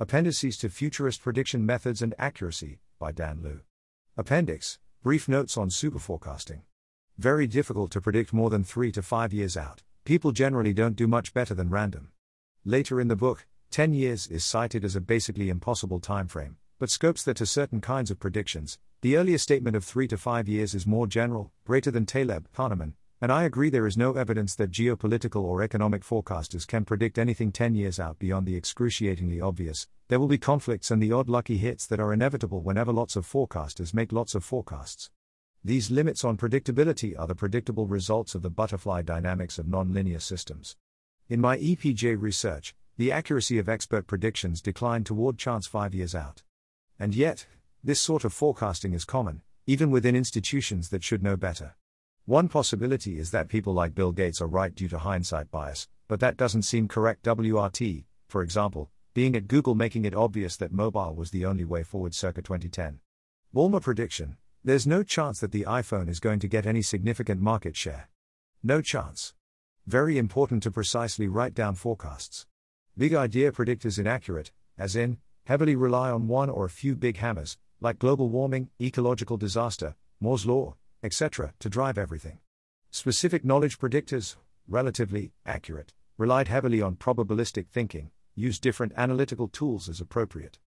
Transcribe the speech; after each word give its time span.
Appendices 0.00 0.58
to 0.58 0.68
Futurist 0.68 1.22
Prediction 1.22 1.64
Methods 1.64 2.02
and 2.02 2.16
Accuracy, 2.18 2.80
by 2.98 3.12
Dan 3.12 3.38
Luu. 3.44 3.60
Appendix 4.16 4.80
Brief 5.04 5.28
Notes 5.28 5.56
on 5.56 5.68
Superforecasting. 5.68 6.62
Very 7.16 7.46
difficult 7.46 7.92
to 7.92 8.00
predict 8.00 8.32
more 8.32 8.50
than 8.50 8.64
3 8.64 8.90
to 8.90 9.02
5 9.02 9.32
years 9.32 9.56
out. 9.56 9.84
People 10.04 10.32
generally 10.32 10.72
don't 10.72 10.96
do 10.96 11.06
much 11.06 11.32
better 11.32 11.54
than 11.54 11.70
random. 11.70 12.08
Later 12.64 13.00
in 13.00 13.06
the 13.06 13.14
book, 13.14 13.46
10 13.70 13.92
years 13.92 14.26
is 14.26 14.44
cited 14.44 14.84
as 14.84 14.96
a 14.96 15.00
basically 15.00 15.48
impossible 15.48 16.00
time 16.00 16.26
frame, 16.26 16.56
but 16.80 16.90
scopes 16.90 17.22
that 17.22 17.36
to 17.36 17.46
certain 17.46 17.80
kinds 17.80 18.10
of 18.10 18.18
predictions. 18.18 18.80
The 19.02 19.16
earlier 19.16 19.38
statement 19.38 19.76
of 19.76 19.84
3 19.84 20.08
to 20.08 20.16
5 20.18 20.48
years 20.48 20.74
is 20.74 20.88
more 20.88 21.06
general, 21.06 21.52
greater 21.64 21.92
than 21.92 22.04
Taleb, 22.04 22.48
Kahneman, 22.52 22.94
and 23.24 23.32
I 23.32 23.44
agree 23.44 23.70
there 23.70 23.86
is 23.86 23.96
no 23.96 24.12
evidence 24.12 24.54
that 24.56 24.70
geopolitical 24.70 25.44
or 25.44 25.62
economic 25.62 26.02
forecasters 26.02 26.66
can 26.66 26.84
predict 26.84 27.18
anything 27.18 27.52
10 27.52 27.74
years 27.74 27.98
out 27.98 28.18
beyond 28.18 28.46
the 28.46 28.54
excruciatingly 28.54 29.40
obvious. 29.40 29.88
There 30.08 30.20
will 30.20 30.28
be 30.28 30.36
conflicts 30.36 30.90
and 30.90 31.02
the 31.02 31.12
odd 31.12 31.30
lucky 31.30 31.56
hits 31.56 31.86
that 31.86 32.00
are 32.00 32.12
inevitable 32.12 32.60
whenever 32.60 32.92
lots 32.92 33.16
of 33.16 33.26
forecasters 33.26 33.94
make 33.94 34.12
lots 34.12 34.34
of 34.34 34.44
forecasts. 34.44 35.10
These 35.64 35.90
limits 35.90 36.22
on 36.22 36.36
predictability 36.36 37.18
are 37.18 37.26
the 37.26 37.34
predictable 37.34 37.86
results 37.86 38.34
of 38.34 38.42
the 38.42 38.50
butterfly 38.50 39.00
dynamics 39.00 39.58
of 39.58 39.64
nonlinear 39.64 40.20
systems. 40.20 40.76
In 41.30 41.40
my 41.40 41.56
EPJ 41.56 42.20
research, 42.20 42.74
the 42.98 43.10
accuracy 43.10 43.56
of 43.56 43.70
expert 43.70 44.06
predictions 44.06 44.60
declined 44.60 45.06
toward 45.06 45.38
chance 45.38 45.66
5 45.66 45.94
years 45.94 46.14
out. 46.14 46.42
And 46.98 47.14
yet, 47.14 47.46
this 47.82 48.02
sort 48.02 48.26
of 48.26 48.34
forecasting 48.34 48.92
is 48.92 49.06
common, 49.06 49.40
even 49.66 49.90
within 49.90 50.14
institutions 50.14 50.90
that 50.90 51.02
should 51.02 51.22
know 51.22 51.38
better. 51.38 51.74
One 52.26 52.48
possibility 52.48 53.18
is 53.18 53.30
that 53.32 53.48
people 53.48 53.74
like 53.74 53.94
Bill 53.94 54.10
Gates 54.10 54.40
are 54.40 54.46
right 54.46 54.74
due 54.74 54.88
to 54.88 54.98
hindsight 54.98 55.50
bias, 55.50 55.88
but 56.08 56.20
that 56.20 56.38
doesn't 56.38 56.62
seem 56.62 56.88
correct. 56.88 57.24
WRT, 57.24 58.04
for 58.28 58.42
example, 58.42 58.90
being 59.12 59.36
at 59.36 59.46
Google 59.46 59.74
making 59.74 60.06
it 60.06 60.14
obvious 60.14 60.56
that 60.56 60.72
mobile 60.72 61.14
was 61.14 61.30
the 61.30 61.44
only 61.44 61.64
way 61.64 61.82
forward 61.82 62.14
circa 62.14 62.40
2010. 62.40 63.00
Ballmer 63.54 63.82
prediction 63.82 64.36
there's 64.66 64.86
no 64.86 65.02
chance 65.02 65.40
that 65.40 65.52
the 65.52 65.64
iPhone 65.64 66.08
is 66.08 66.20
going 66.20 66.38
to 66.38 66.48
get 66.48 66.64
any 66.64 66.80
significant 66.80 67.38
market 67.38 67.76
share. 67.76 68.08
No 68.62 68.80
chance. 68.80 69.34
Very 69.86 70.16
important 70.16 70.62
to 70.62 70.70
precisely 70.70 71.28
write 71.28 71.52
down 71.52 71.74
forecasts. 71.74 72.46
Big 72.96 73.12
idea 73.12 73.52
predictors 73.52 73.98
inaccurate, 73.98 74.52
as 74.78 74.96
in, 74.96 75.18
heavily 75.44 75.76
rely 75.76 76.10
on 76.10 76.28
one 76.28 76.48
or 76.48 76.64
a 76.64 76.70
few 76.70 76.96
big 76.96 77.18
hammers, 77.18 77.58
like 77.82 77.98
global 77.98 78.30
warming, 78.30 78.70
ecological 78.80 79.36
disaster, 79.36 79.96
Moore's 80.18 80.46
Law, 80.46 80.76
etc., 81.04 81.52
to 81.60 81.68
drive 81.68 81.98
everything. 81.98 82.38
Specific 82.90 83.44
knowledge 83.44 83.78
predictors, 83.78 84.36
relatively 84.66 85.32
accurate, 85.44 85.92
relied 86.16 86.48
heavily 86.48 86.80
on 86.80 86.96
probabilistic 86.96 87.68
thinking, 87.68 88.10
used 88.34 88.62
different 88.62 88.92
analytical 88.96 89.46
tools 89.46 89.88
as 89.88 90.00
appropriate. 90.00 90.58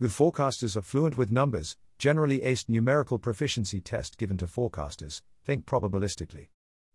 Good 0.00 0.10
forecasters 0.10 0.76
are 0.76 0.82
fluent 0.82 1.16
with 1.16 1.30
numbers, 1.30 1.76
generally 1.98 2.40
aced 2.40 2.68
numerical 2.68 3.18
proficiency 3.18 3.80
test 3.80 4.18
given 4.18 4.36
to 4.38 4.46
forecasters, 4.46 5.22
think 5.44 5.66
probabilistically. 5.66 6.48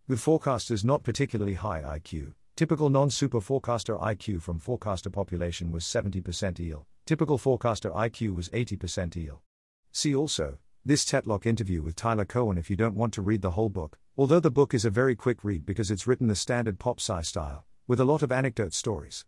With 0.08 0.20
forecasters 0.20 0.84
not 0.84 1.04
particularly 1.04 1.54
high 1.54 1.82
IQ, 1.82 2.34
typical 2.56 2.90
non-super 2.90 3.40
forecaster 3.40 3.96
IQ 3.96 4.42
from 4.42 4.60
forecaster 4.60 5.10
population 5.10 5.72
was 5.72 5.84
70% 5.84 6.24
EEL, 6.60 6.86
typical 7.06 7.38
forecaster 7.38 7.92
IQ 7.92 8.36
was 8.36 8.50
80% 8.50 9.16
EEL. 9.16 9.40
See 9.92 10.16
also, 10.16 10.58
this 10.88 11.04
Tetlock 11.04 11.46
interview 11.46 11.82
with 11.82 11.98
Tyler 11.98 12.24
Cowen 12.24 12.58
if 12.58 12.70
you 12.70 12.78
don't 12.78 12.96
want 12.96 13.14
to 13.14 13.22
read 13.22 13.42
the 13.42 13.52
whole 13.52 13.68
book, 13.68 14.00
although 14.16 14.40
the 14.40 14.50
book 14.50 14.74
is 14.74 14.86
a 14.86 14.90
very 14.90 15.18
quick 15.18 15.44
read 15.44 15.66
because 15.66 15.92
it's 15.92 16.08
written 16.08 16.28
the 16.28 16.36
standard 16.36 16.80
pop 16.80 17.02
sci 17.02 17.22
style, 17.24 17.66
with 17.88 18.00
a 18.00 18.06
lot 18.06 18.24
of 18.24 18.32
anecdote 18.32 18.74
stories. 18.74 19.26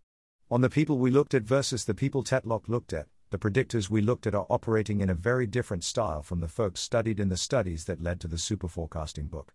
On 0.50 0.62
the 0.62 0.70
people 0.70 0.98
we 0.98 1.12
looked 1.12 1.34
at 1.34 1.44
versus 1.44 1.84
the 1.84 1.94
people 1.94 2.24
Tetlock 2.24 2.70
looked 2.70 2.94
at, 2.94 3.08
the 3.30 3.38
predictors 3.38 3.90
we 3.90 4.00
looked 4.00 4.26
at 4.26 4.34
are 4.34 4.48
operating 4.50 5.02
in 5.02 5.10
a 5.10 5.14
very 5.14 5.46
different 5.46 5.84
style 5.84 6.24
from 6.24 6.40
the 6.40 6.48
folks 6.48 6.80
studied 6.80 7.20
in 7.20 7.28
the 7.28 7.36
studies 7.36 7.84
that 7.84 8.02
led 8.02 8.22
to 8.22 8.30
the 8.30 8.38
superforecasting 8.38 9.30
book. 9.30 9.54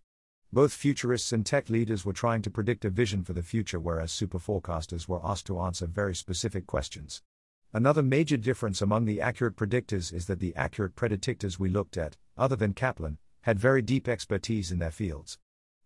Both 0.52 0.74
futurists 0.74 1.32
and 1.32 1.46
tech 1.46 1.70
leaders 1.70 2.04
were 2.04 2.12
trying 2.12 2.42
to 2.42 2.50
predict 2.50 2.84
a 2.84 2.90
vision 2.90 3.24
for 3.24 3.32
the 3.32 3.42
future, 3.42 3.80
whereas 3.80 4.12
superforecasters 4.12 5.08
were 5.08 5.24
asked 5.24 5.46
to 5.46 5.58
answer 5.58 5.86
very 5.86 6.14
specific 6.14 6.66
questions. 6.66 7.22
Another 7.76 8.04
major 8.04 8.36
difference 8.36 8.80
among 8.80 9.04
the 9.04 9.20
accurate 9.20 9.56
predictors 9.56 10.14
is 10.14 10.26
that 10.26 10.38
the 10.38 10.54
accurate 10.54 10.94
predictors 10.94 11.58
we 11.58 11.68
looked 11.68 11.96
at, 11.96 12.16
other 12.38 12.54
than 12.54 12.72
Caplan, 12.72 13.16
had 13.40 13.58
very 13.58 13.82
deep 13.82 14.06
expertise 14.06 14.70
in 14.70 14.78
their 14.78 14.92
fields. 14.92 15.40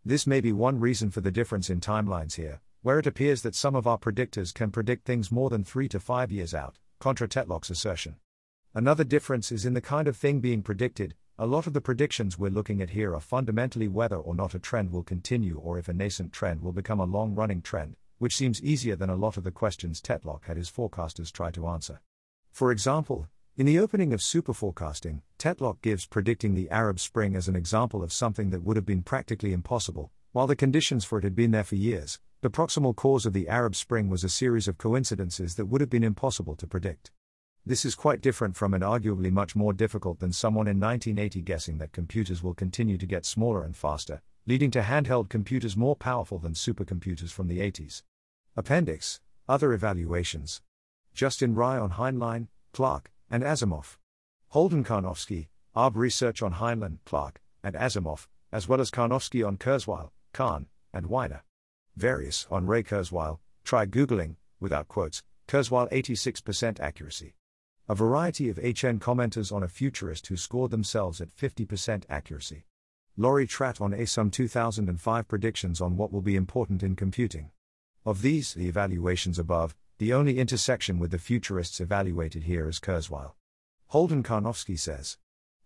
This 0.04 0.26
may 0.26 0.43
be 0.43 0.53
one 0.53 0.81
reason 0.81 1.10
for 1.10 1.22
the 1.22 1.31
difference 1.31 1.71
in 1.71 1.81
timelines 1.81 2.34
here, 2.34 2.60
where 2.82 2.99
it 2.99 3.06
appears 3.06 3.41
that 3.41 3.54
some 3.54 3.75
of 3.75 3.87
our 3.87 3.97
predictors 3.97 4.53
can 4.53 4.71
predict 4.71 5.06
things 5.06 5.32
more 5.32 5.49
than 5.49 5.65
three 5.65 5.88
to 5.88 5.99
five 5.99 6.31
years 6.31 6.53
out, 6.53 6.78
contra 6.99 7.26
Tetlock's 7.26 7.71
assertion. 7.71 8.16
Another 8.75 9.03
difference 9.03 9.50
is 9.50 9.65
in 9.65 9.72
the 9.72 9.81
kind 9.81 10.09
of 10.09 10.15
thing 10.15 10.41
being 10.41 10.62
predicted. 10.62 11.15
A 11.38 11.47
lot 11.47 11.66
of 11.66 11.72
the 11.72 11.81
predictions 11.81 12.38
we're 12.38 12.50
looking 12.50 12.82
at 12.82 12.91
here 12.91 13.15
are 13.15 13.20
fundamentally 13.20 13.88
whether 13.88 14.16
or 14.16 14.34
not 14.34 14.55
a 14.55 14.59
trend 14.59 14.93
will 14.93 15.03
continue 15.03 15.56
or 15.56 15.78
if 15.78 15.88
a 15.88 15.94
nascent 15.94 16.34
trend 16.34 16.60
will 16.60 16.72
become 16.72 17.00
a 17.00 17.06
long 17.06 17.34
running 17.34 17.62
trend, 17.62 17.97
which 18.18 18.36
seems 18.36 18.62
easier 18.62 18.96
than 18.96 19.10
a 19.10 19.16
lot 19.16 19.36
of 19.36 19.44
the 19.44 19.50
questions 19.50 20.00
Tetlock 20.00 20.44
had 20.44 20.56
his 20.56 20.70
forecasters 20.70 21.32
try 21.32 21.50
to 21.50 21.66
answer. 21.66 22.00
For 22.50 22.70
example, 22.70 23.28
in 23.56 23.66
the 23.66 23.78
opening 23.78 24.12
of 24.12 24.20
Superforecasting, 24.20 25.22
Tetlock 25.38 25.82
gives 25.82 26.06
predicting 26.06 26.54
the 26.54 26.70
Arab 26.70 27.00
Spring 27.00 27.34
as 27.34 27.48
an 27.48 27.56
example 27.56 28.02
of 28.02 28.12
something 28.12 28.50
that 28.50 28.62
would 28.62 28.76
have 28.76 28.86
been 28.86 29.02
practically 29.02 29.52
impossible, 29.52 30.12
while 30.32 30.46
the 30.46 30.54
conditions 30.54 31.04
for 31.04 31.18
it 31.18 31.24
had 31.24 31.34
been 31.34 31.50
there 31.50 31.64
for 31.64 31.74
years. 31.74 32.20
The 32.40 32.50
proximal 32.50 32.94
cause 32.94 33.26
of 33.26 33.32
the 33.32 33.48
Arab 33.48 33.74
Spring 33.74 34.08
was 34.08 34.22
a 34.22 34.28
series 34.28 34.68
of 34.68 34.78
coincidences 34.78 35.56
that 35.56 35.66
would 35.66 35.80
have 35.80 35.90
been 35.90 36.04
impossible 36.04 36.54
to 36.54 36.68
predict. 36.68 37.10
This 37.66 37.84
is 37.84 37.96
quite 37.96 38.20
different 38.20 38.54
from 38.54 38.74
and 38.74 38.84
arguably 38.84 39.32
much 39.32 39.56
more 39.56 39.72
difficult 39.72 40.20
than 40.20 40.32
someone 40.32 40.68
in 40.68 40.78
1980 40.78 41.42
guessing 41.42 41.78
that 41.78 41.90
computers 41.90 42.42
will 42.42 42.54
continue 42.54 42.96
to 42.96 43.06
get 43.06 43.26
smaller 43.26 43.64
and 43.64 43.76
faster, 43.76 44.22
leading 44.46 44.70
to 44.70 44.82
handheld 44.82 45.28
computers 45.28 45.76
more 45.76 45.96
powerful 45.96 46.38
than 46.38 46.54
supercomputers 46.54 47.30
from 47.30 47.48
the 47.48 47.58
80s. 47.58 48.02
Appendix 48.58 49.20
Other 49.48 49.72
evaluations. 49.72 50.62
Justin 51.14 51.54
Rye 51.54 51.78
on 51.78 51.92
Heinlein, 51.92 52.48
Clarke, 52.72 53.12
and 53.30 53.44
Asimov. 53.44 53.98
Holden 54.48 54.82
Karnofsky, 54.82 55.46
ARB 55.76 55.94
research 55.94 56.42
on 56.42 56.54
Heinlein, 56.54 56.98
Clarke, 57.04 57.41
and 57.62 57.76
Asimov, 57.76 58.26
as 58.50 58.66
well 58.66 58.80
as 58.80 58.91
Karnofsky 58.91 59.46
on 59.46 59.58
Kurzweil, 59.58 60.10
Kahn, 60.32 60.66
and 60.92 61.06
Wiener. 61.06 61.44
Various 61.94 62.48
on 62.50 62.66
Ray 62.66 62.82
Kurzweil, 62.82 63.38
try 63.62 63.86
Googling, 63.86 64.34
without 64.58 64.88
quotes, 64.88 65.22
Kurzweil 65.46 65.88
86% 65.92 66.80
accuracy. 66.80 67.36
A 67.88 67.94
variety 67.94 68.48
of 68.48 68.56
HN 68.56 68.98
commenters 68.98 69.52
on 69.52 69.62
a 69.62 69.69
futurist 69.69 70.26
who 70.26 70.36
scored 70.36 70.72
themselves 70.72 71.20
at 71.20 71.30
50% 71.30 72.02
accuracy. 72.10 72.64
Laurie 73.16 73.46
Tratt 73.46 73.80
on 73.80 73.92
ASUM 73.92 74.32
2005 74.32 75.28
predictions 75.28 75.80
on 75.80 75.96
what 75.96 76.12
will 76.12 76.22
be 76.22 76.34
important 76.34 76.82
in 76.82 76.96
computing. 76.96 77.52
Of 78.08 78.22
these, 78.22 78.54
the 78.54 78.69
evaluations 78.69 79.38
above, 79.38 79.76
the 79.98 80.14
only 80.14 80.38
intersection 80.38 80.98
with 80.98 81.10
the 81.10 81.19
futurists 81.19 81.78
evaluated 81.78 82.44
here 82.44 82.66
is 82.66 82.80
Kurzweil. 82.80 83.32
Holden 83.88 84.22
Karnofsky 84.22 84.78
says. 84.78 85.19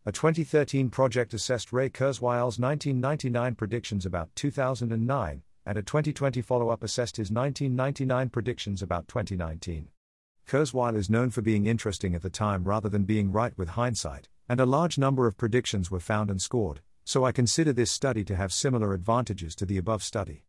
A 0.04 0.10
2013 0.10 0.90
project 0.90 1.32
assessed 1.34 1.72
Ray 1.72 1.88
Kurzweil's 1.88 2.58
1999 2.58 3.54
predictions 3.54 4.04
about 4.04 4.34
2009, 4.34 5.42
and 5.64 5.78
a 5.78 5.82
2020 5.82 6.42
follow 6.42 6.70
up 6.70 6.82
assessed 6.82 7.16
his 7.16 7.30
1999 7.30 8.28
predictions 8.30 8.82
about 8.82 9.06
2019. 9.06 9.90
Kurzweil 10.44 10.96
is 10.96 11.08
known 11.08 11.30
for 11.30 11.42
being 11.42 11.66
interesting 11.66 12.12
at 12.16 12.22
the 12.22 12.28
time 12.28 12.64
rather 12.64 12.88
than 12.88 13.04
being 13.04 13.30
right 13.30 13.56
with 13.56 13.68
hindsight, 13.68 14.28
and 14.48 14.58
a 14.58 14.66
large 14.66 14.98
number 14.98 15.28
of 15.28 15.36
predictions 15.36 15.92
were 15.92 16.00
found 16.00 16.28
and 16.28 16.42
scored, 16.42 16.80
so 17.04 17.24
I 17.24 17.30
consider 17.30 17.72
this 17.72 17.92
study 17.92 18.24
to 18.24 18.34
have 18.34 18.52
similar 18.52 18.94
advantages 18.94 19.54
to 19.54 19.64
the 19.64 19.78
above 19.78 20.02
study. 20.02 20.42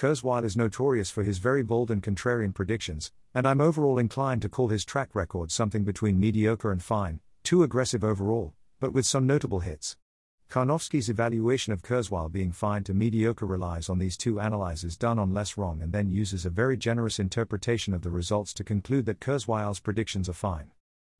Kurzweil 0.00 0.44
is 0.44 0.56
notorious 0.56 1.10
for 1.10 1.24
his 1.24 1.36
very 1.36 1.62
bold 1.62 1.90
and 1.90 2.02
contrarian 2.02 2.54
predictions, 2.54 3.12
and 3.34 3.46
I'm 3.46 3.60
overall 3.60 3.98
inclined 3.98 4.40
to 4.40 4.48
call 4.48 4.68
his 4.68 4.82
track 4.82 5.14
record 5.14 5.52
something 5.52 5.84
between 5.84 6.18
mediocre 6.18 6.72
and 6.72 6.82
fine, 6.82 7.20
too 7.42 7.62
aggressive 7.62 8.02
overall, 8.02 8.54
but 8.80 8.94
with 8.94 9.04
some 9.04 9.26
notable 9.26 9.60
hits. 9.60 9.98
Karnofsky's 10.48 11.10
evaluation 11.10 11.74
of 11.74 11.82
Kurzweil 11.82 12.32
being 12.32 12.50
fine 12.50 12.82
to 12.84 12.94
mediocre 12.94 13.44
relies 13.44 13.90
on 13.90 13.98
these 13.98 14.16
two 14.16 14.38
analyses 14.38 14.96
done 14.96 15.18
on 15.18 15.34
less 15.34 15.58
wrong 15.58 15.82
and 15.82 15.92
then 15.92 16.10
uses 16.10 16.46
a 16.46 16.50
very 16.50 16.78
generous 16.78 17.18
interpretation 17.18 17.92
of 17.92 18.00
the 18.00 18.10
results 18.10 18.54
to 18.54 18.64
conclude 18.64 19.04
that 19.04 19.20
Kurzweil's 19.20 19.80
predictions 19.80 20.30
are 20.30 20.32
fine. 20.32 20.70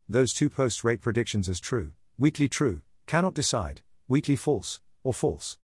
Those 0.09 0.33
two 0.33 0.49
posts 0.49 0.85
rate 0.85 1.03
predictions 1.03 1.51
as 1.51 1.61
true, 1.61 1.93
weakly 2.17 2.49
true, 2.49 2.81
cannot 3.07 3.35
decide, 3.35 3.83
weakly 4.09 4.37
false, 4.37 4.81
or 5.05 5.13
false. 5.13 5.59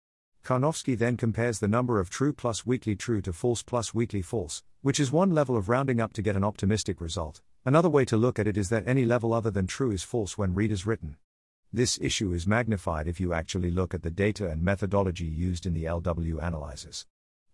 Karnofsky 0.44 0.98
then 0.98 1.16
compares 1.16 1.60
the 1.60 1.68
number 1.68 2.00
of 2.00 2.10
true 2.10 2.32
plus 2.32 2.66
weakly 2.66 2.96
true 2.96 3.20
to 3.20 3.32
false 3.32 3.62
plus 3.62 3.94
weakly 3.94 4.22
false, 4.22 4.64
which 4.80 4.98
is 4.98 5.12
one 5.12 5.30
level 5.30 5.56
of 5.56 5.68
rounding 5.68 6.00
up 6.00 6.12
to 6.14 6.22
get 6.22 6.34
an 6.34 6.42
optimistic 6.42 7.00
result. 7.00 7.40
Another 7.64 7.88
way 7.88 8.04
to 8.04 8.16
look 8.16 8.40
at 8.40 8.48
it 8.48 8.56
is 8.56 8.68
that 8.68 8.86
any 8.88 9.04
level 9.04 9.32
other 9.32 9.52
than 9.52 9.68
true 9.68 9.92
is 9.92 10.02
false 10.02 10.36
when 10.36 10.52
read 10.52 10.72
is 10.72 10.84
written. 10.84 11.16
This 11.72 11.96
issue 12.02 12.32
is 12.32 12.44
magnified 12.44 13.06
if 13.06 13.20
you 13.20 13.32
actually 13.32 13.70
look 13.70 13.94
at 13.94 14.02
the 14.02 14.10
data 14.10 14.48
and 14.48 14.62
methodology 14.62 15.26
used 15.26 15.64
in 15.64 15.74
the 15.74 15.84
LW 15.84 16.44
analysis. 16.44 17.06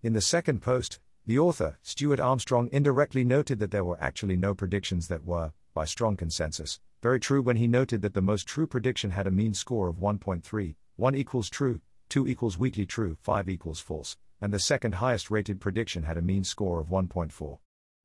In 0.03 0.15
the 0.15 0.23
second 0.23 0.63
post, 0.63 0.99
the 1.27 1.39
author, 1.39 1.79
Stuart 1.83 2.21
Armstrong, 2.21 2.71
indirectly 2.73 3.23
noted 3.23 3.59
that 3.59 3.71
there 3.71 3.85
were 3.85 4.03
actually 4.03 4.37
no 4.37 4.55
predictions 4.55 5.09
that 5.09 5.27
were, 5.27 5.53
by 5.75 5.85
strong 5.85 6.17
consensus, 6.17 6.81
very 7.03 7.21
true 7.21 7.43
when 7.43 7.57
he 7.57 7.67
noted 7.67 8.01
that 8.01 8.15
the 8.15 8.23
most 8.23 8.47
true 8.47 8.67
prediction 8.67 9.11
had 9.11 9.27
a 9.27 9.31
mean 9.31 9.53
score 9.53 9.89
of 9.89 9.97
1.3, 9.97 10.75
1 10.97 11.15
equals 11.15 11.51
true, 11.51 11.83
2 12.09 12.27
equals 12.27 12.59
weakly 12.59 12.87
true, 12.87 13.17
5 13.23 13.49
equals 13.49 13.81
false, 13.81 14.17
and 14.41 14.53
the 14.53 14.59
second 14.59 14.97
highest 14.97 15.31
rated 15.31 15.61
prediction 15.61 16.05
had 16.05 16.17
a 16.17 16.23
mean 16.23 16.45
score 16.45 16.81
of 16.81 16.89
1.4. 16.89 17.59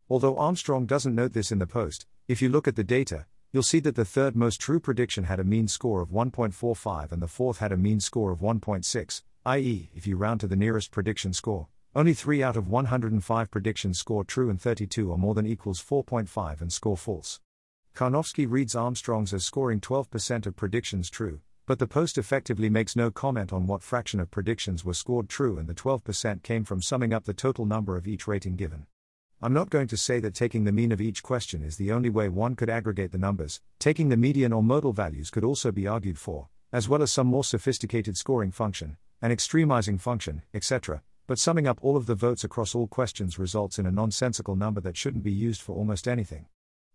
Although 0.10 0.38
Armstrong 0.38 0.86
doesn't 0.86 1.16
note 1.16 1.34
this 1.34 1.52
in 1.52 1.60
the 1.60 1.68
post, 1.68 2.06
if 2.28 2.42
you 2.42 2.50
look 2.50 2.68
at 2.68 2.76
the 2.76 2.84
data, 2.84 3.26
you'll 3.52 3.64
see 3.64 3.80
that 3.80 3.96
the 3.96 4.06
third 4.06 4.36
most 4.36 4.60
true 4.60 4.80
prediction 4.80 5.26
had 5.26 5.40
a 5.40 5.44
mean 5.44 5.68
score 5.68 6.02
of 6.02 6.10
1.45 6.10 7.12
and 7.12 7.22
the 7.22 7.28
fourth 7.28 7.60
had 7.60 7.72
a 7.72 7.78
mean 7.78 8.00
score 8.00 8.32
of 8.32 8.40
1.6, 8.40 9.22
i.e., 9.46 9.90
if 9.96 10.08
you 10.08 10.18
round 10.18 10.40
to 10.40 10.48
the 10.48 10.56
nearest 10.56 10.92
prediction 10.92 11.34
score, 11.34 11.68
only 11.96 12.14
3 12.14 12.42
out 12.42 12.58
of 12.58 12.68
105 12.68 13.52
predictions 13.52 14.00
score 14.00 14.24
true 14.24 14.50
and 14.50 14.60
32 14.60 15.12
or 15.12 15.18
more 15.18 15.36
than 15.36 15.46
equals 15.46 15.82
4.5 15.82 16.62
and 16.62 16.74
score 16.74 16.98
false. 16.98 17.40
Karnofsky 17.96 18.50
reads 18.50 18.76
Armstrong's 18.76 19.34
as 19.34 19.46
scoring 19.46 19.80
12% 19.80 20.48
of 20.48 20.56
predictions 20.56 21.12
true, 21.12 21.42
but 21.66 21.80
the 21.80 21.88
post 21.88 22.18
effectively 22.18 22.70
makes 22.70 22.96
no 22.96 23.10
comment 23.10 23.54
on 23.54 23.68
what 23.68 23.84
fraction 23.84 24.20
of 24.20 24.30
predictions 24.32 24.84
were 24.84 24.94
scored 24.94 25.30
true 25.30 25.58
and 25.58 25.68
the 25.68 25.74
12% 25.74 26.44
came 26.44 26.64
from 26.64 26.82
summing 26.82 27.14
up 27.14 27.26
the 27.26 27.34
total 27.34 27.66
number 27.66 27.96
of 27.98 28.08
each 28.08 28.28
rating 28.28 28.56
given. 28.56 28.86
I'm 29.42 29.54
not 29.54 29.70
going 29.70 29.88
to 29.88 29.98
say 29.98 30.20
that 30.20 30.34
taking 30.34 30.64
the 30.64 30.72
mean 30.72 30.92
of 30.92 31.02
each 31.02 31.24
question 31.24 31.64
is 31.64 31.78
the 31.78 31.92
only 31.92 32.10
way 32.10 32.30
one 32.30 32.56
could 32.56 32.70
aggregate 32.70 33.12
the 33.12 33.18
numbers, 33.18 33.62
taking 33.80 34.10
the 34.10 34.18
median 34.18 34.54
or 34.54 34.64
modal 34.64 34.94
values 34.94 35.30
could 35.30 35.44
also 35.44 35.72
be 35.72 35.88
argued 35.88 36.18
for, 36.18 36.50
as 36.72 36.88
well 36.88 37.02
as 37.02 37.12
some 37.12 37.28
more 37.28 37.44
sophisticated 37.44 38.18
scoring 38.18 38.52
function, 38.52 38.98
an 39.22 39.32
extremizing 39.32 40.00
function, 40.00 40.42
etc 40.54 41.02
but 41.26 41.40
summing 41.40 41.68
up 41.68 41.80
all 41.82 41.96
of 41.96 42.06
the 42.06 42.16
votes 42.16 42.44
across 42.44 42.76
all 42.76 42.88
questions 42.88 43.40
results 43.40 43.80
in 43.80 43.86
a 43.86 43.92
nonsensical 43.92 44.56
number 44.56 44.82
that 44.82 44.98
shouldn't 44.98 45.24
be 45.24 45.32
used 45.32 45.62
for 45.62 45.74
almost 45.74 46.08
anything. 46.08 46.46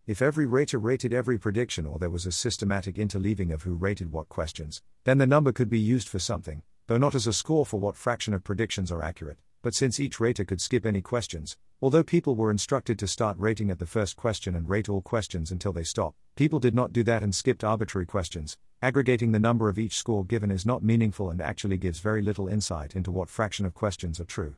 If 0.08 0.22
every 0.22 0.46
rater 0.46 0.78
rated 0.78 1.12
every 1.12 1.36
prediction 1.36 1.84
or 1.84 1.98
there 1.98 2.08
was 2.08 2.24
a 2.24 2.32
systematic 2.32 2.94
interleaving 2.94 3.52
of 3.52 3.64
who 3.64 3.74
rated 3.74 4.10
what 4.10 4.30
questions, 4.30 4.80
then 5.04 5.18
the 5.18 5.26
number 5.26 5.52
could 5.52 5.68
be 5.68 5.78
used 5.78 6.08
for 6.08 6.18
something, 6.18 6.62
though 6.86 6.96
not 6.96 7.14
as 7.14 7.26
a 7.26 7.32
score 7.34 7.66
for 7.66 7.78
what 7.78 7.94
fraction 7.94 8.32
of 8.32 8.42
predictions 8.42 8.90
are 8.90 9.02
accurate. 9.02 9.36
But 9.60 9.74
since 9.74 10.00
each 10.00 10.18
rater 10.18 10.46
could 10.46 10.62
skip 10.62 10.86
any 10.86 11.02
questions, 11.02 11.58
although 11.82 12.02
people 12.02 12.36
were 12.36 12.50
instructed 12.50 12.98
to 13.00 13.06
start 13.06 13.36
rating 13.38 13.70
at 13.70 13.80
the 13.80 13.84
first 13.84 14.16
question 14.16 14.54
and 14.54 14.66
rate 14.66 14.88
all 14.88 15.02
questions 15.02 15.50
until 15.50 15.74
they 15.74 15.84
stop, 15.84 16.14
people 16.36 16.58
did 16.58 16.74
not 16.74 16.94
do 16.94 17.02
that 17.02 17.22
and 17.22 17.34
skipped 17.34 17.62
arbitrary 17.62 18.06
questions, 18.06 18.56
Aggregating 18.80 19.32
the 19.32 19.40
number 19.40 19.68
of 19.68 19.76
each 19.76 19.96
score 19.96 20.24
given 20.24 20.52
is 20.52 20.64
not 20.64 20.84
meaningful 20.84 21.30
and 21.30 21.42
actually 21.42 21.76
gives 21.76 21.98
very 21.98 22.22
little 22.22 22.46
insight 22.46 22.94
into 22.94 23.10
what 23.10 23.28
fraction 23.28 23.66
of 23.66 23.74
questions 23.74 24.20
are 24.20 24.24
true. 24.24 24.54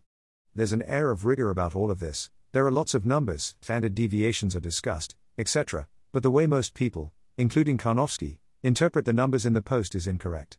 There's 0.54 0.74
an 0.74 0.82
air 0.82 1.10
of 1.10 1.24
rigor 1.24 1.48
about 1.48 1.74
all 1.74 1.90
of 1.90 1.98
this, 1.98 2.28
there 2.52 2.66
are 2.66 2.70
lots 2.70 2.94
of 2.94 3.06
numbers, 3.06 3.54
standard 3.62 3.94
deviations 3.94 4.54
are 4.54 4.60
discussed, 4.60 5.16
etc., 5.40 5.88
but 6.12 6.22
the 6.22 6.30
way 6.30 6.46
most 6.46 6.74
people, 6.74 7.12
including 7.38 7.78
Karnofsky, 7.78 8.38
interpret 8.62 9.06
the 9.06 9.12
numbers 9.12 9.46
in 9.46 9.54
the 9.54 9.62
post 9.62 9.94
is 9.94 10.06
incorrect. 10.06 10.58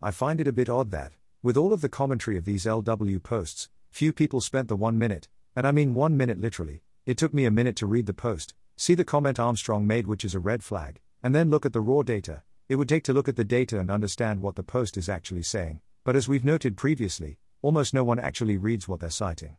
I 0.00 0.12
find 0.12 0.40
it 0.40 0.46
a 0.46 0.52
bit 0.52 0.68
odd 0.68 0.92
that, 0.92 1.12
with 1.42 1.56
all 1.56 1.72
of 1.72 1.80
the 1.80 1.88
commentary 1.88 2.38
of 2.38 2.44
these 2.44 2.64
LW 2.64 3.20
posts, 3.22 3.68
few 3.90 4.12
people 4.12 4.40
spent 4.40 4.68
the 4.68 4.76
one 4.76 4.96
minute, 4.96 5.28
and 5.56 5.66
I 5.66 5.72
mean 5.72 5.94
one 5.94 6.16
minute 6.16 6.40
literally, 6.40 6.82
it 7.06 7.18
took 7.18 7.34
me 7.34 7.44
a 7.44 7.50
minute 7.50 7.74
to 7.76 7.86
read 7.86 8.06
the 8.06 8.14
post, 8.14 8.54
see 8.76 8.94
the 8.94 9.04
comment 9.04 9.40
Armstrong 9.40 9.84
made, 9.86 10.06
which 10.06 10.24
is 10.24 10.34
a 10.34 10.38
red 10.38 10.62
flag, 10.62 11.00
and 11.24 11.34
then 11.34 11.50
look 11.50 11.66
at 11.66 11.72
the 11.72 11.80
raw 11.80 12.02
data, 12.02 12.42
it 12.68 12.76
would 12.76 12.88
take 12.88 13.02
to 13.02 13.12
look 13.12 13.28
at 13.28 13.34
the 13.34 13.42
data 13.42 13.80
and 13.80 13.90
understand 13.90 14.42
what 14.42 14.54
the 14.54 14.62
post 14.62 14.96
is 14.96 15.08
actually 15.08 15.42
saying, 15.42 15.80
but 16.04 16.14
as 16.14 16.28
we've 16.28 16.44
noted 16.44 16.76
previously, 16.76 17.38
almost 17.62 17.92
no 17.92 18.04
one 18.04 18.20
actually 18.20 18.56
reads 18.56 18.86
what 18.86 19.00
they're 19.00 19.10
citing. 19.10 19.56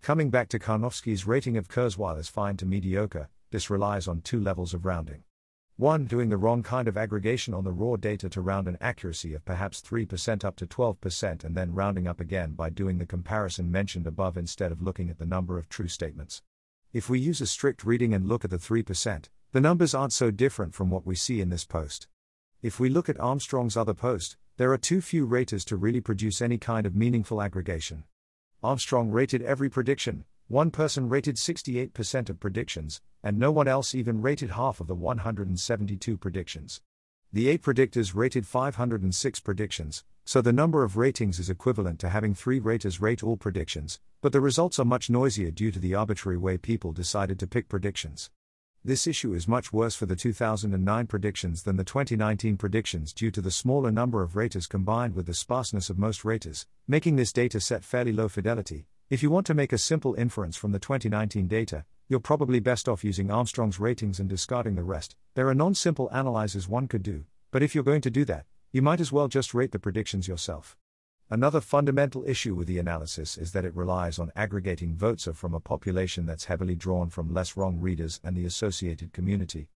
Coming 0.00 0.30
back 0.30 0.48
to 0.50 0.60
Karnofsky's 0.60 1.26
rating 1.26 1.56
of 1.56 1.68
Kurzweil 1.68 2.18
as 2.18 2.28
fine 2.28 2.56
to 2.58 2.66
mediocre, 2.66 3.28
this 3.52 3.70
relies 3.70 4.08
on 4.08 4.20
two 4.20 4.40
levels 4.40 4.74
of 4.74 4.84
rounding. 4.84 5.22
1. 5.76 6.06
Doing 6.06 6.28
the 6.28 6.36
wrong 6.36 6.62
kind 6.62 6.88
of 6.88 6.96
aggregation 6.96 7.54
on 7.54 7.64
the 7.64 7.72
raw 7.72 7.96
data 7.96 8.28
to 8.28 8.40
round 8.40 8.68
an 8.68 8.76
accuracy 8.80 9.34
of 9.34 9.44
perhaps 9.44 9.80
3% 9.80 10.44
up 10.44 10.56
to 10.56 10.66
12% 10.66 11.44
and 11.44 11.54
then 11.54 11.74
rounding 11.74 12.06
up 12.06 12.20
again 12.20 12.52
by 12.52 12.68
doing 12.68 12.98
the 12.98 13.06
comparison 13.06 13.70
mentioned 13.70 14.06
above 14.06 14.36
instead 14.36 14.72
of 14.72 14.82
looking 14.82 15.08
at 15.08 15.18
the 15.18 15.26
number 15.26 15.58
of 15.58 15.68
true 15.68 15.88
statements. 15.88 16.42
If 16.92 17.08
we 17.08 17.18
use 17.18 17.40
a 17.40 17.46
strict 17.46 17.84
reading 17.84 18.12
and 18.12 18.28
look 18.28 18.44
at 18.44 18.50
the 18.50 18.58
3%, 18.58 19.28
the 19.52 19.60
numbers 19.60 19.94
aren't 19.94 20.12
so 20.12 20.30
different 20.30 20.74
from 20.74 20.90
what 20.90 21.06
we 21.06 21.14
see 21.14 21.40
in 21.40 21.48
this 21.48 21.64
post. 21.64 22.06
If 22.62 22.78
we 22.78 22.88
look 22.88 23.08
at 23.08 23.18
Armstrong's 23.18 23.76
other 23.76 23.94
post, 23.94 24.36
there 24.56 24.72
are 24.72 24.78
too 24.78 25.00
few 25.00 25.24
raters 25.24 25.64
to 25.66 25.76
really 25.76 26.00
produce 26.00 26.40
any 26.40 26.58
kind 26.58 26.86
of 26.86 26.94
meaningful 26.94 27.42
aggregation. 27.42 28.04
Armstrong 28.62 29.10
rated 29.10 29.42
every 29.42 29.68
prediction, 29.68 30.24
one 30.48 30.70
person 30.70 31.08
rated 31.08 31.36
68% 31.36 32.28
of 32.28 32.40
predictions, 32.40 33.00
and 33.22 33.38
no 33.38 33.50
one 33.50 33.68
else 33.68 33.94
even 33.94 34.20
rated 34.20 34.50
half 34.50 34.80
of 34.80 34.86
the 34.86 34.94
172 34.94 36.18
predictions. 36.18 36.80
The 37.32 37.48
eight 37.48 37.62
predictors 37.62 38.14
rated 38.14 38.46
506 38.46 39.40
predictions, 39.40 40.04
so 40.24 40.42
the 40.42 40.52
number 40.52 40.84
of 40.84 40.96
ratings 40.96 41.38
is 41.38 41.48
equivalent 41.48 41.98
to 42.00 42.10
having 42.10 42.34
three 42.34 42.60
raters 42.60 43.00
rate 43.00 43.22
all 43.22 43.36
predictions, 43.36 44.00
but 44.20 44.32
the 44.32 44.40
results 44.40 44.78
are 44.78 44.84
much 44.84 45.08
noisier 45.08 45.50
due 45.50 45.70
to 45.70 45.78
the 45.78 45.94
arbitrary 45.94 46.36
way 46.36 46.58
people 46.58 46.92
decided 46.92 47.38
to 47.38 47.46
pick 47.46 47.68
predictions. 47.68 48.30
This 48.84 49.06
issue 49.06 49.32
is 49.32 49.46
much 49.46 49.72
worse 49.72 49.94
for 49.94 50.06
the 50.06 50.16
2009 50.16 51.06
predictions 51.06 51.62
than 51.62 51.76
the 51.76 51.84
2019 51.84 52.56
predictions 52.56 53.12
due 53.12 53.30
to 53.30 53.40
the 53.40 53.50
smaller 53.50 53.92
number 53.92 54.22
of 54.22 54.34
raters 54.34 54.66
combined 54.66 55.14
with 55.14 55.26
the 55.26 55.34
sparseness 55.34 55.88
of 55.88 55.98
most 55.98 56.24
raters, 56.24 56.66
making 56.86 57.16
this 57.16 57.32
data 57.32 57.60
set 57.60 57.84
fairly 57.84 58.12
low 58.12 58.28
fidelity. 58.28 58.86
If 59.12 59.22
you 59.22 59.30
want 59.30 59.44
to 59.48 59.54
make 59.54 59.74
a 59.74 59.76
simple 59.76 60.14
inference 60.14 60.56
from 60.56 60.72
the 60.72 60.78
2019 60.78 61.46
data, 61.46 61.84
you're 62.08 62.18
probably 62.18 62.60
best 62.60 62.88
off 62.88 63.04
using 63.04 63.30
Armstrong's 63.30 63.78
ratings 63.78 64.18
and 64.18 64.26
discarding 64.26 64.74
the 64.74 64.82
rest. 64.82 65.16
There 65.34 65.48
are 65.48 65.54
non 65.54 65.74
simple 65.74 66.08
analyses 66.08 66.66
one 66.66 66.88
could 66.88 67.02
do, 67.02 67.26
but 67.50 67.62
if 67.62 67.74
you're 67.74 67.84
going 67.84 68.00
to 68.00 68.10
do 68.10 68.24
that, 68.24 68.46
you 68.72 68.80
might 68.80 69.02
as 69.02 69.12
well 69.12 69.28
just 69.28 69.52
rate 69.52 69.70
the 69.70 69.78
predictions 69.78 70.28
yourself. 70.28 70.78
Another 71.28 71.60
fundamental 71.60 72.24
issue 72.26 72.54
with 72.54 72.66
the 72.66 72.78
analysis 72.78 73.36
is 73.36 73.52
that 73.52 73.66
it 73.66 73.76
relies 73.76 74.18
on 74.18 74.32
aggregating 74.34 74.96
votes 74.96 75.28
from 75.34 75.52
a 75.52 75.60
population 75.60 76.24
that's 76.24 76.46
heavily 76.46 76.74
drawn 76.74 77.10
from 77.10 77.34
less 77.34 77.54
wrong 77.54 77.78
readers 77.78 78.18
and 78.24 78.34
the 78.34 78.46
associated 78.46 79.12
community. 79.12 79.68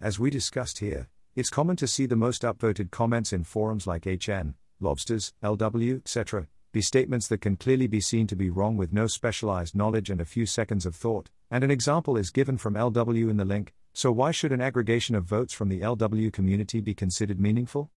As 0.00 0.18
we 0.18 0.30
discussed 0.30 0.78
here, 0.78 1.10
it's 1.36 1.50
common 1.50 1.76
to 1.76 1.86
see 1.86 2.06
the 2.06 2.16
most 2.16 2.40
upvoted 2.40 2.90
comments 2.90 3.34
in 3.34 3.44
forums 3.44 3.86
like 3.86 4.06
HN, 4.06 4.54
Lobsters, 4.80 5.34
LW, 5.42 5.98
etc., 5.98 6.48
be 6.72 6.82
statements 6.82 7.28
that 7.28 7.40
can 7.40 7.56
clearly 7.56 7.86
be 7.86 8.00
seen 8.00 8.26
to 8.26 8.36
be 8.36 8.50
wrong 8.50 8.76
with 8.76 8.92
no 8.92 9.06
specialized 9.06 9.74
knowledge 9.74 10.10
and 10.10 10.20
a 10.20 10.26
few 10.26 10.44
seconds 10.44 10.84
of 10.84 10.94
thought, 10.94 11.30
and 11.50 11.64
an 11.64 11.70
example 11.70 12.16
is 12.16 12.30
given 12.30 12.58
from 12.58 12.74
LW 12.74 13.30
in 13.30 13.38
the 13.38 13.44
link, 13.44 13.74
so 13.94 14.12
why 14.12 14.30
should 14.30 14.52
an 14.52 14.60
aggregation 14.60 15.14
of 15.14 15.24
votes 15.24 15.54
from 15.54 15.68
the 15.68 15.80
LW 15.80 16.32
community 16.32 16.80
be 16.80 16.94
considered 16.94 17.40
meaningful? 17.40 17.90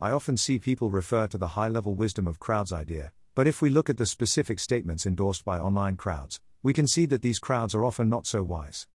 I 0.00 0.10
often 0.10 0.36
see 0.36 0.58
people 0.58 0.90
refer 0.90 1.26
to 1.28 1.38
the 1.38 1.48
high 1.48 1.68
level 1.68 1.94
wisdom 1.94 2.26
of 2.26 2.40
crowds 2.40 2.72
idea, 2.72 3.12
but 3.34 3.46
if 3.46 3.62
we 3.62 3.70
look 3.70 3.88
at 3.88 3.96
the 3.96 4.06
specific 4.06 4.58
statements 4.58 5.06
endorsed 5.06 5.44
by 5.44 5.58
online 5.58 5.96
crowds, 5.96 6.40
we 6.62 6.72
can 6.72 6.86
see 6.86 7.06
that 7.06 7.22
these 7.22 7.38
crowds 7.38 7.74
are 7.74 7.84
often 7.84 8.08
not 8.08 8.26
so 8.26 8.42
wise. 8.42 8.86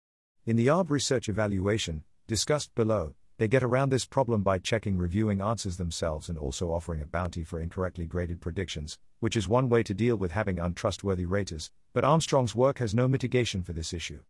In 0.44 0.56
the 0.56 0.66
ARB 0.66 0.90
research 0.90 1.28
evaluation, 1.28 2.02
discussed 2.26 2.74
below, 2.74 3.14
they 3.40 3.48
get 3.48 3.62
around 3.62 3.88
this 3.88 4.04
problem 4.04 4.42
by 4.42 4.58
checking 4.58 4.98
reviewing 4.98 5.40
answers 5.40 5.78
themselves 5.78 6.28
and 6.28 6.36
also 6.36 6.70
offering 6.70 7.00
a 7.00 7.06
bounty 7.06 7.42
for 7.42 7.58
incorrectly 7.58 8.04
graded 8.04 8.38
predictions, 8.38 8.98
which 9.20 9.34
is 9.34 9.48
one 9.48 9.70
way 9.70 9.82
to 9.82 9.94
deal 9.94 10.14
with 10.14 10.32
having 10.32 10.58
untrustworthy 10.58 11.24
raters, 11.24 11.70
but 11.94 12.04
Armstrong's 12.04 12.54
work 12.54 12.80
has 12.80 12.94
no 12.94 13.08
mitigation 13.08 13.62
for 13.62 13.72
this 13.72 13.94
issue. 13.94 14.20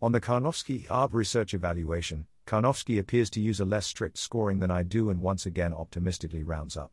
On 0.00 0.12
the 0.12 0.20
Karnofsky 0.20 0.86
ARB 0.86 1.12
research 1.12 1.52
evaluation, 1.52 2.26
Karnofsky 2.46 2.98
appears 2.98 3.28
to 3.28 3.40
use 3.42 3.60
a 3.60 3.66
less 3.66 3.84
strict 3.84 4.16
scoring 4.16 4.60
than 4.60 4.70
I 4.70 4.82
do 4.82 5.10
and 5.10 5.20
once 5.20 5.44
again 5.44 5.74
optimistically 5.74 6.42
rounds 6.42 6.74
up. 6.74 6.90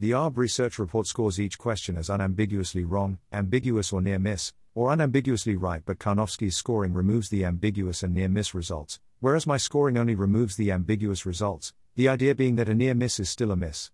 The 0.00 0.10
ARB 0.10 0.36
research 0.36 0.80
report 0.80 1.06
scores 1.06 1.38
each 1.38 1.58
question 1.58 1.96
as 1.96 2.10
unambiguously 2.10 2.84
wrong, 2.84 3.18
ambiguous 3.32 3.92
or 3.92 4.02
near 4.02 4.18
miss, 4.18 4.52
or 4.74 4.92
unambiguously 4.92 5.54
right, 5.54 5.82
but 5.86 6.00
Karnofsky's 6.00 6.56
scoring 6.56 6.92
removes 6.92 7.28
the 7.28 7.44
ambiguous 7.44 8.02
and 8.02 8.12
near 8.12 8.28
miss 8.28 8.52
results, 8.52 8.98
whereas 9.24 9.46
my 9.46 9.56
scoring 9.56 9.96
only 9.96 10.14
removes 10.14 10.54
the 10.56 10.70
ambiguous 10.70 11.24
results, 11.24 11.72
the 11.94 12.06
idea 12.06 12.34
being 12.34 12.56
that 12.56 12.68
a 12.68 12.74
near 12.74 12.92
miss 12.92 13.18
is 13.18 13.26
still 13.26 13.50
a 13.50 13.56
miss. 13.56 13.90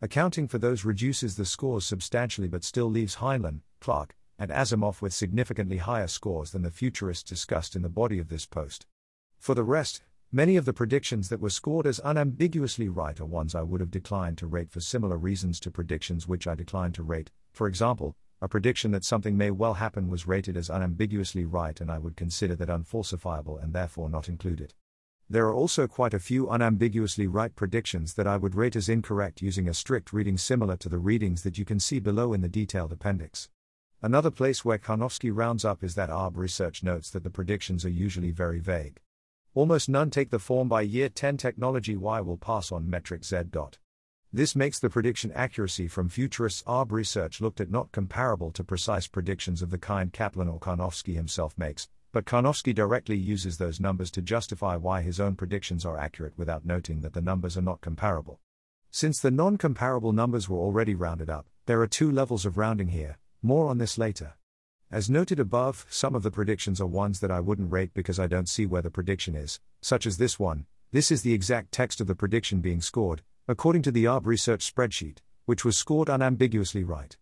Accounting 0.00 0.48
for 0.48 0.56
those 0.56 0.86
reduces 0.86 1.36
the 1.36 1.44
scores 1.44 1.84
substantially 1.84 2.48
but 2.48 2.64
still 2.64 2.86
leaves 2.86 3.16
Heinlein, 3.16 3.60
Clarke, 3.78 4.16
and 4.38 4.50
Asimov 4.50 5.02
with 5.02 5.12
significantly 5.12 5.76
higher 5.76 6.06
scores 6.06 6.52
than 6.52 6.62
the 6.62 6.70
futurists 6.70 7.28
discussed 7.28 7.76
in 7.76 7.82
the 7.82 7.90
body 7.90 8.18
of 8.18 8.28
this 8.28 8.46
post. 8.46 8.86
For 9.38 9.54
the 9.54 9.64
rest, 9.64 10.00
Many 10.32 10.54
of 10.54 10.64
the 10.64 10.72
predictions 10.72 11.28
that 11.28 11.40
were 11.40 11.50
scored 11.50 11.88
as 11.88 12.00
unambiguously 12.04 12.88
right 12.88 13.20
are 13.20 13.26
ones 13.26 13.52
I 13.56 13.62
would 13.62 13.80
have 13.80 13.90
declined 13.90 14.38
to 14.38 14.46
rate 14.46 14.70
for 14.70 14.78
similar 14.78 15.18
reasons 15.18 15.58
to 15.58 15.72
predictions 15.72 16.28
which 16.28 16.46
I 16.46 16.54
declined 16.54 16.94
to 16.94 17.02
rate. 17.02 17.32
For 17.50 17.66
example, 17.66 18.14
a 18.42 18.48
prediction 18.48 18.90
that 18.92 19.04
something 19.04 19.36
may 19.36 19.50
well 19.50 19.74
happen 19.74 20.08
was 20.08 20.26
rated 20.26 20.56
as 20.56 20.70
unambiguously 20.70 21.44
right, 21.44 21.78
and 21.80 21.90
I 21.90 21.98
would 21.98 22.16
consider 22.16 22.56
that 22.56 22.68
unfalsifiable 22.68 23.62
and 23.62 23.72
therefore 23.72 24.08
not 24.08 24.28
included. 24.28 24.74
There 25.28 25.46
are 25.46 25.54
also 25.54 25.86
quite 25.86 26.14
a 26.14 26.18
few 26.18 26.48
unambiguously 26.48 27.26
right 27.26 27.54
predictions 27.54 28.14
that 28.14 28.26
I 28.26 28.36
would 28.36 28.54
rate 28.54 28.74
as 28.74 28.88
incorrect 28.88 29.42
using 29.42 29.68
a 29.68 29.74
strict 29.74 30.12
reading 30.12 30.38
similar 30.38 30.76
to 30.78 30.88
the 30.88 30.98
readings 30.98 31.42
that 31.42 31.58
you 31.58 31.64
can 31.64 31.78
see 31.78 32.00
below 32.00 32.32
in 32.32 32.40
the 32.40 32.48
detailed 32.48 32.92
appendix. 32.92 33.48
Another 34.02 34.30
place 34.30 34.64
where 34.64 34.78
Karnofsky 34.78 35.30
rounds 35.32 35.64
up 35.64 35.84
is 35.84 35.94
that 35.94 36.08
ARB 36.08 36.36
research 36.36 36.82
notes 36.82 37.10
that 37.10 37.22
the 37.22 37.30
predictions 37.30 37.84
are 37.84 37.90
usually 37.90 38.30
very 38.30 38.58
vague. 38.58 38.98
Almost 39.54 39.88
none 39.88 40.10
take 40.10 40.30
the 40.30 40.38
form 40.38 40.68
by 40.68 40.80
year 40.80 41.08
10 41.10 41.36
technology 41.36 41.96
Y 41.96 42.20
will 42.22 42.38
pass 42.38 42.72
on 42.72 42.88
metric 42.88 43.24
Z. 43.24 43.42
Dot. 43.50 43.78
This 44.32 44.54
makes 44.54 44.78
the 44.78 44.88
prediction 44.88 45.32
accuracy 45.32 45.88
from 45.88 46.08
futurists 46.08 46.62
ARB 46.62 46.92
research 46.92 47.40
looked 47.40 47.60
at 47.60 47.68
not 47.68 47.90
comparable 47.90 48.52
to 48.52 48.62
precise 48.62 49.08
predictions 49.08 49.60
of 49.60 49.70
the 49.70 49.78
kind 49.78 50.12
Caplan 50.12 50.48
or 50.48 50.60
Karnofsky 50.60 51.16
himself 51.16 51.58
makes, 51.58 51.88
but 52.12 52.26
Karnofsky 52.26 52.72
directly 52.72 53.16
uses 53.16 53.58
those 53.58 53.80
numbers 53.80 54.08
to 54.12 54.22
justify 54.22 54.76
why 54.76 55.02
his 55.02 55.18
own 55.18 55.34
predictions 55.34 55.84
are 55.84 55.98
accurate 55.98 56.34
without 56.36 56.64
noting 56.64 57.00
that 57.00 57.12
the 57.12 57.20
numbers 57.20 57.58
are 57.58 57.62
not 57.62 57.80
comparable. 57.80 58.38
Since 58.92 59.18
the 59.18 59.32
non 59.32 59.56
comparable 59.56 60.12
numbers 60.12 60.48
were 60.48 60.58
already 60.58 60.94
rounded 60.94 61.28
up, 61.28 61.48
there 61.66 61.80
are 61.80 61.88
two 61.88 62.08
levels 62.08 62.46
of 62.46 62.56
rounding 62.56 62.90
here, 62.90 63.18
more 63.42 63.66
on 63.66 63.78
this 63.78 63.98
later. 63.98 64.34
As 64.92 65.10
noted 65.10 65.40
above, 65.40 65.86
some 65.90 66.14
of 66.14 66.22
the 66.22 66.30
predictions 66.30 66.80
are 66.80 66.86
ones 66.86 67.18
that 67.18 67.32
I 67.32 67.40
wouldn't 67.40 67.72
rate 67.72 67.94
because 67.94 68.20
I 68.20 68.28
don't 68.28 68.48
see 68.48 68.64
where 68.64 68.82
the 68.82 68.90
prediction 68.90 69.34
is, 69.34 69.58
such 69.82 70.06
as 70.06 70.18
this 70.18 70.38
one. 70.38 70.66
This 70.92 71.10
is 71.10 71.22
the 71.22 71.34
exact 71.34 71.72
text 71.72 72.00
of 72.00 72.06
the 72.06 72.14
prediction 72.14 72.60
being 72.60 72.80
scored, 72.80 73.22
according 73.48 73.82
to 73.82 73.90
the 73.90 74.04
ARB 74.04 74.26
research 74.26 74.72
spreadsheet, 74.72 75.18
which 75.44 75.64
was 75.64 75.76
scored 75.76 76.08
unambiguously 76.08 76.84
right. 76.84 77.16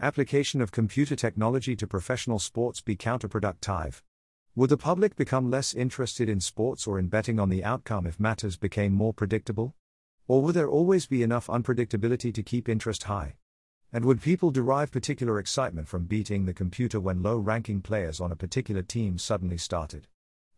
Application 0.00 0.60
of 0.60 0.72
computer 0.72 1.16
technology 1.16 1.74
to 1.76 1.86
professional 1.86 2.38
sports 2.38 2.80
be 2.80 2.96
counterproductive. 2.96 4.02
Would 4.54 4.70
the 4.70 4.76
public 4.76 5.16
become 5.16 5.50
less 5.50 5.74
interested 5.74 6.28
in 6.28 6.40
sports 6.40 6.86
or 6.86 6.98
in 6.98 7.08
betting 7.08 7.38
on 7.38 7.50
the 7.50 7.64
outcome 7.64 8.06
if 8.06 8.18
matters 8.18 8.56
became 8.56 8.92
more 8.92 9.12
predictable? 9.12 9.74
Or 10.28 10.42
would 10.42 10.54
there 10.54 10.68
always 10.68 11.06
be 11.06 11.22
enough 11.22 11.46
unpredictability 11.46 12.32
to 12.32 12.42
keep 12.42 12.68
interest 12.68 13.04
high? 13.04 13.36
And 13.92 14.04
would 14.04 14.20
people 14.20 14.50
derive 14.50 14.90
particular 14.90 15.38
excitement 15.38 15.88
from 15.88 16.06
beating 16.06 16.44
the 16.44 16.54
computer 16.54 16.98
when 17.00 17.22
low 17.22 17.38
ranking 17.38 17.80
players 17.80 18.20
on 18.20 18.32
a 18.32 18.36
particular 18.36 18.82
team 18.82 19.18
suddenly 19.18 19.58
started? 19.58 20.08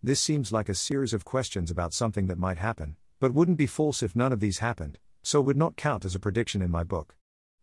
This 0.02 0.20
seems 0.20 0.52
like 0.52 0.68
a 0.68 0.74
series 0.74 1.12
of 1.12 1.24
questions 1.24 1.70
about 1.70 1.92
something 1.92 2.28
that 2.28 2.38
might 2.38 2.58
happen, 2.58 2.96
but 3.20 3.34
wouldn't 3.34 3.58
be 3.58 3.66
false 3.66 4.02
if 4.02 4.16
none 4.16 4.32
of 4.32 4.40
these 4.40 4.58
happened 4.58 4.98
so 5.28 5.42
would 5.42 5.58
not 5.58 5.76
count 5.76 6.06
as 6.06 6.14
a 6.14 6.18
prediction 6.18 6.62
in 6.62 6.70
my 6.70 6.82
book. 6.82 7.14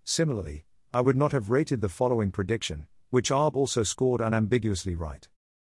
Similarly, 0.03 0.65
I 0.93 1.01
would 1.01 1.15
not 1.15 1.31
have 1.31 1.49
rated 1.49 1.81
the 1.81 1.89
following 1.89 2.29
prediction, 2.29 2.85
which 3.09 3.31
ARB 3.31 3.55
also 3.55 3.81
scored 3.81 4.21
unambiguously 4.21 4.93
right. 4.93 5.27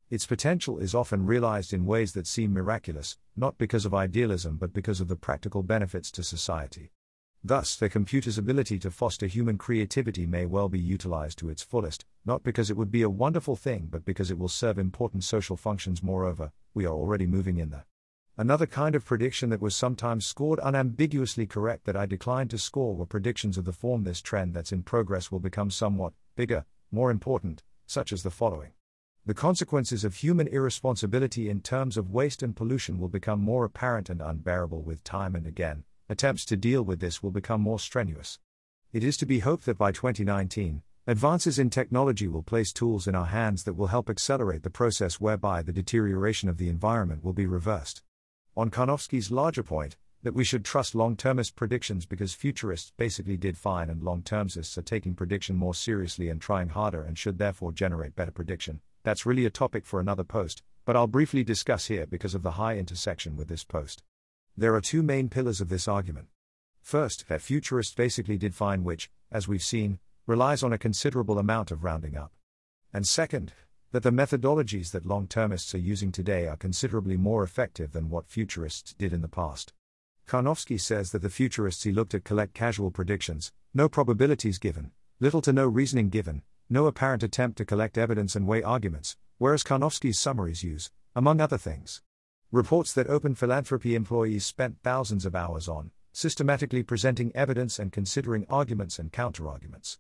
Its 0.10 0.26
potential 0.26 0.80
is 0.80 0.96
often 0.96 1.28
realized 1.28 1.72
in 1.72 1.86
ways 1.86 2.14
that 2.14 2.26
seem 2.26 2.52
miraculous, 2.52 3.18
not 3.36 3.60
because 3.60 3.86
of 3.86 3.94
idealism 3.94 4.58
but 4.58 4.74
because 4.74 5.02
of 5.02 5.08
the 5.08 5.16
practical 5.16 5.62
benefits 5.62 6.10
to 6.12 6.24
society. 6.24 6.92
Thus, 7.44 7.76
the 7.76 7.90
computer's 7.90 8.40
ability 8.40 8.80
to 8.80 8.90
foster 8.90 9.28
human 9.28 9.60
creativity 9.60 10.26
may 10.26 10.48
well 10.48 10.70
be 10.70 10.80
utilized 10.80 11.38
to 11.40 11.50
its 11.50 11.62
fullest, 11.62 12.06
not 12.26 12.42
because 12.42 12.72
it 12.72 12.78
would 12.78 12.92
be 12.92 13.04
a 13.04 13.10
wonderful 13.10 13.56
thing 13.56 13.88
but 13.92 14.04
because 14.04 14.32
it 14.32 14.40
will 14.40 14.48
serve 14.50 14.80
important 14.80 15.24
social 15.24 15.58
functions. 15.58 16.02
Moreover, 16.02 16.54
we 16.74 16.86
are 16.86 16.94
already 16.94 17.28
moving 17.28 17.58
in 17.58 17.70
the 17.70 17.84
Another 18.36 18.66
kind 18.66 18.96
of 18.96 19.06
prediction 19.06 19.52
that 19.52 19.62
was 19.62 19.76
sometimes 19.76 20.26
scored 20.26 20.60
unambiguously 20.64 21.46
correct 21.46 21.86
that 21.86 21.96
I 21.96 22.08
declined 22.08 22.50
to 22.50 22.58
score 22.58 22.96
were 22.96 23.06
predictions 23.06 23.60
of 23.60 23.66
the 23.66 23.72
form 23.72 24.06
this 24.06 24.22
trend 24.22 24.56
that's 24.56 24.72
in 24.72 24.82
progress 24.82 25.32
will 25.32 25.40
become 25.40 25.70
somewhat 25.70 26.14
bigger, 26.36 26.66
more 26.92 27.12
important, 27.12 27.62
such 27.86 28.12
as 28.12 28.24
the 28.24 28.32
following. 28.32 28.72
The 29.24 29.36
consequences 29.36 30.04
of 30.04 30.16
human 30.16 30.48
irresponsibility 30.48 31.48
in 31.48 31.62
terms 31.62 31.96
of 31.96 32.10
waste 32.10 32.42
and 32.42 32.56
pollution 32.56 32.98
will 32.98 33.08
become 33.08 33.40
more 33.40 33.66
apparent 33.66 34.10
and 34.10 34.20
unbearable 34.20 34.82
with 34.82 35.04
time, 35.04 35.36
and 35.36 35.46
again, 35.46 35.84
attempts 36.10 36.44
to 36.46 36.58
deal 36.58 36.82
with 36.82 37.02
this 37.02 37.22
will 37.22 37.30
become 37.30 37.62
more 37.62 37.78
strenuous. 37.78 38.40
It 38.92 39.04
is 39.04 39.16
to 39.18 39.28
be 39.28 39.40
hoped 39.40 39.68
that 39.68 39.78
by 39.78 39.92
2019, 39.92 40.82
advances 41.06 41.60
in 41.60 41.70
technology 41.70 42.28
will 42.28 42.42
place 42.42 42.74
tools 42.74 43.08
in 43.08 43.14
our 43.14 43.28
hands 43.28 43.64
that 43.66 43.76
will 43.76 43.88
help 43.88 44.10
accelerate 44.10 44.64
the 44.64 44.72
process 44.72 45.22
whereby 45.22 45.62
the 45.62 45.72
deterioration 45.72 46.50
of 46.50 46.58
the 46.58 46.68
environment 46.68 47.24
will 47.24 47.34
be 47.34 47.46
reversed. 47.46 48.02
On 48.56 48.70
Karnofsky's 48.70 49.32
larger 49.32 49.64
point, 49.64 49.98
that 50.22 50.36
we 50.36 50.44
should 50.44 50.64
trust 50.64 50.94
long 50.94 51.16
termist 51.16 51.56
predictions 51.56 52.06
because 52.06 52.34
futurists 52.34 52.94
basically 52.98 53.36
did 53.36 53.58
fine 53.58 53.90
and 53.90 54.04
long 54.04 54.22
termists 54.22 54.78
are 54.78 54.84
taking 54.84 55.16
prediction 55.16 55.56
more 55.56 55.74
seriously 55.74 56.30
and 56.30 56.40
trying 56.40 56.70
harder 56.70 57.04
and 57.04 57.18
should 57.18 57.40
therefore 57.40 57.72
generate 57.72 58.16
better 58.16 58.32
prediction. 58.32 58.80
That's 59.04 59.26
really 59.26 59.46
a 59.46 59.50
topic 59.50 59.86
for 59.86 60.00
another 60.00 60.24
post, 60.24 60.62
but 60.86 60.96
I'll 60.96 61.08
briefly 61.08 61.44
discuss 61.44 61.88
here 61.88 62.06
because 62.06 62.36
of 62.36 62.44
the 62.44 62.52
high 62.52 62.78
intersection 62.78 63.36
with 63.36 63.48
this 63.48 63.64
post. 63.64 64.04
There 64.56 64.76
are 64.76 64.82
two 64.82 65.02
main 65.02 65.30
pillars 65.30 65.60
of 65.60 65.70
this 65.70 65.88
argument. 65.88 66.28
First, 66.80 67.28
that 67.30 67.42
futurists 67.42 67.96
basically 67.96 68.38
did 68.38 68.54
fine, 68.54 68.84
which, 68.84 69.10
as 69.32 69.48
we've 69.48 69.64
seen, 69.64 69.98
relies 70.28 70.62
on 70.62 70.72
a 70.72 70.78
considerable 70.78 71.40
amount 71.40 71.72
of 71.72 71.84
rounding 71.84 72.16
up. 72.16 72.32
And 72.94 73.08
second, 73.08 73.54
that 73.94 74.02
the 74.02 74.10
methodologies 74.10 74.90
that 74.90 75.06
long 75.06 75.28
termists 75.28 75.76
are 75.76 75.80
using 75.80 76.12
today 76.12 76.48
are 76.48 76.58
considerably 76.58 77.16
more 77.16 77.44
effective 77.44 77.92
than 77.92 78.10
what 78.10 78.28
futurists 78.28 78.96
did 78.96 79.14
in 79.14 79.22
the 79.22 79.28
past. 79.28 79.72
Karnofsky 80.28 80.82
says 80.82 81.12
that 81.12 81.22
the 81.22 81.30
futurists 81.30 81.84
he 81.84 81.92
looked 81.92 82.16
at 82.16 82.24
collect 82.24 82.56
casual 82.56 82.90
predictions, 82.90 83.52
no 83.72 83.88
probabilities 83.88 84.58
given, 84.58 84.90
little 85.20 85.42
to 85.42 85.54
no 85.54 85.68
reasoning 85.68 86.10
given, 86.10 86.42
no 86.72 86.88
apparent 86.88 87.22
attempt 87.22 87.56
to 87.60 87.66
collect 87.66 87.96
evidence 87.96 88.36
and 88.36 88.48
weigh 88.48 88.64
arguments, 88.64 89.16
whereas 89.38 89.64
Karnofsky's 89.64 90.18
summaries 90.18 90.64
use, 90.64 90.90
among 91.16 91.40
other 91.40 91.60
things, 91.60 92.02
reports 92.52 92.94
that 92.94 93.08
open 93.08 93.36
philanthropy 93.36 93.94
employees 93.94 94.44
spent 94.44 94.82
thousands 94.82 95.24
of 95.24 95.36
hours 95.36 95.68
on, 95.68 95.92
systematically 96.12 96.82
presenting 96.82 97.36
evidence 97.36 97.78
and 97.78 97.92
considering 97.92 98.48
arguments 98.50 98.98
and 98.98 99.12
counterarguments 99.12 99.98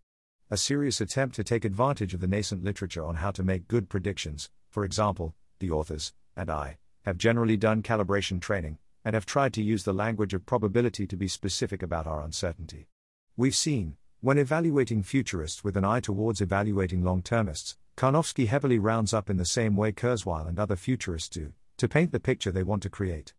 a 0.54 0.58
serious 0.58 1.02
attempt 1.02 1.36
to 1.36 1.44
take 1.44 1.66
advantage 1.66 2.14
of 2.14 2.20
the 2.20 2.28
nascent 2.28 2.64
literature 2.64 3.04
on 3.04 3.16
how 3.16 3.32
to 3.32 3.42
make 3.42 3.68
good 3.68 3.90
predictions. 3.90 4.52
For 4.70 4.86
example, 4.86 5.34
the 5.58 5.72
authors, 5.72 6.14
and 6.38 6.52
I, 6.52 6.78
have 7.06 7.18
generally 7.18 7.58
done 7.58 7.82
calibration 7.82 8.40
training, 8.40 8.78
and 9.04 9.16
have 9.16 9.26
tried 9.26 9.52
to 9.54 9.64
use 9.64 9.84
the 9.84 9.94
language 9.94 10.36
of 10.36 10.46
probability 10.46 11.08
to 11.08 11.18
be 11.18 11.28
specific 11.28 11.82
about 11.82 12.06
our 12.06 12.22
uncertainty. 12.22 12.88
We've 13.36 13.56
seen, 13.56 13.98
when 14.22 14.38
evaluating 14.38 15.02
futurists 15.02 15.64
with 15.64 15.76
an 15.76 15.86
eye 15.86 16.02
towards 16.02 16.40
evaluating 16.40 17.04
long 17.04 17.24
termists, 17.24 17.76
Karnofsky 17.98 18.46
heavily 18.46 18.78
rounds 18.78 19.12
up 19.12 19.32
in 19.32 19.38
the 19.38 19.46
same 19.46 19.76
way 19.76 19.92
Kurzweil 19.92 20.48
and 20.48 20.60
other 20.60 20.76
futurists 20.76 21.30
do, 21.30 21.54
to 21.78 21.90
paint 21.90 22.12
the 22.12 22.20
picture 22.20 22.52
they 22.52 22.62
want 22.62 22.84
to 22.84 22.92
create. 22.92 23.34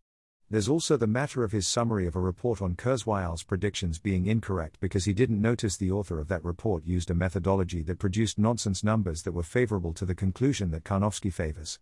There's 0.47 0.69
also 0.69 0.95
the 0.95 1.07
matter 1.07 1.43
of 1.43 1.51
his 1.51 1.67
summary 1.67 2.05
of 2.05 2.15
a 2.15 2.19
report 2.19 2.61
on 2.61 2.75
Kurzweil's 2.75 3.41
predictions 3.41 3.97
being 3.97 4.27
incorrect 4.27 4.79
because 4.79 5.05
he 5.05 5.13
didn't 5.13 5.41
notice 5.41 5.75
the 5.75 5.89
author 5.89 6.19
of 6.19 6.27
that 6.27 6.45
report 6.45 6.85
used 6.85 7.09
a 7.09 7.15
methodology 7.15 7.81
that 7.81 7.97
produced 7.97 8.37
nonsense 8.37 8.83
numbers 8.83 9.23
that 9.23 9.31
were 9.31 9.41
favorable 9.41 9.91
to 9.93 10.05
the 10.05 10.13
conclusion 10.13 10.69
that 10.69 10.83
Karnofsky 10.83 11.33
favors. 11.33 11.79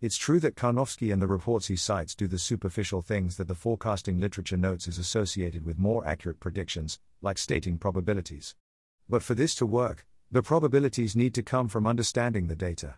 It's 0.00 0.16
true 0.16 0.38
that 0.40 0.54
Karnofsky 0.54 1.12
and 1.12 1.20
the 1.20 1.26
reports 1.26 1.66
he 1.66 1.74
cites 1.74 2.14
do 2.14 2.28
the 2.28 2.38
superficial 2.38 3.02
things 3.02 3.36
that 3.36 3.48
the 3.48 3.54
forecasting 3.54 4.20
literature 4.20 4.56
notes 4.56 4.86
is 4.86 4.98
associated 4.98 5.64
with 5.64 5.78
more 5.78 6.06
accurate 6.06 6.38
predictions, 6.38 7.00
like 7.20 7.36
stating 7.36 7.78
probabilities. 7.78 8.54
But 9.08 9.24
for 9.24 9.34
this 9.34 9.56
to 9.56 9.66
work, 9.66 10.06
the 10.30 10.42
probabilities 10.42 11.16
need 11.16 11.34
to 11.34 11.42
come 11.42 11.66
from 11.66 11.84
understanding 11.84 12.46
the 12.46 12.54
data. 12.54 12.94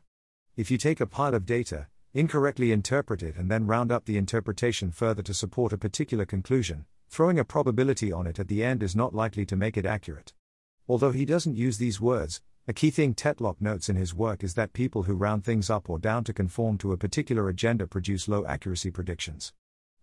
If 0.56 0.70
you 0.70 0.76
take 0.76 1.00
a 1.00 1.06
pile 1.06 1.34
of 1.34 1.46
data, 1.46 1.86
incorrectly 2.16 2.72
interpret 2.72 3.22
it 3.22 3.36
and 3.36 3.50
then 3.50 3.66
round 3.66 3.92
up 3.92 4.06
the 4.06 4.16
interpretation 4.16 4.90
further 4.90 5.22
to 5.22 5.34
support 5.34 5.74
a 5.74 5.78
particular 5.78 6.24
conclusion, 6.24 6.86
throwing 7.10 7.38
a 7.38 7.44
probability 7.44 8.10
on 8.10 8.26
it 8.26 8.38
at 8.38 8.48
the 8.48 8.64
end 8.64 8.82
is 8.82 8.96
not 8.96 9.14
likely 9.14 9.44
to 9.44 9.54
make 9.54 9.76
it 9.76 9.84
accurate. 9.84 10.32
Although 10.88 11.10
he 11.10 11.26
doesn't 11.26 11.56
use 11.56 11.76
these 11.76 12.00
words, 12.00 12.40
a 12.66 12.72
key 12.72 12.90
thing 12.90 13.14
Tetlock 13.14 13.60
notes 13.60 13.90
in 13.90 13.96
his 13.96 14.14
work 14.14 14.42
is 14.42 14.54
that 14.54 14.72
people 14.72 15.02
who 15.02 15.14
round 15.14 15.44
things 15.44 15.68
up 15.68 15.90
or 15.90 15.98
down 15.98 16.24
to 16.24 16.32
conform 16.32 16.78
to 16.78 16.92
a 16.92 16.96
particular 16.96 17.50
agenda 17.50 17.86
produce 17.86 18.28
low 18.28 18.46
accuracy 18.46 18.90
predictions. 18.90 19.52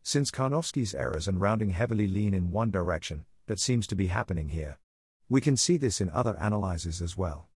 Since 0.04 0.30
Karnofsky's 0.30 0.94
errors 0.94 1.28
and 1.28 1.42
rounding 1.42 1.72
heavily 1.72 2.08
lean 2.08 2.36
in 2.36 2.52
one 2.52 2.70
direction, 2.70 3.26
that 3.48 3.60
seems 3.60 3.88
to 3.88 3.96
be 3.96 4.08
happening 4.08 4.50
here. 4.50 4.78
We 5.30 5.42
can 5.42 5.58
see 5.58 5.78
this 5.78 6.00
in 6.00 6.12
other 6.12 6.38
analyses 6.40 7.02
as 7.02 7.18
well. 7.18 7.50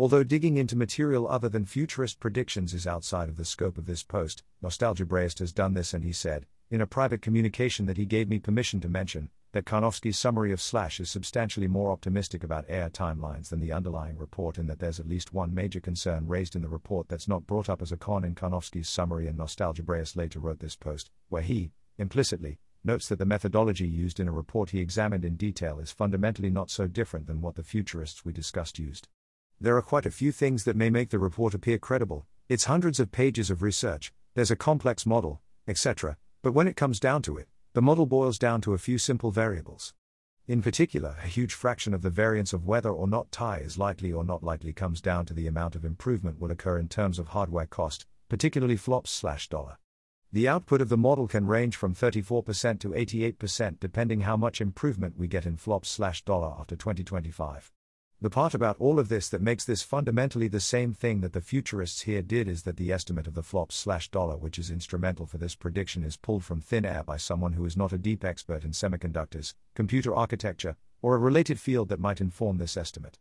Although 0.00 0.22
digging 0.22 0.56
into 0.58 0.76
material 0.76 1.26
other 1.26 1.48
than 1.48 1.64
futurist 1.64 2.20
predictions 2.20 2.72
is 2.72 2.86
outside 2.86 3.28
of 3.28 3.36
the 3.36 3.44
scope 3.44 3.76
of 3.76 3.86
this 3.86 4.04
post, 4.04 4.44
Nostalgebraist 4.62 5.40
has 5.40 5.52
done 5.52 5.74
this 5.74 5.92
and 5.92 6.04
he 6.04 6.12
said, 6.12 6.46
in 6.70 6.80
a 6.80 6.86
private 6.86 7.20
communication 7.20 7.86
that 7.86 7.96
he 7.96 8.04
gave 8.04 8.28
me 8.28 8.38
permission 8.38 8.80
to 8.82 8.88
mention, 8.88 9.28
that 9.50 9.64
Karnofsky's 9.64 10.16
summary 10.16 10.52
of 10.52 10.60
Slash 10.60 11.00
is 11.00 11.10
substantially 11.10 11.66
more 11.66 11.90
optimistic 11.90 12.44
about 12.44 12.70
AI 12.70 12.90
timelines 12.90 13.48
than 13.48 13.58
the 13.58 13.72
underlying 13.72 14.16
report, 14.16 14.56
and 14.56 14.70
that 14.70 14.78
there's 14.78 15.00
at 15.00 15.08
least 15.08 15.32
one 15.32 15.52
major 15.52 15.80
concern 15.80 16.28
raised 16.28 16.54
in 16.54 16.62
the 16.62 16.68
report 16.68 17.08
that's 17.08 17.26
not 17.26 17.48
brought 17.48 17.68
up 17.68 17.82
as 17.82 17.90
a 17.90 17.96
con 17.96 18.24
in 18.24 18.36
Karnofsky's 18.36 18.88
summary. 18.88 19.26
And 19.26 19.36
Nostalgebraist 19.36 20.14
later 20.14 20.38
wrote 20.38 20.60
this 20.60 20.76
post, 20.76 21.10
where 21.28 21.42
he, 21.42 21.72
implicitly, 21.96 22.60
notes 22.84 23.08
that 23.08 23.18
the 23.18 23.26
methodology 23.26 23.88
used 23.88 24.20
in 24.20 24.28
a 24.28 24.32
report 24.32 24.70
he 24.70 24.78
examined 24.78 25.24
in 25.24 25.34
detail 25.34 25.80
is 25.80 25.90
fundamentally 25.90 26.50
not 26.50 26.70
so 26.70 26.86
different 26.86 27.26
than 27.26 27.40
what 27.40 27.56
the 27.56 27.64
futurists 27.64 28.24
we 28.24 28.32
discussed 28.32 28.78
used. 28.78 29.08
There 29.60 29.76
are 29.76 29.82
quite 29.82 30.06
a 30.06 30.12
few 30.12 30.30
things 30.30 30.62
that 30.64 30.76
may 30.76 30.88
make 30.88 31.10
the 31.10 31.18
report 31.18 31.52
appear 31.52 31.78
credible. 31.78 32.26
It's 32.48 32.66
hundreds 32.66 33.00
of 33.00 33.10
pages 33.10 33.50
of 33.50 33.60
research, 33.60 34.12
there's 34.34 34.52
a 34.52 34.56
complex 34.56 35.04
model, 35.04 35.42
etc., 35.66 36.16
but 36.42 36.52
when 36.52 36.68
it 36.68 36.76
comes 36.76 37.00
down 37.00 37.22
to 37.22 37.36
it, 37.36 37.48
the 37.72 37.82
model 37.82 38.06
boils 38.06 38.38
down 38.38 38.60
to 38.60 38.72
a 38.72 38.78
few 38.78 38.98
simple 38.98 39.32
variables. 39.32 39.94
In 40.46 40.62
particular, 40.62 41.16
a 41.24 41.26
huge 41.26 41.54
fraction 41.54 41.92
of 41.92 42.02
the 42.02 42.08
variance 42.08 42.52
of 42.52 42.66
whether 42.66 42.90
or 42.90 43.08
not 43.08 43.32
TAI 43.32 43.58
is 43.58 43.76
likely 43.76 44.12
or 44.12 44.22
not 44.22 44.44
likely 44.44 44.72
comes 44.72 45.00
down 45.00 45.26
to 45.26 45.34
the 45.34 45.48
amount 45.48 45.74
of 45.74 45.84
improvement 45.84 46.38
will 46.38 46.52
occur 46.52 46.78
in 46.78 46.86
terms 46.86 47.18
of 47.18 47.28
hardware 47.28 47.66
cost, 47.66 48.06
particularly 48.28 48.76
flops 48.76 49.10
slash 49.10 49.48
dollar. 49.48 49.78
The 50.32 50.46
output 50.46 50.80
of 50.80 50.88
the 50.88 50.96
model 50.96 51.26
can 51.26 51.48
range 51.48 51.74
from 51.74 51.96
34% 51.96 52.78
to 52.78 52.90
88% 52.90 53.80
depending 53.80 54.20
how 54.20 54.36
much 54.36 54.60
improvement 54.60 55.18
we 55.18 55.26
get 55.26 55.46
in 55.46 55.56
flops 55.56 55.88
slash 55.88 56.22
dollar 56.22 56.54
after 56.60 56.76
2025. 56.76 57.72
The 58.20 58.30
part 58.30 58.52
about 58.52 58.80
all 58.80 58.98
of 58.98 59.08
this 59.08 59.28
that 59.28 59.40
makes 59.40 59.64
this 59.64 59.84
fundamentally 59.84 60.48
the 60.48 60.58
same 60.58 60.92
thing 60.92 61.20
that 61.20 61.34
the 61.34 61.40
futurists 61.40 62.00
here 62.00 62.20
did 62.20 62.48
is 62.48 62.64
that 62.64 62.76
the 62.76 62.90
estimate 62.90 63.28
of 63.28 63.34
the 63.34 63.44
flops 63.44 63.76
slash 63.76 64.10
dollar 64.10 64.36
which 64.36 64.58
is 64.58 64.72
instrumental 64.72 65.24
for 65.24 65.38
this 65.38 65.54
prediction 65.54 66.02
is 66.02 66.16
pulled 66.16 66.42
from 66.42 66.60
thin 66.60 66.84
air 66.84 67.04
by 67.04 67.16
someone 67.16 67.52
who 67.52 67.64
is 67.64 67.76
not 67.76 67.92
a 67.92 67.98
deep 67.98 68.24
expert 68.24 68.64
in 68.64 68.72
semiconductors, 68.72 69.54
computer 69.76 70.12
architecture, 70.12 70.74
or 71.00 71.14
a 71.14 71.18
related 71.18 71.60
field 71.60 71.88
that 71.90 72.00
might 72.00 72.20
inform 72.20 72.58
this 72.58 72.76
estimate. 72.76 73.20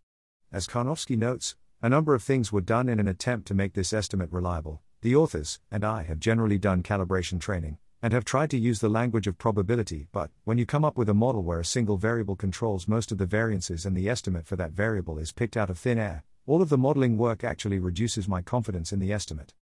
As 0.51 0.66
Karnofsky 0.66 1.16
notes, 1.16 1.56
a 1.80 1.89
number 1.89 2.16
of 2.16 2.24
things 2.24 2.51
were 2.51 2.60
done 2.60 2.89
in 2.89 3.00
an 3.00 3.08
attempt 3.08 3.48
to 3.50 3.54
make 3.54 3.74
this 3.74 3.94
estimate 3.94 4.32
reliable, 4.32 4.82
the 5.01 5.16
authors 5.16 5.60
and 5.70 5.86
I 5.86 6.04
have 6.04 6.20
generally 6.20 6.58
done 6.58 6.82
calibration 6.82 7.39
training 7.39 7.77
and 8.01 8.13
have 8.13 8.25
tried 8.25 8.50
to 8.51 8.58
use 8.58 8.80
the 8.80 8.89
language 8.89 9.27
of 9.27 9.38
probability, 9.38 10.08
but 10.12 10.30
when 10.44 10.58
you 10.58 10.66
come 10.66 10.86
up 10.86 10.98
with 10.98 11.10
a 11.10 11.13
model 11.13 11.44
where 11.44 11.60
a 11.60 11.66
single 11.66 11.98
variable 11.98 12.36
controls 12.36 12.88
most 12.88 13.12
of 13.12 13.18
the 13.18 13.25
variances 13.25 13.86
and 13.86 13.96
the 13.96 14.10
estimate 14.10 14.46
for 14.46 14.56
that 14.56 14.72
variable 14.72 15.18
is 15.18 15.32
picked 15.32 15.58
out 15.58 15.70
of 15.70 15.80
thin 15.80 15.98
air, 15.98 16.24
all 16.46 16.62
of 16.62 16.70
the 16.70 16.77
modeling 16.77 17.18
work 17.18 17.44
actually 17.44 17.80
reduces 17.80 18.27
my 18.27 18.42
confidence 18.42 18.94
in 18.94 19.00
the 19.00 19.12
estimate. 19.12 19.54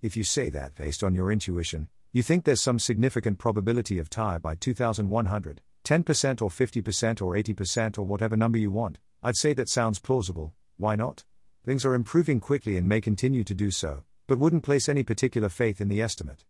If 0.00 0.16
you 0.16 0.24
say 0.24 0.50
that 0.50 0.74
based 0.74 1.04
on 1.04 1.14
your 1.14 1.30
intuition, 1.30 1.88
you 2.12 2.22
think 2.22 2.44
there's 2.44 2.60
some 2.60 2.78
significant 2.78 3.38
probability 3.38 3.98
of 3.98 4.10
TAI 4.10 4.38
by 4.38 4.54
2100, 4.56 5.60
10% 5.84 6.42
or 6.42 6.48
50% 6.48 7.22
or 7.22 7.34
80% 7.34 7.98
or 7.98 8.02
whatever 8.02 8.36
number 8.36 8.58
you 8.58 8.70
want, 8.70 8.98
I'd 9.22 9.36
say 9.36 9.52
that 9.54 9.68
sounds 9.68 9.98
plausible, 9.98 10.52
why 10.78 10.96
not? 10.96 11.24
Things 11.64 11.84
are 11.84 11.94
improving 11.94 12.40
quickly 12.40 12.76
and 12.76 12.88
may 12.88 13.00
continue 13.00 13.44
to 13.44 13.54
do 13.54 13.70
so, 13.70 14.02
but 14.26 14.38
wouldn't 14.38 14.64
place 14.64 14.88
any 14.88 15.04
particular 15.04 15.48
faith 15.48 15.80
in 15.80 15.88
the 15.88 16.02
estimate. 16.02 16.44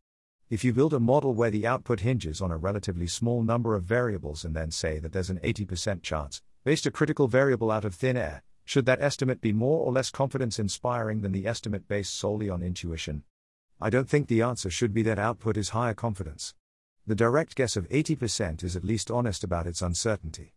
If 0.52 0.64
you 0.64 0.74
build 0.74 0.92
a 0.92 1.00
model 1.00 1.32
where 1.32 1.50
the 1.50 1.66
output 1.66 2.00
hinges 2.00 2.42
on 2.42 2.50
a 2.50 2.58
relatively 2.58 3.06
small 3.06 3.42
number 3.42 3.74
of 3.74 3.84
variables 3.84 4.44
and 4.44 4.54
then 4.54 4.70
say 4.70 4.98
that 4.98 5.10
there's 5.10 5.30
an 5.30 5.38
80% 5.38 6.02
chance, 6.02 6.42
based 6.62 6.84
a 6.84 6.90
critical 6.90 7.26
variable 7.26 7.70
out 7.70 7.86
of 7.86 7.94
thin 7.94 8.18
air, 8.18 8.42
should 8.66 8.84
that 8.84 9.00
estimate 9.00 9.40
be 9.40 9.54
more 9.54 9.80
or 9.80 9.90
less 9.90 10.10
confidence 10.10 10.58
inspiring 10.58 11.22
than 11.22 11.32
the 11.32 11.46
estimate 11.46 11.88
based 11.88 12.14
solely 12.14 12.50
on 12.50 12.62
intuition? 12.62 13.22
I 13.80 13.88
don't 13.88 14.10
think 14.10 14.28
the 14.28 14.42
answer 14.42 14.68
should 14.68 14.92
be 14.92 15.00
that 15.04 15.18
output 15.18 15.56
is 15.56 15.70
higher 15.70 15.94
confidence. 15.94 16.52
The 17.06 17.14
direct 17.14 17.54
guess 17.54 17.74
of 17.74 17.88
80% 17.88 18.62
is 18.62 18.76
at 18.76 18.84
least 18.84 19.10
honest 19.10 19.42
about 19.42 19.66
its 19.66 19.80
uncertainty. 19.80 20.52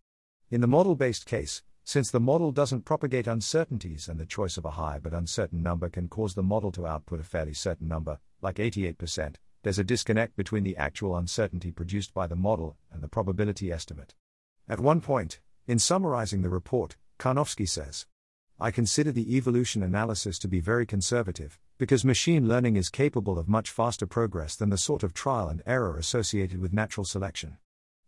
In 0.51 0.59
the 0.59 0.67
model 0.67 0.95
based 0.95 1.25
case, 1.25 1.63
since 1.85 2.11
the 2.11 2.19
model 2.19 2.51
doesn't 2.51 2.83
propagate 2.83 3.27
uncertainties 3.27 4.09
and 4.09 4.19
the 4.19 4.25
choice 4.25 4.57
of 4.57 4.65
a 4.65 4.71
high 4.71 4.99
but 5.01 5.13
uncertain 5.13 5.63
number 5.63 5.87
can 5.87 6.09
cause 6.09 6.33
the 6.33 6.43
model 6.43 6.73
to 6.73 6.85
output 6.85 7.21
a 7.21 7.23
fairly 7.23 7.53
certain 7.53 7.87
number, 7.87 8.19
like 8.41 8.57
88%, 8.57 9.35
there's 9.65 9.79
a 9.79 9.84
disconnect 9.84 10.36
between 10.36 10.63
the 10.63 10.77
actual 10.77 11.17
uncertainty 11.17 11.72
produced 11.72 12.13
by 12.13 12.27
the 12.27 12.36
model 12.36 12.77
and 12.91 13.01
the 13.01 13.07
probability 13.07 13.72
estimate. 13.72 14.13
At 14.69 14.79
one 14.79 15.01
point, 15.01 15.39
in 15.65 15.79
summarizing 15.79 16.43
the 16.43 16.50
report, 16.50 16.98
Karnofsky 17.17 17.67
says, 17.67 18.05
I 18.60 18.69
consider 18.69 19.12
the 19.12 19.36
evolution 19.36 19.81
analysis 19.81 20.38
to 20.38 20.48
be 20.48 20.60
very 20.60 20.86
conservative, 20.86 21.57
because 21.79 22.05
machine 22.05 22.48
learning 22.48 22.75
is 22.75 22.89
capable 22.89 23.39
of 23.39 23.50
much 23.50 23.72
faster 23.72 24.05
progress 24.05 24.55
than 24.55 24.69
the 24.69 24.77
sort 24.77 25.01
of 25.01 25.15
trial 25.15 25.50
and 25.50 25.63
error 25.65 25.98
associated 25.98 26.60
with 26.60 26.72
natural 26.72 27.03
selection. 27.03 27.57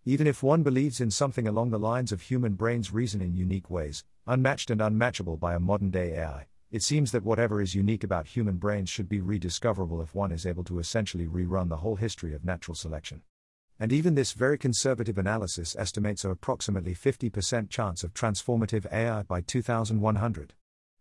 Even 0.05 0.27
if 0.27 0.43
one 0.43 0.61
believes 0.61 1.01
in 1.01 1.09
something 1.09 1.47
along 1.47 1.71
the 1.71 1.79
lines 1.79 2.11
of 2.11 2.21
human 2.21 2.53
brains 2.53 2.93
reason 2.93 3.19
in 3.19 3.35
unique 3.35 3.71
ways, 3.71 4.03
unmatched 4.27 4.69
and 4.69 4.79
unmatchable 4.79 5.37
by 5.37 5.55
a 5.55 5.59
modern 5.59 5.89
day 5.89 6.19
AI, 6.19 6.45
it 6.69 6.83
seems 6.83 7.11
that 7.11 7.23
whatever 7.23 7.61
is 7.61 7.75
unique 7.75 8.03
about 8.03 8.27
human 8.27 8.57
brains 8.57 8.89
should 8.89 9.07
be 9.07 9.21
rediscoverable 9.21 10.01
if 10.01 10.13
one 10.13 10.31
is 10.31 10.45
able 10.45 10.63
to 10.65 10.79
essentially 10.79 11.25
rerun 11.25 11.69
the 11.69 11.77
whole 11.77 11.95
history 11.95 12.33
of 12.33 12.43
natural 12.43 12.75
selection. 12.75 13.21
And 13.79 13.93
even 13.93 14.15
this 14.15 14.33
very 14.33 14.57
conservative 14.57 15.17
analysis 15.17 15.75
estimates 15.77 16.25
a 16.25 16.31
approximately 16.31 16.93
50% 16.93 17.69
chance 17.69 18.03
of 18.03 18.13
transformative 18.13 18.91
AI 18.91 19.21
by 19.23 19.41
2100. 19.41 20.53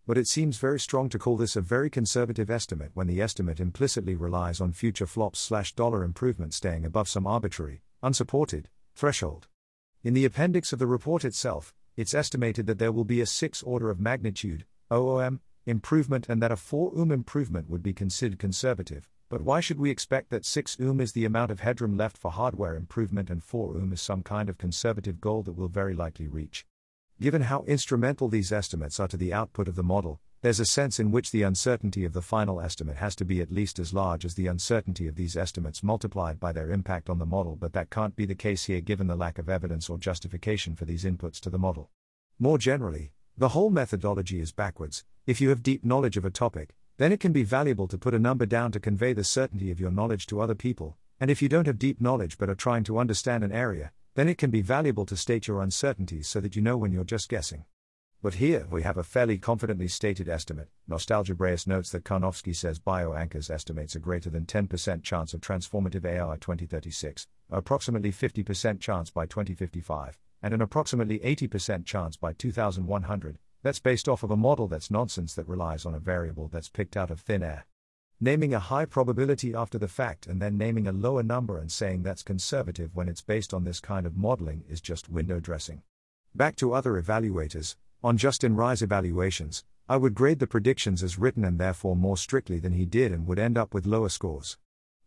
But 0.07 0.19
it 0.19 0.29
seems 0.29 0.59
very 0.59 0.79
strong 0.79 1.09
to 1.09 1.19
call 1.19 1.37
this 1.37 1.57
a 1.57 1.61
very 1.61 1.91
conservative 1.91 2.49
estimate 2.49 2.93
when 2.95 3.09
the 3.09 3.21
estimate 3.21 3.59
implicitly 3.59 4.15
relies 4.15 4.61
on 4.61 4.73
future 4.73 5.07
flops 5.07 5.41
slash 5.41 5.73
dollar 5.73 6.05
improvement 6.05 6.55
staying 6.55 6.85
above 6.85 7.09
some 7.09 7.27
arbitrary, 7.27 7.83
unsupported, 8.03 8.69
Threshold. 8.95 9.49
In 10.05 10.15
the 10.15 10.25
appendix 10.25 10.73
of 10.73 10.79
the 10.79 10.87
report 10.87 11.25
itself, 11.25 11.75
it's 11.97 12.15
estimated 12.15 12.67
that 12.67 12.79
there 12.79 12.93
will 12.93 13.05
be 13.05 13.21
a 13.21 13.27
6 13.27 13.63
order 13.65 13.91
of 13.91 13.99
magnitude, 13.99 14.65
OOM, 14.93 15.41
improvement 15.67 16.29
and 16.29 16.41
that 16.41 16.53
a 16.53 16.57
4 16.57 16.93
OOM 16.97 17.13
improvement 17.13 17.69
would 17.69 17.83
be 17.83 17.93
considered 17.93 18.39
conservative. 18.39 19.11
But 19.29 19.43
why 19.43 19.59
should 19.59 19.81
we 19.81 19.91
expect 19.91 20.31
that 20.31 20.45
6 20.45 20.77
OOM 20.81 21.01
is 21.01 21.13
the 21.13 21.25
amount 21.25 21.51
of 21.51 21.61
headroom 21.61 21.97
left 21.97 22.17
for 22.17 22.31
hardware 22.31 22.77
improvement 22.77 23.29
and 23.29 23.43
4 23.43 23.75
OOM 23.75 23.93
is 23.93 24.01
some 24.01 24.23
kind 24.23 24.49
of 24.49 24.57
conservative 24.57 25.21
goal 25.21 25.43
that 25.43 25.53
we'll 25.53 25.69
very 25.69 25.95
likely 25.95 26.29
reach? 26.29 26.65
Given 27.21 27.43
how 27.43 27.65
instrumental 27.65 28.29
these 28.29 28.53
estimates 28.53 29.01
are 29.01 29.09
to 29.09 29.17
the 29.17 29.35
output 29.35 29.67
of 29.67 29.75
the 29.75 29.83
model, 29.83 30.21
there's 30.43 30.61
a 30.61 30.65
sense 30.65 31.01
in 31.01 31.11
which 31.11 31.33
the 31.33 31.43
uncertainty 31.43 32.05
of 32.05 32.13
the 32.13 32.23
final 32.23 32.61
estimate 32.61 32.99
has 32.99 33.17
to 33.17 33.25
be 33.25 33.41
at 33.41 33.51
least 33.51 33.81
as 33.81 33.93
large 33.93 34.25
as 34.25 34.35
the 34.35 34.47
uncertainty 34.47 35.09
of 35.09 35.17
these 35.17 35.37
estimates 35.37 35.83
multiplied 35.83 36.39
by 36.39 36.53
their 36.53 36.71
impact 36.71 37.11
on 37.11 37.19
the 37.19 37.27
model, 37.27 37.57
but 37.57 37.73
that 37.73 37.91
can't 37.91 38.15
be 38.15 38.27
the 38.27 38.35
case 38.37 38.67
here 38.67 38.81
given 38.81 39.09
the 39.09 39.17
lack 39.17 39.39
of 39.39 39.49
evidence 39.49 39.91
or 39.91 39.99
justification 39.99 40.77
for 40.77 40.85
these 40.85 41.05
inputs 41.05 41.41
to 41.41 41.51
the 41.51 41.59
model. 41.59 41.91
More 42.39 42.59
generally, 42.59 43.13
the 43.37 43.49
whole 43.49 43.71
methodology 43.71 44.39
is 44.39 44.53
backwards. 44.53 45.05
If 45.27 45.41
you 45.41 45.49
have 45.49 45.65
deep 45.65 45.85
knowledge 45.85 46.17
of 46.17 46.25
a 46.25 46.31
topic, 46.31 46.77
then 46.99 47.11
it 47.11 47.19
can 47.19 47.33
be 47.33 47.43
valuable 47.43 47.89
to 47.89 47.99
put 47.99 48.15
a 48.15 48.19
number 48.19 48.47
down 48.47 48.71
to 48.71 48.79
convey 48.79 49.13
the 49.13 49.25
certainty 49.25 49.73
of 49.73 49.81
your 49.81 49.91
knowledge 49.91 50.25
to 50.27 50.41
other 50.41 50.55
people, 50.55 50.97
and 51.19 51.33
if 51.33 51.43
you 51.43 51.49
don't 51.49 51.67
have 51.67 51.81
deep 51.81 52.01
knowledge 52.01 52.39
but 52.39 52.49
are 52.49 52.55
trying 52.55 52.85
to 52.85 52.99
understand 52.99 53.43
an 53.43 53.51
area, 53.51 53.91
then 54.15 54.29
it 54.29 54.39
can 54.39 54.53
be 54.53 54.63
valuable 54.63 55.05
to 55.05 55.17
state 55.17 55.49
your 55.49 55.63
uncertainties 55.63 56.29
so 56.29 56.39
that 56.39 56.55
you 56.55 56.63
know 56.63 56.77
when 56.77 56.93
you're 56.93 57.03
just 57.03 57.29
guessing. 57.29 57.65
But 58.23 58.35
here 58.35 58.69
we 58.71 58.85
have 58.85 58.97
a 58.97 59.03
fairly 59.03 59.37
confidently 59.37 59.89
stated 59.89 60.29
estimate. 60.29 60.69
Nostalgebraist 60.89 61.67
notes 61.67 61.91
that 61.91 62.05
Karnofsky 62.05 62.55
says 62.55 62.79
Bio 62.79 63.13
Anchors 63.13 63.51
estimates 63.51 63.97
a 63.97 63.99
greater 63.99 64.31
than 64.31 64.47
10% 64.47 65.03
chance 65.03 65.35
of 65.35 65.41
transformative 65.41 66.05
AI 66.05 66.25
by 66.25 66.37
2036, 66.37 67.27
approximately 67.51 68.13
50% 68.13 68.79
chance 68.79 69.11
by 69.11 69.27
2055, 69.27 70.21
and 70.41 70.55
an 70.55 70.63
approximately 70.63 71.19
80% 71.19 71.85
chance 71.85 72.17
by 72.17 72.33
2100. 72.33 73.39
That's 73.63 73.81
based 73.81 74.09
off 74.09 74.23
of 74.23 74.31
a 74.31 74.37
model 74.37 74.69
that's 74.69 74.91
nonsense 74.91 75.35
that 75.35 75.49
relies 75.49 75.85
on 75.85 75.95
a 75.95 75.99
variable 75.99 76.49
that's 76.49 76.69
picked 76.69 76.97
out 76.97 77.11
of 77.11 77.21
thin 77.21 77.43
air. 77.43 77.67
Naming 78.21 78.55
a 78.55 78.59
high 78.59 78.87
probability 78.87 79.55
after 79.55 79.77
the 79.77 79.89
fact 79.89 80.27
and 80.27 80.41
then 80.41 80.57
naming 80.57 80.87
a 80.87 80.93
lower 80.93 81.23
number 81.23 81.59
and 81.59 81.71
saying 81.71 82.03
that's 82.03 82.23
conservative 82.23 82.95
when 82.95 83.09
it's 83.09 83.21
based 83.21 83.53
on 83.53 83.65
this 83.65 83.81
kind 83.81 84.07
of 84.07 84.17
modeling 84.17 84.65
is 84.69 84.81
just 84.81 85.11
window 85.11 85.39
dressing. 85.39 85.83
Back 86.35 86.57
to 86.57 86.73
other 86.73 87.01
evaluators, 87.01 87.77
on 88.03 88.17
Justin 88.17 88.57
Rye's 88.57 88.83
evaluations, 88.83 89.65
I 89.89 89.97
would 89.97 90.15
grade 90.15 90.39
the 90.39 90.47
predictions 90.47 91.03
as 91.03 91.19
written 91.19 91.45
and 91.45 91.59
therefore 91.59 91.95
more 91.95 92.17
strictly 92.17 92.59
than 92.59 92.73
he 92.73 92.87
did 92.87 93.13
and 93.13 93.27
would 93.27 93.39
end 93.39 93.59
up 93.59 93.75
with 93.75 93.87
lower 93.87 94.09
scores. 94.09 94.59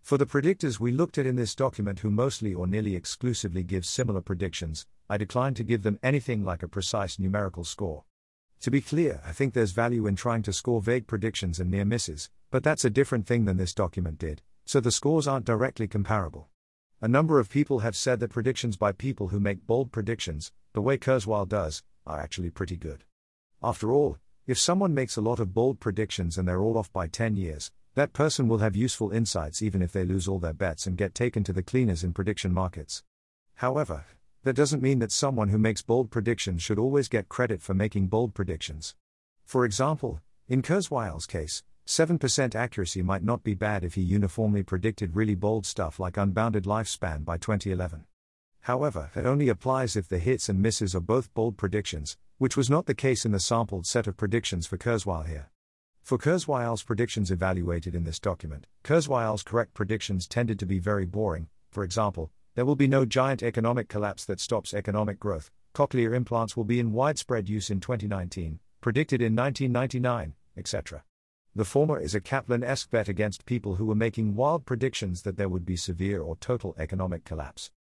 For 0.01 0.17
the 0.17 0.25
predictors 0.25 0.79
we 0.79 0.91
looked 0.91 1.17
at 1.17 1.25
in 1.25 1.35
this 1.35 1.55
document 1.55 1.99
who 1.99 2.09
mostly 2.09 2.53
or 2.53 2.65
nearly 2.65 2.95
exclusively 2.95 3.63
give 3.63 3.85
similar 3.85 4.21
predictions, 4.21 4.85
I 5.09 5.17
declined 5.17 5.55
to 5.57 5.63
give 5.63 5.83
them 5.83 5.99
anything 6.01 6.45
like 6.45 6.63
a 6.63 6.67
precise 6.67 7.19
numerical 7.19 7.63
score. 7.63 8.03
To 8.61 8.71
be 8.71 8.81
clear, 8.81 9.21
I 9.25 9.31
think 9.31 9.53
there's 9.53 9.71
value 9.71 10.05
in 10.05 10.17
trying 10.17 10.43
to 10.43 10.51
score 10.51 10.81
vague 10.81 11.07
predictions 11.07 11.61
and 11.61 11.71
near 11.71 11.85
misses, 11.85 12.29
but 12.51 12.61
that's 12.61 12.83
a 12.83 12.89
different 12.89 13.25
thing 13.25 13.45
than 13.45 13.55
this 13.55 13.73
document 13.73 14.19
did, 14.19 14.41
so 14.65 14.81
the 14.81 14.91
scores 14.91 15.27
aren't 15.27 15.45
directly 15.45 15.87
comparable. 15.87 16.49
A 16.99 17.07
number 17.07 17.39
of 17.39 17.49
people 17.49 17.79
have 17.79 17.95
said 17.95 18.19
that 18.19 18.31
predictions 18.31 18.75
by 18.75 18.91
people 18.91 19.29
who 19.29 19.39
make 19.39 19.65
bold 19.65 19.93
predictions, 19.93 20.51
the 20.73 20.81
way 20.81 20.97
Kurzweil 20.97 21.47
does, 21.47 21.83
are 22.05 22.19
actually 22.19 22.49
pretty 22.49 22.75
good. 22.75 23.05
After 23.63 23.93
all, 23.93 24.17
if 24.45 24.59
someone 24.59 24.93
makes 24.93 25.15
a 25.15 25.21
lot 25.21 25.39
of 25.39 25.53
bold 25.53 25.79
predictions 25.79 26.37
and 26.37 26.45
they're 26.45 26.61
all 26.61 26.77
off 26.77 26.91
by 26.91 27.07
10 27.07 27.37
years, 27.37 27.71
that 27.95 28.11
person 28.11 28.49
will 28.49 28.57
have 28.57 28.75
useful 28.75 29.11
insights 29.11 29.61
even 29.61 29.81
if 29.81 29.93
they 29.93 30.03
lose 30.03 30.27
all 30.27 30.39
their 30.39 30.53
bets 30.53 30.85
and 30.85 30.97
get 30.97 31.15
taken 31.15 31.45
to 31.45 31.53
the 31.53 31.63
cleaners 31.63 32.03
in 32.03 32.11
prediction 32.11 32.53
markets. 32.53 33.03
However, 33.55 34.03
that 34.49 34.55
doesn't 34.55 34.81
mean 34.81 34.97
that 34.97 35.11
someone 35.11 35.49
who 35.49 35.59
makes 35.59 35.83
bold 35.83 36.09
predictions 36.09 36.63
should 36.63 36.79
always 36.79 37.07
get 37.07 37.29
credit 37.29 37.61
for 37.61 37.75
making 37.75 38.07
bold 38.07 38.33
predictions. 38.33 38.95
For 39.45 39.63
example, 39.63 40.21
in 40.47 40.63
Kurzweil's 40.63 41.27
case, 41.27 41.61
7% 41.85 42.55
accuracy 42.55 43.03
might 43.03 43.23
not 43.23 43.43
be 43.43 43.53
bad 43.53 43.83
if 43.83 43.93
he 43.93 44.01
uniformly 44.01 44.63
predicted 44.63 45.15
really 45.15 45.35
bold 45.35 45.67
stuff 45.67 45.99
like 45.99 46.17
unbounded 46.17 46.63
lifespan 46.63 47.23
by 47.23 47.37
2011. 47.37 48.05
However, 48.61 49.11
it 49.15 49.27
only 49.27 49.49
applies 49.49 49.95
if 49.95 50.07
the 50.07 50.17
hits 50.17 50.49
and 50.49 50.59
misses 50.59 50.95
are 50.95 50.99
both 50.99 51.31
bold 51.35 51.55
predictions, 51.55 52.17
which 52.39 52.57
was 52.57 52.71
not 52.71 52.87
the 52.87 52.95
case 52.95 53.25
in 53.25 53.31
the 53.31 53.39
sampled 53.39 53.85
set 53.85 54.07
of 54.07 54.17
predictions 54.17 54.65
for 54.65 54.79
Kurzweil 54.79 55.27
here. 55.27 55.51
For 56.01 56.17
Kurzweil's 56.17 56.81
predictions 56.81 57.29
evaluated 57.29 57.93
in 57.93 58.03
this 58.03 58.17
document, 58.17 58.65
Kurzweil's 58.83 59.43
correct 59.43 59.75
predictions 59.75 60.27
tended 60.27 60.57
to 60.57 60.65
be 60.65 60.79
very 60.79 61.05
boring. 61.05 61.49
For 61.69 61.83
example, 61.83 62.31
there 62.55 62.65
will 62.65 62.75
be 62.75 62.87
no 62.87 63.05
giant 63.05 63.43
economic 63.43 63.87
collapse 63.87 64.25
that 64.25 64.39
stops 64.39 64.73
economic 64.73 65.19
growth. 65.19 65.51
Cochlear 65.73 66.15
implants 66.15 66.57
will 66.57 66.63
be 66.63 66.79
in 66.79 66.91
widespread 66.91 67.47
use 67.47 67.69
in 67.69 67.79
2019, 67.79 68.59
predicted 68.81 69.21
in 69.21 69.35
1999, 69.35 70.33
etc. 70.57 71.03
The 71.55 71.65
former 71.65 71.99
is 71.99 72.15
a 72.15 72.21
Caplan 72.21 72.63
esque 72.63 72.89
bet 72.89 73.09
against 73.09 73.45
people 73.45 73.75
who 73.75 73.85
were 73.85 73.95
making 73.95 74.35
wild 74.35 74.65
predictions 74.65 75.23
that 75.23 75.37
there 75.37 75.49
would 75.49 75.65
be 75.65 75.75
severe 75.75 76.21
or 76.21 76.35
total 76.35 76.75
economic 76.77 77.25
collapse. 77.25 77.71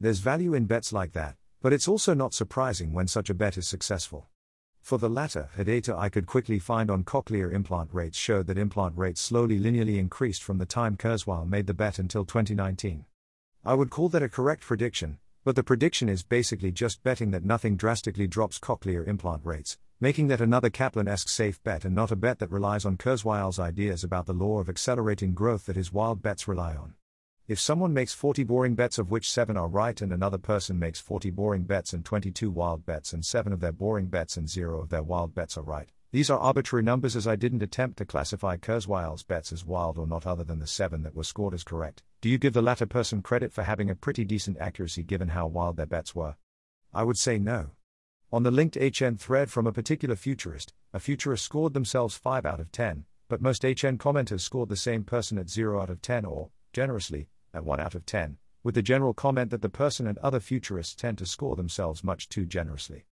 There's 0.00 0.20
value 0.20 0.54
in 0.54 0.66
bets 0.66 0.92
like 0.92 1.12
that, 1.12 1.36
but 1.60 1.72
it's 1.72 1.88
also 1.88 2.14
not 2.14 2.34
surprising 2.34 2.92
when 2.92 3.08
such 3.08 3.30
a 3.30 3.34
bet 3.34 3.56
is 3.56 3.66
successful. 3.66 4.28
For 4.80 4.98
the 4.98 5.10
latter, 5.10 5.48
data 5.64 5.96
I 5.96 6.08
could 6.08 6.26
quickly 6.26 6.60
find 6.60 6.90
on 6.90 7.02
cochlear 7.02 7.52
implant 7.52 7.92
rates 7.92 8.16
showed 8.16 8.46
that 8.46 8.58
implant 8.58 8.96
rates 8.96 9.20
slowly 9.20 9.58
linearly 9.58 9.98
increased 9.98 10.44
from 10.44 10.58
the 10.58 10.66
time 10.66 10.96
Kurzweil 10.96 11.48
made 11.48 11.66
the 11.66 11.74
bet 11.74 11.98
until 11.98 12.24
2019. 12.24 13.04
I 13.66 13.74
would 13.74 13.90
call 13.90 14.08
that 14.10 14.22
a 14.22 14.28
correct 14.28 14.62
prediction, 14.62 15.18
but 15.42 15.56
the 15.56 15.64
prediction 15.64 16.08
is 16.08 16.22
basically 16.22 16.70
just 16.70 17.02
betting 17.02 17.32
that 17.32 17.44
nothing 17.44 17.76
drastically 17.76 18.28
drops 18.28 18.60
cochlear 18.60 19.04
implant 19.04 19.44
rates, 19.44 19.76
making 19.98 20.28
that 20.28 20.40
another 20.40 20.70
Caplan 20.70 21.08
esque 21.08 21.28
safe 21.28 21.60
bet 21.64 21.84
and 21.84 21.92
not 21.92 22.12
a 22.12 22.16
bet 22.16 22.38
that 22.38 22.52
relies 22.52 22.84
on 22.84 22.96
Kurzweil's 22.96 23.58
ideas 23.58 24.04
about 24.04 24.26
the 24.26 24.32
law 24.32 24.60
of 24.60 24.68
accelerating 24.68 25.34
growth 25.34 25.66
that 25.66 25.74
his 25.74 25.92
wild 25.92 26.22
bets 26.22 26.46
rely 26.46 26.76
on. 26.76 26.94
If 27.48 27.58
someone 27.58 27.92
makes 27.92 28.14
40 28.14 28.44
boring 28.44 28.76
bets 28.76 28.98
of 29.00 29.10
which 29.10 29.28
7 29.28 29.56
are 29.56 29.66
right 29.66 30.00
and 30.00 30.12
another 30.12 30.38
person 30.38 30.78
makes 30.78 31.00
40 31.00 31.30
boring 31.30 31.64
bets 31.64 31.92
and 31.92 32.04
22 32.04 32.48
wild 32.52 32.86
bets 32.86 33.12
and 33.12 33.24
7 33.24 33.52
of 33.52 33.58
their 33.58 33.72
boring 33.72 34.06
bets 34.06 34.36
and 34.36 34.48
0 34.48 34.80
of 34.80 34.90
their 34.90 35.02
wild 35.02 35.34
bets 35.34 35.58
are 35.58 35.64
right, 35.64 35.90
these 36.16 36.30
are 36.30 36.38
arbitrary 36.38 36.82
numbers 36.82 37.14
as 37.14 37.26
I 37.26 37.36
didn't 37.36 37.62
attempt 37.62 37.98
to 37.98 38.06
classify 38.06 38.56
Kurzweil's 38.56 39.22
bets 39.22 39.52
as 39.52 39.66
wild 39.66 39.98
or 39.98 40.06
not 40.06 40.26
other 40.26 40.44
than 40.44 40.60
the 40.60 40.66
7 40.66 41.02
that 41.02 41.14
were 41.14 41.22
scored 41.22 41.52
as 41.52 41.62
correct. 41.62 42.02
Do 42.22 42.30
you 42.30 42.38
give 42.38 42.54
the 42.54 42.62
latter 42.62 42.86
person 42.86 43.20
credit 43.20 43.52
for 43.52 43.64
having 43.64 43.90
a 43.90 43.94
pretty 43.94 44.24
decent 44.24 44.56
accuracy 44.58 45.02
given 45.02 45.28
how 45.28 45.46
wild 45.46 45.76
their 45.76 45.84
bets 45.84 46.14
were? 46.14 46.36
I 46.94 47.02
would 47.04 47.18
say 47.18 47.38
no. 47.38 47.72
On 48.32 48.44
the 48.44 48.50
linked 48.50 48.76
HN 48.76 49.16
thread 49.16 49.50
from 49.50 49.66
a 49.66 49.74
particular 49.74 50.16
futurist, 50.16 50.72
a 50.94 51.00
futurist 51.00 51.44
scored 51.44 51.74
themselves 51.74 52.16
5 52.16 52.46
out 52.46 52.60
of 52.60 52.72
10, 52.72 53.04
but 53.28 53.42
most 53.42 53.62
HN 53.62 53.98
commenters 53.98 54.40
scored 54.40 54.70
the 54.70 54.74
same 54.74 55.04
person 55.04 55.36
at 55.36 55.50
0 55.50 55.82
out 55.82 55.90
of 55.90 56.00
10 56.00 56.24
or, 56.24 56.48
generously, 56.72 57.28
at 57.52 57.62
1 57.62 57.78
out 57.78 57.94
of 57.94 58.06
10, 58.06 58.38
with 58.62 58.74
the 58.74 58.80
general 58.80 59.12
comment 59.12 59.50
that 59.50 59.60
the 59.60 59.68
person 59.68 60.06
and 60.06 60.16
other 60.20 60.40
futurists 60.40 60.94
tend 60.94 61.18
to 61.18 61.26
score 61.26 61.56
themselves 61.56 62.02
much 62.02 62.30
too 62.30 62.46
generously. 62.46 63.04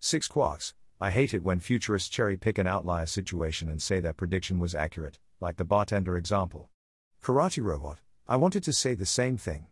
6 0.00 0.28
quarks. 0.28 0.74
I 1.02 1.10
hate 1.10 1.32
it 1.32 1.42
when 1.42 1.60
futurists 1.60 2.10
cherry 2.10 2.36
pick 2.36 2.58
an 2.58 2.66
outlier 2.66 3.06
situation 3.06 3.70
and 3.70 3.80
say 3.80 4.00
their 4.00 4.12
prediction 4.12 4.58
was 4.58 4.74
accurate, 4.74 5.18
like 5.40 5.56
the 5.56 5.64
bartender 5.64 6.16
example. 6.18 6.68
Karate 7.22 7.62
Robot, 7.62 8.00
I 8.28 8.36
wanted 8.36 8.62
to 8.64 8.72
say 8.74 8.94
the 8.94 9.06
same 9.06 9.38
thing. 9.38 9.68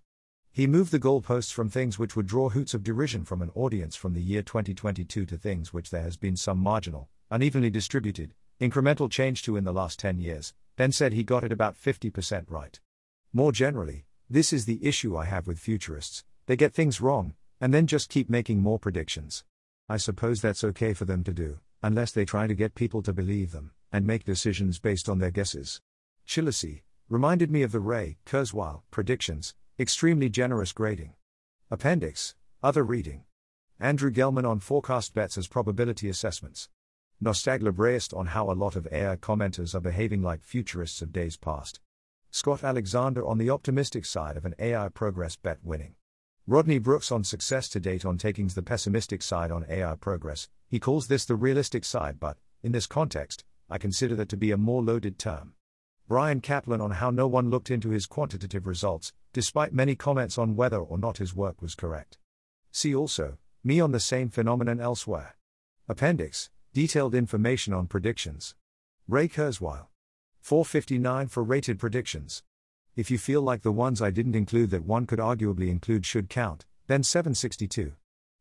He 0.51 0.67
moved 0.67 0.91
the 0.91 0.99
goalposts 0.99 1.53
from 1.53 1.69
things 1.69 1.99
which 1.99 2.17
would 2.17 2.27
draw 2.27 2.49
hoots 2.49 2.73
of 2.73 2.83
derision 2.83 3.25
from 3.25 3.43
an 3.43 3.51
audience 3.55 3.95
from 3.95 4.15
the 4.15 4.23
year 4.23 4.41
2022 4.43 5.27
to 5.27 5.37
things 5.37 5.73
which 5.73 5.91
there 5.91 6.03
has 6.03 6.17
been 6.17 6.35
some 6.35 6.59
marginal, 6.59 7.11
unevenly 7.31 7.69
distributed, 7.69 8.33
incremental 8.59 9.11
change 9.11 9.43
to 9.43 9.57
in 9.57 9.65
the 9.65 9.73
last 9.73 9.99
10 9.99 10.19
years, 10.19 10.55
then 10.77 10.93
said 10.93 11.13
he 11.13 11.25
got 11.25 11.45
it 11.45 11.53
about 11.53 11.77
50% 11.77 12.47
right. 12.49 12.81
More 13.35 13.53
generally, 13.53 14.07
this 14.31 14.53
is 14.53 14.65
the 14.65 14.83
issue 14.83 15.15
I 15.15 15.27
have 15.27 15.47
with 15.47 15.59
futurists 15.59 16.25
they 16.47 16.57
get 16.57 16.73
things 16.73 17.03
wrong, 17.03 17.35
and 17.61 17.75
then 17.75 17.87
just 17.87 18.09
keep 18.09 18.31
making 18.31 18.63
more 18.63 18.79
predictions. 18.79 19.45
I 19.89 19.97
suppose 19.97 20.43
that's 20.43 20.65
okay 20.65 20.93
for 20.93 21.07
them 21.07 21.25
to 21.25 21.33
do, 21.33 21.61
unless 21.83 22.13
they 22.13 22.27
try 22.27 22.47
to 22.47 22.55
get 22.55 22.75
people 22.75 23.03
to 23.03 23.13
believe 23.13 23.53
them, 23.53 23.73
and 23.91 24.07
make 24.07 24.25
decisions 24.25 24.79
based 24.79 25.09
on 25.09 25.19
their 25.19 25.31
guesses. 25.31 25.81
Chilisi 26.27 26.83
reminded 27.09 27.51
me 27.51 27.63
of 27.63 27.73
the 27.73 27.81
Ray 27.81 28.19
Kurzweil 28.27 28.83
predictions, 28.91 29.55
extremely 29.79 30.29
generous 30.29 30.73
grading. 30.73 31.15
Appendix 31.71 32.35
Other 32.63 32.83
reading. 32.83 33.25
Andrew 33.81 34.11
Gelman 34.11 34.47
on 34.47 34.61
forecast 34.61 35.15
bets 35.15 35.39
as 35.39 35.49
probability 35.49 36.09
assessments. 36.11 36.69
Nostalgebraist 37.23 38.15
on 38.15 38.27
how 38.27 38.51
a 38.51 38.53
lot 38.53 38.77
of 38.77 38.87
AI 38.93 39.17
commenters 39.17 39.75
are 39.75 39.81
behaving 39.81 40.21
like 40.21 40.43
futurists 40.43 41.01
of 41.01 41.13
days 41.13 41.37
past. 41.37 41.81
Scott 42.31 42.63
Alexander 42.63 43.27
on 43.27 43.39
the 43.39 43.49
optimistic 43.49 44.05
side 44.05 44.37
of 44.37 44.45
an 44.45 44.55
AI 44.59 44.89
progress 44.89 45.37
bet 45.37 45.59
winning. 45.63 45.95
Rodney 46.51 46.79
Brooks 46.79 47.13
on 47.13 47.25
success 47.25 47.69
to 47.69 47.79
date 47.79 48.07
on 48.07 48.17
taking 48.17 48.47
the 48.47 48.63
pessimistic 48.63 49.21
side 49.21 49.53
on 49.53 49.67
AI 49.69 49.95
progress. 49.97 50.49
He 50.67 50.81
calls 50.81 51.07
this 51.07 51.27
the 51.27 51.35
realistic 51.35 51.85
side, 51.85 52.19
but, 52.19 52.39
in 52.63 52.73
this 52.73 52.87
context, 52.87 53.45
I 53.69 53.77
consider 53.77 54.15
that 54.15 54.31
to 54.31 54.37
be 54.39 54.51
a 54.51 54.57
more 54.57 54.83
loaded 54.83 55.19
term. 55.19 55.53
Bryan 56.09 56.41
Caplan 56.41 56.81
on 56.81 56.93
how 56.93 57.11
no 57.11 57.29
one 57.29 57.51
looked 57.51 57.71
into 57.71 57.91
his 57.91 58.07
quantitative 58.07 58.67
results, 58.67 59.13
despite 59.35 59.75
many 59.75 59.95
comments 59.95 60.39
on 60.39 60.57
whether 60.57 60.79
or 60.79 60.97
not 60.97 61.19
his 61.19 61.37
work 61.37 61.61
was 61.61 61.75
correct. 61.75 62.17
See 62.73 62.95
also, 62.95 63.37
me 63.63 63.79
on 63.79 63.93
the 63.93 64.01
same 64.01 64.31
phenomenon 64.31 64.81
elsewhere. 64.81 65.37
Appendix 65.87 66.49
Detailed 66.73 67.15
information 67.15 67.75
on 67.75 67.89
predictions. 67.89 68.55
Ray 69.07 69.29
Kurzweil. 69.29 69.89
459 70.41 71.29
for 71.29 71.43
rated 71.45 71.79
predictions. 71.79 72.43
If 72.99 73.13
you 73.13 73.17
feel 73.17 73.43
like 73.43 73.63
the 73.63 73.71
ones 73.71 74.03
I 74.03 74.11
didn't 74.11 74.35
include 74.35 74.71
that 74.71 74.85
one 74.85 75.07
could 75.07 75.21
arguably 75.21 75.69
include 75.69 76.05
should 76.05 76.29
count, 76.29 76.67
then 76.89 77.05
762. 77.05 77.93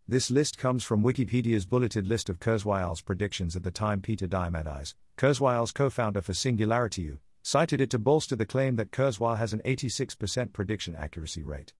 This 0.07 0.31
list 0.31 0.57
comes 0.57 0.83
from 0.83 1.03
Wikipedia's 1.03 1.67
bulleted 1.67 2.07
list 2.07 2.27
of 2.27 2.39
Kurzweil's 2.39 3.01
predictions 3.01 3.55
at 3.55 3.61
the 3.61 3.69
time 3.69 4.01
Peter 4.01 4.27
Diamandis, 4.27 4.95
Kurzweil's 5.15 5.71
co-founder 5.71 6.23
for 6.23 6.33
Singularity 6.33 7.19
cited 7.43 7.81
it 7.81 7.91
to 7.91 7.99
bolster 7.99 8.35
the 8.35 8.47
claim 8.47 8.77
that 8.77 8.89
Kurzweil 8.89 9.37
has 9.37 9.53
an 9.53 9.61
86% 9.63 10.53
prediction 10.53 10.95
accuracy 10.95 11.43
rate. 11.43 11.73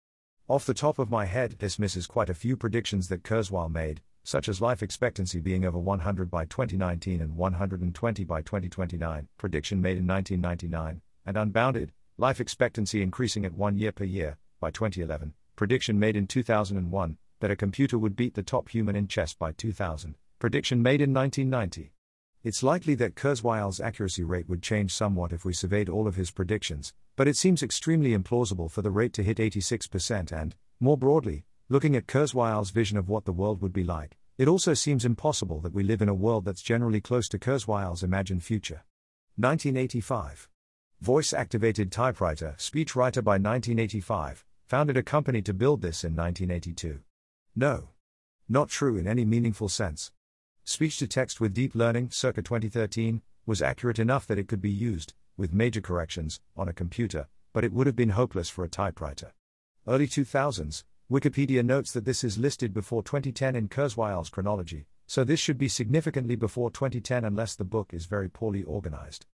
Off 0.47 0.67
the 0.67 0.75
top 0.75 0.99
of 0.99 1.09
my 1.09 1.25
head, 1.25 1.55
this 1.57 1.79
misses 1.79 2.05
quite 2.05 2.29
a 2.29 2.35
few 2.35 2.55
predictions 2.55 3.07
that 3.07 3.23
Kurzweil 3.23 3.71
made, 3.71 4.03
such 4.23 4.47
as 4.47 4.61
life 4.61 4.83
expectancy 4.83 5.39
being 5.39 5.65
over 5.65 5.79
100 5.79 6.29
by 6.29 6.45
2019 6.45 7.21
and 7.21 7.35
120 7.35 8.23
by 8.23 8.43
2029, 8.43 9.27
prediction 9.35 9.81
made 9.81 9.97
in 9.97 10.05
1999, 10.05 11.01
and 11.25 11.37
unbounded, 11.37 11.91
life 12.17 12.39
expectancy 12.39 13.01
increasing 13.01 13.45
at 13.45 13.53
one 13.53 13.77
year 13.77 13.91
per 13.91 14.03
year, 14.03 14.37
by 14.59 14.71
2011, 14.71 15.33
prediction 15.55 15.99
made 15.99 16.15
in 16.15 16.27
2001, 16.27 17.17
that 17.39 17.51
a 17.51 17.55
computer 17.55 17.97
would 17.97 18.15
beat 18.15 18.33
the 18.33 18.43
top 18.43 18.69
human 18.69 18.95
in 18.95 19.07
chess 19.07 19.33
by 19.33 19.51
2000, 19.51 20.15
prediction 20.39 20.81
made 20.81 21.01
in 21.01 21.13
1990. 21.13 21.93
It's 22.43 22.63
likely 22.63 22.95
that 22.95 23.15
Kurzweil's 23.15 23.79
accuracy 23.79 24.23
rate 24.23 24.49
would 24.49 24.61
change 24.61 24.93
somewhat 24.93 25.33
if 25.33 25.45
we 25.45 25.53
surveyed 25.53 25.89
all 25.89 26.07
of 26.07 26.15
his 26.15 26.31
predictions, 26.31 26.93
but 27.15 27.27
it 27.27 27.35
seems 27.35 27.63
extremely 27.63 28.17
implausible 28.17 28.69
for 28.69 28.81
the 28.81 28.91
rate 28.91 29.13
to 29.13 29.23
hit 29.23 29.37
86% 29.37 30.31
and, 30.31 30.55
more 30.79 30.97
broadly, 30.97 31.45
Looking 31.69 31.97
at 31.97 32.07
Kurzweil's 32.07 32.69
vision 32.69 32.97
of 32.97 33.09
what 33.09 33.25
the 33.25 33.33
world 33.33 33.61
would 33.61 33.73
be 33.73 33.83
like, 33.83 34.17
it 34.37 34.47
also 34.47 34.73
seems 34.73 35.03
impossible 35.03 35.59
that 35.59 35.73
we 35.73 35.83
live 35.83 36.01
in 36.01 36.07
a 36.07 36.13
world 36.13 36.45
that's 36.45 36.61
generally 36.61 37.01
close 37.01 37.27
to 37.27 37.37
Kurzweil's 37.37 38.03
imagined 38.03 38.41
future. 38.41 38.85
1985. 39.35 40.47
Voice 41.01 41.31
activated 41.31 41.91
typewriter, 41.91 42.55
speechwriter 42.57 43.23
by 43.23 43.33
1985, 43.33 44.43
founded 44.65 44.97
a 44.97 45.03
company 45.03 45.43
to 45.43 45.53
build 45.53 45.83
this 45.83 46.03
in 46.03 46.15
1982. 46.15 47.01
No. 47.55 47.89
Not 48.49 48.69
true 48.69 48.97
in 48.97 49.07
any 49.07 49.23
meaningful 49.23 49.69
sense. 49.69 50.11
Speech 50.63 50.97
to 50.97 51.07
text 51.07 51.39
with 51.39 51.53
deep 51.53 51.75
learning, 51.75 52.09
circa 52.09 52.41
2013, 52.41 53.21
was 53.45 53.61
accurate 53.61 53.99
enough 53.99 54.25
that 54.25 54.39
it 54.39 54.47
could 54.47 54.59
be 54.59 54.71
used, 54.71 55.13
with 55.37 55.53
major 55.53 55.81
corrections, 55.81 56.41
on 56.55 56.67
a 56.67 56.73
computer, 56.73 57.27
but 57.53 57.63
it 57.63 57.71
would 57.71 57.85
have 57.85 57.95
been 57.95 58.09
hopeless 58.09 58.49
for 58.49 58.63
a 58.63 58.69
typewriter. 58.69 59.33
Early 59.87 60.07
2000s, 60.07 60.83
Wikipedia 61.11 61.63
notes 61.63 61.91
that 61.91 62.05
this 62.05 62.23
is 62.23 62.39
listed 62.39 62.73
before 62.73 63.03
2010 63.03 63.55
in 63.55 63.69
Kurzweil's 63.69 64.29
chronology, 64.29 64.87
so 65.05 65.23
this 65.23 65.39
should 65.39 65.59
be 65.59 65.69
significantly 65.69 66.35
before 66.35 66.71
2010 66.71 67.23
unless 67.23 67.53
the 67.53 67.63
book 67.63 67.93
is 67.93 68.07
very 68.07 68.27
poorly 68.27 68.63
organized. 68.63 69.27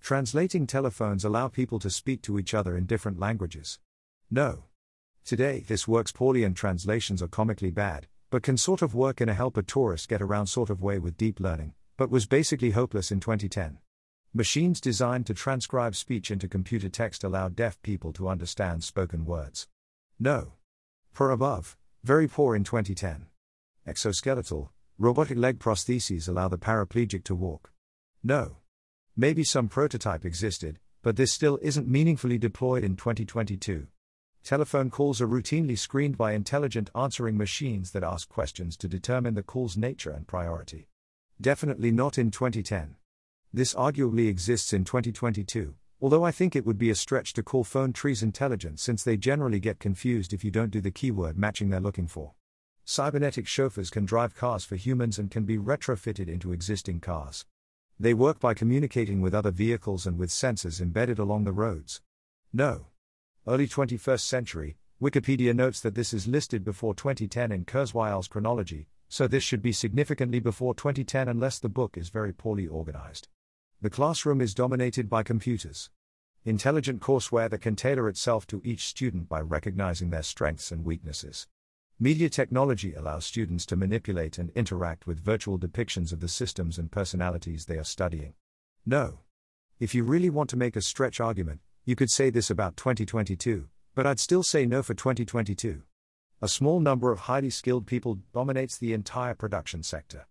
Translating 0.00 0.66
telephones 0.66 1.24
allow 1.24 1.48
people 1.48 1.78
to 1.78 1.90
speak 1.90 2.22
to 2.22 2.38
each 2.38 2.54
other 2.54 2.76
in 2.76 2.86
different 2.86 3.20
languages. 3.20 3.78
No. 4.30 4.64
Today, 5.24 5.64
this 5.68 5.86
works 5.86 6.10
poorly 6.10 6.42
and 6.42 6.56
translations 6.56 7.22
are 7.22 7.28
comically 7.28 7.70
bad, 7.70 8.08
but 8.30 8.42
can 8.42 8.56
sort 8.56 8.82
of 8.82 8.94
work 8.94 9.20
in 9.20 9.28
a 9.28 9.34
help 9.34 9.56
a 9.56 9.62
tourist 9.62 10.08
get 10.08 10.22
around 10.22 10.46
sort 10.46 10.70
of 10.70 10.82
way 10.82 10.98
with 10.98 11.16
deep 11.16 11.38
learning, 11.38 11.74
but 11.96 12.10
was 12.10 12.26
basically 12.26 12.70
hopeless 12.70 13.12
in 13.12 13.20
2010. 13.20 13.78
Machines 14.32 14.80
designed 14.80 15.26
to 15.26 15.34
transcribe 15.34 15.94
speech 15.94 16.30
into 16.30 16.48
computer 16.48 16.88
text 16.88 17.22
allow 17.22 17.48
deaf 17.48 17.80
people 17.82 18.12
to 18.12 18.28
understand 18.28 18.82
spoken 18.82 19.24
words. 19.24 19.68
No. 20.18 20.52
Per 21.12 21.30
above, 21.30 21.76
very 22.02 22.26
poor 22.26 22.56
in 22.56 22.64
2010. 22.64 23.26
Exoskeletal, 23.86 24.70
robotic 24.98 25.36
leg 25.36 25.58
prostheses 25.58 26.28
allow 26.28 26.48
the 26.48 26.58
paraplegic 26.58 27.24
to 27.24 27.34
walk. 27.34 27.72
No. 28.22 28.56
Maybe 29.20 29.44
some 29.44 29.68
prototype 29.68 30.24
existed, 30.24 30.78
but 31.02 31.16
this 31.16 31.30
still 31.30 31.58
isn't 31.60 31.86
meaningfully 31.86 32.38
deployed 32.38 32.82
in 32.82 32.96
2022. 32.96 33.86
Telephone 34.42 34.88
calls 34.88 35.20
are 35.20 35.28
routinely 35.28 35.78
screened 35.78 36.16
by 36.16 36.32
intelligent 36.32 36.88
answering 36.94 37.36
machines 37.36 37.90
that 37.90 38.02
ask 38.02 38.30
questions 38.30 38.78
to 38.78 38.88
determine 38.88 39.34
the 39.34 39.42
call's 39.42 39.76
nature 39.76 40.10
and 40.10 40.26
priority. 40.26 40.88
Definitely 41.38 41.90
not 41.90 42.16
in 42.16 42.30
2010. 42.30 42.96
This 43.52 43.74
arguably 43.74 44.26
exists 44.26 44.72
in 44.72 44.84
2022, 44.84 45.74
Although 46.00 46.24
I 46.24 46.30
think 46.30 46.56
it 46.56 46.64
would 46.64 46.78
be 46.78 46.88
a 46.88 46.94
stretch 46.94 47.34
to 47.34 47.42
call 47.42 47.62
phone 47.62 47.92
trees 47.92 48.22
intelligent 48.22 48.80
since 48.80 49.04
they 49.04 49.18
generally 49.18 49.60
get 49.60 49.78
confused 49.78 50.32
if 50.32 50.42
you 50.42 50.50
don't 50.50 50.70
do 50.70 50.80
the 50.80 50.90
keyword 50.90 51.36
matching 51.36 51.68
they're 51.68 51.78
looking 51.78 52.06
for. 52.06 52.32
Cybernetic 52.86 53.46
chauffeurs 53.46 53.90
can 53.90 54.06
drive 54.06 54.34
cars 54.34 54.64
for 54.64 54.76
humans 54.76 55.18
and 55.18 55.30
can 55.30 55.44
be 55.44 55.58
retrofitted 55.58 56.26
into 56.26 56.54
existing 56.54 57.00
cars. 57.00 57.44
They 58.02 58.14
work 58.14 58.40
by 58.40 58.54
communicating 58.54 59.20
with 59.20 59.34
other 59.34 59.50
vehicles 59.50 60.06
and 60.06 60.18
with 60.18 60.30
sensors 60.30 60.80
embedded 60.80 61.18
along 61.18 61.44
the 61.44 61.52
roads. 61.52 62.00
No. 62.50 62.86
Early 63.46 63.68
21st 63.68 64.20
century, 64.20 64.78
Wikipedia 65.02 65.54
notes 65.54 65.80
that 65.80 65.94
this 65.94 66.14
is 66.14 66.26
listed 66.26 66.64
before 66.64 66.94
2010 66.94 67.52
in 67.52 67.66
Kurzweil's 67.66 68.26
chronology, 68.26 68.88
so 69.10 69.28
this 69.28 69.42
should 69.42 69.60
be 69.60 69.72
significantly 69.72 70.40
before 70.40 70.74
2010 70.74 71.28
unless 71.28 71.58
the 71.58 71.68
book 71.68 71.98
is 71.98 72.08
very 72.08 72.32
poorly 72.32 72.66
organized. 72.66 73.28
The 73.82 73.90
classroom 73.90 74.40
is 74.40 74.54
dominated 74.54 75.10
by 75.10 75.22
computers. 75.22 75.90
Intelligent 76.46 77.02
courseware 77.02 77.50
that 77.50 77.60
can 77.60 77.76
tailor 77.76 78.08
itself 78.08 78.46
to 78.46 78.62
each 78.64 78.86
student 78.86 79.28
by 79.28 79.42
recognizing 79.42 80.08
their 80.08 80.22
strengths 80.22 80.72
and 80.72 80.86
weaknesses. 80.86 81.48
Media 82.02 82.30
technology 82.30 82.94
allows 82.94 83.26
students 83.26 83.66
to 83.66 83.76
manipulate 83.76 84.38
and 84.38 84.48
interact 84.54 85.06
with 85.06 85.22
virtual 85.22 85.58
depictions 85.58 86.14
of 86.14 86.20
the 86.20 86.28
systems 86.28 86.78
and 86.78 86.90
personalities 86.90 87.66
they 87.66 87.76
are 87.76 87.84
studying. 87.84 88.32
No. 88.86 89.18
If 89.78 89.94
you 89.94 90.02
really 90.02 90.30
want 90.30 90.48
to 90.48 90.56
make 90.56 90.76
a 90.76 90.80
stretch 90.80 91.20
argument, 91.20 91.60
you 91.84 91.94
could 91.94 92.10
say 92.10 92.30
this 92.30 92.48
about 92.48 92.78
2022, 92.78 93.68
but 93.94 94.06
I'd 94.06 94.18
still 94.18 94.42
say 94.42 94.64
no 94.64 94.82
for 94.82 94.94
2022. 94.94 95.82
A 96.40 96.48
small 96.48 96.80
number 96.80 97.12
of 97.12 97.18
highly 97.18 97.50
skilled 97.50 97.86
people 97.86 98.20
dominates 98.32 98.78
the 98.78 98.94
entire 98.94 99.34
production 99.34 99.82
sector. 99.82 100.26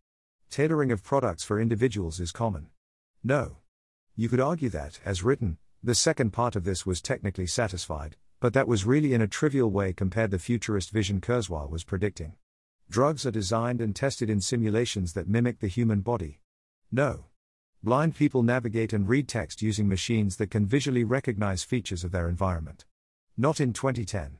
Tailoring 0.49 0.91
of 0.91 1.03
products 1.03 1.43
for 1.43 1.62
individuals 1.62 2.19
is 2.19 2.32
common. 2.32 2.69
No. 3.23 3.58
You 4.15 4.27
could 4.27 4.41
argue 4.41 4.69
that, 4.69 4.99
as 5.05 5.21
written, 5.21 5.60
the 5.84 5.93
second 5.93 6.32
part 6.34 6.55
of 6.55 6.63
this 6.63 6.88
was 6.88 6.99
technically 6.99 7.45
satisfied, 7.45 8.15
but 8.39 8.54
that 8.54 8.67
was 8.67 8.86
really 8.86 9.13
in 9.13 9.21
a 9.21 9.28
trivial 9.28 9.69
way 9.69 9.93
compared 9.93 10.32
to 10.32 10.38
the 10.38 10.43
futurist 10.43 10.91
vision 10.91 11.19
Kurzweil 11.19 11.69
was 11.69 11.84
predicting. 11.84 12.34
Drugs 12.89 13.25
are 13.25 13.32
designed 13.32 13.82
and 13.82 13.95
tested 13.95 14.30
in 14.30 14.41
simulations 14.41 15.13
that 15.13 15.28
mimic 15.28 15.60
the 15.60 15.67
human 15.67 16.02
body. 16.02 16.39
No. 16.91 17.25
Blind 17.84 18.15
people 18.15 18.43
navigate 18.43 18.93
and 18.93 19.08
read 19.08 19.28
text 19.28 19.62
using 19.62 19.88
machines 19.88 20.38
that 20.38 20.52
can 20.52 20.65
visually 20.65 21.04
recognize 21.04 21.63
features 21.63 22.04
of 22.04 22.12
their 22.12 22.28
environment. 22.28 22.86
Not 23.38 23.60
in 23.60 23.73
2010. 23.73 24.39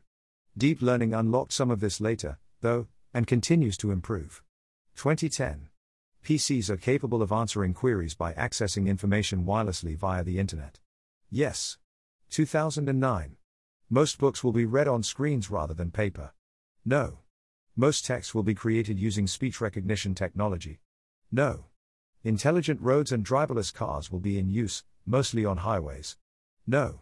Deep 0.58 0.82
learning 0.82 1.14
unlocked 1.14 1.54
some 1.54 1.72
of 1.72 1.80
this 1.80 2.02
later, 2.02 2.38
though, 2.62 2.88
and 3.14 3.28
continues 3.28 3.78
to 3.78 3.92
improve. 3.92 4.44
2010. 4.96 5.70
PCs 6.24 6.70
are 6.70 6.78
capable 6.78 7.22
of 7.22 7.32
answering 7.32 7.74
queries 7.74 8.14
by 8.14 8.34
accessing 8.34 8.88
information 8.88 9.46
wirelessly 9.46 9.96
via 9.98 10.24
the 10.24 10.38
Internet. 10.38 10.80
Yes. 11.30 11.78
2009. 12.30 13.38
Most 13.92 14.20
books 14.20 14.44
will 14.44 14.52
be 14.52 14.66
read 14.66 14.88
on 14.88 15.02
screens 15.02 15.50
rather 15.50 15.74
than 15.74 15.90
paper. 15.90 16.32
No. 16.86 17.20
Most 17.76 18.06
texts 18.06 18.36
will 18.36 18.44
be 18.44 18.54
created 18.54 19.00
using 19.00 19.26
speech 19.26 19.60
recognition 19.60 20.14
technology. 20.14 20.80
No. 21.32 21.66
Intelligent 22.24 22.80
roads 22.82 23.12
and 23.12 23.26
driverless 23.26 23.74
cars 23.74 24.12
will 24.12 24.20
be 24.20 24.38
in 24.38 24.48
use, 24.48 24.84
mostly 25.08 25.44
on 25.44 25.58
highways. 25.58 26.18
No. 26.68 27.00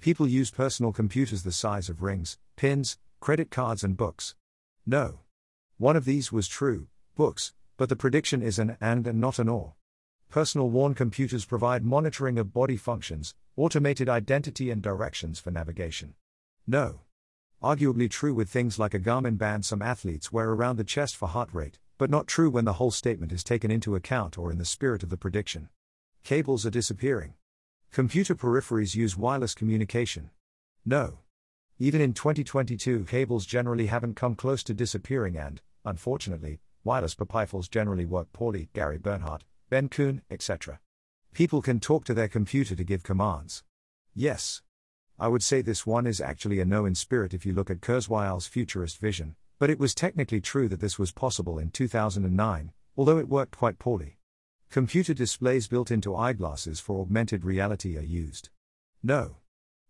People 0.00 0.28
use 0.28 0.52
personal 0.52 0.92
computers 0.92 1.42
the 1.42 1.50
size 1.50 1.88
of 1.88 2.00
rings, 2.00 2.38
pins, 2.54 2.96
credit 3.18 3.50
cards, 3.50 3.82
and 3.82 3.96
books. 3.96 4.36
No. 4.86 5.18
One 5.78 5.96
of 5.96 6.04
these 6.04 6.30
was 6.30 6.46
true, 6.46 6.86
books, 7.16 7.54
but 7.76 7.88
the 7.88 7.96
prediction 7.96 8.40
is 8.40 8.60
an 8.60 8.76
and 8.80 9.04
and 9.08 9.20
not 9.20 9.40
an 9.40 9.48
or. 9.48 9.74
Personal 10.28 10.70
worn 10.70 10.94
computers 10.94 11.44
provide 11.44 11.84
monitoring 11.84 12.38
of 12.38 12.52
body 12.52 12.76
functions, 12.76 13.34
automated 13.56 14.08
identity, 14.08 14.70
and 14.70 14.80
directions 14.80 15.40
for 15.40 15.50
navigation. 15.50 16.14
No. 16.66 17.00
Arguably 17.62 18.08
true 18.08 18.32
with 18.32 18.48
things 18.48 18.78
like 18.78 18.94
a 18.94 18.98
Garmin 18.98 19.36
band 19.36 19.64
some 19.64 19.82
athletes 19.82 20.32
wear 20.32 20.50
around 20.50 20.76
the 20.76 20.84
chest 20.84 21.16
for 21.16 21.28
heart 21.28 21.50
rate, 21.52 21.78
but 21.98 22.10
not 22.10 22.26
true 22.26 22.48
when 22.48 22.64
the 22.64 22.74
whole 22.74 22.90
statement 22.90 23.32
is 23.32 23.44
taken 23.44 23.70
into 23.70 23.94
account 23.94 24.38
or 24.38 24.50
in 24.50 24.58
the 24.58 24.64
spirit 24.64 25.02
of 25.02 25.10
the 25.10 25.16
prediction. 25.16 25.68
Cables 26.24 26.64
are 26.64 26.70
disappearing. 26.70 27.34
Computer 27.92 28.34
peripheries 28.34 28.94
use 28.94 29.16
wireless 29.16 29.54
communication. 29.54 30.30
No. 30.86 31.18
Even 31.78 32.00
in 32.00 32.14
2022, 32.14 33.04
cables 33.04 33.44
generally 33.46 33.86
haven't 33.86 34.14
come 34.14 34.34
close 34.34 34.62
to 34.62 34.74
disappearing, 34.74 35.36
and, 35.36 35.60
unfortunately, 35.84 36.60
wireless 36.84 37.14
peripherals 37.14 37.70
generally 37.70 38.06
work 38.06 38.32
poorly. 38.32 38.68
Gary 38.72 38.98
Bernhardt, 38.98 39.44
Ben 39.68 39.88
Kuhn, 39.88 40.22
etc. 40.30 40.78
People 41.34 41.62
can 41.62 41.80
talk 41.80 42.04
to 42.04 42.14
their 42.14 42.28
computer 42.28 42.74
to 42.74 42.84
give 42.84 43.02
commands. 43.02 43.62
Yes. 44.14 44.62
I 45.20 45.28
would 45.28 45.42
say 45.42 45.60
this 45.60 45.86
one 45.86 46.06
is 46.06 46.18
actually 46.18 46.60
a 46.60 46.64
no 46.64 46.86
in 46.86 46.94
spirit 46.94 47.34
if 47.34 47.44
you 47.44 47.52
look 47.52 47.68
at 47.68 47.82
Kurzweil's 47.82 48.46
futurist 48.46 48.98
vision, 48.98 49.36
but 49.58 49.68
it 49.68 49.78
was 49.78 49.94
technically 49.94 50.40
true 50.40 50.66
that 50.70 50.80
this 50.80 50.98
was 50.98 51.12
possible 51.12 51.58
in 51.58 51.68
2009, 51.68 52.72
although 52.96 53.18
it 53.18 53.28
worked 53.28 53.58
quite 53.58 53.78
poorly. 53.78 54.16
Computer 54.70 55.12
displays 55.12 55.68
built 55.68 55.90
into 55.90 56.16
eyeglasses 56.16 56.80
for 56.80 57.02
augmented 57.02 57.44
reality 57.44 57.98
are 57.98 58.02
used. 58.02 58.48
No. 59.02 59.36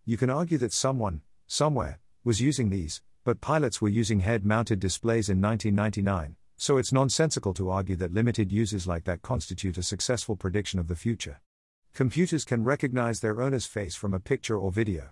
You 0.05 0.17
can 0.17 0.31
argue 0.31 0.59
that 0.59 0.73
someone, 0.73 1.21
somewhere, 1.47 2.01
was 2.25 2.41
using 2.41 2.69
these, 2.69 3.01
but 3.23 3.41
pilots 3.41 3.81
were 3.81 3.89
using 3.89 4.21
head 4.21 4.45
mounted 4.45 4.81
displays 4.81 5.29
in 5.29 5.41
1999, 5.41 6.35
so 6.57 6.77
it's 6.77 6.93
nonsensical 6.93 7.55
to 7.55 7.71
argue 7.71 7.95
that 7.95 8.13
limited 8.13 8.51
uses 8.51 8.89
like 8.89 9.05
that 9.05 9.23
constitute 9.23 9.79
a 9.79 9.85
successful 9.85 10.35
prediction 10.35 10.81
of 10.81 10.89
the 10.89 10.97
future. 10.97 11.41
Computers 11.95 12.45
can 12.45 12.65
recognize 12.65 13.21
their 13.21 13.41
owner's 13.41 13.67
face 13.67 13.95
from 13.95 14.13
a 14.13 14.19
picture 14.19 14.59
or 14.59 14.73
video. 14.73 15.11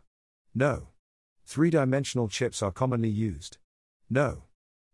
No. 0.55 0.89
Three 1.47 1.71
dimensional 1.71 2.29
chips 2.29 2.63
are 2.63 2.73
commonly 2.73 3.09
used. 3.09 3.59
No. 4.11 4.45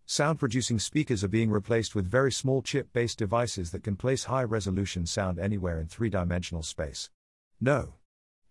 Sound 0.06 0.38
producing 0.38 0.78
speakers 0.78 1.24
are 1.24 1.28
being 1.28 1.50
replaced 1.50 1.94
with 1.94 2.10
very 2.10 2.30
small 2.30 2.60
chip 2.60 2.92
based 2.92 3.18
devices 3.18 3.70
that 3.70 3.82
can 3.82 3.96
place 3.96 4.24
high 4.24 4.44
resolution 4.44 5.06
sound 5.06 5.38
anywhere 5.38 5.80
in 5.80 5.86
three 5.86 6.10
dimensional 6.10 6.62
space. 6.62 7.10
No. 7.60 7.94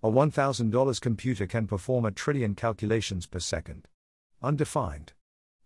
A 0.02 0.10
$1,000 0.10 1.00
computer 1.00 1.46
can 1.46 1.68
perform 1.68 2.06
a 2.06 2.12
trillion 2.12 2.56
calculations 2.56 3.26
per 3.26 3.40
second. 3.40 3.88
Undefined. 4.42 5.14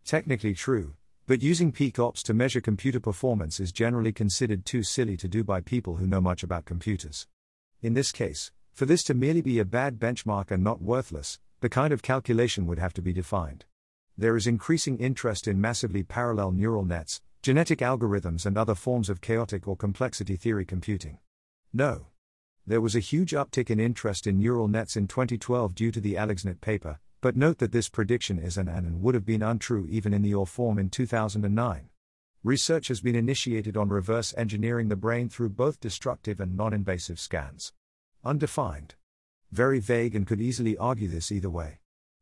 Technically 0.05 0.53
true, 0.53 0.93
but 1.25 1.41
using 1.41 1.71
peak 1.71 1.97
ops 1.99 2.21
to 2.23 2.33
measure 2.33 2.61
computer 2.61 2.99
performance 2.99 3.59
is 3.59 3.71
generally 3.71 4.11
considered 4.11 4.65
too 4.65 4.83
silly 4.83 5.17
to 5.17 5.27
do 5.27 5.43
by 5.43 5.61
people 5.61 5.95
who 5.95 6.05
know 6.05 6.21
much 6.21 6.43
about 6.43 6.65
computers. 6.65 7.27
In 7.81 7.93
this 7.93 8.11
case, 8.11 8.51
for 8.77 8.85
this 8.85 9.01
to 9.01 9.15
merely 9.15 9.41
be 9.41 9.57
a 9.57 9.65
bad 9.65 9.97
benchmark 9.97 10.51
and 10.51 10.63
not 10.63 10.79
worthless, 10.79 11.39
the 11.61 11.67
kind 11.67 11.91
of 11.91 12.03
calculation 12.03 12.67
would 12.67 12.77
have 12.77 12.93
to 12.93 13.01
be 13.01 13.11
defined. 13.11 13.65
There 14.15 14.37
is 14.37 14.45
increasing 14.45 14.99
interest 14.99 15.47
in 15.47 15.59
massively 15.59 16.03
parallel 16.03 16.51
neural 16.51 16.85
nets, 16.85 17.19
genetic 17.41 17.79
algorithms, 17.79 18.45
and 18.45 18.55
other 18.55 18.75
forms 18.75 19.09
of 19.09 19.19
chaotic 19.19 19.67
or 19.67 19.75
complexity 19.75 20.35
theory 20.35 20.63
computing. 20.63 21.17
No. 21.73 22.09
There 22.67 22.79
was 22.79 22.95
a 22.95 22.99
huge 22.99 23.31
uptick 23.31 23.71
in 23.71 23.79
interest 23.79 24.27
in 24.27 24.37
neural 24.37 24.67
nets 24.67 24.95
in 24.95 25.07
2012 25.07 25.73
due 25.73 25.91
to 25.91 25.99
the 25.99 26.13
AlexNet 26.13 26.61
paper, 26.61 26.99
but 27.19 27.35
note 27.35 27.57
that 27.57 27.71
this 27.71 27.89
prediction 27.89 28.37
is 28.37 28.59
an 28.59 28.67
and 28.67 29.01
would 29.01 29.15
have 29.15 29.25
been 29.25 29.41
untrue 29.41 29.87
even 29.89 30.13
in 30.13 30.21
the 30.21 30.35
OR 30.35 30.45
form 30.45 30.77
in 30.77 30.91
2009. 30.91 31.89
Research 32.43 32.89
has 32.89 33.01
been 33.01 33.15
initiated 33.15 33.75
on 33.75 33.89
reverse 33.89 34.35
engineering 34.37 34.89
the 34.89 34.95
brain 34.95 35.29
through 35.29 35.49
both 35.49 35.79
destructive 35.79 36.39
and 36.39 36.55
non 36.55 36.75
invasive 36.75 37.19
scans. 37.19 37.73
Undefined. 38.23 38.95
Very 39.51 39.79
vague 39.79 40.15
and 40.15 40.27
could 40.27 40.41
easily 40.41 40.77
argue 40.77 41.07
this 41.07 41.31
either 41.31 41.49
way. 41.49 41.79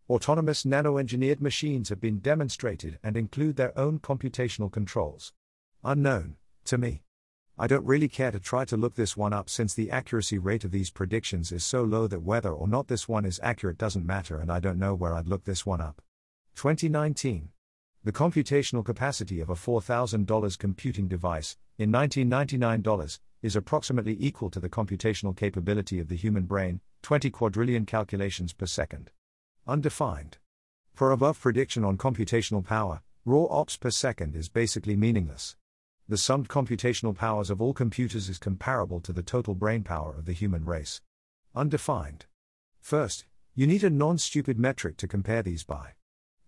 Autonomous 0.10 0.66
nano 0.66 0.98
engineered 0.98 1.42
machines 1.42 1.90
have 1.90 2.00
been 2.00 2.20
demonstrated 2.20 3.00
and 3.04 3.18
include 3.18 3.56
their 3.56 3.78
own 3.78 3.98
computational 4.00 4.72
controls. 4.72 5.34
Unknown, 5.84 6.36
to 6.66 6.78
me. 6.78 7.02
I 7.58 7.68
don't 7.68 7.86
really 7.86 8.10
care 8.10 8.32
to 8.32 8.40
try 8.40 8.66
to 8.66 8.78
look 8.78 8.96
this 8.96 9.16
one 9.16 9.34
up 9.34 9.50
since 9.50 9.74
the 9.74 9.90
accuracy 9.90 10.38
rate 10.38 10.66
of 10.66 10.72
these 10.72 10.92
predictions 10.92 11.52
is 11.52 11.64
so 11.64 11.84
low 11.84 12.06
that 12.06 12.22
whether 12.22 12.52
or 12.52 12.68
not 12.68 12.88
this 12.88 13.08
one 13.08 13.26
is 13.26 13.40
accurate 13.42 13.78
doesn't 13.78 14.06
matter 14.06 14.40
and 14.40 14.52
I 14.52 14.60
don't 14.60 14.78
know 14.78 14.94
where 14.94 15.14
I'd 15.14 15.28
look 15.28 15.46
this 15.46 15.66
one 15.66 15.82
up. 15.82 16.02
2019. 16.56 17.50
The 18.04 18.12
computational 18.12 18.86
capacity 18.86 19.40
of 19.40 19.50
a 19.50 19.56
$4,000 19.56 20.60
computing 20.60 21.08
device, 21.08 21.58
in 21.78 21.92
1999 21.92 22.82
dollars, 22.82 23.20
is 23.46 23.56
approximately 23.56 24.18
equal 24.20 24.50
to 24.50 24.60
the 24.60 24.70
computational 24.70 25.38
capability 25.38 26.00
of 26.00 26.08
the 26.08 26.16
human 26.16 26.44
brain, 26.44 26.82
20 27.04 27.30
quadrillion 27.30 27.86
calculations 27.86 28.54
per 28.54 28.66
second. 28.66 29.12
Undefined. 29.68 30.40
For 30.96 31.12
above 31.12 31.40
prediction 31.40 31.84
on 31.84 31.98
computational 31.98 32.66
power, 32.66 33.02
raw 33.24 33.46
ops 33.46 33.78
per 33.78 33.92
second 33.92 34.36
is 34.36 34.50
basically 34.50 34.96
meaningless. 34.96 35.56
The 36.10 36.18
summed 36.18 36.50
computational 36.50 37.16
powers 37.16 37.50
of 37.50 37.62
all 37.62 37.74
computers 37.74 38.30
is 38.30 38.40
comparable 38.40 39.00
to 39.02 39.14
the 39.14 39.24
total 39.24 39.54
brain 39.54 39.84
power 39.84 40.16
of 40.18 40.26
the 40.26 40.34
human 40.34 40.66
race. 40.66 41.02
Undefined. 41.54 42.26
First, 42.82 43.26
you 43.54 43.68
need 43.68 43.84
a 43.84 43.90
non 43.90 44.18
stupid 44.18 44.58
metric 44.58 44.98
to 44.98 45.08
compare 45.08 45.44
these 45.44 45.64
by. 45.64 45.92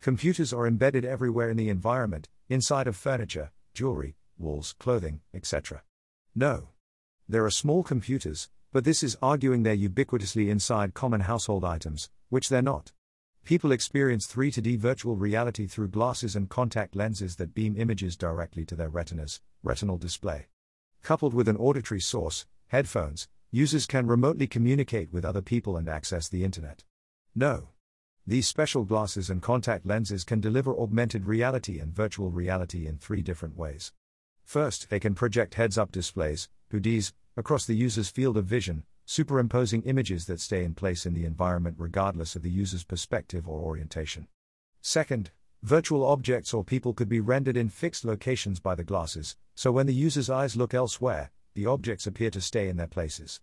Computers 0.01 0.51
are 0.51 0.67
embedded 0.67 1.05
everywhere 1.05 1.49
in 1.49 1.57
the 1.57 1.69
environment, 1.69 2.27
inside 2.49 2.87
of 2.87 2.95
furniture, 2.95 3.51
jewelry, 3.73 4.15
walls, 4.37 4.73
clothing, 4.79 5.21
etc. 5.33 5.83
No. 6.35 6.69
There 7.29 7.43
are 7.43 7.51
small 7.51 7.83
computers, 7.83 8.49
but 8.71 8.85
this 8.85 9.03
is 9.03 9.17
arguing 9.21 9.63
they're 9.63 9.75
ubiquitously 9.75 10.47
inside 10.47 10.93
common 10.93 11.21
household 11.21 11.65
items, 11.65 12.09
which 12.29 12.47
they're 12.47 12.61
not. 12.61 12.93
People 13.43 13.73
experience 13.73 14.25
3D 14.27 14.77
virtual 14.77 15.17
reality 15.17 15.67
through 15.67 15.89
glasses 15.89 16.37
and 16.37 16.47
contact 16.47 16.95
lenses 16.95 17.35
that 17.35 17.53
beam 17.53 17.75
images 17.77 18.15
directly 18.15 18.63
to 18.63 18.75
their 18.75 18.89
retinas, 18.89 19.41
retinal 19.61 19.97
display. 19.97 20.47
Coupled 21.03 21.33
with 21.33 21.49
an 21.49 21.57
auditory 21.57 21.99
source, 21.99 22.45
headphones, 22.67 23.27
users 23.51 23.85
can 23.85 24.07
remotely 24.07 24.47
communicate 24.47 25.11
with 25.11 25.25
other 25.25 25.41
people 25.41 25.75
and 25.75 25.89
access 25.89 26.29
the 26.29 26.45
internet. 26.45 26.85
No. 27.35 27.69
These 28.25 28.47
special 28.47 28.85
glasses 28.85 29.29
and 29.29 29.41
contact 29.41 29.85
lenses 29.85 30.23
can 30.23 30.39
deliver 30.39 30.73
augmented 30.77 31.25
reality 31.25 31.79
and 31.79 31.93
virtual 31.93 32.31
reality 32.31 32.87
in 32.87 32.97
three 32.97 33.21
different 33.21 33.57
ways. 33.57 33.91
First, 34.45 34.89
they 34.89 34.99
can 34.99 35.13
project 35.13 35.55
heads 35.55 35.77
up 35.77 35.91
displays, 35.91 36.47
HUDs, 36.71 37.13
across 37.35 37.65
the 37.65 37.75
user's 37.75 38.09
field 38.09 38.37
of 38.37 38.45
vision, 38.45 38.83
superimposing 39.05 39.83
images 39.83 40.25
that 40.25 40.41
stay 40.41 40.63
in 40.63 40.73
place 40.73 41.05
in 41.05 41.13
the 41.13 41.25
environment 41.25 41.75
regardless 41.79 42.35
of 42.35 42.41
the 42.41 42.49
user's 42.49 42.83
perspective 42.83 43.47
or 43.47 43.61
orientation. 43.61 44.27
Second, 44.81 45.31
virtual 45.63 46.05
objects 46.05 46.53
or 46.53 46.63
people 46.63 46.93
could 46.93 47.07
be 47.07 47.19
rendered 47.19 47.55
in 47.55 47.69
fixed 47.69 48.03
locations 48.03 48.59
by 48.59 48.75
the 48.75 48.83
glasses, 48.83 49.37
so 49.55 49.71
when 49.71 49.87
the 49.87 49.93
user's 49.93 50.29
eyes 50.29 50.57
look 50.57 50.73
elsewhere, 50.73 51.31
the 51.53 51.65
objects 51.65 52.05
appear 52.05 52.29
to 52.29 52.41
stay 52.41 52.67
in 52.67 52.77
their 52.77 52.87
places. 52.87 53.39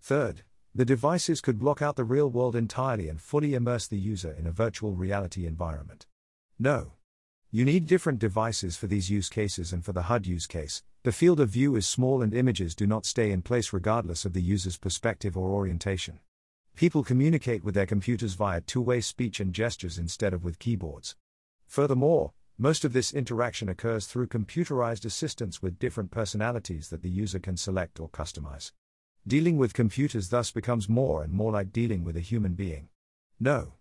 Third, 0.00 0.42
the 0.74 0.84
devices 0.84 1.40
could 1.40 1.60
block 1.60 1.80
out 1.80 1.94
the 1.94 2.02
real 2.02 2.28
world 2.28 2.56
entirely 2.56 3.08
and 3.08 3.20
fully 3.20 3.54
immerse 3.54 3.86
the 3.86 3.96
user 3.96 4.32
in 4.32 4.46
a 4.46 4.52
virtual 4.52 4.94
reality 4.94 5.46
environment. 5.46 6.06
No. 6.58 6.94
You 7.52 7.64
need 7.64 7.86
different 7.86 8.18
devices 8.18 8.76
for 8.76 8.88
these 8.88 9.08
use 9.08 9.28
cases 9.28 9.72
and 9.72 9.84
for 9.84 9.92
the 9.92 10.02
HUD 10.02 10.26
use 10.26 10.48
case. 10.48 10.82
The 11.04 11.12
field 11.12 11.38
of 11.38 11.50
view 11.50 11.76
is 11.76 11.86
small 11.86 12.22
and 12.22 12.32
images 12.32 12.74
do 12.74 12.86
not 12.86 13.04
stay 13.04 13.30
in 13.30 13.42
place 13.42 13.74
regardless 13.74 14.24
of 14.24 14.32
the 14.32 14.40
user's 14.40 14.78
perspective 14.78 15.36
or 15.36 15.50
orientation. 15.50 16.18
People 16.76 17.04
communicate 17.04 17.62
with 17.62 17.74
their 17.74 17.84
computers 17.84 18.32
via 18.32 18.62
two 18.62 18.80
way 18.80 19.02
speech 19.02 19.38
and 19.38 19.52
gestures 19.52 19.98
instead 19.98 20.32
of 20.32 20.44
with 20.44 20.58
keyboards. 20.58 21.14
Furthermore, 21.66 22.32
most 22.56 22.86
of 22.86 22.94
this 22.94 23.12
interaction 23.12 23.68
occurs 23.68 24.06
through 24.06 24.28
computerized 24.28 25.04
assistants 25.04 25.60
with 25.60 25.78
different 25.78 26.10
personalities 26.10 26.88
that 26.88 27.02
the 27.02 27.10
user 27.10 27.38
can 27.38 27.58
select 27.58 28.00
or 28.00 28.08
customize. 28.08 28.72
Dealing 29.26 29.58
with 29.58 29.74
computers 29.74 30.30
thus 30.30 30.52
becomes 30.52 30.88
more 30.88 31.22
and 31.22 31.34
more 31.34 31.52
like 31.52 31.70
dealing 31.70 32.02
with 32.02 32.16
a 32.16 32.20
human 32.20 32.54
being. 32.54 32.88
No. 33.38 33.74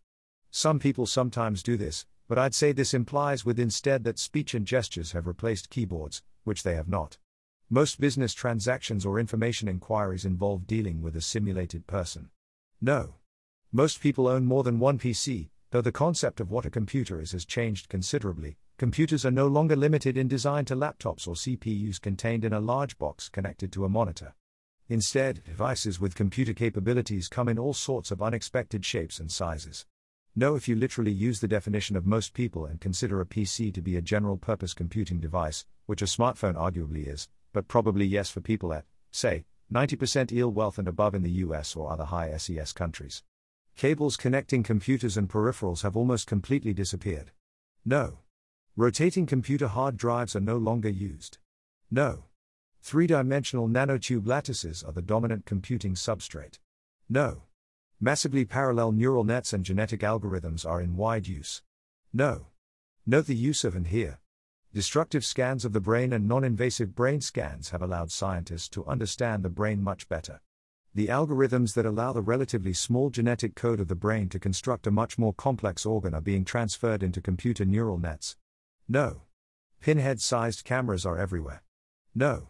Some 0.52 0.78
people 0.78 1.06
sometimes 1.06 1.64
do 1.64 1.78
this, 1.78 2.06
but 2.28 2.38
I'd 2.38 2.54
say 2.54 2.74
this 2.74 2.94
implies 2.94 3.46
with 3.46 3.62
instead 3.62 4.04
that 4.04 4.20
speech 4.20 4.54
and 4.54 4.66
gestures 4.66 5.14
have 5.14 5.26
replaced 5.26 5.70
keyboards, 5.70 6.22
which 6.44 6.64
they 6.64 6.76
have 6.76 6.88
not. 6.88 7.18
Most 7.70 8.00
business 8.00 8.34
transactions 8.34 9.06
or 9.06 9.20
information 9.20 9.68
inquiries 9.68 10.26
involve 10.26 10.68
dealing 10.68 11.02
with 11.02 11.16
a 11.16 11.22
simulated 11.22 11.88
person. 11.88 12.30
No. 12.80 13.16
Most 13.72 14.02
people 14.02 14.28
own 14.28 14.46
more 14.46 14.64
than 14.64 14.80
one 14.80 15.00
PC, 15.00 15.50
though 15.72 15.82
the 15.82 15.92
concept 15.92 16.40
of 16.40 16.52
what 16.52 16.66
a 16.66 16.70
computer 16.70 17.20
is 17.20 17.32
has 17.32 17.46
changed 17.46 17.90
considerably. 17.90 18.58
Computers 18.78 19.26
are 19.26 19.32
no 19.32 19.48
longer 19.48 19.76
limited 19.76 20.18
in 20.18 20.28
design 20.28 20.66
to 20.66 20.76
laptops 20.76 21.28
or 21.28 21.36
CPUs 21.36 22.02
contained 22.02 22.44
in 22.46 22.54
a 22.54 22.60
large 22.60 22.98
box 22.98 23.30
connected 23.30 23.72
to 23.72 23.86
a 23.86 23.90
monitor. 23.90 24.36
Instead, 24.90 25.44
devices 25.44 26.00
with 26.00 26.14
computer 26.14 26.54
capabilities 26.54 27.28
come 27.28 27.48
in 27.48 27.58
all 27.58 27.74
sorts 27.74 28.12
of 28.12 28.22
unexpected 28.22 28.84
shapes 28.84 29.20
and 29.20 29.32
sizes. 29.32 29.86
No, 30.36 30.56
if 30.56 30.68
you 30.68 30.76
literally 30.76 31.12
use 31.12 31.40
the 31.40 31.48
definition 31.48 31.96
of 31.96 32.08
most 32.08 32.34
people 32.34 32.66
and 32.66 32.82
consider 32.82 33.22
a 33.22 33.26
PC 33.26 33.72
to 33.72 33.82
be 33.82 33.96
a 33.98 34.02
general 34.02 34.36
purpose 34.36 34.74
computing 34.74 35.20
device, 35.20 35.66
which 35.86 36.02
a 36.02 36.06
smartphone 36.06 36.56
arguably 36.56 37.08
is, 37.08 37.30
but 37.54 37.68
probably 37.68 38.06
yes 38.06 38.32
for 38.32 38.42
people 38.42 38.74
at, 38.74 38.86
say, 39.12 39.46
90% 39.72 40.36
ill 40.36 40.50
wealth 40.50 40.80
and 40.80 40.88
above 40.88 41.14
in 41.14 41.22
the 41.22 41.44
US 41.46 41.76
or 41.76 41.92
other 41.92 42.06
high 42.06 42.36
SES 42.36 42.74
countries. 42.74 43.22
Cables 43.76 44.18
connecting 44.18 44.64
computers 44.64 45.18
and 45.18 45.30
peripherals 45.30 45.84
have 45.84 45.96
almost 45.96 46.26
completely 46.26 46.74
disappeared. 46.74 47.32
No. 47.86 48.20
Rotating 48.76 49.28
computer 49.28 49.68
hard 49.68 49.98
drives 49.98 50.36
are 50.36 50.40
no 50.40 50.58
longer 50.58 50.90
used. 50.90 51.38
No. 51.92 52.26
Three 52.82 53.06
dimensional 53.06 53.68
nanotube 53.68 54.28
lattices 54.28 54.84
are 54.84 54.94
the 54.94 55.02
dominant 55.04 55.46
computing 55.46 55.94
substrate. 55.94 56.58
No. 57.08 57.44
Massively 58.04 58.44
parallel 58.44 58.92
neural 58.92 59.24
nets 59.24 59.54
and 59.54 59.64
genetic 59.64 60.02
algorithms 60.02 60.66
are 60.66 60.82
in 60.82 60.98
wide 60.98 61.26
use. 61.26 61.62
No. 62.12 62.48
Note 63.06 63.28
the 63.28 63.34
use 63.34 63.64
of 63.64 63.78
and 63.78 63.88
here. 63.88 64.20
Destructive 64.74 65.24
scans 65.24 65.64
of 65.64 65.72
the 65.72 65.80
brain 65.80 66.12
and 66.12 66.28
non 66.28 66.44
invasive 66.44 66.96
brain 66.96 67.22
scans 67.22 67.70
have 67.70 67.82
allowed 67.82 68.12
scientists 68.12 68.68
to 68.68 68.86
understand 68.88 69.42
the 69.42 69.50
brain 69.50 69.82
much 69.82 70.10
better. 70.10 70.42
The 70.94 71.08
algorithms 71.08 71.76
that 71.76 71.86
allow 71.86 72.12
the 72.12 72.22
relatively 72.22 72.74
small 72.74 73.10
genetic 73.10 73.56
code 73.56 73.80
of 73.80 73.88
the 73.88 73.96
brain 73.96 74.28
to 74.32 74.38
construct 74.38 74.86
a 74.86 74.92
much 74.92 75.18
more 75.18 75.34
complex 75.34 75.86
organ 75.86 76.14
are 76.14 76.20
being 76.20 76.44
transferred 76.44 77.04
into 77.04 77.22
computer 77.22 77.64
neural 77.64 77.98
nets. 77.98 78.36
No. 78.90 79.22
Pinhead 79.80 80.20
sized 80.20 80.66
cameras 80.66 81.06
are 81.06 81.18
everywhere. 81.18 81.64
No. 82.14 82.50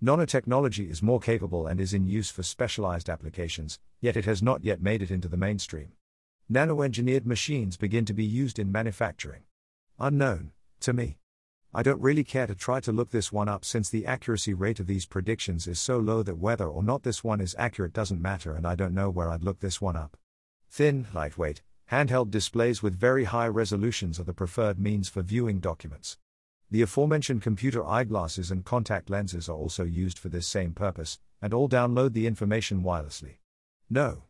Nanotechnology 0.00 0.88
is 0.88 1.02
more 1.02 1.18
capable 1.18 1.66
and 1.66 1.80
is 1.80 1.92
in 1.92 2.06
use 2.06 2.30
for 2.30 2.44
specialized 2.44 3.10
applications, 3.10 3.80
yet 4.00 4.16
it 4.16 4.26
has 4.26 4.40
not 4.40 4.62
yet 4.62 4.80
made 4.80 5.02
it 5.02 5.10
into 5.10 5.26
the 5.26 5.36
mainstream. 5.36 5.90
Nano-engineered 6.48 7.26
machines 7.26 7.76
begin 7.76 8.04
to 8.04 8.14
be 8.14 8.24
used 8.24 8.60
in 8.60 8.70
manufacturing. 8.70 9.42
Unknown, 9.98 10.52
to 10.80 10.92
me. 10.92 11.18
I 11.74 11.82
don't 11.82 12.00
really 12.00 12.22
care 12.22 12.46
to 12.46 12.54
try 12.54 12.78
to 12.78 12.92
look 12.92 13.10
this 13.10 13.32
one 13.32 13.48
up 13.48 13.64
since 13.64 13.90
the 13.90 14.06
accuracy 14.06 14.54
rate 14.54 14.78
of 14.78 14.86
these 14.86 15.04
predictions 15.04 15.66
is 15.66 15.80
so 15.80 15.98
low 15.98 16.22
that 16.22 16.38
whether 16.38 16.68
or 16.68 16.84
not 16.84 17.02
this 17.02 17.24
one 17.24 17.40
is 17.40 17.56
accurate 17.58 17.92
doesn't 17.92 18.22
matter 18.22 18.54
and 18.54 18.68
I 18.68 18.76
don't 18.76 18.94
know 18.94 19.10
where 19.10 19.28
I'd 19.28 19.42
look 19.42 19.58
this 19.58 19.80
one 19.80 19.96
up. 19.96 20.16
Thin, 20.70 21.08
lightweight, 21.12 21.62
handheld 21.90 22.30
displays 22.30 22.84
with 22.84 22.94
very 22.94 23.24
high 23.24 23.48
resolutions 23.48 24.20
are 24.20 24.24
the 24.24 24.32
preferred 24.32 24.78
means 24.78 25.08
for 25.08 25.22
viewing 25.22 25.58
documents. 25.58 26.18
The 26.70 26.82
aforementioned 26.82 27.40
computer 27.40 27.86
eyeglasses 27.86 28.50
and 28.50 28.64
contact 28.64 29.08
lenses 29.08 29.48
are 29.48 29.56
also 29.56 29.84
used 29.84 30.18
for 30.18 30.28
this 30.28 30.46
same 30.46 30.72
purpose, 30.72 31.18
and 31.40 31.54
all 31.54 31.68
download 31.68 32.12
the 32.12 32.26
information 32.26 32.82
wirelessly. 32.82 33.36
No. 33.88 34.24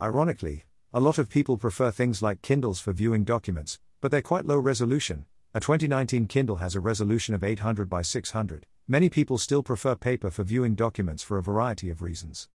Ironically, 0.00 0.64
a 0.92 1.00
lot 1.00 1.18
of 1.18 1.28
people 1.28 1.56
prefer 1.56 1.90
things 1.90 2.22
like 2.22 2.42
Kindles 2.42 2.78
for 2.78 2.92
viewing 2.92 3.24
documents, 3.24 3.80
but 4.00 4.10
they're 4.10 4.22
quite 4.22 4.46
low 4.46 4.58
resolution. 4.58 5.24
A 5.54 5.60
2019 5.60 6.28
Kindle 6.28 6.56
has 6.56 6.76
a 6.76 6.80
resolution 6.80 7.34
of 7.34 7.42
800 7.42 7.88
by 7.90 8.02
600. 8.02 8.66
Many 8.86 9.08
people 9.08 9.36
still 9.36 9.62
prefer 9.62 9.96
paper 9.96 10.30
for 10.30 10.44
viewing 10.44 10.74
documents 10.74 11.22
for 11.22 11.36
a 11.36 11.42
variety 11.42 11.90
of 11.90 12.00
reasons. 12.00 12.48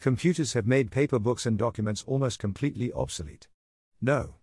Computers 0.00 0.54
have 0.54 0.66
made 0.66 0.90
paper 0.90 1.20
books 1.20 1.46
and 1.46 1.56
documents 1.56 2.02
almost 2.06 2.40
completely 2.40 2.92
obsolete. 2.92 3.46
No. 4.00 4.34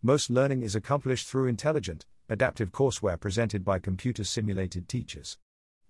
Most 0.00 0.30
learning 0.30 0.62
is 0.62 0.74
accomplished 0.74 1.28
through 1.28 1.46
intelligent, 1.46 2.06
adaptive 2.32 2.72
courseware 2.72 3.20
presented 3.20 3.64
by 3.64 3.78
computer 3.78 4.24
simulated 4.24 4.88
teachers. 4.88 5.38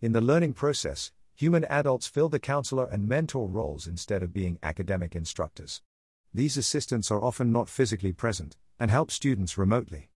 In 0.01 0.13
the 0.13 0.21
learning 0.21 0.53
process, 0.53 1.13
human 1.35 1.65
adults 1.67 2.07
fill 2.07 2.29
the 2.29 2.39
counselor 2.39 2.87
and 2.87 3.09
mentor 3.09 3.49
roles 3.49 3.87
instead 3.87 4.23
of 4.23 4.33
being 4.33 4.59
academic 4.63 5.17
instructors. 5.17 5.81
These 6.35 6.57
assistants 6.57 7.11
are 7.11 7.23
often 7.23 7.53
not 7.53 7.69
physically 7.69 8.13
present 8.13 8.57
and 8.79 8.91
help 8.91 9.11
students 9.11 9.57
remotely. 9.57 10.11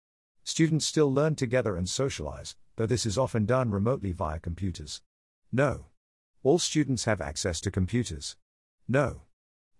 Students 0.42 0.86
still 0.86 1.12
learn 1.12 1.34
together 1.34 1.76
and 1.76 1.88
socialize, 1.88 2.56
though 2.76 2.86
this 2.86 3.06
is 3.06 3.18
often 3.18 3.46
done 3.46 3.70
remotely 3.70 4.12
via 4.12 4.40
computers. 4.40 5.02
No. 5.52 5.86
All 6.42 6.58
students 6.58 7.04
have 7.04 7.20
access 7.20 7.60
to 7.62 7.70
computers. 7.70 8.36
No. 8.88 9.22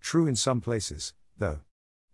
True 0.01 0.27
in 0.27 0.37
some 0.37 0.61
places, 0.61 1.15
though. 1.39 1.61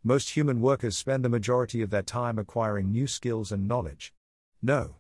Most 0.03 0.31
human 0.31 0.61
workers 0.61 0.97
spend 0.97 1.25
the 1.25 1.29
majority 1.29 1.83
of 1.83 1.91
their 1.91 2.03
time 2.03 2.39
acquiring 2.39 2.91
new 2.91 3.07
skills 3.07 3.53
and 3.53 3.69
knowledge. 3.69 4.15
No. 4.63 4.97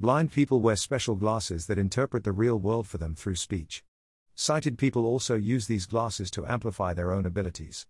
Blind 0.00 0.32
people 0.32 0.60
wear 0.60 0.74
special 0.74 1.14
glasses 1.14 1.66
that 1.66 1.78
interpret 1.78 2.24
the 2.24 2.32
real 2.32 2.58
world 2.58 2.88
for 2.88 2.98
them 2.98 3.14
through 3.14 3.36
speech. 3.36 3.84
Sighted 4.34 4.76
people 4.78 5.06
also 5.06 5.36
use 5.36 5.68
these 5.68 5.86
glasses 5.86 6.30
to 6.32 6.44
amplify 6.44 6.92
their 6.92 7.12
own 7.12 7.24
abilities. 7.24 7.86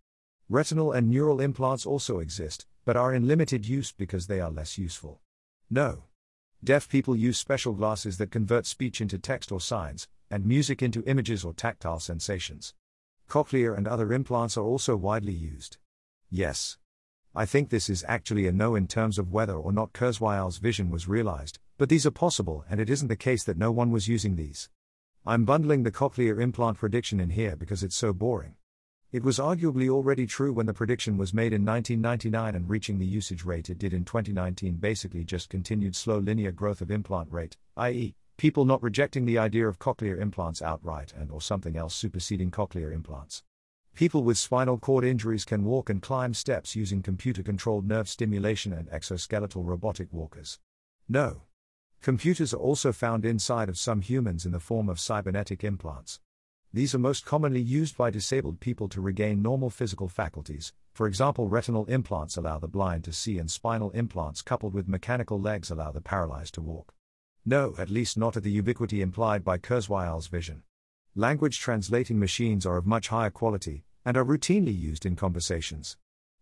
Retinal 0.48 0.92
and 0.92 1.08
neural 1.08 1.40
implants 1.40 1.86
also 1.86 2.18
exist, 2.18 2.66
but 2.84 2.96
are 2.96 3.14
in 3.14 3.26
limited 3.26 3.66
use 3.66 3.92
because 3.92 4.26
they 4.26 4.40
are 4.40 4.50
less 4.50 4.76
useful. 4.78 5.20
No. 5.70 6.04
Deaf 6.62 6.88
people 6.88 7.16
use 7.16 7.38
special 7.38 7.72
glasses 7.72 8.18
that 8.18 8.30
convert 8.30 8.66
speech 8.66 9.00
into 9.00 9.18
text 9.18 9.50
or 9.50 9.60
signs, 9.60 10.06
and 10.30 10.44
music 10.44 10.82
into 10.82 11.02
images 11.04 11.44
or 11.44 11.54
tactile 11.54 11.98
sensations. 11.98 12.74
Cochlear 13.28 13.76
and 13.76 13.88
other 13.88 14.12
implants 14.12 14.56
are 14.56 14.64
also 14.64 14.96
widely 14.96 15.32
used. 15.32 15.78
Yes. 16.30 16.76
I 17.38 17.44
think 17.44 17.68
this 17.68 17.90
is 17.90 18.02
actually 18.08 18.46
a 18.46 18.52
no 18.52 18.76
in 18.76 18.86
terms 18.86 19.18
of 19.18 19.30
whether 19.30 19.52
or 19.52 19.70
not 19.70 19.92
Kurzweil's 19.92 20.56
vision 20.56 20.88
was 20.88 21.06
realized, 21.06 21.58
but 21.76 21.90
these 21.90 22.06
are 22.06 22.10
possible 22.10 22.64
and 22.70 22.80
it 22.80 22.88
isn't 22.88 23.08
the 23.08 23.14
case 23.14 23.44
that 23.44 23.58
no 23.58 23.70
one 23.70 23.90
was 23.90 24.08
using 24.08 24.36
these. 24.36 24.70
I'm 25.26 25.44
bundling 25.44 25.82
the 25.82 25.92
cochlear 25.92 26.40
implant 26.40 26.78
prediction 26.78 27.20
in 27.20 27.28
here 27.28 27.54
because 27.54 27.82
it's 27.82 27.94
so 27.94 28.14
boring. 28.14 28.54
It 29.12 29.22
was 29.22 29.38
arguably 29.38 29.90
already 29.90 30.24
true 30.26 30.50
when 30.50 30.64
the 30.64 30.72
prediction 30.72 31.18
was 31.18 31.34
made 31.34 31.52
in 31.52 31.62
1999 31.62 32.54
and 32.54 32.70
reaching 32.70 32.98
the 32.98 33.04
usage 33.04 33.44
rate 33.44 33.68
it 33.68 33.76
did 33.76 33.92
in 33.92 34.06
2019 34.06 34.76
basically 34.76 35.22
just 35.22 35.50
continued 35.50 35.94
slow 35.94 36.16
linear 36.16 36.52
growth 36.52 36.80
of 36.80 36.90
implant 36.90 37.30
rate, 37.30 37.58
i.e., 37.76 38.14
people 38.38 38.64
not 38.64 38.82
rejecting 38.82 39.26
the 39.26 39.36
idea 39.36 39.68
of 39.68 39.78
cochlear 39.78 40.18
implants 40.18 40.62
outright 40.62 41.12
and 41.14 41.30
or 41.30 41.42
something 41.42 41.76
else 41.76 41.94
superseding 41.94 42.50
cochlear 42.50 42.94
implants. 42.94 43.42
People 43.96 44.24
with 44.24 44.36
spinal 44.36 44.76
cord 44.76 45.06
injuries 45.06 45.46
can 45.46 45.64
walk 45.64 45.88
and 45.88 46.02
climb 46.02 46.34
steps 46.34 46.76
using 46.76 47.00
computer 47.00 47.42
controlled 47.42 47.88
nerve 47.88 48.10
stimulation 48.10 48.74
and 48.74 48.90
exoskeletal 48.90 49.64
robotic 49.64 50.12
walkers. 50.12 50.58
No. 51.08 51.44
Computers 52.02 52.52
are 52.52 52.58
also 52.58 52.92
found 52.92 53.24
inside 53.24 53.70
of 53.70 53.78
some 53.78 54.02
humans 54.02 54.44
in 54.44 54.52
the 54.52 54.60
form 54.60 54.90
of 54.90 55.00
cybernetic 55.00 55.64
implants. 55.64 56.20
These 56.74 56.94
are 56.94 56.98
most 56.98 57.24
commonly 57.24 57.62
used 57.62 57.96
by 57.96 58.10
disabled 58.10 58.60
people 58.60 58.86
to 58.90 59.00
regain 59.00 59.40
normal 59.40 59.70
physical 59.70 60.10
faculties. 60.10 60.74
For 60.92 61.06
example, 61.06 61.48
retinal 61.48 61.86
implants 61.86 62.36
allow 62.36 62.58
the 62.58 62.68
blind 62.68 63.02
to 63.04 63.14
see, 63.14 63.38
and 63.38 63.50
spinal 63.50 63.92
implants 63.92 64.42
coupled 64.42 64.74
with 64.74 64.88
mechanical 64.88 65.40
legs 65.40 65.70
allow 65.70 65.90
the 65.90 66.02
paralyzed 66.02 66.52
to 66.56 66.60
walk. 66.60 66.92
No, 67.46 67.74
at 67.78 67.88
least 67.88 68.18
not 68.18 68.36
at 68.36 68.42
the 68.42 68.50
ubiquity 68.50 69.00
implied 69.00 69.42
by 69.42 69.56
Kurzweil's 69.56 70.26
vision. 70.26 70.64
Language 71.18 71.60
translating 71.60 72.18
machines 72.18 72.66
are 72.66 72.76
of 72.76 72.84
much 72.84 73.08
higher 73.08 73.30
quality, 73.30 73.84
and 74.04 74.18
are 74.18 74.24
routinely 74.24 74.78
used 74.78 75.06
in 75.06 75.16
conversations. 75.16 75.96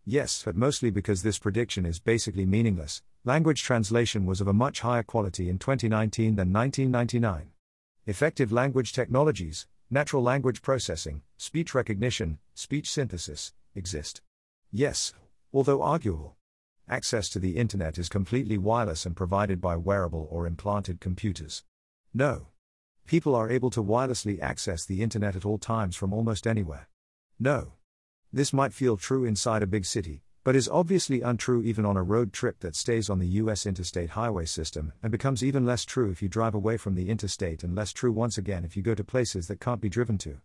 Yes, 0.05 0.43
but 0.45 0.57
mostly 0.57 0.91
because 0.91 1.23
this 1.23 1.39
prediction 1.39 1.87
is 1.87 2.01
basically 2.01 2.45
meaningless. 2.45 3.01
Language 3.25 3.63
translation 3.63 4.27
was 4.27 4.41
of 4.41 4.49
a 4.49 4.53
much 4.53 4.81
higher 4.81 5.05
quality 5.05 5.49
in 5.49 5.61
2019 5.61 6.35
than 6.35 6.53
1999. 6.53 7.53
Effective 8.07 8.51
language 8.51 8.93
technologies, 8.93 9.69
natural 9.91 10.25
language 10.25 10.61
processing, 10.61 11.23
speech 11.37 11.73
recognition, 11.73 12.39
speech 12.55 12.91
synthesis, 12.91 13.53
exist. 13.77 14.23
Yes, 14.73 15.15
although 15.53 15.83
arguable. 15.83 16.35
Access 16.89 17.29
to 17.29 17.39
the 17.39 17.59
internet 17.59 17.97
is 17.97 18.09
completely 18.09 18.59
wireless 18.59 19.07
and 19.07 19.15
provided 19.15 19.61
by 19.61 19.77
wearable 19.77 20.27
or 20.33 20.49
implanted 20.49 20.99
computers. 20.99 21.63
No. 22.13 22.49
People 23.07 23.35
are 23.35 23.51
able 23.51 23.69
to 23.71 23.83
wirelessly 23.83 24.41
access 24.41 24.87
the 24.87 25.03
internet 25.03 25.37
at 25.37 25.45
all 25.45 25.59
times 25.59 25.95
from 25.95 26.15
almost 26.15 26.47
anywhere. 26.47 26.89
No. 27.39 27.75
This 28.33 28.53
might 28.53 28.73
feel 28.73 28.97
true 28.97 29.27
inside 29.27 29.63
a 29.63 29.67
big 29.67 29.85
city, 29.85 30.23
but 30.43 30.57
is 30.57 30.71
obviously 30.71 31.21
untrue 31.21 31.63
even 31.63 31.85
on 31.85 31.99
a 31.99 32.03
road 32.03 32.33
trip 32.33 32.61
that 32.61 32.75
stays 32.75 33.11
on 33.11 33.19
the 33.19 33.27
US 33.43 33.67
interstate 33.67 34.11
highway 34.11 34.47
system, 34.47 34.95
and 35.03 35.13
becomes 35.13 35.45
even 35.45 35.67
less 35.67 35.85
true 35.85 36.11
if 36.11 36.23
you 36.23 36.29
drive 36.31 36.55
away 36.55 36.79
from 36.79 36.95
the 36.95 37.11
interstate, 37.11 37.63
and 37.63 37.75
less 37.75 37.93
true 37.93 38.11
once 38.11 38.39
again 38.39 38.65
if 38.65 38.75
you 38.75 38.83
go 38.83 38.95
to 38.95 39.05
places 39.05 39.49
that 39.49 39.61
can't 39.61 39.83
be 39.83 39.91
driven 39.91 40.17
to. 40.19 40.39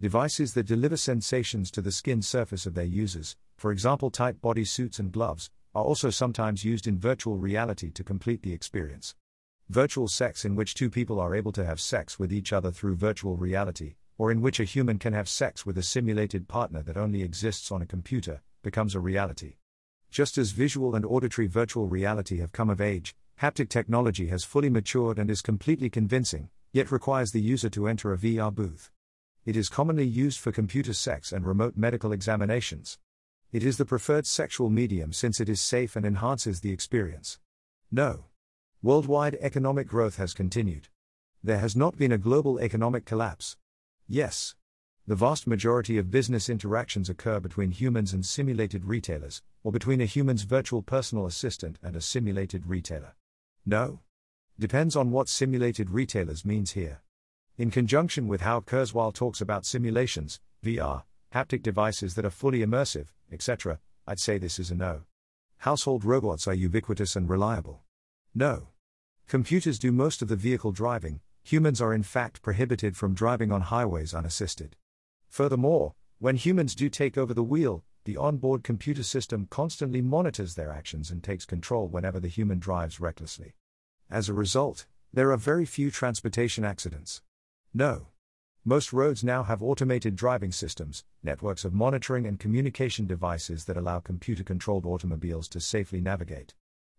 Devices 0.00 0.54
that 0.54 0.66
deliver 0.66 0.96
sensations 0.96 1.70
to 1.72 1.82
the 1.82 1.92
skin 1.92 2.22
surface 2.22 2.64
of 2.64 2.74
their 2.74 2.84
users, 2.84 3.36
for 3.56 3.70
example 3.70 4.10
tight 4.10 4.40
body 4.40 4.64
suits 4.64 4.98
and 4.98 5.12
gloves, 5.12 5.50
are 5.74 5.84
also 5.84 6.08
sometimes 6.08 6.64
used 6.64 6.86
in 6.86 6.98
virtual 6.98 7.36
reality 7.36 7.90
to 7.90 8.02
complete 8.02 8.42
the 8.42 8.52
experience. 8.52 9.14
Virtual 9.70 10.08
sex, 10.08 10.46
in 10.46 10.54
which 10.54 10.72
two 10.72 10.88
people 10.88 11.20
are 11.20 11.34
able 11.34 11.52
to 11.52 11.64
have 11.64 11.78
sex 11.78 12.18
with 12.18 12.32
each 12.32 12.54
other 12.54 12.70
through 12.70 12.94
virtual 12.94 13.36
reality, 13.36 13.96
or 14.16 14.32
in 14.32 14.40
which 14.40 14.60
a 14.60 14.64
human 14.64 14.98
can 14.98 15.12
have 15.12 15.28
sex 15.28 15.66
with 15.66 15.76
a 15.76 15.82
simulated 15.82 16.48
partner 16.48 16.82
that 16.82 16.96
only 16.96 17.22
exists 17.22 17.70
on 17.70 17.82
a 17.82 17.86
computer, 17.86 18.40
becomes 18.62 18.94
a 18.94 19.00
reality. 19.00 19.56
Just 20.10 20.38
as 20.38 20.52
visual 20.52 20.94
and 20.94 21.04
auditory 21.04 21.46
virtual 21.46 21.86
reality 21.86 22.38
have 22.38 22.50
come 22.50 22.70
of 22.70 22.80
age, 22.80 23.14
haptic 23.42 23.68
technology 23.68 24.28
has 24.28 24.42
fully 24.42 24.70
matured 24.70 25.18
and 25.18 25.30
is 25.30 25.42
completely 25.42 25.90
convincing, 25.90 26.48
yet 26.72 26.90
requires 26.90 27.32
the 27.32 27.40
user 27.42 27.68
to 27.68 27.88
enter 27.88 28.14
a 28.14 28.16
VR 28.16 28.54
booth. 28.54 28.90
It 29.44 29.54
is 29.54 29.68
commonly 29.68 30.06
used 30.06 30.40
for 30.40 30.50
computer 30.50 30.94
sex 30.94 31.30
and 31.30 31.46
remote 31.46 31.76
medical 31.76 32.12
examinations. 32.12 32.98
It 33.52 33.62
is 33.62 33.76
the 33.76 33.84
preferred 33.84 34.26
sexual 34.26 34.70
medium 34.70 35.12
since 35.12 35.40
it 35.40 35.48
is 35.50 35.60
safe 35.60 35.94
and 35.94 36.06
enhances 36.06 36.60
the 36.60 36.72
experience. 36.72 37.38
No. 37.90 38.27
Worldwide 38.80 39.36
economic 39.40 39.88
growth 39.88 40.18
has 40.18 40.32
continued. 40.32 40.86
There 41.42 41.58
has 41.58 41.74
not 41.74 41.96
been 41.96 42.12
a 42.12 42.18
global 42.18 42.60
economic 42.60 43.04
collapse. 43.04 43.56
Yes. 44.06 44.54
The 45.04 45.16
vast 45.16 45.48
majority 45.48 45.98
of 45.98 46.12
business 46.12 46.48
interactions 46.48 47.10
occur 47.10 47.40
between 47.40 47.72
humans 47.72 48.12
and 48.12 48.24
simulated 48.24 48.84
retailers, 48.84 49.42
or 49.64 49.72
between 49.72 50.00
a 50.00 50.04
human's 50.04 50.42
virtual 50.42 50.82
personal 50.82 51.26
assistant 51.26 51.80
and 51.82 51.96
a 51.96 52.00
simulated 52.00 52.66
retailer. 52.66 53.16
No. 53.66 53.98
Depends 54.60 54.94
on 54.94 55.10
what 55.10 55.28
simulated 55.28 55.90
retailers 55.90 56.44
means 56.44 56.72
here. 56.72 57.02
In 57.56 57.72
conjunction 57.72 58.28
with 58.28 58.42
how 58.42 58.60
Kurzweil 58.60 59.12
talks 59.12 59.40
about 59.40 59.66
simulations, 59.66 60.38
VR, 60.64 61.02
haptic 61.34 61.62
devices 61.64 62.14
that 62.14 62.24
are 62.24 62.30
fully 62.30 62.60
immersive, 62.60 63.08
etc., 63.32 63.80
I'd 64.06 64.20
say 64.20 64.38
this 64.38 64.60
is 64.60 64.70
a 64.70 64.76
no. 64.76 65.02
Household 65.58 66.04
robots 66.04 66.46
are 66.46 66.54
ubiquitous 66.54 67.16
and 67.16 67.28
reliable. 67.28 67.82
No. 68.38 68.68
Computers 69.26 69.80
do 69.80 69.90
most 69.90 70.22
of 70.22 70.28
the 70.28 70.36
vehicle 70.36 70.70
driving, 70.70 71.18
humans 71.42 71.80
are 71.80 71.92
in 71.92 72.04
fact 72.04 72.40
prohibited 72.40 72.96
from 72.96 73.12
driving 73.12 73.50
on 73.50 73.62
highways 73.62 74.14
unassisted. 74.14 74.76
Furthermore, 75.28 75.94
when 76.20 76.36
humans 76.36 76.76
do 76.76 76.88
take 76.88 77.18
over 77.18 77.34
the 77.34 77.42
wheel, 77.42 77.82
the 78.04 78.16
onboard 78.16 78.62
computer 78.62 79.02
system 79.02 79.48
constantly 79.50 80.00
monitors 80.00 80.54
their 80.54 80.70
actions 80.70 81.10
and 81.10 81.20
takes 81.24 81.44
control 81.44 81.88
whenever 81.88 82.20
the 82.20 82.28
human 82.28 82.60
drives 82.60 83.00
recklessly. 83.00 83.56
As 84.08 84.28
a 84.28 84.34
result, 84.34 84.86
there 85.12 85.32
are 85.32 85.36
very 85.36 85.66
few 85.66 85.90
transportation 85.90 86.64
accidents. 86.64 87.22
No. 87.74 88.06
Most 88.64 88.92
roads 88.92 89.24
now 89.24 89.42
have 89.42 89.64
automated 89.64 90.14
driving 90.14 90.52
systems, 90.52 91.02
networks 91.24 91.64
of 91.64 91.74
monitoring 91.74 92.24
and 92.24 92.38
communication 92.38 93.04
devices 93.04 93.64
that 93.64 93.76
allow 93.76 93.98
computer 93.98 94.44
controlled 94.44 94.86
automobiles 94.86 95.48
to 95.48 95.58
safely 95.58 96.00
navigate. 96.00 96.54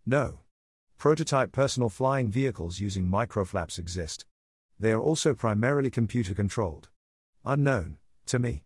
No. 0.05 0.39
Prototype 0.99 1.53
personal 1.53 1.87
flying 1.87 2.29
vehicles 2.29 2.81
using 2.81 3.07
microflaps 3.09 3.79
exist. 3.79 4.25
They 4.77 4.91
are 4.91 4.99
also 4.99 5.33
primarily 5.33 5.89
computer 5.89 6.33
controlled. 6.33 6.89
Unknown, 7.45 7.99
to 8.25 8.37
me. 8.37 8.65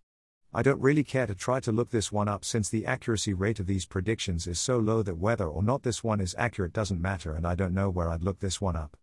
I 0.52 0.64
don't 0.64 0.82
really 0.82 1.04
care 1.04 1.28
to 1.28 1.36
try 1.36 1.60
to 1.60 1.72
look 1.72 1.92
this 1.92 2.12
one 2.12 2.28
up 2.28 2.44
since 2.44 2.70
the 2.70 2.88
accuracy 2.88 3.36
rate 3.36 3.60
of 3.60 3.68
these 3.68 3.86
predictions 3.86 4.48
is 4.48 4.60
so 4.60 4.80
low 4.80 5.04
that 5.04 5.20
whether 5.20 5.46
or 5.46 5.62
not 5.62 5.84
this 5.84 6.04
one 6.04 6.20
is 6.20 6.34
accurate 6.36 6.74
doesn't 6.74 7.00
matter, 7.00 7.36
and 7.36 7.46
I 7.46 7.54
don't 7.54 7.72
know 7.72 7.92
where 7.92 8.10
I'd 8.10 8.24
look 8.24 8.40
this 8.40 8.60
one 8.60 8.76
up. 8.76 8.98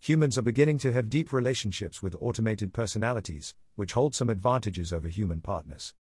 Humans 0.00 0.36
are 0.36 0.42
beginning 0.42 0.76
to 0.80 0.92
have 0.92 1.08
deep 1.08 1.32
relationships 1.32 2.02
with 2.02 2.14
automated 2.20 2.74
personalities, 2.74 3.54
which 3.76 3.94
hold 3.94 4.14
some 4.14 4.28
advantages 4.28 4.92
over 4.92 5.08
human 5.08 5.40
partners. 5.40 5.94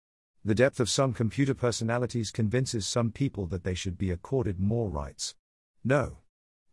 The 0.44 0.56
depth 0.56 0.80
of 0.80 0.90
some 0.90 1.12
computer 1.12 1.54
personalities 1.54 2.32
convinces 2.32 2.88
some 2.88 3.12
people 3.12 3.46
that 3.46 3.62
they 3.62 3.74
should 3.74 3.96
be 3.96 4.10
accorded 4.10 4.58
more 4.58 4.88
rights. 4.88 5.36
No. 5.84 6.21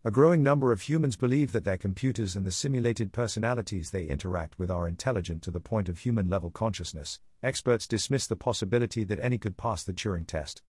A 0.05 0.11
growing 0.11 0.41
number 0.41 0.71
of 0.71 0.83
humans 0.83 1.17
believe 1.17 1.51
that 1.51 1.65
their 1.65 1.77
computers 1.77 2.37
and 2.37 2.45
the 2.45 2.53
simulated 2.53 3.11
personalities 3.11 3.91
they 3.91 4.05
interact 4.05 4.57
with 4.57 4.71
are 4.71 4.87
intelligent 4.87 5.43
to 5.43 5.51
the 5.51 5.59
point 5.59 5.89
of 5.89 5.99
human 5.99 6.29
level 6.29 6.49
consciousness. 6.49 7.19
Experts 7.43 7.85
dismiss 7.85 8.25
the 8.25 8.37
possibility 8.37 9.03
that 9.03 9.19
any 9.19 9.37
could 9.37 9.57
pass 9.57 9.83
the 9.83 9.91
Turing 9.91 10.25
test. 10.25 10.61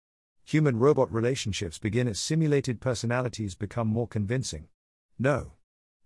Human 0.45 0.79
robot 0.79 1.13
relationships 1.13 1.77
begin 1.77 2.07
as 2.07 2.19
simulated 2.19 2.81
personalities 2.81 3.53
become 3.53 3.87
more 3.87 4.07
convincing. 4.07 4.67
No. 5.19 5.51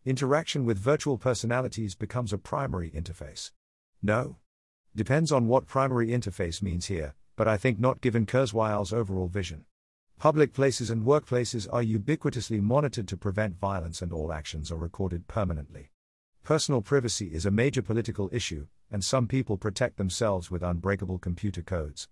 Interaction 0.03 0.65
with 0.65 0.77
virtual 0.77 1.17
personalities 1.17 1.95
becomes 1.95 2.33
a 2.33 2.37
primary 2.37 2.91
interface. 2.91 3.51
No. 4.01 4.35
Depends 4.93 5.31
on 5.31 5.47
what 5.47 5.65
primary 5.65 6.09
interface 6.09 6.61
means 6.61 6.87
here, 6.87 7.15
but 7.37 7.47
I 7.47 7.55
think 7.55 7.79
not 7.79 8.01
given 8.01 8.25
Kurzweil's 8.25 8.91
overall 8.91 9.29
vision. 9.29 9.63
Public 10.23 10.53
places 10.53 10.89
and 10.89 11.05
workplaces 11.05 11.67
are 11.69 11.83
ubiquitously 11.83 12.61
monitored 12.61 13.09
to 13.09 13.17
prevent 13.17 13.59
violence, 13.59 14.01
and 14.01 14.13
all 14.13 14.31
actions 14.31 14.71
are 14.71 14.77
recorded 14.77 15.27
permanently. 15.27 15.91
Personal 16.43 16.81
privacy 16.81 17.33
is 17.33 17.45
a 17.45 17.51
major 17.51 17.81
political 17.81 18.29
issue, 18.31 18.67
and 18.89 19.03
some 19.03 19.27
people 19.27 19.57
protect 19.57 19.97
themselves 19.97 20.49
with 20.49 20.63
unbreakable 20.63 21.19
computer 21.19 21.61
codes. 21.61 22.07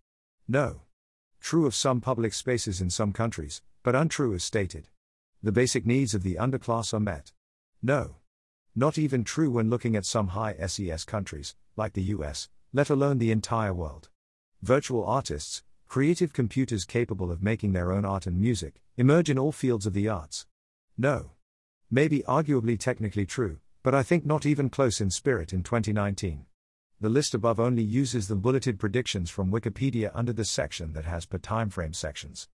No. 0.46 0.82
True 1.40 1.66
of 1.66 1.74
some 1.74 2.02
public 2.02 2.34
spaces 2.34 2.82
in 2.82 2.90
some 2.90 3.14
countries, 3.14 3.62
but 3.82 3.96
untrue 3.96 4.34
as 4.34 4.44
stated. 4.44 4.90
The 5.42 5.54
basic 5.54 5.86
needs 5.86 6.14
of 6.14 6.22
the 6.22 6.36
underclass 6.36 6.94
are 6.94 7.00
met. 7.00 7.32
No. 7.82 8.18
Not 8.76 8.98
even 8.98 9.24
true 9.24 9.52
when 9.52 9.70
looking 9.70 9.96
at 9.96 10.06
some 10.06 10.28
high 10.36 10.58
SES 10.68 11.06
countries, 11.06 11.56
like 11.78 11.94
the 11.94 12.12
US, 12.16 12.50
let 12.74 12.90
alone 12.90 13.20
the 13.20 13.32
entire 13.32 13.74
world. 13.74 14.10
Virtual 14.62 15.06
artists, 15.06 15.64
creative 15.92 16.32
computers 16.32 16.86
capable 16.86 17.30
of 17.30 17.44
making 17.44 17.74
their 17.74 17.92
own 17.92 18.06
art 18.06 18.26
and 18.26 18.40
music, 18.40 18.82
emerge 18.96 19.30
in 19.30 19.38
all 19.38 19.52
fields 19.52 19.86
of 19.86 19.92
the 19.92 20.08
arts. 20.08 20.48
No. 20.98 21.32
Maybe 21.90 22.24
arguably 22.30 22.80
technically 22.80 23.26
true, 23.26 23.58
but 23.84 23.94
I 23.94 24.02
think 24.02 24.26
not 24.26 24.46
even 24.46 24.70
close 24.70 25.02
in 25.02 25.10
spirit 25.10 25.52
in 25.52 25.64
2019. 25.64 26.46
The 27.02 27.10
list 27.10 27.34
above 27.34 27.60
only 27.60 27.84
uses 27.84 28.30
the 28.30 28.38
bulleted 28.38 28.80
predictions 28.80 29.30
from 29.30 29.52
Wikipedia 29.52 30.12
under 30.14 30.32
the 30.32 30.46
section 30.46 30.94
that 30.94 31.04
has 31.04 31.26
per 31.26 31.40
timeframe 31.40 31.94
sections. 31.94 32.48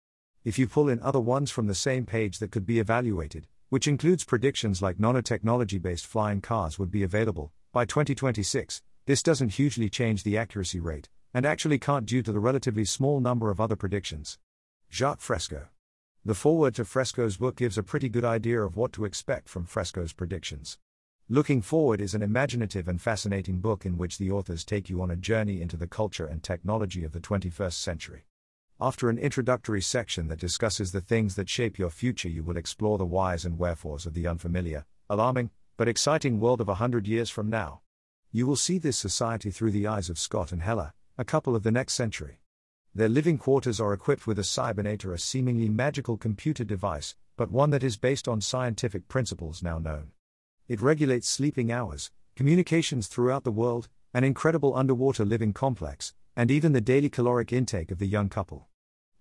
If 0.44 0.56
you 0.56 0.68
pull 0.68 0.88
in 0.88 1.02
other 1.02 1.18
ones 1.18 1.50
from 1.50 1.66
the 1.66 1.74
same 1.74 2.06
page 2.06 2.38
that 2.38 2.52
could 2.52 2.64
be 2.64 2.78
evaluated, 2.78 3.48
which 3.68 3.88
includes 3.88 4.22
predictions 4.22 4.80
like 4.80 4.98
nanotechnology 4.98 5.82
based 5.82 6.06
flying 6.06 6.40
cars 6.40 6.78
would 6.78 6.92
be 6.92 7.02
available 7.02 7.50
by 7.72 7.84
2026, 7.84 8.80
this 9.06 9.24
doesn't 9.24 9.54
hugely 9.54 9.88
change 9.88 10.22
the 10.22 10.38
accuracy 10.38 10.78
rate, 10.78 11.08
and 11.34 11.44
actually 11.44 11.78
can't 11.78 12.06
due 12.06 12.22
to 12.22 12.32
the 12.32 12.38
relatively 12.38 12.84
small 12.84 13.20
number 13.20 13.50
of 13.50 13.60
other 13.60 13.74
predictions. 13.76 14.38
Jacques 14.90 15.20
Fresco. 15.20 15.66
The 16.24 16.34
foreword 16.34 16.76
to 16.76 16.84
Fresco's 16.84 17.36
book 17.36 17.56
gives 17.56 17.76
a 17.76 17.82
pretty 17.82 18.08
good 18.08 18.24
idea 18.24 18.62
of 18.62 18.76
what 18.76 18.92
to 18.92 19.04
expect 19.04 19.48
from 19.48 19.66
Fresco's 19.66 20.12
predictions. 20.12 20.78
Looking 21.28 21.60
Forward 21.60 22.00
is 22.00 22.14
an 22.14 22.22
imaginative 22.22 22.86
and 22.86 23.00
fascinating 23.00 23.58
book 23.58 23.84
in 23.84 23.98
which 23.98 24.18
the 24.18 24.30
authors 24.30 24.64
take 24.64 24.88
you 24.88 25.02
on 25.02 25.10
a 25.10 25.16
journey 25.16 25.60
into 25.60 25.76
the 25.76 25.86
culture 25.86 26.26
and 26.26 26.42
technology 26.42 27.02
of 27.02 27.12
the 27.12 27.20
21st 27.20 27.72
century. 27.72 28.24
After 28.80 29.08
an 29.08 29.18
introductory 29.18 29.80
section 29.80 30.28
that 30.28 30.38
discusses 30.38 30.92
the 30.92 31.00
things 31.00 31.34
that 31.34 31.48
shape 31.48 31.78
your 31.78 31.90
future, 31.90 32.28
you 32.28 32.44
will 32.44 32.56
explore 32.56 32.98
the 32.98 33.04
whys 33.04 33.44
and 33.44 33.58
wherefores 33.58 34.06
of 34.06 34.14
the 34.14 34.26
unfamiliar, 34.26 34.84
alarming, 35.10 35.50
but 35.76 35.88
exciting 35.88 36.40
world 36.40 36.60
of 36.60 36.68
a 36.68 36.74
hundred 36.74 37.06
years 37.08 37.30
from 37.30 37.50
now. 37.50 37.80
You 38.30 38.46
will 38.46 38.56
see 38.56 38.78
this 38.78 38.98
society 38.98 39.50
through 39.50 39.72
the 39.72 39.86
eyes 39.86 40.10
of 40.10 40.18
Scott 40.18 40.52
and 40.52 40.62
Hella, 40.62 40.94
a 41.16 41.24
couple 41.24 41.54
of 41.54 41.62
the 41.62 41.70
next 41.70 41.92
century. 41.92 42.40
Their 42.92 43.08
living 43.08 43.38
quarters 43.38 43.80
are 43.80 43.92
equipped 43.92 44.26
with 44.26 44.36
a 44.36 44.42
cybernator, 44.42 45.14
a 45.14 45.18
seemingly 45.18 45.68
magical 45.68 46.16
computer 46.16 46.64
device, 46.64 47.14
but 47.36 47.52
one 47.52 47.70
that 47.70 47.84
is 47.84 47.96
based 47.96 48.26
on 48.26 48.40
scientific 48.40 49.06
principles 49.06 49.62
now 49.62 49.78
known. 49.78 50.10
It 50.66 50.80
regulates 50.80 51.28
sleeping 51.28 51.70
hours, 51.70 52.10
communications 52.34 53.06
throughout 53.06 53.44
the 53.44 53.52
world, 53.52 53.88
an 54.12 54.24
incredible 54.24 54.74
underwater 54.74 55.24
living 55.24 55.52
complex, 55.52 56.14
and 56.34 56.50
even 56.50 56.72
the 56.72 56.80
daily 56.80 57.08
caloric 57.08 57.52
intake 57.52 57.92
of 57.92 58.00
the 58.00 58.08
young 58.08 58.28
couple. 58.28 58.66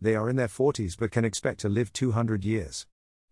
They 0.02 0.16
are 0.16 0.30
in 0.30 0.36
their 0.36 0.48
40s 0.48 0.98
but 0.98 1.12
can 1.12 1.24
expect 1.24 1.60
to 1.60 1.70
live 1.70 1.94
200 1.94 2.44
years. 2.44 2.88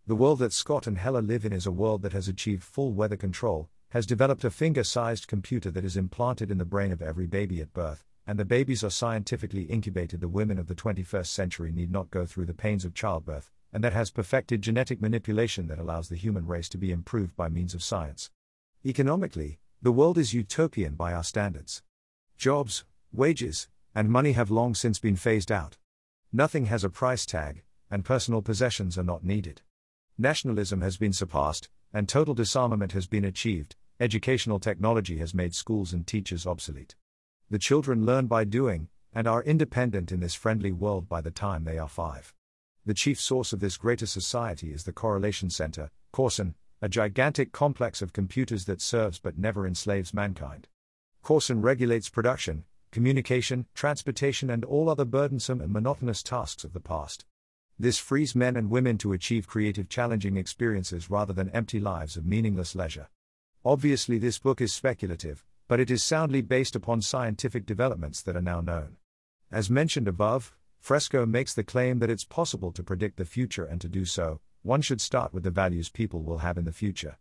The 0.05 0.15
world 0.15 0.37
that 0.37 0.53
Scott 0.53 0.85
and 0.85 0.99
Hella 0.99 1.19
live 1.19 1.45
in 1.45 1.53
is 1.53 1.65
a 1.65 1.71
world 1.71 2.03
that 2.03 2.13
has 2.13 2.27
achieved 2.27 2.63
full 2.63 2.93
weather 2.93 3.17
control, 3.17 3.69
has 3.89 4.05
developed 4.05 4.43
a 4.43 4.51
finger 4.51 4.83
sized 4.83 5.27
computer 5.27 5.71
that 5.71 5.83
is 5.83 5.97
implanted 5.97 6.51
in 6.51 6.59
the 6.59 6.65
brain 6.65 6.91
of 6.91 7.01
every 7.01 7.25
baby 7.25 7.59
at 7.59 7.73
birth, 7.73 8.03
and 8.31 8.39
the 8.39 8.45
babies 8.45 8.81
are 8.81 8.89
scientifically 8.89 9.63
incubated. 9.63 10.21
The 10.21 10.29
women 10.29 10.57
of 10.57 10.67
the 10.67 10.73
21st 10.73 11.25
century 11.25 11.69
need 11.69 11.91
not 11.91 12.11
go 12.11 12.25
through 12.25 12.45
the 12.45 12.53
pains 12.53 12.85
of 12.85 12.93
childbirth, 12.93 13.51
and 13.73 13.83
that 13.83 13.91
has 13.91 14.09
perfected 14.09 14.61
genetic 14.61 15.01
manipulation 15.01 15.67
that 15.67 15.79
allows 15.79 16.07
the 16.07 16.15
human 16.15 16.47
race 16.47 16.69
to 16.69 16.77
be 16.77 16.93
improved 16.93 17.35
by 17.35 17.49
means 17.49 17.73
of 17.73 17.83
science. 17.83 18.31
Economically, 18.85 19.59
the 19.81 19.91
world 19.91 20.17
is 20.17 20.33
utopian 20.33 20.95
by 20.95 21.11
our 21.11 21.25
standards. 21.25 21.83
Jobs, 22.37 22.85
wages, 23.11 23.67
and 23.93 24.09
money 24.09 24.31
have 24.31 24.49
long 24.49 24.75
since 24.75 24.97
been 24.97 25.17
phased 25.17 25.51
out. 25.51 25.77
Nothing 26.31 26.67
has 26.67 26.85
a 26.85 26.89
price 26.89 27.25
tag, 27.25 27.63
and 27.89 28.05
personal 28.05 28.41
possessions 28.41 28.97
are 28.97 29.03
not 29.03 29.25
needed. 29.25 29.61
Nationalism 30.17 30.79
has 30.79 30.95
been 30.95 31.11
surpassed, 31.11 31.67
and 31.91 32.07
total 32.07 32.33
disarmament 32.33 32.93
has 32.93 33.07
been 33.07 33.25
achieved, 33.25 33.75
educational 33.99 34.57
technology 34.57 35.17
has 35.17 35.33
made 35.33 35.53
schools 35.53 35.91
and 35.91 36.07
teachers 36.07 36.47
obsolete. 36.47 36.95
The 37.51 37.59
children 37.59 38.05
learn 38.05 38.27
by 38.27 38.45
doing, 38.45 38.87
and 39.11 39.27
are 39.27 39.43
independent 39.43 40.13
in 40.13 40.21
this 40.21 40.33
friendly 40.33 40.71
world 40.71 41.09
by 41.09 41.19
the 41.19 41.31
time 41.31 41.65
they 41.65 41.77
are 41.77 41.89
five. 41.89 42.33
The 42.85 42.93
chief 42.93 43.19
source 43.19 43.51
of 43.51 43.59
this 43.59 43.75
greater 43.75 44.05
society 44.05 44.71
is 44.71 44.85
the 44.85 44.93
Correlation 44.93 45.49
Center, 45.49 45.91
Corcen, 46.13 46.53
a 46.81 46.87
gigantic 46.87 47.51
complex 47.51 48.01
of 48.01 48.13
computers 48.13 48.63
that 48.67 48.79
serves 48.79 49.19
but 49.19 49.37
never 49.37 49.67
enslaves 49.67 50.13
mankind. 50.13 50.69
Corcen 51.25 51.61
regulates 51.61 52.07
production, 52.07 52.63
communication, 52.89 53.65
transportation, 53.73 54.49
and 54.49 54.63
all 54.63 54.89
other 54.89 55.03
burdensome 55.03 55.59
and 55.59 55.73
monotonous 55.73 56.23
tasks 56.23 56.63
of 56.63 56.71
the 56.71 56.79
past. 56.79 57.25
This 57.77 57.97
frees 57.97 58.33
men 58.33 58.55
and 58.55 58.69
women 58.69 58.97
to 58.99 59.11
achieve 59.11 59.45
creative, 59.45 59.89
challenging 59.89 60.37
experiences 60.37 61.09
rather 61.09 61.33
than 61.33 61.49
empty 61.49 61.81
lives 61.81 62.15
of 62.15 62.25
meaningless 62.25 62.75
leisure. 62.75 63.09
Obviously, 63.65 64.17
this 64.17 64.39
book 64.39 64.61
is 64.61 64.71
speculative, 64.71 65.43
but 65.71 65.79
it 65.79 65.89
is 65.89 66.03
soundly 66.03 66.41
based 66.41 66.75
upon 66.75 67.01
scientific 67.01 67.65
developments 67.65 68.21
that 68.21 68.35
are 68.35 68.41
now 68.41 68.59
known. 68.59 68.97
As 69.49 69.69
mentioned 69.69 70.05
above, 70.05 70.53
Fresco 70.81 71.25
makes 71.25 71.53
the 71.53 71.63
claim 71.63 71.99
that 71.99 72.09
it's 72.09 72.25
possible 72.25 72.73
to 72.73 72.83
predict 72.83 73.15
the 73.15 73.23
future, 73.23 73.63
and 73.63 73.79
to 73.79 73.87
do 73.87 74.03
so, 74.03 74.41
one 74.63 74.81
should 74.81 74.99
start 74.99 75.33
with 75.33 75.43
the 75.43 75.49
values 75.49 75.87
people 75.87 76.23
will 76.23 76.39
have 76.39 76.57
in 76.57 76.65
the 76.65 76.73
future. 76.73 77.17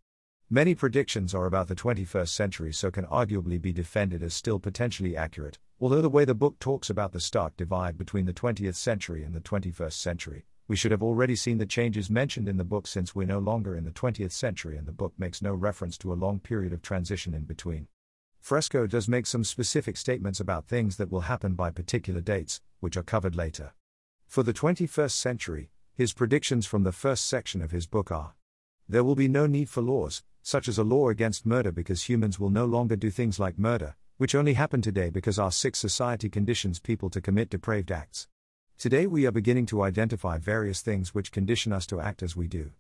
Many 0.51 0.74
predictions 0.74 1.32
are 1.32 1.46
about 1.46 1.68
the 1.68 1.76
21st 1.76 2.30
century, 2.30 2.72
so 2.72 2.90
can 2.90 3.05
arguably 3.05 3.62
be 3.62 3.72
defended 3.72 4.20
as 4.20 4.34
still 4.34 4.59
potentially 4.59 5.16
accurate, 5.16 5.61
although 5.80 6.03
the 6.03 6.09
way 6.09 6.24
the 6.24 6.34
book 6.34 6.59
talks 6.59 6.90
about 6.90 7.12
the 7.12 7.20
stark 7.20 7.57
divide 7.57 7.96
between 7.96 8.26
the 8.26 8.32
20th 8.32 8.74
century 8.74 9.22
and 9.22 9.32
the 9.32 9.40
21st 9.40 9.92
century, 9.92 10.44
we 10.66 10.74
should 10.74 10.90
have 10.90 11.05
already 11.05 11.36
seen 11.36 11.59
the 11.59 11.66
changes 11.66 12.11
mentioned 12.11 12.48
in 12.48 12.57
the 12.57 12.64
book 12.64 12.88
since 12.88 13.14
we're 13.14 13.28
no 13.28 13.38
longer 13.38 13.76
in 13.76 13.84
the 13.84 13.92
20th 13.92 14.32
century 14.32 14.76
and 14.76 14.88
the 14.88 14.92
book 14.92 15.12
makes 15.18 15.40
no 15.40 15.55
reference 15.55 15.96
to 15.96 16.12
a 16.12 16.14
long 16.14 16.40
period 16.40 16.72
of 16.72 16.82
transition 16.82 17.32
in 17.32 17.44
between. 17.44 17.86
Fresco 18.41 18.86
does 18.86 19.07
make 19.07 19.26
some 19.26 19.45
specific 19.45 19.97
statements 19.97 20.41
about 20.41 20.66
things 20.66 20.97
that 20.97 21.12
will 21.12 21.20
happen 21.20 21.55
by 21.55 21.70
particular 21.70 22.20
dates, 22.20 22.61
which 22.80 22.97
are 22.97 23.03
covered 23.03 23.36
later. 23.36 23.74
For 24.26 24.43
the 24.43 24.55
21st 24.55 25.12
century, 25.12 25.70
his 25.95 26.14
predictions 26.14 26.66
from 26.66 26.82
the 26.82 26.93
first 26.93 27.26
section 27.26 27.62
of 27.62 27.70
his 27.70 27.86
book 27.86 28.11
are 28.11 28.34
There 28.88 29.05
will 29.05 29.14
be 29.14 29.28
no 29.28 29.47
need 29.47 29.68
for 29.68 29.82
laws, 29.82 30.22
such 30.43 30.66
as 30.66 30.78
a 30.78 30.84
law 30.84 31.11
against 31.11 31.47
murder, 31.47 31.70
because 31.70 32.09
humans 32.09 32.41
will 32.41 32.51
no 32.51 32.64
longer 32.64 32.97
do 32.97 33.11
things 33.11 33.38
like 33.38 33.59
murder, 33.59 33.95
which 34.16 34.34
only 34.34 34.55
happen 34.55 34.82
today 34.82 35.11
because 35.11 35.38
our 35.38 35.53
sick 35.53 35.76
society 35.76 36.28
conditions 36.28 36.80
people 36.80 37.11
to 37.11 37.20
commit 37.20 37.51
depraved 37.51 37.93
acts. 37.93 38.26
Today 38.78 39.07
we 39.07 39.26
are 39.26 39.32
beginning 39.32 39.66
to 39.66 39.82
identify 39.82 40.38
various 40.38 40.80
things 40.80 41.14
which 41.14 41.30
condition 41.30 41.72
us 41.72 41.86
to 41.86 42.01
act 42.01 42.22
as 42.22 42.34
we 42.34 42.49
do. 42.49 42.72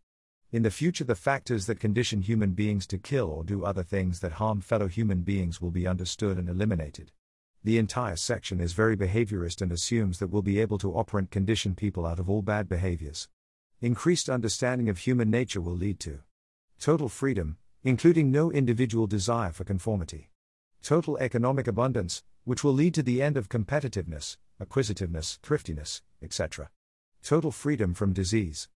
In 0.52 0.64
the 0.64 0.70
future, 0.70 1.04
the 1.04 1.14
factors 1.14 1.66
that 1.66 1.78
condition 1.78 2.22
human 2.22 2.54
beings 2.54 2.84
to 2.88 2.98
kill 2.98 3.28
or 3.28 3.44
do 3.44 3.64
other 3.64 3.84
things 3.84 4.18
that 4.18 4.32
harm 4.32 4.60
fellow 4.60 4.88
human 4.88 5.20
beings 5.20 5.60
will 5.60 5.70
be 5.70 5.86
understood 5.86 6.38
and 6.38 6.48
eliminated. 6.48 7.12
The 7.62 7.78
entire 7.78 8.16
section 8.16 8.60
is 8.60 8.72
very 8.72 8.96
behaviorist 8.96 9.62
and 9.62 9.70
assumes 9.70 10.18
that 10.18 10.26
we'll 10.26 10.42
be 10.42 10.58
able 10.58 10.78
to 10.78 10.96
operant 10.96 11.30
condition 11.30 11.76
people 11.76 12.04
out 12.04 12.18
of 12.18 12.28
all 12.28 12.42
bad 12.42 12.68
behaviors. 12.68 13.28
Increased 13.80 14.28
understanding 14.28 14.88
of 14.88 14.98
human 14.98 15.30
nature 15.30 15.60
will 15.60 15.76
lead 15.76 16.00
to 16.00 16.20
total 16.80 17.08
freedom, 17.08 17.58
including 17.84 18.32
no 18.32 18.50
individual 18.50 19.06
desire 19.06 19.52
for 19.52 19.62
conformity, 19.62 20.30
total 20.82 21.16
economic 21.18 21.68
abundance, 21.68 22.24
which 22.42 22.64
will 22.64 22.72
lead 22.72 22.94
to 22.94 23.04
the 23.04 23.22
end 23.22 23.36
of 23.36 23.48
competitiveness, 23.48 24.36
acquisitiveness, 24.60 25.38
thriftiness, 25.44 26.02
etc. 26.20 26.70
Total 27.22 27.52
freedom 27.52 27.94
from 27.94 28.12
disease. 28.12 28.68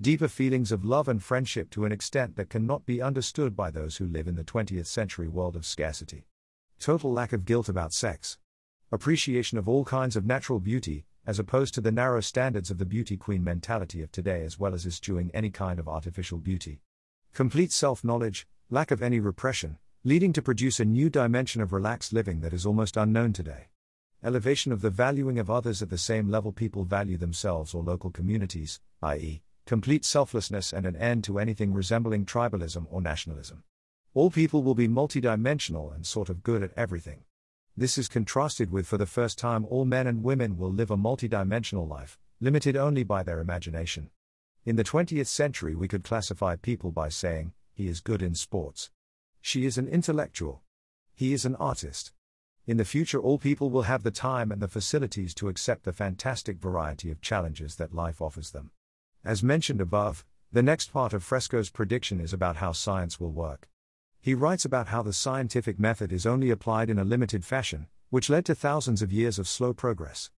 Deeper 0.00 0.28
feelings 0.28 0.70
of 0.70 0.84
love 0.84 1.08
and 1.08 1.20
friendship 1.20 1.70
to 1.70 1.84
an 1.84 1.90
extent 1.90 2.36
that 2.36 2.48
cannot 2.48 2.86
be 2.86 3.02
understood 3.02 3.56
by 3.56 3.68
those 3.68 3.96
who 3.96 4.06
live 4.06 4.28
in 4.28 4.36
the 4.36 4.44
20th 4.44 4.86
century 4.86 5.26
world 5.26 5.56
of 5.56 5.66
scarcity. 5.66 6.24
Total 6.78 7.12
lack 7.12 7.32
of 7.32 7.44
guilt 7.44 7.68
about 7.68 7.92
sex. 7.92 8.38
Appreciation 8.92 9.58
of 9.58 9.68
all 9.68 9.84
kinds 9.84 10.14
of 10.14 10.24
natural 10.24 10.60
beauty, 10.60 11.04
as 11.26 11.40
opposed 11.40 11.74
to 11.74 11.80
the 11.80 11.90
narrow 11.90 12.20
standards 12.20 12.70
of 12.70 12.78
the 12.78 12.84
beauty 12.84 13.16
queen 13.16 13.42
mentality 13.42 14.00
of 14.00 14.12
today, 14.12 14.44
as 14.44 14.56
well 14.56 14.72
as 14.72 14.86
eschewing 14.86 15.32
any 15.34 15.50
kind 15.50 15.80
of 15.80 15.88
artificial 15.88 16.38
beauty. 16.38 16.80
Complete 17.34 17.72
self 17.72 18.04
knowledge, 18.04 18.46
lack 18.70 18.92
of 18.92 19.02
any 19.02 19.18
repression, 19.18 19.78
leading 20.04 20.32
to 20.32 20.40
produce 20.40 20.78
a 20.78 20.84
new 20.84 21.10
dimension 21.10 21.60
of 21.60 21.72
relaxed 21.72 22.12
living 22.12 22.38
that 22.38 22.52
is 22.52 22.64
almost 22.64 22.96
unknown 22.96 23.32
today 23.32 23.66
elevation 24.22 24.72
of 24.72 24.80
the 24.80 24.90
valuing 24.90 25.38
of 25.38 25.48
others 25.48 25.80
at 25.80 25.90
the 25.90 25.96
same 25.96 26.28
level 26.28 26.50
people 26.50 26.82
value 26.82 27.16
themselves 27.16 27.72
or 27.72 27.84
local 27.84 28.10
communities, 28.10 28.80
i.e., 29.00 29.42
complete 29.68 30.02
selflessness 30.02 30.72
and 30.72 30.86
an 30.86 30.96
end 30.96 31.22
to 31.22 31.38
anything 31.38 31.74
resembling 31.74 32.24
tribalism 32.24 32.86
or 32.90 33.02
nationalism. 33.02 33.62
All 34.14 34.30
people 34.30 34.62
will 34.62 34.74
be 34.74 34.88
multidimensional 34.88 35.94
and 35.94 36.06
sort 36.06 36.30
of 36.30 36.42
good 36.42 36.62
at 36.62 36.72
everything. 36.74 37.24
This 37.76 37.98
is 37.98 38.08
contrasted 38.08 38.72
with 38.72 38.86
for 38.86 38.96
the 38.96 39.04
first 39.04 39.38
time 39.38 39.66
all 39.66 39.84
men 39.84 40.06
and 40.06 40.24
women 40.24 40.56
will 40.56 40.72
live 40.72 40.90
a 40.90 40.96
multidimensional 40.96 41.86
life, 41.86 42.18
limited 42.40 42.76
only 42.76 43.04
by 43.04 43.22
their 43.22 43.40
imagination. 43.40 44.08
In 44.64 44.76
the 44.76 44.84
20th 44.84 45.26
century, 45.26 45.74
we 45.74 45.86
could 45.86 46.02
classify 46.02 46.56
people 46.56 46.90
by 46.90 47.10
saying, 47.10 47.52
he 47.74 47.88
is 47.88 48.00
good 48.00 48.22
in 48.22 48.34
sports. 48.34 48.90
She 49.42 49.66
is 49.66 49.76
an 49.76 49.86
intellectual. 49.86 50.62
He 51.14 51.34
is 51.34 51.44
an 51.44 51.56
artist. 51.56 52.12
In 52.66 52.78
the 52.78 52.86
future, 52.86 53.20
all 53.20 53.36
people 53.36 53.68
will 53.68 53.82
have 53.82 54.02
the 54.02 54.10
time 54.10 54.50
and 54.50 54.62
the 54.62 54.66
facilities 54.66 55.34
to 55.34 55.48
accept 55.48 55.84
the 55.84 55.92
fantastic 55.92 56.56
variety 56.56 57.10
of 57.10 57.20
challenges 57.20 57.76
that 57.76 57.94
life 57.94 58.22
offers 58.22 58.52
them. 58.52 58.70
As 59.24 59.42
mentioned 59.42 59.80
above, 59.80 60.24
the 60.52 60.62
next 60.62 60.92
part 60.92 61.12
of 61.12 61.22
Fresco's 61.22 61.70
prediction 61.70 62.20
is 62.20 62.32
about 62.32 62.56
how 62.56 62.72
science 62.72 63.18
will 63.18 63.32
work. 63.32 63.68
He 64.20 64.34
writes 64.34 64.64
about 64.64 64.88
how 64.88 65.02
the 65.02 65.12
scientific 65.12 65.78
method 65.78 66.12
is 66.12 66.24
only 66.24 66.50
applied 66.50 66.88
in 66.88 66.98
a 66.98 67.04
limited 67.04 67.44
fashion, 67.44 67.86
which 68.10 68.30
led 68.30 68.44
to 68.46 68.54
thousands 68.54 69.02
of 69.02 69.12
years 69.12 69.38
of 69.38 69.48
slow 69.48 69.72
progress. 69.72 70.30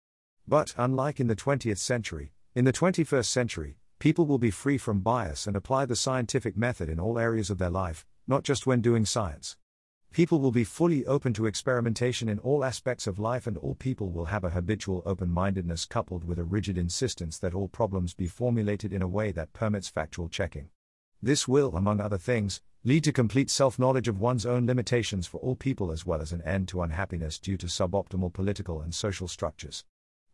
But, 0.48 0.74
unlike 0.76 1.20
in 1.20 1.28
the 1.28 1.36
20th 1.36 1.78
century, 1.78 2.32
in 2.54 2.64
the 2.64 2.72
21st 2.72 3.26
century, 3.26 3.78
people 3.98 4.26
will 4.26 4.38
be 4.38 4.50
free 4.50 4.78
from 4.78 5.00
bias 5.00 5.46
and 5.46 5.54
apply 5.54 5.86
the 5.86 5.94
scientific 5.94 6.56
method 6.56 6.88
in 6.88 6.98
all 6.98 7.18
areas 7.18 7.50
of 7.50 7.58
their 7.58 7.70
life, 7.70 8.06
not 8.26 8.42
just 8.42 8.66
when 8.66 8.80
doing 8.80 9.04
science. 9.04 9.56
People 10.12 10.40
will 10.40 10.50
be 10.50 10.64
fully 10.64 11.06
open 11.06 11.32
to 11.34 11.46
experimentation 11.46 12.28
in 12.28 12.40
all 12.40 12.64
aspects 12.64 13.06
of 13.06 13.20
life, 13.20 13.46
and 13.46 13.56
all 13.56 13.76
people 13.76 14.10
will 14.10 14.24
have 14.24 14.42
a 14.42 14.50
habitual 14.50 15.04
open 15.06 15.30
mindedness 15.30 15.84
coupled 15.84 16.24
with 16.24 16.36
a 16.36 16.44
rigid 16.44 16.76
insistence 16.76 17.38
that 17.38 17.54
all 17.54 17.68
problems 17.68 18.12
be 18.12 18.26
formulated 18.26 18.92
in 18.92 19.02
a 19.02 19.08
way 19.08 19.30
that 19.30 19.52
permits 19.52 19.88
factual 19.88 20.28
checking. 20.28 20.68
This 21.22 21.46
will, 21.46 21.76
among 21.76 22.00
other 22.00 22.18
things, 22.18 22.60
lead 22.82 23.04
to 23.04 23.12
complete 23.12 23.50
self 23.50 23.78
knowledge 23.78 24.08
of 24.08 24.18
one's 24.18 24.44
own 24.44 24.66
limitations 24.66 25.28
for 25.28 25.38
all 25.38 25.54
people 25.54 25.92
as 25.92 26.04
well 26.04 26.20
as 26.20 26.32
an 26.32 26.42
end 26.42 26.66
to 26.68 26.82
unhappiness 26.82 27.38
due 27.38 27.56
to 27.58 27.66
suboptimal 27.66 28.32
political 28.32 28.80
and 28.80 28.92
social 28.92 29.28
structures. 29.28 29.84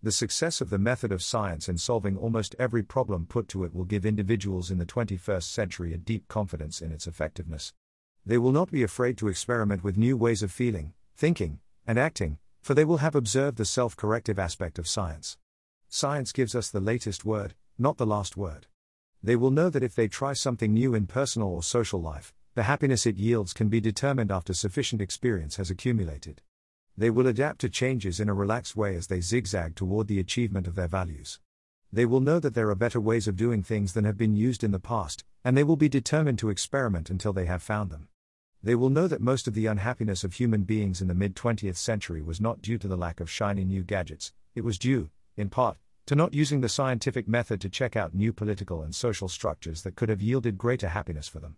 The 0.03 0.13
success 0.13 0.63
of 0.63 0.71
the 0.71 0.79
method 0.79 1.13
of 1.13 1.23
science 1.23 1.69
in 1.69 1.77
solving 1.77 2.17
almost 2.17 2.57
every 2.59 2.83
problem 2.83 3.27
put 3.27 3.47
to 3.49 3.65
it 3.65 3.75
will 3.75 3.85
give 3.85 4.07
individuals 4.07 4.71
in 4.71 4.79
the 4.79 4.87
21st 4.87 5.43
century 5.43 5.93
a 5.93 5.99
deep 5.99 6.29
confidence 6.29 6.81
in 6.81 6.93
its 6.93 7.07
effectiveness. 7.07 7.75
They 8.27 8.39
will 8.39 8.51
not 8.51 8.73
be 8.73 8.83
afraid 8.83 9.17
to 9.19 9.29
experiment 9.29 9.85
with 9.85 9.97
new 9.97 10.17
ways 10.17 10.43
of 10.43 10.51
feeling, 10.51 10.95
thinking, 11.17 11.61
and 11.87 11.97
acting, 11.97 12.39
for 12.61 12.75
they 12.75 12.85
will 12.85 12.97
have 12.97 13.15
observed 13.15 13.57
the 13.57 13.65
self 13.65 13.97
corrective 13.97 14.37
aspect 14.37 14.81
of 14.81 14.89
science. 14.89 15.39
Science 15.89 16.33
gives 16.33 16.57
us 16.57 16.69
the 16.69 16.81
latest 16.81 17.25
word, 17.25 17.55
not 17.79 17.99
the 17.99 18.05
last 18.05 18.37
word. 18.37 18.67
They 19.23 19.37
will 19.37 19.53
know 19.53 19.71
that 19.71 19.85
if 19.85 19.95
they 19.95 20.09
try 20.09 20.33
something 20.33 20.75
new 20.75 20.93
in 20.93 21.07
personal 21.07 21.49
or 21.49 21.63
social 21.63 22.03
life, 22.03 22.35
the 22.57 22.65
happiness 22.65 23.07
it 23.07 23.17
yields 23.17 23.53
can 23.53 23.69
be 23.69 23.81
determined 23.81 24.33
after 24.33 24.53
sufficient 24.53 25.01
experience 25.01 25.55
has 25.55 25.71
accumulated. 25.71 26.43
They 26.99 27.11
will 27.11 27.29
adapt 27.29 27.61
to 27.61 27.69
changes 27.69 28.19
in 28.19 28.29
a 28.29 28.35
relaxed 28.35 28.75
way 28.75 28.97
as 28.97 29.07
they 29.07 29.21
zigzag 29.21 29.77
toward 29.77 30.09
the 30.09 30.19
achievement 30.19 30.67
of 30.67 30.75
their 30.75 30.89
values. 30.89 31.39
They 31.93 32.07
will 32.07 32.21
know 32.21 32.41
that 32.41 32.55
there 32.55 32.71
are 32.71 32.75
better 32.75 33.01
ways 33.01 33.29
of 33.29 33.37
doing 33.37 33.63
things 33.63 33.93
than 33.93 34.05
have 34.05 34.17
been 34.17 34.35
used 34.35 34.65
in 34.65 34.73
the 34.73 34.81
past, 34.81 35.23
and 35.45 35.57
they 35.57 35.63
will 35.63 35.77
be 35.77 35.89
determined 35.89 36.41
to 36.41 36.51
experiment 36.51 37.09
until 37.09 37.33
they 37.33 37.47
have 37.47 37.63
found 37.63 37.91
them. 37.91 38.09
They 38.63 38.75
will 38.75 38.91
know 38.91 39.07
that 39.07 39.21
most 39.21 39.47
of 39.47 39.55
the 39.55 39.67
unhappiness 39.67 40.25
of 40.25 40.35
human 40.35 40.63
beings 40.63 41.01
in 41.01 41.09
the 41.09 41.15
mid 41.15 41.37
20th 41.37 41.77
century 41.77 42.23
was 42.23 42.41
not 42.41 42.63
due 42.63 42.79
to 42.79 42.89
the 42.89 42.97
lack 42.97 43.21
of 43.21 43.31
shiny 43.31 43.65
new 43.65 43.83
gadgets, 43.83 44.33
it 44.55 44.65
was 44.65 44.79
due, 44.79 45.11
in 45.37 45.49
part, 45.49 45.79
to 46.07 46.15
not 46.15 46.35
using 46.35 46.61
the 46.61 46.69
scientific 46.69 47.29
method 47.29 47.61
to 47.61 47.69
check 47.69 47.97
out 47.97 48.15
new 48.15 48.33
political 48.33 48.83
and 48.83 48.95
social 48.95 49.29
structures 49.29 49.83
that 49.83 49.97
could 49.97 50.09
have 50.09 50.23
yielded 50.23 50.57
greater 50.57 50.89
happiness 50.89 51.29
for 51.29 51.41
them. 51.41 51.57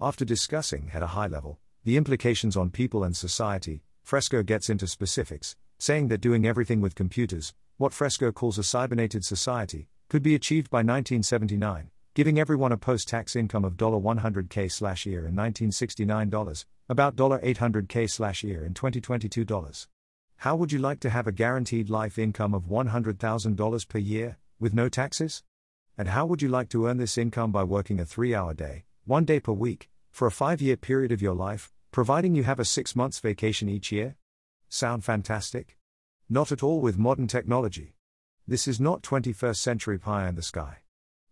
After 0.00 0.24
discussing, 0.24 0.90
at 0.92 1.02
a 1.02 1.08
high 1.08 1.26
level, 1.26 1.58
the 1.84 1.96
implications 1.96 2.56
on 2.56 2.70
people 2.70 3.04
and 3.04 3.16
society, 3.16 3.82
Fresco 4.02 4.42
gets 4.42 4.68
into 4.68 4.86
specifics, 4.86 5.56
saying 5.78 6.08
that 6.08 6.20
doing 6.20 6.46
everything 6.46 6.80
with 6.80 6.94
computers, 6.94 7.54
what 7.76 7.92
Fresco 7.92 8.32
calls 8.32 8.58
a 8.58 8.62
cybernated 8.62 9.24
society, 9.24 9.88
could 10.08 10.22
be 10.22 10.34
achieved 10.34 10.70
by 10.70 10.78
1979, 10.78 11.90
giving 12.16 12.40
everyone 12.40 12.72
a 12.72 12.78
post 12.78 13.08
tax 13.08 13.36
income 13.36 13.62
of 13.62 13.76
$100k 13.76 14.72
slash 14.72 15.04
year 15.04 15.18
in 15.18 15.36
1969 15.36 16.30
dollars, 16.30 16.64
about 16.88 17.14
$800k 17.14 18.08
slash 18.08 18.42
year 18.42 18.64
in 18.64 18.72
2022 18.72 19.44
dollars. 19.44 19.86
How 20.38 20.56
would 20.56 20.72
you 20.72 20.78
like 20.78 20.98
to 21.00 21.10
have 21.10 21.26
a 21.26 21.32
guaranteed 21.32 21.90
life 21.90 22.18
income 22.18 22.54
of 22.54 22.70
$100,000 22.70 23.88
per 23.88 23.98
year, 23.98 24.38
with 24.58 24.72
no 24.72 24.88
taxes? 24.88 25.42
And 25.98 26.08
how 26.08 26.24
would 26.24 26.40
you 26.40 26.48
like 26.48 26.70
to 26.70 26.86
earn 26.86 26.96
this 26.96 27.18
income 27.18 27.52
by 27.52 27.64
working 27.64 28.00
a 28.00 28.06
three 28.06 28.34
hour 28.34 28.54
day, 28.54 28.86
one 29.04 29.26
day 29.26 29.38
per 29.38 29.52
week, 29.52 29.90
for 30.10 30.26
a 30.26 30.32
five 30.32 30.62
year 30.62 30.78
period 30.78 31.12
of 31.12 31.20
your 31.20 31.34
life, 31.34 31.70
providing 31.90 32.34
you 32.34 32.44
have 32.44 32.58
a 32.58 32.64
six 32.64 32.96
months 32.96 33.20
vacation 33.20 33.68
each 33.68 33.92
year? 33.92 34.16
Sound 34.70 35.04
fantastic? 35.04 35.76
Not 36.30 36.50
at 36.50 36.62
all 36.62 36.80
with 36.80 36.96
modern 36.96 37.26
technology. 37.26 37.94
This 38.48 38.66
is 38.66 38.80
not 38.80 39.02
21st 39.02 39.56
century 39.56 39.98
pie 39.98 40.26
in 40.30 40.34
the 40.34 40.40
sky. 40.40 40.78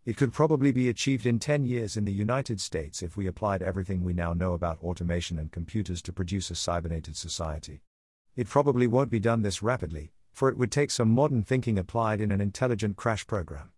It 0.05 0.19
could 0.19 0.35
probably 0.35 0.71
be 0.71 0.91
achieved 0.91 1.25
in 1.25 1.39
10 1.39 1.65
years 1.65 1.97
in 1.97 2.05
the 2.05 2.13
United 2.13 2.61
States 2.61 3.03
if 3.03 3.17
we 3.17 3.27
applied 3.27 3.63
everything 3.63 4.05
we 4.05 4.13
now 4.13 4.35
know 4.35 4.53
about 4.53 4.83
automation 4.83 5.39
and 5.39 5.51
computers 5.51 6.03
to 6.03 6.13
produce 6.13 6.51
a 6.51 6.55
cybernated 6.55 7.17
society. 7.17 7.81
It 8.37 8.47
probably 8.47 8.87
won't 8.87 9.09
be 9.09 9.19
done 9.19 9.41
this 9.41 9.63
rapidly, 9.63 10.13
for 10.31 10.51
it 10.51 10.59
would 10.59 10.71
take 10.71 10.91
some 10.91 11.09
modern 11.09 11.43
thinking 11.43 11.79
applied 11.79 12.21
in 12.21 12.31
an 12.33 12.43
intelligent 12.43 12.97
crash 12.97 13.27
program. 13.27 13.73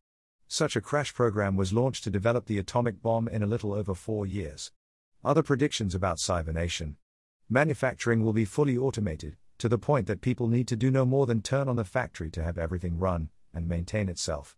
Such 0.49 0.75
a 0.75 0.81
crash 0.81 1.15
program 1.15 1.55
was 1.55 1.73
launched 1.73 2.03
to 2.05 2.11
develop 2.11 2.47
the 2.47 2.59
atomic 2.59 3.01
bomb 3.01 3.29
in 3.29 3.45
a 3.45 3.47
little 3.47 3.73
over 3.73 3.95
four 3.95 4.27
years. 4.27 4.73
Other 5.25 5.45
predictions 5.45 5.95
about 5.95 6.19
cybernation 6.19 6.97
manufacturing 7.49 8.25
will 8.25 8.33
be 8.33 8.45
fully 8.45 8.77
automated, 8.77 9.37
to 9.59 9.69
the 9.69 9.79
point 9.79 10.09
that 10.09 10.21
people 10.21 10.49
need 10.49 10.67
to 10.67 10.75
do 10.75 10.91
no 10.91 11.07
more 11.07 11.27
than 11.27 11.41
turn 11.41 11.69
on 11.69 11.77
the 11.77 11.85
factory 11.85 12.31
to 12.31 12.43
have 12.43 12.59
everything 12.59 12.99
run 12.99 13.29
and 13.55 13.69
maintain 13.69 14.09
itself. 14.09 14.57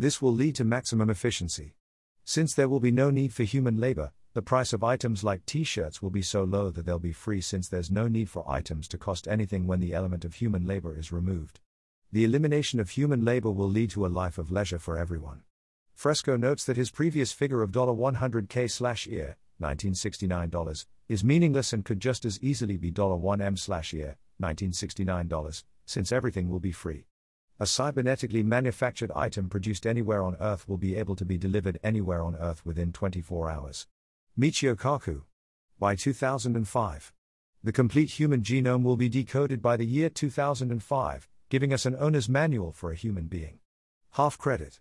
This 0.00 0.22
will 0.22 0.32
lead 0.32 0.54
to 0.54 0.64
maximum 0.64 1.10
efficiency. 1.10 1.74
Since 2.22 2.54
there 2.54 2.68
will 2.68 2.78
be 2.78 2.92
no 2.92 3.10
need 3.10 3.34
for 3.34 3.42
human 3.42 3.80
labor, 3.80 4.12
the 4.32 4.42
price 4.42 4.72
of 4.72 4.84
items 4.84 5.24
like 5.24 5.44
t 5.44 5.64
shirts 5.64 6.00
will 6.00 6.10
be 6.10 6.22
so 6.22 6.44
low 6.44 6.70
that 6.70 6.86
they'll 6.86 7.00
be 7.00 7.12
free 7.12 7.40
since 7.40 7.68
there's 7.68 7.90
no 7.90 8.06
need 8.06 8.30
for 8.30 8.48
items 8.48 8.86
to 8.88 8.96
cost 8.96 9.26
anything 9.26 9.66
when 9.66 9.80
the 9.80 9.94
element 9.94 10.24
of 10.24 10.34
human 10.34 10.64
labor 10.64 10.96
is 10.96 11.10
removed. 11.10 11.58
The 12.12 12.22
elimination 12.22 12.78
of 12.78 12.90
human 12.90 13.24
labor 13.24 13.50
will 13.50 13.68
lead 13.68 13.90
to 13.90 14.06
a 14.06 14.14
life 14.22 14.38
of 14.38 14.52
leisure 14.52 14.78
for 14.78 14.96
everyone. 14.96 15.42
Fresco 15.94 16.36
notes 16.36 16.64
that 16.66 16.76
his 16.76 16.92
previous 16.92 17.32
figure 17.32 17.60
of 17.60 17.72
$100k 17.72 18.70
slash 18.70 19.04
year, 19.08 19.36
$1969, 19.60 20.86
is 21.08 21.24
meaningless 21.24 21.72
and 21.72 21.84
could 21.84 21.98
just 21.98 22.24
as 22.24 22.38
easily 22.40 22.76
be 22.76 22.92
$1m 22.92 23.58
slash 23.58 23.92
year, 23.92 24.16
$1969, 24.40 25.64
since 25.86 26.12
everything 26.12 26.48
will 26.48 26.60
be 26.60 26.70
free. 26.70 27.06
A 27.60 27.64
cybernetically 27.64 28.44
manufactured 28.44 29.10
item 29.16 29.48
produced 29.48 29.84
anywhere 29.84 30.22
on 30.22 30.36
Earth 30.40 30.68
will 30.68 30.76
be 30.76 30.94
able 30.94 31.16
to 31.16 31.24
be 31.24 31.36
delivered 31.36 31.80
anywhere 31.82 32.22
on 32.22 32.36
Earth 32.36 32.64
within 32.64 32.92
24 32.92 33.50
hours. 33.50 33.88
Michio 34.38 34.76
Kaku. 34.76 35.22
By 35.76 35.96
2005. 35.96 37.12
The 37.64 37.72
complete 37.72 38.10
human 38.10 38.42
genome 38.42 38.84
will 38.84 38.96
be 38.96 39.08
decoded 39.08 39.60
by 39.60 39.76
the 39.76 39.84
year 39.84 40.08
2005, 40.08 41.28
giving 41.48 41.72
us 41.72 41.84
an 41.84 41.96
owner's 41.98 42.28
manual 42.28 42.70
for 42.70 42.92
a 42.92 42.96
human 42.96 43.26
being. 43.26 43.58
Half 44.12 44.38
credit. 44.38 44.78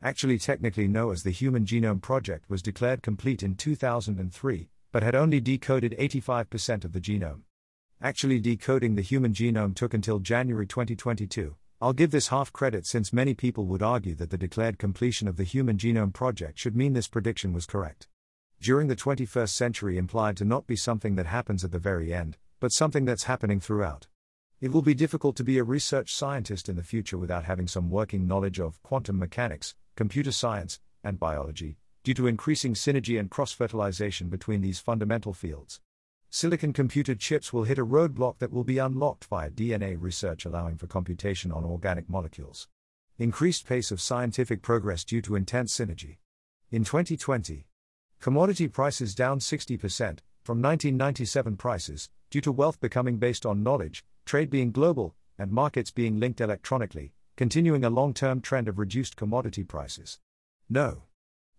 Actually, 0.00 0.38
technically, 0.38 0.86
no, 0.86 1.10
as 1.10 1.24
the 1.24 1.30
Human 1.32 1.64
Genome 1.64 2.00
Project 2.00 2.48
was 2.48 2.62
declared 2.62 3.02
complete 3.02 3.42
in 3.42 3.56
2003, 3.56 4.68
but 4.92 5.02
had 5.02 5.16
only 5.16 5.40
decoded 5.40 5.96
85% 5.98 6.84
of 6.84 6.92
the 6.92 7.00
genome. 7.00 7.40
Actually, 8.00 8.38
decoding 8.38 8.94
the 8.94 9.02
human 9.02 9.32
genome 9.32 9.74
took 9.74 9.92
until 9.92 10.20
January 10.20 10.68
2022. 10.68 11.56
I'll 11.82 11.92
give 11.92 12.12
this 12.12 12.28
half 12.28 12.52
credit 12.52 12.86
since 12.86 13.12
many 13.12 13.34
people 13.34 13.66
would 13.66 13.82
argue 13.82 14.14
that 14.14 14.30
the 14.30 14.38
declared 14.38 14.78
completion 14.78 15.26
of 15.26 15.36
the 15.36 15.42
Human 15.42 15.78
Genome 15.78 16.12
Project 16.12 16.56
should 16.56 16.76
mean 16.76 16.92
this 16.92 17.08
prediction 17.08 17.52
was 17.52 17.66
correct 17.66 18.06
during 18.60 18.86
the 18.86 18.94
21st 18.94 19.48
century 19.48 19.98
implied 19.98 20.36
to 20.36 20.44
not 20.44 20.68
be 20.68 20.76
something 20.76 21.16
that 21.16 21.26
happens 21.26 21.64
at 21.64 21.72
the 21.72 21.80
very 21.80 22.14
end, 22.14 22.36
but 22.60 22.70
something 22.70 23.04
that's 23.04 23.24
happening 23.24 23.58
throughout. 23.58 24.06
It 24.60 24.70
will 24.70 24.82
be 24.82 24.94
difficult 24.94 25.34
to 25.34 25.42
be 25.42 25.58
a 25.58 25.64
research 25.64 26.14
scientist 26.14 26.68
in 26.68 26.76
the 26.76 26.84
future 26.84 27.18
without 27.18 27.42
having 27.42 27.66
some 27.66 27.90
working 27.90 28.28
knowledge 28.28 28.60
of 28.60 28.80
quantum 28.84 29.18
mechanics, 29.18 29.74
computer 29.96 30.30
science, 30.30 30.78
and 31.02 31.18
biology, 31.18 31.78
due 32.04 32.14
to 32.14 32.28
increasing 32.28 32.74
synergy 32.74 33.18
and 33.18 33.28
cross 33.28 33.50
fertilization 33.50 34.28
between 34.28 34.60
these 34.60 34.78
fundamental 34.78 35.32
fields. 35.32 35.80
Silicon 36.34 36.72
computer 36.72 37.14
chips 37.14 37.52
will 37.52 37.64
hit 37.64 37.78
a 37.78 37.84
roadblock 37.84 38.38
that 38.38 38.50
will 38.50 38.64
be 38.64 38.78
unlocked 38.78 39.26
via 39.26 39.50
DNA 39.50 39.98
research 40.00 40.46
allowing 40.46 40.78
for 40.78 40.86
computation 40.86 41.52
on 41.52 41.62
organic 41.62 42.08
molecules. 42.08 42.68
Increased 43.18 43.66
pace 43.66 43.90
of 43.90 44.00
scientific 44.00 44.62
progress 44.62 45.04
due 45.04 45.20
to 45.20 45.36
intense 45.36 45.76
synergy. 45.76 46.16
In 46.70 46.84
2020, 46.84 47.66
Commodity 48.18 48.66
prices 48.66 49.14
down 49.14 49.40
60% 49.40 50.20
from 50.42 50.62
1997 50.62 51.58
prices, 51.58 52.08
due 52.30 52.40
to 52.40 52.50
wealth 52.50 52.80
becoming 52.80 53.18
based 53.18 53.44
on 53.44 53.62
knowledge, 53.62 54.02
trade 54.24 54.48
being 54.48 54.72
global, 54.72 55.14
and 55.36 55.52
markets 55.52 55.90
being 55.90 56.18
linked 56.18 56.40
electronically, 56.40 57.12
continuing 57.36 57.84
a 57.84 57.90
long 57.90 58.14
term 58.14 58.40
trend 58.40 58.68
of 58.68 58.78
reduced 58.78 59.16
commodity 59.16 59.64
prices. 59.64 60.18
No. 60.70 61.02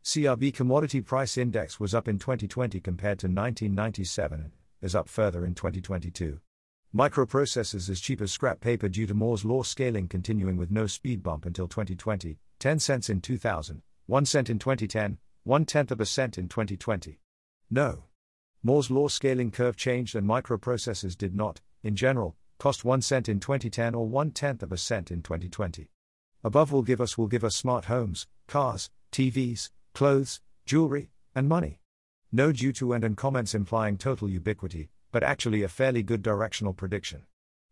CRB 0.03 0.51
Commodity 0.51 0.99
Price 0.99 1.37
Index 1.37 1.79
was 1.79 1.93
up 1.93 2.07
in 2.07 2.17
2020 2.17 2.79
compared 2.79 3.19
to 3.19 3.27
1997 3.27 4.51
is 4.83 4.93
up 4.93 5.09
further 5.09 5.45
in 5.45 5.55
2022. 5.55 6.39
Microprocessors 6.93 7.89
as 7.89 7.99
cheap 7.99 8.21
as 8.21 8.31
scrap 8.31 8.59
paper 8.59 8.87
due 8.87 9.07
to 9.07 9.15
Moore's 9.15 9.43
law 9.43 9.63
scaling 9.63 10.07
continuing 10.07 10.57
with 10.57 10.69
no 10.69 10.85
speed 10.85 11.23
bump 11.23 11.45
until 11.45 11.67
2020, 11.67 12.37
10 12.59 12.79
cents 12.79 13.09
in 13.09 13.19
2000, 13.21 13.81
1 14.05 14.25
cent 14.25 14.49
in 14.49 14.59
2010, 14.59 15.17
one 15.43 15.65
tenth 15.65 15.91
of 15.91 15.99
a 15.99 16.05
cent 16.05 16.37
in 16.37 16.47
2020. 16.47 17.19
No. 17.71 18.03
Moore's 18.61 18.91
law 18.91 19.07
scaling 19.07 19.49
curve 19.49 19.75
changed 19.75 20.15
and 20.15 20.27
microprocessors 20.27 21.17
did 21.17 21.33
not, 21.33 21.61
in 21.81 21.95
general, 21.95 22.35
cost 22.59 22.85
1 22.85 23.01
cent 23.01 23.27
in 23.27 23.39
2010 23.39 23.95
or 23.95 24.07
1 24.07 24.31
tenth 24.31 24.61
of 24.61 24.71
a 24.71 24.77
cent 24.77 25.09
in 25.09 25.21
2020. 25.23 25.89
Above 26.43 26.71
will 26.71 26.83
give 26.83 27.01
us 27.01 27.17
will 27.17 27.27
give 27.27 27.43
us 27.43 27.55
smart 27.55 27.85
homes, 27.85 28.27
cars, 28.47 28.89
TVs, 29.11 29.69
clothes, 29.93 30.41
jewelry, 30.65 31.09
and 31.33 31.49
money. 31.49 31.79
No 32.33 32.51
due 32.51 32.73
to 32.73 32.91
and 32.91 33.05
and 33.05 33.15
comments 33.15 33.55
implying 33.55 33.97
total 33.97 34.29
ubiquity, 34.29 34.89
but 35.13 35.23
actually 35.23 35.63
a 35.63 35.69
fairly 35.69 36.03
good 36.03 36.21
directional 36.21 36.73
prediction. 36.73 37.23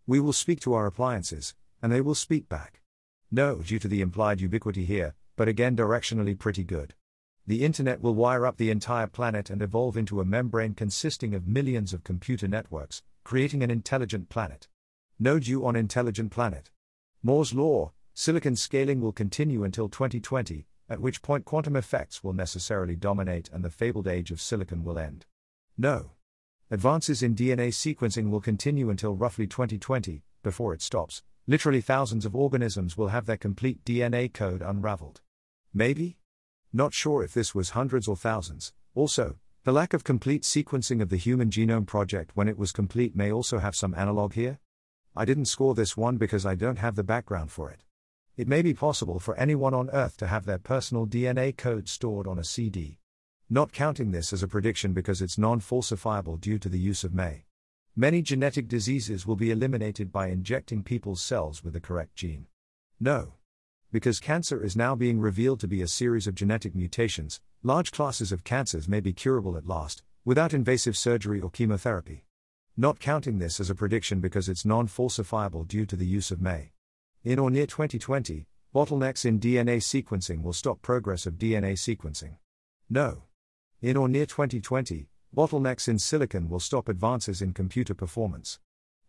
We 0.07 0.22
will 0.22 0.32
speak 0.32 0.62
to 0.62 0.74
our 0.74 0.86
appliances, 0.86 1.55
and 1.82 1.91
they 1.91 1.99
will 1.99 2.16
speak 2.16 2.47
back. 2.47 2.82
No 3.30 3.55
due 3.55 3.80
to 3.80 3.89
the 3.89 3.99
implied 3.99 4.39
ubiquity 4.39 4.86
here, 4.86 5.16
but 5.36 5.49
again 5.49 5.76
directionally 5.76 6.39
pretty 6.39 6.64
good 6.64 6.93
the 7.47 7.66
Internet 7.66 8.01
will 8.01 8.14
wire 8.14 8.45
up 8.45 8.57
the 8.57 8.70
entire 8.70 9.07
planet 9.07 9.49
and 9.49 9.62
evolve 9.62 9.97
into 9.97 10.22
a 10.22 10.26
membrane 10.26 10.74
consisting 10.74 11.34
of 11.34 11.47
millions 11.47 11.91
of 11.91 12.03
computer 12.03 12.47
networks, 12.47 13.01
creating 13.24 13.64
an 13.64 13.72
intelligent 13.72 14.30
planet. 14.30 14.68
No 15.20 15.39
due 15.39 15.66
on 15.66 15.76
intelligent 15.76 16.32
planet. 16.32 16.70
Moore's 17.24 17.53
law, 17.53 17.91
silicon 18.14 18.55
scaling 18.55 19.01
will 19.01 19.12
continue 19.12 19.64
until 19.64 19.89
2020, 19.89 20.66
at 20.91 20.99
which 20.99 21.21
point 21.21 21.45
quantum 21.45 21.77
effects 21.77 22.21
will 22.21 22.33
necessarily 22.33 22.97
dominate 22.97 23.49
and 23.53 23.63
the 23.63 23.69
fabled 23.69 24.09
age 24.09 24.29
of 24.29 24.41
silicon 24.41 24.83
will 24.83 24.99
end. 24.99 25.25
No. 25.77 26.11
Advances 26.69 27.23
in 27.23 27.33
DNA 27.33 27.69
sequencing 27.69 28.29
will 28.29 28.41
continue 28.41 28.89
until 28.89 29.15
roughly 29.15 29.47
2020, 29.47 30.21
before 30.43 30.73
it 30.73 30.81
stops. 30.81 31.23
Literally 31.47 31.79
thousands 31.79 32.25
of 32.25 32.35
organisms 32.35 32.97
will 32.97 33.07
have 33.07 33.25
their 33.25 33.37
complete 33.37 33.83
DNA 33.85 34.31
code 34.31 34.61
unraveled. 34.61 35.21
Maybe? 35.73 36.17
Not 36.73 36.93
sure 36.93 37.23
if 37.23 37.33
this 37.33 37.55
was 37.55 37.69
hundreds 37.69 38.07
or 38.07 38.17
thousands. 38.17 38.73
Also, 38.93 39.37
the 39.63 39.71
lack 39.71 39.93
of 39.93 40.03
complete 40.03 40.43
sequencing 40.43 41.01
of 41.01 41.07
the 41.07 41.17
Human 41.17 41.49
Genome 41.49 41.87
Project 41.87 42.31
when 42.33 42.49
it 42.49 42.57
was 42.57 42.73
complete 42.73 43.15
may 43.15 43.31
also 43.31 43.59
have 43.59 43.75
some 43.77 43.95
analog 43.95 44.33
here. 44.33 44.59
I 45.15 45.23
didn't 45.23 45.45
score 45.45 45.73
this 45.73 45.95
one 45.95 46.17
because 46.17 46.45
I 46.45 46.55
don't 46.55 46.79
have 46.79 46.95
the 46.95 47.03
background 47.03 47.49
for 47.49 47.71
it. 47.71 47.85
It 48.38 48.47
may 48.47 48.61
be 48.61 48.73
possible 48.73 49.19
for 49.19 49.36
anyone 49.36 49.73
on 49.73 49.89
Earth 49.89 50.15
to 50.17 50.27
have 50.27 50.45
their 50.45 50.57
personal 50.57 51.05
DNA 51.05 51.55
code 51.55 51.89
stored 51.89 52.27
on 52.27 52.39
a 52.39 52.45
CD. 52.45 52.97
Not 53.49 53.73
counting 53.73 54.11
this 54.11 54.32
as 54.32 54.41
a 54.41 54.47
prediction 54.47 54.93
because 54.93 55.21
it's 55.21 55.38
non 55.38 55.59
falsifiable 55.59 56.39
due 56.39 56.57
to 56.59 56.69
the 56.69 56.79
use 56.79 57.03
of 57.03 57.13
May. 57.13 57.43
Many 57.93 58.21
genetic 58.21 58.69
diseases 58.69 59.27
will 59.27 59.36
be 59.36 59.51
eliminated 59.51 60.13
by 60.13 60.27
injecting 60.27 60.82
people's 60.82 61.21
cells 61.21 61.61
with 61.61 61.73
the 61.73 61.82
correct 61.82 62.15
gene. 62.15 62.47
No. 63.01 63.34
Because 63.91 64.21
cancer 64.21 64.63
is 64.63 64.77
now 64.77 64.95
being 64.95 65.19
revealed 65.19 65.59
to 65.59 65.67
be 65.67 65.82
a 65.82 65.88
series 65.88 66.25
of 66.25 66.36
genetic 66.36 66.73
mutations, 66.73 67.41
large 67.63 67.91
classes 67.91 68.32
of 68.32 68.45
cancers 68.45 68.88
may 68.88 69.01
be 69.01 69.11
curable 69.11 69.57
at 69.57 69.67
last, 69.67 70.03
without 70.23 70.53
invasive 70.53 70.95
surgery 70.95 71.41
or 71.41 71.49
chemotherapy. 71.49 72.23
Not 72.77 73.01
counting 73.01 73.39
this 73.39 73.59
as 73.59 73.69
a 73.69 73.75
prediction 73.75 74.21
because 74.21 74.47
it's 74.47 74.63
non 74.63 74.88
falsifiable 74.88 75.67
due 75.67 75.86
to 75.86 75.97
the 75.97 76.05
use 76.05 76.32
of 76.32 76.41
May. 76.41 76.71
In 77.24 77.38
or 77.38 77.51
near 77.51 77.67
2020, 77.67 78.47
bottlenecks 78.74 79.26
in 79.26 79.39
DNA 79.39 79.78
sequencing 79.78 80.41
will 80.41 80.53
stop 80.53 80.82
progress 80.82 81.28
of 81.28 81.36
DNA 81.36 81.74
sequencing. 81.74 82.38
No. 82.89 83.26
In 83.80 83.95
or 83.95 84.09
near 84.09 84.26
2020, 84.26 85.07
bottlenecks 85.36 85.88
in 85.88 85.99
silicon 85.99 86.49
will 86.49 86.59
stop 86.59 86.89
advances 86.89 87.39
in 87.39 87.53
computer 87.53 87.93
performance. 87.93 88.59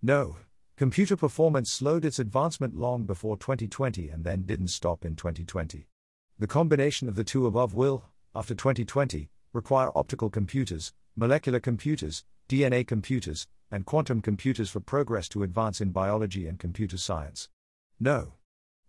No. 0.02 0.36
Computer 0.76 1.16
performance 1.16 1.70
slowed 1.70 2.04
its 2.04 2.18
advancement 2.18 2.76
long 2.76 3.04
before 3.04 3.38
2020 3.38 4.10
and 4.10 4.24
then 4.24 4.42
didn't 4.42 4.68
stop 4.68 5.06
in 5.06 5.16
2020. 5.16 5.86
The 6.38 6.46
combination 6.46 7.08
of 7.08 7.14
the 7.14 7.24
two 7.24 7.46
above 7.46 7.72
will, 7.72 8.04
after 8.34 8.54
2020, 8.54 9.30
require 9.54 9.90
optical 9.96 10.28
computers, 10.28 10.92
molecular 11.16 11.60
computers, 11.60 12.24
DNA 12.46 12.86
computers, 12.86 13.46
and 13.70 13.86
quantum 13.86 14.20
computers 14.20 14.68
for 14.68 14.80
progress 14.80 15.30
to 15.30 15.42
advance 15.42 15.80
in 15.80 15.92
biology 15.92 16.46
and 16.46 16.58
computer 16.58 16.98
science. 16.98 17.48
No. 18.02 18.32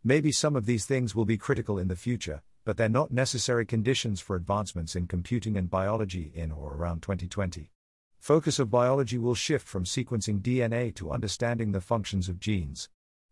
Maybe 0.04 0.32
some 0.32 0.56
of 0.56 0.66
these 0.66 0.86
things 0.86 1.14
will 1.14 1.24
be 1.24 1.38
critical 1.38 1.78
in 1.78 1.88
the 1.88 1.96
future, 1.96 2.42
but 2.66 2.78
they're 2.78 2.90
not 2.90 3.12
necessary 3.12 3.64
conditions 3.64 4.20
for 4.20 4.36
advancements 4.36 4.96
in 4.96 5.06
computing 5.06 5.56
and 5.56 5.70
biology 5.70 6.32
in 6.34 6.52
or 6.52 6.74
around 6.74 7.04
2020. 7.04 7.70
Focus 8.18 8.58
of 8.58 8.72
biology 8.72 9.20
will 9.20 9.36
shift 9.36 9.68
from 9.68 9.84
sequencing 9.84 10.42
DNA 10.42 10.96
to 10.96 11.12
understanding 11.12 11.74
the 11.74 11.80
functions 11.80 12.28
of 12.28 12.40
genes. 12.40 12.90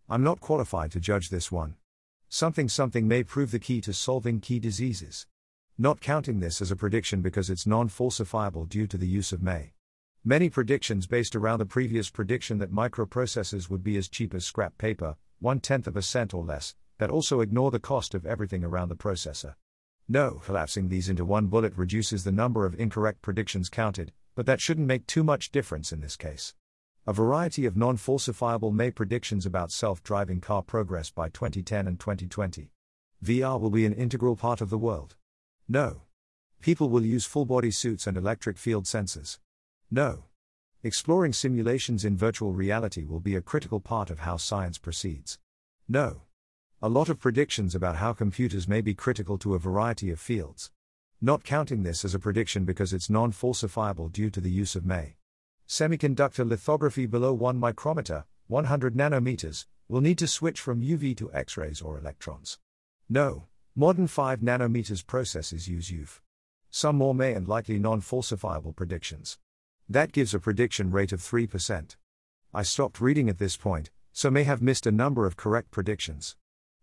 I'm 0.07 0.21
not 0.21 0.39
qualified 0.39 0.91
to 0.91 0.99
judge 0.99 1.29
this 1.29 1.51
one. 1.51 1.73
Something 2.29 2.69
something 2.69 3.07
may 3.07 3.23
prove 3.23 3.49
the 3.49 3.57
key 3.57 3.81
to 3.81 3.91
solving 3.91 4.39
key 4.39 4.59
diseases. 4.59 5.25
Not 5.79 5.99
counting 5.99 6.41
this 6.41 6.61
as 6.61 6.69
a 6.69 6.75
prediction 6.75 7.23
because 7.23 7.49
it's 7.49 7.65
non 7.65 7.89
falsifiable 7.89 8.69
due 8.69 8.85
to 8.85 8.99
the 8.99 9.07
use 9.07 9.31
of 9.31 9.41
May. 9.41 9.73
Many 10.23 10.47
predictions 10.47 11.07
based 11.07 11.35
around 11.35 11.57
the 11.57 11.65
previous 11.65 12.11
prediction 12.11 12.59
that 12.59 12.71
microprocessors 12.71 13.67
would 13.71 13.83
be 13.83 13.97
as 13.97 14.07
cheap 14.07 14.35
as 14.35 14.45
scrap 14.45 14.77
paper, 14.77 15.15
one 15.41 15.59
tenth 15.59 15.87
of 15.87 15.97
a 15.97 16.01
cent 16.01 16.33
or 16.33 16.43
less, 16.43 16.75
that 16.99 17.09
also 17.09 17.41
ignore 17.41 17.71
the 17.71 17.79
cost 17.79 18.13
of 18.13 18.25
everything 18.25 18.63
around 18.63 18.89
the 18.89 18.95
processor. 18.95 19.55
No, 20.07 20.41
collapsing 20.45 20.87
these 20.87 21.09
into 21.09 21.25
one 21.25 21.47
bullet 21.47 21.73
reduces 21.75 22.23
the 22.23 22.31
number 22.31 22.65
of 22.65 22.79
incorrect 22.79 23.21
predictions 23.21 23.67
counted, 23.67 24.13
but 24.35 24.45
that 24.45 24.61
shouldn't 24.61 24.87
make 24.87 25.07
too 25.07 25.23
much 25.23 25.51
difference 25.51 25.91
in 25.91 25.99
this 25.99 26.15
case. 26.15 26.53
A 27.07 27.13
variety 27.13 27.65
of 27.65 27.75
non 27.75 27.97
falsifiable 27.97 28.71
May 28.71 28.91
predictions 28.91 29.47
about 29.47 29.71
self 29.71 30.03
driving 30.03 30.39
car 30.39 30.61
progress 30.61 31.09
by 31.09 31.29
2010 31.29 31.87
and 31.87 31.99
2020. 31.99 32.71
VR 33.23 33.59
will 33.59 33.71
be 33.71 33.85
an 33.85 33.93
integral 33.93 34.35
part 34.35 34.61
of 34.61 34.69
the 34.69 34.77
world. 34.77 35.15
No. 35.67 36.03
People 36.61 36.89
will 36.89 37.03
use 37.03 37.25
full 37.25 37.45
body 37.45 37.71
suits 37.71 38.05
and 38.05 38.15
electric 38.15 38.59
field 38.59 38.85
sensors. 38.85 39.39
No. 39.89 40.25
Exploring 40.83 41.33
simulations 41.33 42.05
in 42.05 42.17
virtual 42.17 42.53
reality 42.53 43.05
will 43.05 43.19
be 43.19 43.35
a 43.35 43.41
critical 43.41 43.79
part 43.79 44.09
of 44.09 44.19
how 44.19 44.37
science 44.37 44.77
proceeds. 44.77 45.39
No. 45.87 46.23
A 46.81 46.89
lot 46.89 47.09
of 47.09 47.19
predictions 47.19 47.75
about 47.75 47.97
how 47.97 48.13
computers 48.13 48.67
may 48.67 48.81
be 48.81 48.93
critical 48.93 49.37
to 49.37 49.53
a 49.53 49.59
variety 49.59 50.09
of 50.09 50.19
fields 50.19 50.71
not 51.23 51.43
counting 51.43 51.83
this 51.83 52.03
as 52.03 52.15
a 52.15 52.19
prediction 52.19 52.65
because 52.65 52.93
it's 52.93 53.09
non 53.09 53.31
falsifiable 53.31 54.11
due 54.11 54.31
to 54.31 54.41
the 54.41 54.49
use 54.49 54.75
of 54.75 54.83
May. 54.83 55.17
Semiconductor 55.67 56.47
lithography 56.47 57.05
below 57.05 57.31
1 57.31 57.57
micrometer, 57.57 58.25
100 58.47 58.95
nanometers, 58.95 59.67
will 59.87 60.01
need 60.01 60.17
to 60.17 60.27
switch 60.27 60.59
from 60.59 60.81
UV 60.81 61.15
to 61.17 61.31
X 61.31 61.57
rays 61.57 61.79
or 61.79 61.99
electrons. 61.99 62.57
No, 63.07 63.45
modern 63.75 64.07
5 64.07 64.39
nanometers 64.39 65.05
processes 65.05 65.67
use 65.67 65.91
UV. 65.91 66.19
Some 66.71 66.95
more 66.95 67.13
May 67.13 67.33
and 67.33 67.47
likely 67.47 67.77
non 67.77 68.01
falsifiable 68.01 68.75
predictions. 68.75 69.37
That 69.91 70.13
gives 70.13 70.33
a 70.33 70.39
prediction 70.39 70.89
rate 70.89 71.11
of 71.11 71.19
3%. 71.19 71.97
I 72.53 72.63
stopped 72.63 73.01
reading 73.01 73.27
at 73.27 73.39
this 73.39 73.57
point, 73.57 73.91
so 74.13 74.31
may 74.31 74.45
have 74.45 74.61
missed 74.61 74.87
a 74.87 74.91
number 74.91 75.25
of 75.25 75.35
correct 75.35 75.69
predictions. 75.69 76.37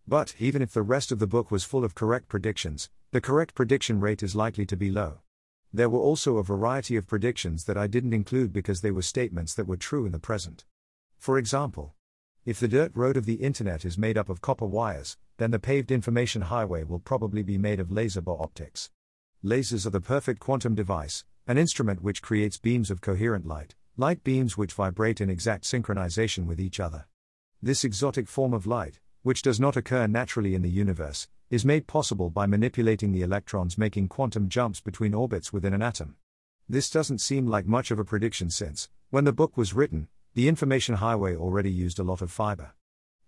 But, 0.07 0.35
even 0.39 0.61
if 0.61 0.75
the 0.75 0.83
rest 0.83 1.11
of 1.11 1.19
the 1.19 1.27
book 1.27 1.51
was 1.51 1.65
full 1.65 1.87
of 1.87 1.95
correct 1.95 2.29
predictions, 2.29 2.91
the 3.13 3.23
correct 3.23 3.55
prediction 3.55 3.99
rate 3.99 4.23
is 4.23 4.37
likely 4.37 4.67
to 4.67 4.77
be 4.77 4.91
low. 4.91 5.21
There 5.73 5.89
were 5.89 5.99
also 5.99 6.37
a 6.37 6.45
variety 6.45 6.97
of 6.97 7.07
predictions 7.07 7.65
that 7.65 7.79
I 7.79 7.87
didn't 7.87 8.13
include 8.13 8.53
because 8.53 8.83
they 8.83 8.91
were 8.91 9.01
statements 9.01 9.55
that 9.55 9.67
were 9.67 9.79
true 9.79 10.05
in 10.05 10.13
the 10.13 10.19
present. 10.19 10.67
For 11.17 11.39
example, 11.39 11.95
if 12.45 12.61
the 12.61 12.69
dirt 12.69 12.93
road 12.95 13.17
of 13.17 13.25
the 13.25 13.37
internet 13.37 13.87
is 13.87 13.97
made 13.97 14.19
up 14.19 14.29
of 14.29 14.43
copper 14.43 14.67
wires, 14.67 15.17
then 15.39 15.51
the 15.51 15.59
paved 15.59 15.91
information 15.91 16.43
highway 16.43 16.85
will 16.85 16.99
probably 16.99 17.43
be 17.43 17.57
made 17.57 17.81
of 17.81 17.91
laser 17.91 18.21
fiber 18.21 18.37
optics. 18.39 18.91
Lasers 19.43 19.87
are 19.87 19.91
the 19.91 20.01
perfect 20.03 20.41
quantum 20.41 20.75
device, 20.75 21.25
an 21.49 21.57
instrument 21.57 22.03
which 22.03 22.21
creates 22.21 22.59
beams 22.59 22.91
of 22.91 23.01
coherent 23.01 23.47
light, 23.47 23.75
light 23.97 24.23
beams 24.23 24.59
which 24.59 24.75
vibrate 24.75 25.19
in 25.19 25.31
exact 25.31 25.65
synchronization 25.65 26.45
with 26.45 26.61
each 26.61 26.79
other. 26.79 27.07
This 27.63 27.85
exotic 27.85 28.29
form 28.29 28.53
of 28.53 28.67
light, 28.67 29.01
which 29.23 29.41
does 29.41 29.59
not 29.59 29.75
occur 29.75 30.07
naturally 30.07 30.55
in 30.55 30.61
the 30.61 30.69
universe, 30.69 31.27
is 31.49 31.65
made 31.65 31.87
possible 31.87 32.29
by 32.29 32.45
manipulating 32.45 33.13
the 33.13 33.23
electrons 33.23 33.79
making 33.79 34.09
quantum 34.09 34.51
jumps 34.51 34.83
between 34.83 35.15
orbits 35.15 35.51
within 35.51 35.73
an 35.73 35.81
atom. 35.81 36.17
This 36.69 36.91
doesn't 36.91 37.23
seem 37.23 37.47
like 37.47 37.65
much 37.65 37.91
of 37.91 37.99
a 37.99 38.05
prediction 38.05 38.51
since, 38.51 38.91
when 39.09 39.25
the 39.25 39.33
book 39.33 39.57
was 39.57 39.73
written, 39.73 40.09
the 40.35 40.49
information 40.49 40.97
highway 40.97 41.35
already 41.35 41.73
used 41.73 41.99
a 41.99 42.05
lot 42.05 42.21
of 42.21 42.31
fiber. 42.31 42.73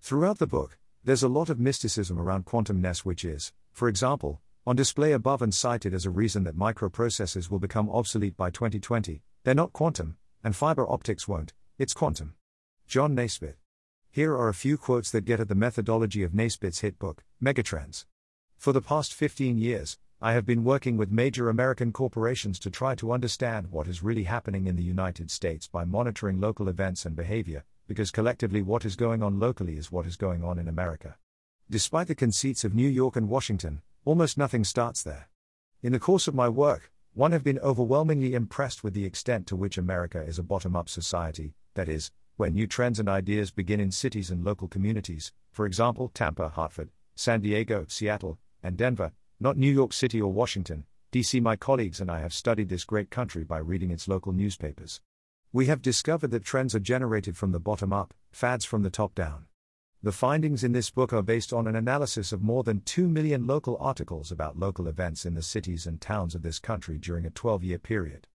Throughout 0.03 0.39
the 0.39 0.47
book, 0.47 0.79
there's 1.03 1.23
a 1.23 1.29
lot 1.29 1.49
of 1.49 1.59
mysticism 1.59 2.21
around 2.21 2.45
quantumness, 2.45 2.99
which 2.99 3.25
is, 3.25 3.55
for 3.73 3.89
example, 3.89 4.43
on 4.67 4.77
display 4.77 5.13
above 5.13 5.41
and 5.41 5.55
cited 5.55 5.95
as 5.95 6.05
a 6.05 6.11
reason 6.11 6.45
that 6.45 6.57
microprocessors 6.57 7.51
will 7.51 7.59
become 7.59 7.89
obsolete 7.91 8.37
by 8.37 8.51
2020. 8.51 9.23
They're 9.43 9.55
not 9.55 9.73
quantum, 9.73 10.17
and 10.45 10.55
fiber 10.55 10.87
optics 10.89 11.27
won't, 11.27 11.55
it's 11.79 11.95
quantum. 11.95 12.35
John 12.87 13.17
Naisbitt. 13.17 13.55
Here 14.11 14.35
are 14.35 14.49
a 14.49 14.55
few 14.55 14.77
quotes 14.77 15.11
that 15.13 15.25
get 15.25 15.41
at 15.41 15.49
the 15.49 15.55
methodology 15.55 16.23
of 16.23 16.33
Naisbitt's 16.33 16.81
hit 16.81 16.99
book, 16.99 17.25
Megatrends. 17.43 18.05
For 18.59 18.73
the 18.73 18.83
past 18.83 19.15
15 19.15 19.57
years, 19.57 19.99
I 20.21 20.35
have 20.35 20.45
been 20.45 20.65
working 20.65 20.99
with 20.99 21.11
major 21.11 21.49
American 21.49 21.93
corporations 21.93 22.59
to 22.59 22.71
try 22.71 22.95
to 22.97 23.13
understand 23.13 23.69
what 23.71 23.89
is 23.89 24.03
really 24.03 24.25
happening 24.25 24.67
in 24.67 24.77
the 24.77 24.83
United 24.83 25.31
States 25.31 25.67
by 25.67 25.85
monitoring 25.87 26.39
local 26.39 26.69
events 26.69 27.07
and 27.07 27.17
behavior, 27.17 27.65
because 27.87 28.11
collectively 28.11 28.61
what 28.61 28.85
is 28.85 28.97
going 28.97 29.23
on 29.23 29.41
locally 29.41 29.79
is 29.79 29.91
what 29.91 30.05
is 30.05 30.17
going 30.17 30.45
on 30.45 30.59
in 30.59 30.69
America. 30.69 31.17
Despite 31.71 32.09
the 32.09 32.15
conceits 32.15 32.65
of 32.65 32.75
New 32.75 32.89
York 32.89 33.17
and 33.17 33.29
Washington, 33.29 33.81
almost 34.05 34.39
nothing 34.39 34.65
starts 34.65 35.03
there. 35.03 35.29
In 35.83 35.93
the 35.93 35.99
course 35.99 36.29
of 36.29 36.35
my 36.35 36.49
work, 36.49 36.93
one 37.13 37.33
have 37.33 37.45
been 37.45 37.59
overwhelmingly 37.59 38.35
impressed 38.35 38.85
with 38.85 38.95
the 38.95 39.05
extent 39.05 39.47
to 39.49 39.57
which 39.57 39.77
America 39.77 40.23
is 40.23 40.39
a 40.39 40.43
bottom 40.43 40.77
up 40.77 40.89
society, 40.89 41.55
that 41.75 41.89
is, 41.89 42.11
where 42.37 42.51
new 42.51 42.67
trends 42.67 42.99
and 42.99 43.09
ideas 43.09 43.51
begin 43.51 43.81
in 43.81 43.91
cities 43.91 44.31
and 44.31 44.45
local 44.45 44.69
communities, 44.69 45.33
for 45.51 45.67
example, 45.67 46.11
Tampa, 46.15 46.49
Hartford, 46.49 46.91
San 47.15 47.41
Diego, 47.41 47.85
Seattle, 47.89 48.39
and 48.63 48.77
Denver, 48.77 49.13
not 49.39 49.57
New 49.57 49.71
York 49.71 49.93
City 49.93 50.21
or 50.21 50.33
Washington, 50.33 50.85
D.C. 51.11 51.41
My 51.41 51.57
colleagues 51.57 52.01
and 52.01 52.11
I 52.11 52.21
have 52.21 52.33
studied 52.33 52.69
this 52.69 52.85
great 52.85 53.11
country 53.11 53.43
by 53.43 53.59
reading 53.59 53.91
its 53.91 54.07
local 54.07 54.33
newspapers. 54.33 55.01
We 55.53 55.67
have 55.67 55.83
discovered 55.83 56.31
that 56.31 56.45
trends 56.45 56.75
are 56.75 56.81
generated 56.81 57.37
from 57.37 57.51
the 57.51 57.59
bottom 57.59 57.93
up, 57.93 58.15
fads 58.31 58.65
from 58.65 58.83
the 58.85 58.91
top 58.91 59.15
down. 59.15 59.47
The 60.03 60.13
findings 60.13 60.65
in 60.65 60.73
this 60.73 60.89
book 60.89 61.13
are 61.13 61.21
based 61.21 61.53
on 61.53 61.67
an 61.67 61.77
analysis 61.77 62.33
of 62.33 62.41
more 62.43 62.63
than 62.63 62.81
2 62.81 63.07
million 63.07 63.47
local 63.47 63.77
articles 63.79 64.33
about 64.33 64.59
local 64.59 64.89
events 64.89 65.27
in 65.27 65.35
the 65.35 65.43
cities 65.43 65.87
and 65.87 66.01
towns 66.01 66.35
of 66.35 66.41
this 66.41 66.59
country 66.59 66.97
during 66.97 67.27
a 67.27 67.31
12 67.31 67.63
year 67.63 67.79
period. 67.79 68.27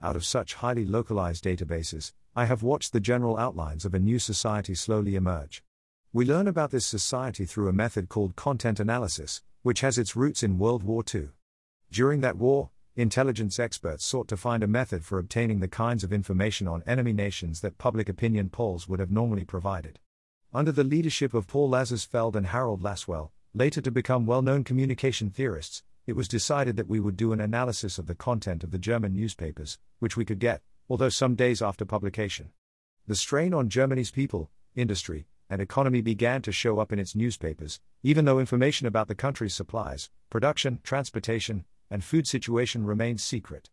Out 0.00 0.16
of 0.16 0.24
such 0.24 0.54
highly 0.54 0.86
localized 0.86 1.44
databases, 1.44 2.14
I 2.34 2.46
have 2.46 2.62
watched 2.62 2.94
the 2.94 3.00
general 3.00 3.36
outlines 3.36 3.84
of 3.84 3.92
a 3.92 3.98
new 3.98 4.18
society 4.18 4.74
slowly 4.74 5.14
emerge. 5.14 5.62
We 6.10 6.24
learn 6.24 6.48
about 6.48 6.70
this 6.70 6.86
society 6.86 7.44
through 7.44 7.68
a 7.68 7.74
method 7.74 8.08
called 8.08 8.34
content 8.34 8.80
analysis, 8.80 9.42
which 9.60 9.82
has 9.82 9.98
its 9.98 10.16
roots 10.16 10.42
in 10.42 10.58
World 10.58 10.82
War 10.82 11.04
II. 11.14 11.28
During 11.92 12.22
that 12.22 12.38
war, 12.38 12.70
intelligence 12.96 13.58
experts 13.58 14.06
sought 14.06 14.28
to 14.28 14.38
find 14.38 14.62
a 14.62 14.66
method 14.66 15.04
for 15.04 15.18
obtaining 15.18 15.60
the 15.60 15.68
kinds 15.68 16.02
of 16.02 16.14
information 16.14 16.66
on 16.66 16.82
enemy 16.86 17.12
nations 17.12 17.60
that 17.60 17.76
public 17.76 18.08
opinion 18.08 18.48
polls 18.48 18.88
would 18.88 19.00
have 19.00 19.10
normally 19.10 19.44
provided. 19.44 19.98
Under 20.52 20.72
the 20.72 20.82
leadership 20.82 21.32
of 21.32 21.46
Paul 21.46 21.70
Lazarsfeld 21.70 22.34
and 22.34 22.48
Harold 22.48 22.82
Lasswell, 22.82 23.30
later 23.54 23.80
to 23.80 23.90
become 23.92 24.26
well 24.26 24.42
known 24.42 24.64
communication 24.64 25.30
theorists, 25.30 25.84
it 26.08 26.16
was 26.16 26.26
decided 26.26 26.76
that 26.76 26.88
we 26.88 26.98
would 26.98 27.16
do 27.16 27.32
an 27.32 27.40
analysis 27.40 27.98
of 27.98 28.06
the 28.06 28.16
content 28.16 28.64
of 28.64 28.72
the 28.72 28.78
German 28.78 29.14
newspapers, 29.14 29.78
which 30.00 30.16
we 30.16 30.24
could 30.24 30.40
get, 30.40 30.60
although 30.88 31.08
some 31.08 31.36
days 31.36 31.62
after 31.62 31.84
publication. 31.84 32.50
The 33.06 33.14
strain 33.14 33.54
on 33.54 33.68
Germany's 33.68 34.10
people, 34.10 34.50
industry, 34.74 35.28
and 35.48 35.62
economy 35.62 36.00
began 36.00 36.42
to 36.42 36.50
show 36.50 36.80
up 36.80 36.92
in 36.92 36.98
its 36.98 37.14
newspapers, 37.14 37.78
even 38.02 38.24
though 38.24 38.40
information 38.40 38.88
about 38.88 39.06
the 39.06 39.14
country's 39.14 39.54
supplies, 39.54 40.10
production, 40.30 40.80
transportation, 40.82 41.64
and 41.88 42.02
food 42.02 42.26
situation 42.26 42.84
remained 42.84 43.20
secret. 43.20 43.70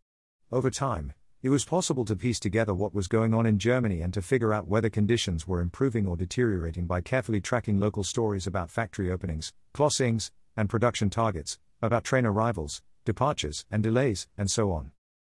Over 0.52 0.70
time, 0.70 1.14
it 1.48 1.50
was 1.50 1.64
possible 1.64 2.04
to 2.04 2.14
piece 2.14 2.42
together 2.42 2.74
what 2.74 2.94
was 2.94 3.08
going 3.08 3.34
on 3.34 3.46
in 3.46 3.58
Germany 3.58 4.02
and 4.02 4.14
to 4.14 4.22
figure 4.22 4.54
out 4.54 4.68
whether 4.68 4.90
conditions 4.90 5.48
were 5.48 5.62
improving 5.62 6.06
or 6.06 6.18
deteriorating 6.18 6.86
by 6.86 7.00
carefully 7.00 7.40
tracking 7.40 7.80
local 7.80 8.04
stories 8.04 8.46
about 8.46 8.70
factory 8.70 9.10
openings, 9.10 9.54
closings, 9.74 10.30
and 10.58 10.70
production 10.70 11.10
targets, 11.10 11.58
about 11.82 12.04
train 12.04 12.26
arrivals, 12.26 12.82
departures, 13.06 13.66
and 13.72 13.82
delays, 13.82 14.28
and 14.38 14.52
so 14.52 14.74
on. 14.74 14.92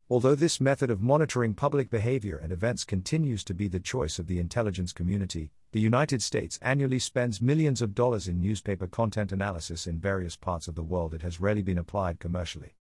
Although 0.08 0.34
this 0.34 0.60
method 0.60 0.90
of 0.90 1.00
monitoring 1.00 1.54
public 1.54 1.90
behavior 1.90 2.38
and 2.42 2.50
events 2.50 2.82
continues 2.82 3.44
to 3.44 3.54
be 3.54 3.68
the 3.68 3.78
choice 3.78 4.18
of 4.18 4.26
the 4.26 4.40
intelligence 4.40 4.92
community, 4.92 5.52
the 5.70 5.78
United 5.78 6.22
States 6.22 6.58
annually 6.60 6.98
spends 6.98 7.40
millions 7.40 7.80
of 7.80 7.94
dollars 7.94 8.26
in 8.26 8.40
newspaper 8.40 8.88
content 8.88 9.30
analysis 9.30 9.86
in 9.86 10.00
various 10.00 10.34
parts 10.34 10.66
of 10.66 10.74
the 10.74 10.82
world. 10.82 11.14
It 11.14 11.22
has 11.22 11.40
rarely 11.40 11.62
been 11.62 11.78
applied 11.78 12.18
commercially. 12.18 12.74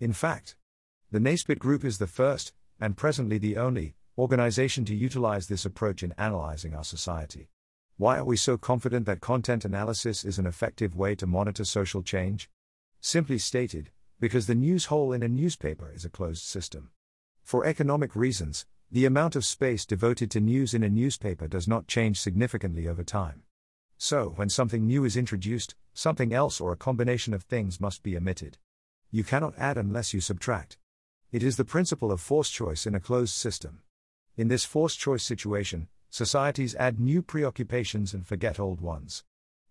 In 0.00 0.12
fact, 0.12 0.56
the 1.12 1.20
Naisbitt 1.20 1.60
Group 1.60 1.84
is 1.84 1.98
the 1.98 2.08
first, 2.08 2.52
and 2.82 2.96
presently 2.96 3.38
the 3.38 3.56
only, 3.56 3.94
organization 4.18 4.84
to 4.84 4.92
utilize 4.92 5.46
this 5.46 5.64
approach 5.64 6.02
in 6.02 6.12
analyzing 6.18 6.74
our 6.74 6.82
society. 6.82 7.48
Why 7.96 8.18
are 8.18 8.24
we 8.24 8.36
so 8.36 8.58
confident 8.58 9.06
that 9.06 9.20
content 9.20 9.64
analysis 9.64 10.24
is 10.24 10.36
an 10.36 10.46
effective 10.46 10.96
way 10.96 11.14
to 11.14 11.26
monitor 11.28 11.64
social 11.64 12.02
change? 12.02 12.50
Simply 13.00 13.38
stated, 13.38 13.92
because 14.18 14.48
the 14.48 14.56
news 14.56 14.86
hole 14.86 15.12
in 15.12 15.22
a 15.22 15.28
newspaper 15.28 15.92
is 15.94 16.04
a 16.04 16.10
closed 16.10 16.42
system. 16.42 16.90
For 17.44 17.64
economic 17.64 18.16
reasons, 18.16 18.66
the 18.90 19.06
amount 19.06 19.36
of 19.36 19.44
space 19.44 19.86
devoted 19.86 20.28
to 20.32 20.40
news 20.40 20.74
in 20.74 20.82
a 20.82 20.88
newspaper 20.88 21.46
does 21.46 21.68
not 21.68 21.86
change 21.86 22.18
significantly 22.18 22.88
over 22.88 23.04
time. 23.04 23.44
So, 23.96 24.32
when 24.34 24.48
something 24.48 24.88
new 24.88 25.04
is 25.04 25.16
introduced, 25.16 25.76
something 25.94 26.34
else 26.34 26.60
or 26.60 26.72
a 26.72 26.76
combination 26.76 27.32
of 27.32 27.44
things 27.44 27.80
must 27.80 28.02
be 28.02 28.16
omitted. 28.16 28.58
You 29.12 29.22
cannot 29.22 29.56
add 29.56 29.78
unless 29.78 30.12
you 30.12 30.20
subtract. 30.20 30.78
It 31.32 31.42
is 31.42 31.56
the 31.56 31.64
principle 31.64 32.12
of 32.12 32.20
force 32.20 32.50
choice 32.50 32.86
in 32.86 32.94
a 32.94 33.00
closed 33.00 33.32
system. 33.32 33.80
In 34.36 34.48
this 34.48 34.66
force 34.66 34.94
choice 34.94 35.24
situation, 35.24 35.88
societies 36.10 36.74
add 36.74 37.00
new 37.00 37.22
preoccupations 37.22 38.12
and 38.12 38.26
forget 38.26 38.60
old 38.60 38.82
ones. 38.82 39.24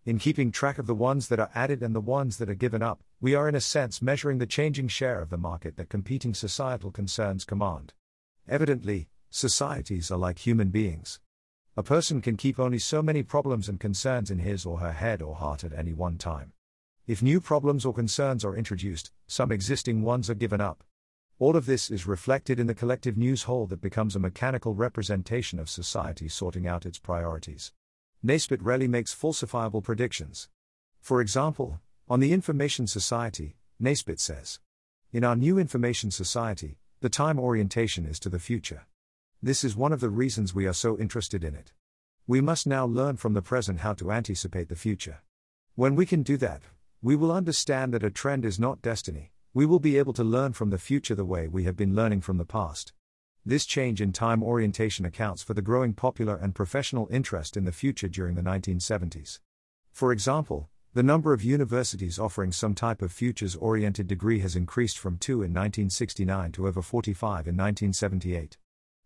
In 0.04 0.18
keeping 0.18 0.52
track 0.52 0.80
of 0.80 0.88
the 0.88 0.96
ones 0.96 1.28
that 1.28 1.40
are 1.40 1.52
added 1.54 1.84
and 1.84 1.94
the 1.94 2.02
ones 2.02 2.38
that 2.38 2.50
are 2.50 2.56
given 2.56 2.82
up, 2.82 3.04
we 3.20 3.36
are 3.36 3.48
in 3.48 3.54
a 3.54 3.62
sense 3.62 4.02
measuring 4.02 4.40
the 4.40 4.48
changing 4.48 4.88
share 4.88 5.22
of 5.22 5.30
the 5.30 5.38
market 5.38 5.78
that 5.78 5.90
competing 5.90 6.34
societal 6.34 6.90
concerns 6.90 7.46
command. 7.46 7.94
Evidently, 8.48 9.08
societies 9.30 10.10
are 10.10 10.18
like 10.18 10.40
human 10.40 10.70
beings. 10.70 11.20
A 11.78 11.84
person 11.84 12.22
can 12.22 12.38
keep 12.38 12.60
only 12.60 12.80
so 12.80 13.04
many 13.04 13.22
problems 13.22 13.70
and 13.70 13.80
concerns 13.80 14.32
in 14.32 14.40
his 14.40 14.66
or 14.66 14.80
her 14.80 14.94
head 14.94 15.22
or 15.22 15.36
heart 15.36 15.64
at 15.64 15.74
any 15.74 15.94
one 15.94 16.18
time. 16.18 16.54
If 17.06 17.22
new 17.22 17.40
problems 17.40 17.86
or 17.86 17.94
concerns 17.94 18.44
are 18.44 18.58
introduced, 18.58 19.12
some 19.28 19.52
existing 19.52 20.02
ones 20.02 20.28
are 20.28 20.34
given 20.34 20.60
up. 20.60 20.84
All 21.42 21.56
of 21.56 21.66
this 21.66 21.90
is 21.90 22.06
reflected 22.06 22.60
in 22.60 22.68
the 22.68 22.76
collective 22.76 23.18
news 23.18 23.42
hole 23.50 23.66
that 23.66 23.82
becomes 23.82 24.16
a 24.16 24.20
mechanical 24.20 24.76
representation 24.76 25.58
of 25.58 25.72
society 25.72 26.30
sorting 26.30 26.68
out 26.68 26.86
its 26.86 27.00
priorities. 27.00 27.74
Naisbitt 28.24 28.62
rarely 28.62 28.88
makes 28.88 29.16
falsifiable 29.16 29.84
predictions. 29.84 30.50
For 31.00 31.20
example, 31.20 31.80
on 32.08 32.20
the 32.20 32.32
Information 32.32 32.86
Society, 32.86 33.56
Naisbitt 33.82 34.20
says 34.20 34.60
In 35.12 35.24
our 35.24 35.36
new 35.36 35.58
information 35.58 36.12
society, 36.12 36.78
the 37.00 37.10
time 37.10 37.40
orientation 37.40 38.06
is 38.06 38.20
to 38.20 38.30
the 38.30 38.38
future. 38.38 38.86
This 39.42 39.64
is 39.64 39.76
one 39.76 39.94
of 39.94 40.00
the 40.00 40.12
reasons 40.12 40.54
we 40.54 40.68
are 40.68 40.74
so 40.74 40.96
interested 41.00 41.44
in 41.44 41.56
it. 41.56 41.74
We 42.28 42.40
must 42.40 42.68
now 42.68 42.86
learn 42.86 43.18
from 43.18 43.34
the 43.34 43.42
present 43.42 43.80
how 43.80 43.94
to 43.96 44.12
anticipate 44.12 44.70
the 44.70 44.76
future. 44.76 45.24
When 45.74 45.96
we 45.96 46.06
can 46.06 46.22
do 46.22 46.38
that, 46.38 46.62
we 47.02 47.16
will 47.16 47.32
understand 47.32 47.96
that 47.96 48.04
a 48.04 48.12
trend 48.12 48.46
is 48.46 48.60
not 48.60 48.84
destiny, 48.84 49.31
we 49.54 49.66
will 49.66 49.80
be 49.80 49.98
able 49.98 50.14
to 50.14 50.24
learn 50.24 50.54
from 50.54 50.70
the 50.70 50.78
future 50.78 51.14
the 51.14 51.26
way 51.26 51.46
we 51.46 51.66
have 51.66 51.76
been 51.76 51.94
learning 51.94 52.22
from 52.22 52.38
the 52.38 52.46
past. 52.46 52.94
This 53.46 53.66
change 53.66 54.00
in 54.00 54.14
time 54.14 54.42
orientation 54.42 55.06
accounts 55.06 55.44
for 55.44 55.54
the 55.54 55.62
growing 55.62 55.94
popular 55.94 56.36
and 56.36 56.56
professional 56.56 57.10
interest 57.12 57.58
in 57.58 57.66
the 57.66 57.72
future 57.74 58.08
during 58.08 58.36
the 58.36 58.42
1970s. 58.42 59.40
For 59.92 60.14
example, 60.14 60.70
the 60.94 61.04
number 61.04 61.34
of 61.34 61.44
universities 61.44 62.18
offering 62.18 62.52
some 62.54 62.74
type 62.74 63.02
of 63.02 63.12
futures 63.12 63.56
oriented 63.56 64.08
degree 64.08 64.40
has 64.40 64.56
increased 64.56 64.98
from 64.98 65.18
2 65.18 65.34
in 65.34 65.54
1969 65.54 66.52
to 66.54 66.68
over 66.68 66.82
45 66.82 67.48
in 67.48 67.58
1978. 67.58 68.58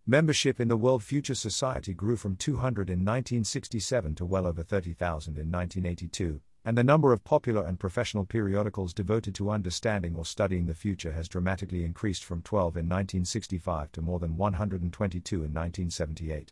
Membership 0.05 0.59
in 0.59 0.67
the 0.67 0.77
World 0.77 1.01
Future 1.01 1.33
Society 1.33 1.93
grew 1.95 2.15
from 2.15 2.35
200 2.35 2.89
in 2.89 2.99
1967 2.99 4.13
to 4.15 4.25
well 4.25 4.45
over 4.45 4.61
30,000 4.61 5.37
in 5.37 5.51
1982, 5.51 6.41
and 6.65 6.75
the 6.75 6.83
number 6.83 7.13
of 7.13 7.23
popular 7.23 7.63
and 7.63 7.79
professional 7.79 8.25
periodicals 8.25 8.91
devoted 8.91 9.35
to 9.35 9.51
understanding 9.51 10.15
or 10.15 10.25
studying 10.25 10.65
the 10.65 10.73
future 10.73 11.11
has 11.11 11.29
dramatically 11.29 11.85
increased 11.85 12.25
from 12.25 12.41
12 12.41 12.77
in 12.77 12.89
1965 12.89 13.91
to 13.91 14.01
more 14.01 14.17
than 14.17 14.35
122 14.35 15.35
in 15.35 15.41
1978. 15.41 16.51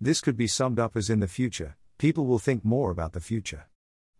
This 0.00 0.20
could 0.20 0.36
be 0.36 0.48
summed 0.48 0.80
up 0.80 0.96
as 0.96 1.08
in 1.08 1.20
the 1.20 1.28
future, 1.28 1.76
people 1.96 2.26
will 2.26 2.40
think 2.40 2.64
more 2.64 2.90
about 2.90 3.12
the 3.12 3.20
future. 3.20 3.68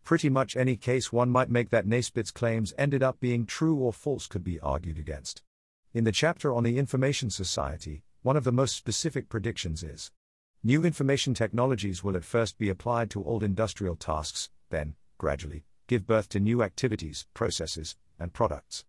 Pretty 0.05 0.29
much 0.29 0.57
any 0.57 0.77
case 0.77 1.13
one 1.13 1.29
might 1.29 1.51
make 1.51 1.71
that 1.71 1.87
Naisbitt's 1.89 2.31
claims 2.31 2.73
ended 2.79 3.03
up 3.03 3.19
being 3.19 3.45
true 3.45 3.77
or 3.77 3.93
false 3.93 4.29
could 4.29 4.45
be 4.45 4.61
argued 4.61 4.99
against. 4.99 5.43
In 5.93 6.05
the 6.05 6.13
chapter 6.13 6.55
on 6.55 6.63
the 6.63 6.79
Information 6.79 7.31
Society, 7.31 8.05
one 8.23 8.37
of 8.37 8.45
the 8.45 8.53
most 8.53 8.77
specific 8.77 9.29
predictions 9.29 9.83
is 9.83 10.13
New 10.63 10.85
information 10.85 11.35
technologies 11.35 12.05
will 12.05 12.17
at 12.17 12.23
first 12.23 12.57
be 12.57 12.69
applied 12.69 13.11
to 13.11 13.25
old 13.25 13.43
industrial 13.43 13.97
tasks, 13.97 14.49
then, 14.71 14.95
gradually, 15.23 15.63
give 15.87 16.05
birth 16.05 16.29
to 16.29 16.41
new 16.41 16.65
activities, 16.65 17.27
processes, 17.33 17.95
and 18.19 18.33
products. 18.33 18.85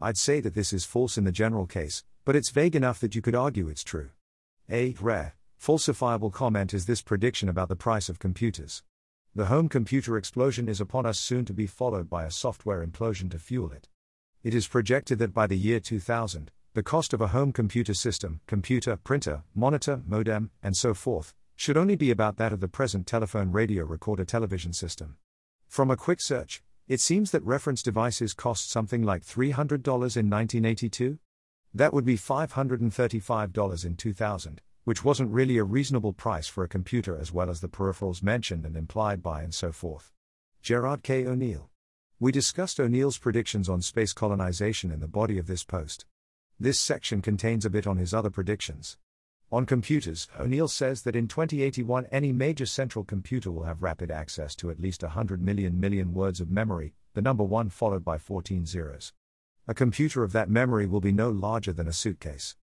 I'd 0.00 0.18
say 0.18 0.40
that 0.40 0.52
this 0.52 0.72
is 0.72 0.84
false 0.84 1.16
in 1.16 1.22
the 1.22 1.30
general 1.30 1.64
case, 1.64 2.02
but 2.24 2.34
it's 2.34 2.50
vague 2.50 2.74
enough 2.74 2.98
that 2.98 3.14
you 3.14 3.22
could 3.22 3.36
argue 3.36 3.68
it's 3.68 3.84
true. 3.84 4.10
A 4.68 4.96
rare, 5.00 5.36
falsifiable 5.62 6.32
comment 6.32 6.74
is 6.74 6.86
this 6.86 7.02
prediction 7.02 7.48
about 7.48 7.68
the 7.68 7.76
price 7.76 8.08
of 8.08 8.18
computers. 8.18 8.82
The 9.32 9.46
home 9.46 9.68
computer 9.68 10.16
explosion 10.16 10.68
is 10.68 10.80
upon 10.80 11.06
us 11.06 11.20
soon 11.20 11.44
to 11.44 11.52
be 11.52 11.68
followed 11.68 12.10
by 12.10 12.24
a 12.24 12.32
software 12.32 12.84
implosion 12.84 13.30
to 13.30 13.38
fuel 13.38 13.70
it. 13.70 13.88
It 14.42 14.54
is 14.54 14.66
projected 14.66 15.20
that 15.20 15.32
by 15.32 15.46
the 15.46 15.56
year 15.56 15.78
2000, 15.78 16.50
the 16.74 16.82
cost 16.82 17.12
of 17.12 17.20
a 17.20 17.28
home 17.28 17.52
computer 17.52 17.94
system, 17.94 18.40
computer, 18.48 18.96
printer, 18.96 19.44
monitor, 19.54 20.02
modem, 20.04 20.50
and 20.64 20.76
so 20.76 20.94
forth, 20.94 21.32
should 21.54 21.76
only 21.76 21.94
be 21.94 22.10
about 22.10 22.38
that 22.38 22.52
of 22.52 22.58
the 22.58 22.66
present 22.66 23.06
telephone 23.06 23.52
radio 23.52 23.84
recorder 23.84 24.24
television 24.24 24.72
system. 24.72 25.16
From 25.68 25.90
a 25.90 25.96
quick 25.96 26.20
search, 26.20 26.62
it 26.88 27.00
seems 27.00 27.32
that 27.32 27.44
reference 27.44 27.82
devices 27.82 28.32
cost 28.32 28.70
something 28.70 29.02
like 29.02 29.24
$300 29.24 29.84
in 29.84 30.30
1982? 30.30 31.18
That 31.74 31.92
would 31.92 32.04
be 32.04 32.16
$535 32.16 33.84
in 33.84 33.96
2000, 33.96 34.62
which 34.84 35.04
wasn't 35.04 35.32
really 35.32 35.58
a 35.58 35.64
reasonable 35.64 36.12
price 36.12 36.46
for 36.46 36.64
a 36.64 36.68
computer 36.68 37.18
as 37.18 37.32
well 37.32 37.50
as 37.50 37.60
the 37.60 37.68
peripherals 37.68 38.22
mentioned 38.22 38.64
and 38.64 38.76
implied 38.76 39.22
by 39.22 39.42
and 39.42 39.52
so 39.52 39.72
forth. 39.72 40.12
Gerard 40.62 41.02
K. 41.02 41.26
O'Neill. 41.26 41.68
We 42.18 42.32
discussed 42.32 42.80
O'Neill's 42.80 43.18
predictions 43.18 43.68
on 43.68 43.82
space 43.82 44.12
colonization 44.12 44.90
in 44.90 45.00
the 45.00 45.08
body 45.08 45.38
of 45.38 45.46
this 45.46 45.64
post. 45.64 46.06
This 46.58 46.80
section 46.80 47.20
contains 47.20 47.66
a 47.66 47.70
bit 47.70 47.86
on 47.86 47.98
his 47.98 48.14
other 48.14 48.30
predictions. 48.30 48.96
On 49.52 49.64
computers, 49.64 50.26
O'Neill 50.40 50.66
says 50.66 51.02
that 51.02 51.14
in 51.14 51.28
2081 51.28 52.06
any 52.10 52.32
major 52.32 52.66
central 52.66 53.04
computer 53.04 53.52
will 53.52 53.62
have 53.62 53.80
rapid 53.80 54.10
access 54.10 54.56
to 54.56 54.70
at 54.70 54.80
least 54.80 55.04
100 55.04 55.40
million 55.40 55.78
million 55.78 56.12
words 56.12 56.40
of 56.40 56.50
memory, 56.50 56.94
the 57.14 57.22
number 57.22 57.44
1 57.44 57.68
followed 57.70 58.04
by 58.04 58.18
14 58.18 58.66
zeros. 58.66 59.12
A 59.68 59.74
computer 59.74 60.24
of 60.24 60.32
that 60.32 60.50
memory 60.50 60.84
will 60.86 61.00
be 61.00 61.12
no 61.12 61.30
larger 61.30 61.72
than 61.72 61.86
a 61.86 61.92
suitcase. 61.92 62.56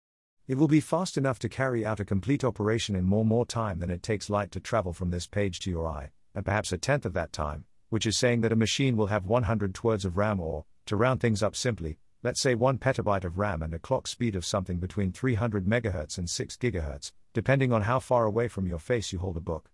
It 0.46 0.58
will 0.58 0.68
be 0.68 0.82
fast 0.82 1.18
enough 1.18 1.40
to 1.40 1.48
carry 1.48 1.86
out 1.86 2.02
a 2.02 2.06
complete 2.06 2.44
operation 2.44 2.98
in 2.98 3.06
more 3.06 3.24
more 3.24 3.46
time 3.46 3.80
than 3.80 3.90
it 3.90 4.04
takes 4.04 4.30
light 4.30 4.52
to 4.52 4.60
travel 4.60 4.92
from 4.92 5.10
this 5.10 5.26
page 5.26 5.62
to 5.62 5.70
your 5.70 5.88
eye, 5.88 6.12
and 6.36 6.44
perhaps 6.44 6.74
a 6.74 6.78
tenth 6.78 7.06
of 7.06 7.14
that 7.14 7.32
time, 7.32 7.64
which 7.88 8.06
is 8.06 8.18
saying 8.18 8.42
that 8.42 8.52
a 8.52 8.58
machine 8.58 8.98
will 8.98 9.08
have 9.08 9.26
100 9.26 9.82
words 9.86 10.04
of 10.04 10.18
RAM 10.18 10.42
or, 10.42 10.66
to 10.88 10.98
round 10.98 11.22
things 11.22 11.42
up 11.42 11.56
simply, 11.56 11.98
let's 12.24 12.40
say 12.40 12.56
1 12.56 12.78
petabyte 12.78 13.26
of 13.26 13.38
RAM 13.38 13.62
and 13.62 13.74
a 13.74 13.80
clock 13.80 14.08
speed 14.08 14.36
of 14.36 14.46
something 14.46 14.80
between 14.80 15.12
300 15.12 15.66
MHz 15.66 16.18
and 16.18 16.30
6 16.30 16.56
GHz, 16.56 17.12
depending 17.34 17.74
on 17.74 17.82
how 17.82 18.00
far 18.00 18.24
away 18.24 18.48
from 18.48 18.66
your 18.66 18.80
face 18.80 19.12
you 19.12 19.20
hold 19.20 19.36
a 19.36 19.42
book. 19.42 19.70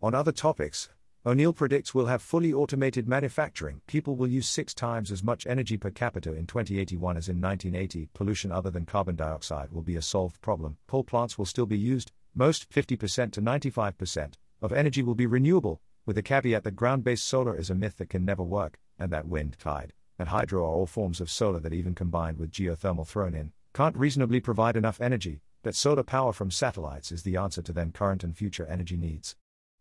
On 0.00 0.14
other 0.14 0.32
topics, 0.32 0.88
O'Neill 1.26 1.52
predicts 1.52 1.94
we'll 1.94 2.06
have 2.06 2.22
fully 2.22 2.50
automated 2.50 3.06
manufacturing. 3.06 3.82
People 3.86 4.16
will 4.16 4.26
use 4.26 4.48
six 4.48 4.72
times 4.72 5.12
as 5.12 5.22
much 5.22 5.46
energy 5.46 5.76
per 5.76 5.90
capita 5.90 6.32
in 6.32 6.46
2081 6.46 7.18
as 7.18 7.28
in 7.28 7.38
1980. 7.38 8.08
Pollution 8.14 8.50
other 8.50 8.70
than 8.70 8.86
carbon 8.86 9.16
dioxide 9.16 9.70
will 9.70 9.82
be 9.82 9.96
a 9.96 10.02
solved 10.02 10.40
problem. 10.40 10.78
Coal 10.86 11.04
plants 11.04 11.36
will 11.36 11.44
still 11.44 11.66
be 11.66 11.76
used, 11.76 12.12
most 12.34 12.70
50% 12.70 13.32
to 13.32 13.42
95% 13.42 14.32
of 14.62 14.72
energy 14.72 15.02
will 15.02 15.14
be 15.14 15.26
renewable, 15.26 15.82
with 16.06 16.16
the 16.16 16.22
caveat 16.22 16.64
that 16.64 16.76
ground 16.76 17.04
based 17.04 17.26
solar 17.26 17.54
is 17.54 17.68
a 17.68 17.74
myth 17.74 17.98
that 17.98 18.08
can 18.08 18.24
never 18.24 18.42
work, 18.42 18.78
and 18.98 19.12
that 19.12 19.28
wind, 19.28 19.58
tide, 19.58 19.92
and 20.20 20.28
hydro 20.28 20.62
are 20.62 20.68
all 20.68 20.84
forms 20.84 21.18
of 21.18 21.30
solar 21.30 21.58
that, 21.60 21.72
even 21.72 21.94
combined 21.94 22.36
with 22.36 22.50
geothermal 22.50 23.06
thrown 23.06 23.34
in, 23.34 23.52
can't 23.72 23.96
reasonably 23.96 24.38
provide 24.38 24.76
enough 24.76 25.00
energy, 25.00 25.40
that 25.62 25.74
solar 25.74 26.02
power 26.02 26.30
from 26.30 26.50
satellites 26.50 27.10
is 27.10 27.22
the 27.22 27.38
answer 27.38 27.62
to 27.62 27.72
then 27.72 27.90
current 27.90 28.22
and 28.22 28.36
future 28.36 28.66
energy 28.66 28.98
needs. 28.98 29.34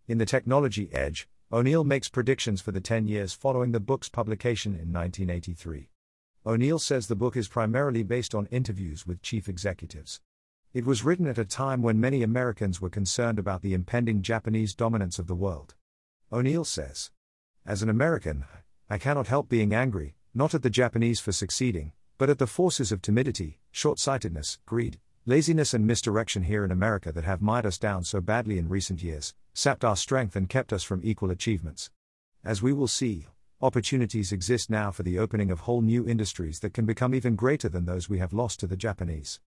In 0.08 0.18
the 0.18 0.26
technology 0.26 0.88
edge, 0.94 1.28
O'Neill 1.52 1.84
makes 1.84 2.08
predictions 2.08 2.62
for 2.62 2.72
the 2.72 2.80
10 2.80 3.06
years 3.06 3.34
following 3.34 3.74
the 3.74 3.82
book's 3.82 4.08
publication 4.08 4.72
in 4.72 4.94
1983. 4.94 5.90
O'Neill 6.46 6.80
says 6.80 7.08
the 7.08 7.18
book 7.18 7.36
is 7.36 7.50
primarily 7.50 8.02
based 8.02 8.34
on 8.34 8.46
interviews 8.46 9.06
with 9.06 9.22
chief 9.22 9.50
executives. 9.50 10.22
It 10.74 10.86
was 10.86 11.04
written 11.04 11.28
at 11.28 11.38
a 11.38 11.44
time 11.44 11.82
when 11.82 12.00
many 12.00 12.24
Americans 12.24 12.80
were 12.80 12.90
concerned 12.90 13.40
about 13.40 13.62
the 13.62 13.74
impending 13.74 14.22
Japanese 14.22 14.74
dominance 14.74 15.20
of 15.20 15.28
the 15.28 15.36
world. 15.36 15.76
O'Neill 16.32 16.64
says, 16.64 17.12
As 17.66 17.84
an 17.84 17.90
American, 17.90 18.46
I 18.90 18.98
cannot 18.98 19.28
help 19.28 19.50
being 19.50 19.74
angry, 19.74 20.16
not 20.40 20.54
at 20.54 20.64
the 20.64 20.70
Japanese 20.70 21.20
for 21.20 21.34
succeeding, 21.34 21.92
but 22.18 22.30
at 22.30 22.38
the 22.38 22.48
forces 22.48 22.94
of 22.94 23.02
timidity, 23.02 23.60
short 23.72 24.00
sightedness, 24.00 24.58
greed, 24.66 24.98
laziness, 25.26 25.74
and 25.74 25.86
misdirection 25.86 26.44
here 26.44 26.64
in 26.64 26.72
America 26.72 27.12
that 27.12 27.26
have 27.26 27.42
mired 27.42 27.66
us 27.66 27.78
down 27.78 28.06
so 28.06 28.22
badly 28.22 28.58
in 28.58 28.70
recent 28.70 29.04
years, 29.04 29.34
sapped 29.54 29.84
our 29.84 29.98
strength, 29.98 30.38
and 30.38 30.48
kept 30.48 30.72
us 30.72 30.82
from 30.82 31.02
equal 31.04 31.30
achievements. 31.30 31.92
As 32.42 32.62
we 32.62 32.72
will 32.72 32.88
see, 32.88 33.28
opportunities 33.62 34.32
exist 34.32 34.70
now 34.70 34.92
for 34.92 35.04
the 35.04 35.20
opening 35.20 35.52
of 35.52 35.60
whole 35.60 35.82
new 35.82 36.08
industries 36.08 36.62
that 36.62 36.74
can 36.74 36.86
become 36.86 37.14
even 37.14 37.36
greater 37.36 37.68
than 37.68 37.84
those 37.84 38.08
we 38.08 38.20
have 38.20 38.32
lost 38.32 38.62
to 38.62 38.68
the 38.68 38.78
Japanese. 38.78 39.42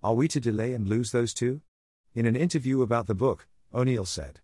Are 0.00 0.14
we 0.14 0.28
to 0.28 0.38
delay 0.38 0.74
and 0.74 0.86
lose 0.86 1.10
those 1.10 1.34
too? 1.34 1.60
In 2.14 2.24
an 2.24 2.36
interview 2.36 2.82
about 2.82 3.08
the 3.08 3.16
book, 3.16 3.48
O'Neill 3.74 4.04
said 4.04 4.38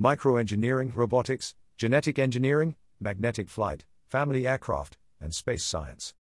Microengineering, 0.00 0.96
robotics, 0.96 1.54
genetic 1.76 2.18
engineering, 2.18 2.74
magnetic 2.98 3.50
flight, 3.50 3.84
family 4.08 4.46
aircraft, 4.46 4.96
and 5.22 5.34
space 5.34 5.64
science. 5.64 6.14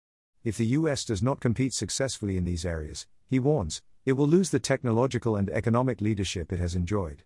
If 0.43 0.57
the 0.57 0.67
US 0.67 1.05
does 1.05 1.23
not 1.23 1.39
compete 1.39 1.73
successfully 1.73 2.37
in 2.37 2.45
these 2.45 2.65
areas, 2.65 3.07
he 3.27 3.39
warns, 3.39 3.81
it 4.05 4.13
will 4.13 4.27
lose 4.27 4.49
the 4.49 4.59
technological 4.59 5.35
and 5.35 5.49
economic 5.49 6.01
leadership 6.01 6.51
it 6.51 6.59
has 6.59 6.75
enjoyed. 6.75 7.23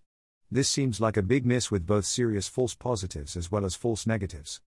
This 0.51 0.69
seems 0.69 1.01
like 1.01 1.17
a 1.17 1.23
big 1.23 1.45
miss 1.45 1.71
with 1.71 1.85
both 1.85 2.05
serious 2.05 2.47
false 2.47 2.75
positives 2.75 3.35
as 3.35 3.51
well 3.51 3.65
as 3.65 3.75
false 3.75 4.05
negatives. 4.05 4.61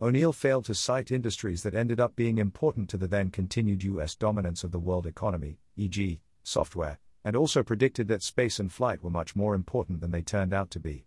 O'Neill 0.00 0.32
failed 0.32 0.64
to 0.66 0.74
cite 0.74 1.10
industries 1.10 1.62
that 1.64 1.74
ended 1.74 1.98
up 1.98 2.14
being 2.14 2.38
important 2.38 2.88
to 2.90 2.96
the 2.96 3.08
then 3.08 3.30
continued 3.30 3.82
US 3.82 4.14
dominance 4.14 4.62
of 4.62 4.70
the 4.70 4.78
world 4.78 5.06
economy, 5.06 5.58
e.g., 5.76 6.20
software, 6.44 6.98
and 7.24 7.34
also 7.34 7.62
predicted 7.62 8.08
that 8.08 8.22
space 8.22 8.60
and 8.60 8.72
flight 8.72 9.02
were 9.02 9.10
much 9.10 9.34
more 9.34 9.54
important 9.54 10.00
than 10.00 10.12
they 10.12 10.22
turned 10.22 10.54
out 10.54 10.70
to 10.70 10.80
be. 10.80 11.04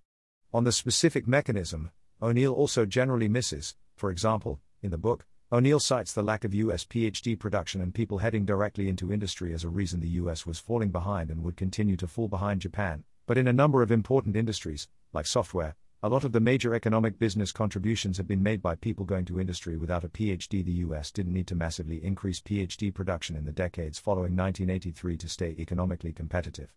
On 0.54 0.66
the 0.66 0.72
specific 0.72 1.28
mechanism, 1.28 1.91
O'Neill 2.22 2.54
also 2.54 2.86
generally 2.86 3.30
misses, 3.30 3.76
for 3.95 4.12
example, 4.12 4.60
in 4.82 4.91
the 4.91 4.97
book, 4.97 5.26
O'Neill 5.54 5.82
cites 5.82 6.14
the 6.14 6.24
lack 6.24 6.45
of 6.45 6.54
US 6.54 6.86
PhD 6.86 7.38
production 7.38 7.82
and 7.82 7.93
people 7.93 8.20
heading 8.20 8.45
directly 8.45 8.88
into 8.88 9.12
industry 9.12 9.54
as 9.54 9.66
a 9.66 9.70
reason 9.70 9.99
the 9.99 10.08
US 10.22 10.45
was 10.45 10.60
falling 10.60 10.91
behind 10.91 11.30
and 11.30 11.43
would 11.43 11.58
continue 11.58 11.97
to 11.97 12.08
fall 12.08 12.30
behind 12.30 12.62
Japan, 12.62 13.04
but 13.28 13.38
in 13.38 13.49
a 13.49 13.54
number 13.54 13.82
of 13.82 13.91
important 13.91 14.38
industries, 14.38 14.88
like 15.12 15.26
software, 15.26 15.76
a 16.02 16.08
lot 16.08 16.24
of 16.24 16.32
the 16.32 16.39
major 16.39 16.74
economic 16.74 17.20
business 17.20 17.52
contributions 17.52 18.16
have 18.16 18.30
been 18.30 18.41
made 18.41 18.62
by 18.62 18.76
people 18.76 19.04
going 19.04 19.26
to 19.26 19.41
industry 19.41 19.76
without 19.76 20.06
a 20.06 20.08
PhD. 20.08 20.64
The 20.64 20.86
US 20.88 21.12
didn't 21.12 21.34
need 21.34 21.47
to 21.47 21.56
massively 21.56 22.02
increase 22.02 22.39
PhD 22.39 22.93
production 22.93 23.36
in 23.36 23.43
the 23.43 23.52
decades 23.52 23.99
following 23.99 24.38
1983 24.38 25.18
to 25.18 25.28
stay 25.28 25.54
economically 25.60 26.14
competitive. 26.14 26.74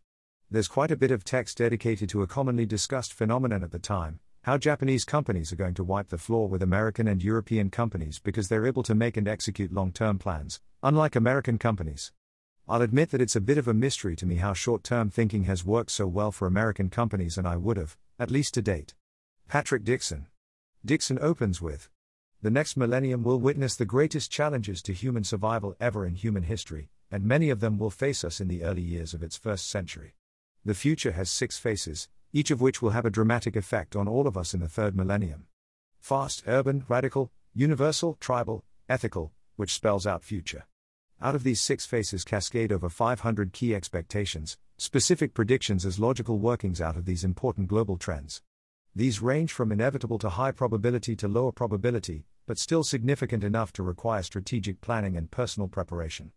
There's 0.51 0.66
quite 0.66 0.91
a 0.91 0.97
bit 0.97 1.12
of 1.12 1.22
text 1.22 1.59
dedicated 1.59 2.09
to 2.09 2.22
a 2.22 2.27
commonly 2.27 2.66
discussed 2.66 3.12
phenomenon 3.12 3.62
at 3.62 3.70
the 3.70 3.79
time 3.79 4.18
how 4.45 4.59
Japanese 4.59 5.07
companies 5.07 5.51
are 5.51 5.57
going 5.57 5.72
to 5.72 5.82
wipe 5.82 6.11
the 6.11 6.18
floor 6.18 6.47
with 6.47 6.62
American 6.62 7.09
and 7.09 7.24
European 7.24 7.70
companies 7.70 8.18
because 8.18 8.47
they're 8.49 8.66
able 8.66 8.82
to 8.82 8.95
make 8.95 9.16
and 9.16 9.26
execute 9.26 9.72
long 9.72 9.90
term 9.90 10.18
plans, 10.18 10.61
unlike 10.82 11.16
American 11.16 11.57
companies. 11.57 12.12
I'll 12.68 12.82
admit 12.82 13.11
that 13.12 13.22
it's 13.22 13.36
a 13.36 13.40
bit 13.40 13.57
of 13.57 13.68
a 13.68 13.72
mystery 13.72 14.14
to 14.16 14.26
me 14.26 14.34
how 14.34 14.53
short 14.53 14.84
term 14.84 15.09
thinking 15.09 15.45
has 15.45 15.64
worked 15.64 15.90
so 15.90 16.07
well 16.07 16.30
for 16.30 16.47
American 16.47 16.90
companies, 16.90 17.38
and 17.38 17.49
I 17.49 17.57
would 17.57 17.78
have, 17.78 17.97
at 18.18 18.30
least 18.30 18.53
to 18.55 18.61
date. 18.62 18.92
Patrick 19.49 19.82
Dixon. 19.82 20.26
Dixon 20.84 21.18
opens 21.22 21.62
with 21.62 21.88
The 22.42 22.51
next 22.51 22.76
millennium 22.76 23.22
will 23.22 23.40
witness 23.40 23.76
the 23.76 23.86
greatest 23.86 24.30
challenges 24.30 24.82
to 24.82 24.92
human 24.92 25.24
survival 25.24 25.74
ever 25.80 26.05
in 26.05 26.16
human 26.16 26.42
history, 26.42 26.90
and 27.11 27.24
many 27.24 27.49
of 27.49 27.61
them 27.61 27.78
will 27.78 27.88
face 27.88 28.22
us 28.22 28.42
in 28.42 28.49
the 28.49 28.62
early 28.62 28.82
years 28.82 29.14
of 29.14 29.22
its 29.22 29.38
first 29.38 29.70
century. 29.70 30.16
The 30.66 30.74
future 30.74 31.12
has 31.12 31.30
six 31.30 31.59
faces, 31.59 32.09
each 32.35 32.51
of 32.51 32.61
which 32.61 32.82
will 32.82 32.91
have 32.91 33.07
a 33.07 33.11
dramatic 33.11 33.55
effect 33.55 33.95
on 33.95 34.09
all 34.09 34.26
of 34.26 34.37
us 34.37 34.55
in 34.55 34.61
the 34.61 34.68
third 34.68 34.97
millennium. 34.97 35.47
Fast, 36.01 36.43
urban, 36.49 36.85
radical, 36.89 37.30
universal, 37.55 38.18
tribal, 38.18 38.64
ethical, 38.89 39.32
which 39.55 39.72
spells 39.72 40.05
out 40.05 40.24
future. 40.24 40.66
Out 41.22 41.37
of 41.37 41.45
these 41.45 41.61
six 41.61 41.87
faces 41.87 42.24
cascade 42.24 42.72
over 42.72 42.89
500 42.89 43.53
key 43.53 43.72
expectations, 43.72 44.59
specific 44.76 45.32
predictions 45.32 45.87
as 45.87 46.01
logical 46.01 46.41
workings 46.41 46.80
out 46.80 46.97
of 46.97 47.05
these 47.05 47.22
important 47.22 47.68
global 47.68 47.97
trends. 47.97 48.43
These 48.97 49.22
range 49.22 49.53
from 49.53 49.70
inevitable 49.70 50.18
to 50.18 50.30
high 50.30 50.51
probability 50.51 51.14
to 51.14 51.28
lower 51.28 51.53
probability, 51.53 52.26
but 52.47 52.59
still 52.59 52.82
significant 52.82 53.45
enough 53.45 53.72
to 53.74 53.85
require 53.85 54.24
strategic 54.24 54.80
planning 54.80 55.16
and 55.16 55.30
personal 55.30 55.68
preparation. 55.68 56.32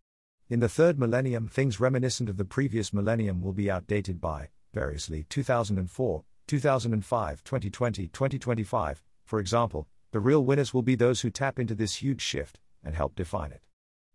In 0.47 0.59
the 0.59 0.69
third 0.69 0.99
millennium, 0.99 1.47
things 1.47 1.79
reminiscent 1.79 2.29
of 2.29 2.37
the 2.37 2.45
previous 2.45 2.93
millennium 2.93 3.41
will 3.41 3.51
be 3.51 3.71
outdated 3.71 4.21
by, 4.21 4.49
variously, 4.78 5.25
2004, 5.30 6.23
2005, 6.45 7.43
2020, 7.43 8.07
2025. 8.09 9.03
For 9.25 9.39
example, 9.39 9.88
the 10.11 10.19
real 10.19 10.45
winners 10.45 10.71
will 10.71 10.84
be 10.84 10.93
those 10.93 11.21
who 11.21 11.32
tap 11.32 11.57
into 11.57 11.73
this 11.73 11.95
huge 11.95 12.21
shift 12.21 12.59
and 12.84 12.93
help 12.93 13.15
define 13.15 13.51
it. 13.51 13.63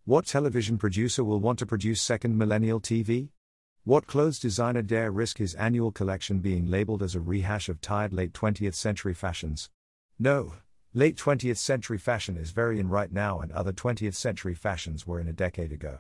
What 0.05 0.27
television 0.27 0.79
producer 0.79 1.25
will 1.25 1.41
want 1.41 1.59
to 1.59 1.67
produce 1.67 2.01
second 2.01 2.39
millennial 2.39 2.81
TV? 2.81 3.31
What 3.83 4.07
clothes 4.07 4.39
designer 4.39 4.83
dare 4.83 5.11
risk 5.11 5.39
his 5.39 5.57
annual 5.57 5.91
collection 5.91 6.39
being 6.39 6.67
labeled 6.67 7.03
as 7.03 7.17
a 7.17 7.21
rehash 7.21 7.69
of 7.69 7.81
tired 7.81 8.13
late 8.13 8.33
20th 8.33 8.77
century 8.77 9.15
fashions? 9.15 9.69
No, 10.17 10.55
late 10.95 11.17
20th 11.17 11.57
century 11.57 11.99
fashion 11.99 12.37
is 12.37 12.53
very 12.53 12.79
in 12.79 12.89
right 12.89 13.13
now, 13.13 13.41
and 13.41 13.51
other 13.51 13.73
20th 13.73 14.15
century 14.15 14.55
fashions 14.55 15.09
were 15.09 15.19
in 15.19 15.27
a 15.27 15.33
decade 15.33 15.73
ago. 15.73 15.99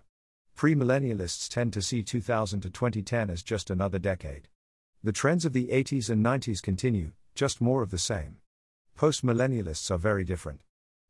Premillennialists 0.57 1.49
tend 1.49 1.73
to 1.73 1.83
see 1.83 2.05
2000 2.05 2.61
to 2.61 2.71
2010 2.71 3.29
as 3.29 3.43
just 3.43 3.71
another 3.71 3.99
decade. 3.99 4.47
The 5.05 5.11
trends 5.11 5.45
of 5.45 5.53
the 5.53 5.67
80s 5.67 6.11
and 6.11 6.25
90s 6.25 6.63
continue, 6.63 7.11
just 7.35 7.61
more 7.61 7.83
of 7.83 7.91
the 7.91 7.99
same. 7.99 8.37
Postmillennialists 8.97 9.91
are 9.91 9.99
very 9.99 10.23
different. 10.23 10.61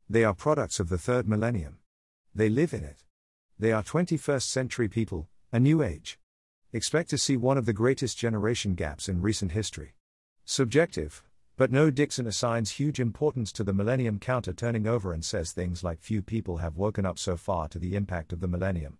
They 0.09 0.23
are 0.23 0.33
products 0.33 0.79
of 0.79 0.89
the 0.89 0.97
third 0.97 1.29
millennium. 1.29 1.77
They 2.33 2.49
live 2.49 2.73
in 2.73 2.83
it. 2.83 3.03
They 3.59 3.71
are 3.71 3.83
21st 3.83 4.41
century 4.41 4.87
people, 4.87 5.27
a 5.51 5.59
new 5.59 5.83
age. 5.83 6.17
Expect 6.71 7.11
to 7.11 7.19
see 7.19 7.37
one 7.37 7.55
of 7.55 7.67
the 7.67 7.73
greatest 7.73 8.17
generation 8.17 8.73
gaps 8.73 9.07
in 9.07 9.21
recent 9.21 9.51
history. 9.51 9.93
Subjective, 10.43 11.23
but 11.55 11.71
no 11.71 11.91
Dixon 11.91 12.25
assigns 12.25 12.71
huge 12.71 12.99
importance 12.99 13.51
to 13.51 13.63
the 13.63 13.73
millennium 13.73 14.17
counter 14.17 14.53
turning 14.53 14.87
over 14.87 15.13
and 15.13 15.23
says 15.23 15.51
things 15.51 15.83
like 15.83 16.01
few 16.01 16.23
people 16.23 16.57
have 16.57 16.77
woken 16.77 17.05
up 17.05 17.19
so 17.19 17.37
far 17.37 17.67
to 17.67 17.77
the 17.77 17.95
impact 17.95 18.33
of 18.33 18.39
the 18.39 18.47
millennium. 18.47 18.97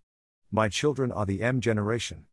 My 0.52 0.70
children 0.70 1.12
are 1.12 1.26
the 1.26 1.42
M 1.42 1.62
generation. 1.62 2.28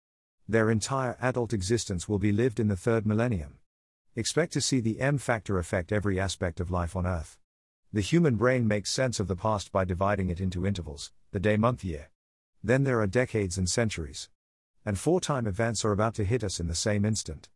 Their 0.51 0.69
entire 0.69 1.17
adult 1.21 1.53
existence 1.53 2.09
will 2.09 2.19
be 2.19 2.33
lived 2.33 2.59
in 2.59 2.67
the 2.67 2.77
third 2.77 3.07
millennium. 3.07 3.59
Expect 4.17 4.53
to 4.55 4.61
see 4.61 4.81
the 4.81 4.99
M 4.99 5.17
factor 5.17 5.61
affect 5.61 5.93
every 5.93 6.19
aspect 6.19 6.59
of 6.59 6.73
life 6.73 6.97
on 6.97 7.07
Earth. 7.07 7.39
The 7.93 8.01
human 8.01 8.35
brain 8.35 8.67
makes 8.67 8.91
sense 8.91 9.21
of 9.21 9.29
the 9.29 9.37
past 9.37 9.71
by 9.71 9.85
dividing 9.85 10.29
it 10.29 10.41
into 10.41 10.67
intervals 10.67 11.13
the 11.31 11.39
day, 11.39 11.57
month, 11.57 11.85
year. 11.85 12.11
Then 12.65 12.83
there 12.83 13.01
are 13.01 13.07
decades 13.07 13.59
and 13.59 13.71
centuries 13.71 14.29
and 14.85 14.99
four 14.99 15.21
time 15.21 15.47
events 15.47 15.85
are 15.85 15.93
about 15.93 16.15
to 16.15 16.25
hit 16.25 16.43
us 16.43 16.59
in 16.59 16.67
the 16.67 16.75
same 16.75 17.05
instant. 17.05 17.49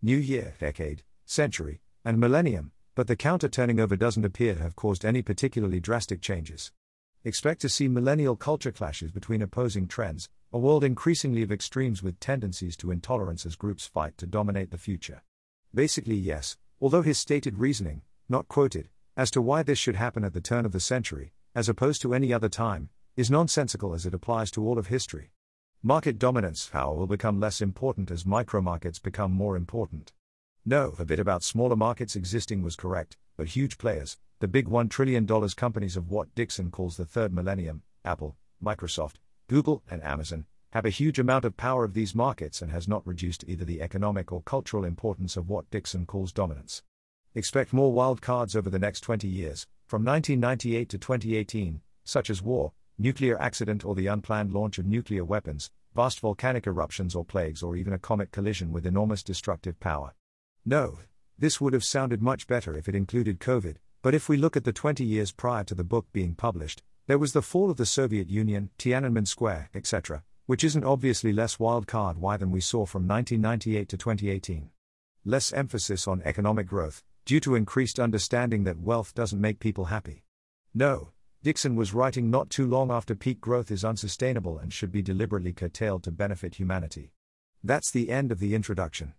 New 0.00 0.16
Year, 0.16 0.54
decade, 0.58 1.02
century, 1.26 1.82
and 2.02 2.18
millennium, 2.18 2.72
but 2.94 3.08
the 3.08 3.16
counter 3.16 3.48
turning 3.48 3.78
over 3.78 3.94
doesn't 3.94 4.24
appear 4.24 4.54
to 4.54 4.62
have 4.62 4.74
caused 4.74 5.04
any 5.04 5.20
particularly 5.20 5.80
drastic 5.80 6.22
changes. 6.22 6.72
Expect 7.24 7.60
to 7.60 7.68
see 7.68 7.88
millennial 7.88 8.36
culture 8.36 8.72
clashes 8.72 9.10
between 9.10 9.42
opposing 9.42 9.86
trends, 9.86 10.30
a 10.50 10.58
world 10.58 10.82
increasingly 10.82 11.42
of 11.42 11.52
extremes 11.52 12.02
with 12.02 12.18
tendencies 12.20 12.74
to 12.74 12.90
intolerance 12.90 13.44
as 13.44 13.54
groups 13.54 13.86
fight 13.86 14.16
to 14.16 14.26
dominate 14.26 14.70
the 14.70 14.78
future. 14.78 15.22
Basically, 15.74 16.16
yes, 16.16 16.56
although 16.80 17.02
his 17.02 17.18
stated 17.18 17.58
reasoning, 17.58 18.00
not 18.30 18.48
quoted, 18.48 18.88
as 19.14 19.30
to 19.30 19.42
why 19.42 19.62
this 19.62 19.78
should 19.78 19.96
happen 19.96 20.24
at 20.24 20.32
the 20.32 20.40
turn 20.40 20.64
of 20.64 20.72
the 20.72 20.80
century, 20.80 21.32
as 21.54 21.68
opposed 21.68 22.00
to 22.00 22.14
any 22.14 22.32
other 22.32 22.48
time, 22.48 22.88
is 23.14 23.30
nonsensical 23.30 23.92
as 23.92 24.06
it 24.06 24.14
applies 24.14 24.50
to 24.50 24.66
all 24.66 24.78
of 24.78 24.86
history. 24.86 25.32
Market 25.82 26.18
dominance, 26.18 26.70
how, 26.72 26.92
will 26.94 27.06
become 27.06 27.38
less 27.38 27.60
important 27.60 28.10
as 28.10 28.24
micromarkets 28.24 29.02
become 29.02 29.32
more 29.32 29.54
important. 29.54 30.12
No, 30.64 30.94
a 30.98 31.04
bit 31.04 31.18
about 31.18 31.42
smaller 31.42 31.76
markets 31.76 32.16
existing 32.16 32.62
was 32.62 32.74
correct, 32.74 33.18
but 33.36 33.48
huge 33.48 33.76
players, 33.76 34.16
the 34.40 34.48
big 34.48 34.66
$1 34.66 34.88
trillion 34.88 35.26
companies 35.56 35.96
of 35.96 36.10
what 36.10 36.34
Dixon 36.34 36.70
calls 36.70 36.96
the 36.96 37.04
third 37.04 37.34
millennium, 37.34 37.82
Apple, 38.04 38.36
Microsoft, 38.62 39.16
Google, 39.48 39.82
and 39.90 40.04
Amazon, 40.04 40.44
have 40.72 40.84
a 40.84 40.90
huge 40.90 41.18
amount 41.18 41.46
of 41.46 41.56
power 41.56 41.82
of 41.82 41.94
these 41.94 42.14
markets 42.14 42.60
and 42.60 42.70
has 42.70 42.86
not 42.86 43.06
reduced 43.06 43.44
either 43.48 43.64
the 43.64 43.80
economic 43.80 44.30
or 44.30 44.42
cultural 44.42 44.84
importance 44.84 45.38
of 45.38 45.48
what 45.48 45.70
Dixon 45.70 46.04
calls 46.04 46.32
dominance. 46.32 46.82
Expect 47.34 47.72
more 47.72 47.90
wild 47.90 48.20
cards 48.20 48.54
over 48.54 48.68
the 48.68 48.78
next 48.78 49.00
20 49.00 49.26
years, 49.26 49.66
from 49.86 50.04
1998 50.04 50.88
to 50.90 50.98
2018, 50.98 51.80
such 52.04 52.28
as 52.28 52.42
war, 52.42 52.72
nuclear 52.98 53.40
accident 53.40 53.86
or 53.86 53.94
the 53.94 54.06
unplanned 54.06 54.52
launch 54.52 54.78
of 54.78 54.84
nuclear 54.84 55.24
weapons, 55.24 55.70
vast 55.94 56.20
volcanic 56.20 56.66
eruptions 56.66 57.14
or 57.14 57.24
plagues, 57.24 57.62
or 57.62 57.74
even 57.74 57.94
a 57.94 57.98
comet 57.98 58.30
collision 58.30 58.70
with 58.70 58.84
enormous 58.84 59.22
destructive 59.22 59.80
power. 59.80 60.14
No, 60.66 60.98
this 61.38 61.58
would 61.58 61.72
have 61.72 61.84
sounded 61.84 62.20
much 62.20 62.46
better 62.46 62.76
if 62.76 62.86
it 62.86 62.94
included 62.94 63.40
COVID, 63.40 63.76
but 64.02 64.14
if 64.14 64.28
we 64.28 64.36
look 64.36 64.58
at 64.58 64.64
the 64.64 64.72
20 64.72 65.04
years 65.04 65.32
prior 65.32 65.64
to 65.64 65.74
the 65.74 65.84
book 65.84 66.06
being 66.12 66.34
published, 66.34 66.82
There 67.08 67.18
was 67.18 67.32
the 67.32 67.40
fall 67.40 67.70
of 67.70 67.78
the 67.78 67.86
Soviet 67.86 68.28
Union, 68.28 68.68
Tiananmen 68.78 69.26
Square, 69.26 69.70
etc., 69.74 70.24
which 70.44 70.62
isn't 70.62 70.84
obviously 70.84 71.32
less 71.32 71.58
wild 71.58 71.86
card 71.86 72.18
why 72.18 72.36
than 72.36 72.50
we 72.50 72.60
saw 72.60 72.84
from 72.84 73.08
1998 73.08 73.88
to 73.88 73.96
2018. 73.96 74.68
Less 75.24 75.50
emphasis 75.54 76.06
on 76.06 76.20
economic 76.26 76.66
growth, 76.66 77.02
due 77.24 77.40
to 77.40 77.54
increased 77.54 77.98
understanding 77.98 78.64
that 78.64 78.78
wealth 78.78 79.14
doesn't 79.14 79.40
make 79.40 79.58
people 79.58 79.86
happy. 79.86 80.26
No, 80.74 81.12
Dixon 81.42 81.76
was 81.76 81.94
writing 81.94 82.28
not 82.28 82.50
too 82.50 82.66
long 82.66 82.90
after 82.90 83.14
peak 83.14 83.40
growth 83.40 83.70
is 83.70 83.86
unsustainable 83.86 84.58
and 84.58 84.70
should 84.70 84.92
be 84.92 85.00
deliberately 85.00 85.54
curtailed 85.54 86.02
to 86.02 86.10
benefit 86.10 86.56
humanity. 86.56 87.14
That's 87.64 87.90
the 87.90 88.10
end 88.10 88.30
of 88.30 88.38
the 88.38 88.54
introduction. 88.54 89.14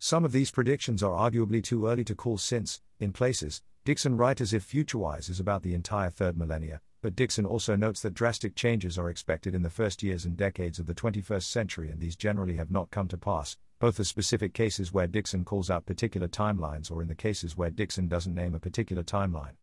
Some 0.00 0.24
of 0.24 0.32
these 0.32 0.50
predictions 0.50 1.04
are 1.04 1.30
arguably 1.30 1.62
too 1.62 1.86
early 1.86 2.02
to 2.02 2.16
call 2.16 2.36
since, 2.36 2.80
in 2.98 3.12
places, 3.12 3.62
Dixon 3.84 4.16
writes 4.16 4.40
as 4.40 4.52
if 4.52 4.68
FutureWise 4.68 5.30
is 5.30 5.38
about 5.38 5.62
the 5.62 5.74
entire 5.74 6.10
third 6.10 6.36
millennia, 6.36 6.80
but 7.00 7.14
Dixon 7.14 7.46
also 7.46 7.76
notes 7.76 8.02
that 8.02 8.14
drastic 8.14 8.56
changes 8.56 8.98
are 8.98 9.08
expected 9.08 9.54
in 9.54 9.62
the 9.62 9.70
first 9.70 10.02
years 10.02 10.24
and 10.24 10.36
decades 10.36 10.78
of 10.78 10.86
the 10.86 10.94
21st 10.94 11.44
century, 11.44 11.90
and 11.90 12.00
these 12.00 12.16
generally 12.16 12.56
have 12.56 12.70
not 12.70 12.90
come 12.90 13.06
to 13.08 13.16
pass, 13.16 13.56
both 13.78 13.96
the 13.96 14.04
specific 14.04 14.52
cases 14.52 14.92
where 14.92 15.06
Dixon 15.06 15.44
calls 15.44 15.70
out 15.70 15.86
particular 15.86 16.26
timelines 16.26 16.90
or 16.90 17.00
in 17.00 17.08
the 17.08 17.14
cases 17.14 17.56
where 17.56 17.70
Dixon 17.70 18.08
doesn't 18.08 18.34
name 18.34 18.54
a 18.54 18.60
particular 18.60 19.04
timeline. 19.04 19.54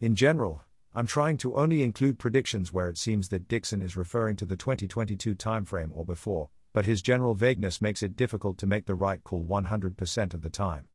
In 0.00 0.14
general, 0.14 0.62
I'm 0.94 1.06
trying 1.06 1.36
to 1.38 1.56
only 1.56 1.82
include 1.82 2.18
predictions 2.18 2.72
where 2.72 2.88
it 2.88 2.98
seems 2.98 3.28
that 3.28 3.48
Dixon 3.48 3.82
is 3.82 3.96
referring 3.96 4.36
to 4.36 4.46
the 4.46 4.56
2022 4.56 5.34
timeframe 5.34 5.90
or 5.92 6.04
before, 6.04 6.50
but 6.72 6.86
his 6.86 7.02
general 7.02 7.34
vagueness 7.34 7.82
makes 7.82 8.02
it 8.02 8.16
difficult 8.16 8.58
to 8.58 8.66
make 8.66 8.86
the 8.86 8.94
right 8.94 9.22
call 9.24 9.44
100% 9.44 10.34
of 10.34 10.42
the 10.42 10.50
time. 10.50 10.88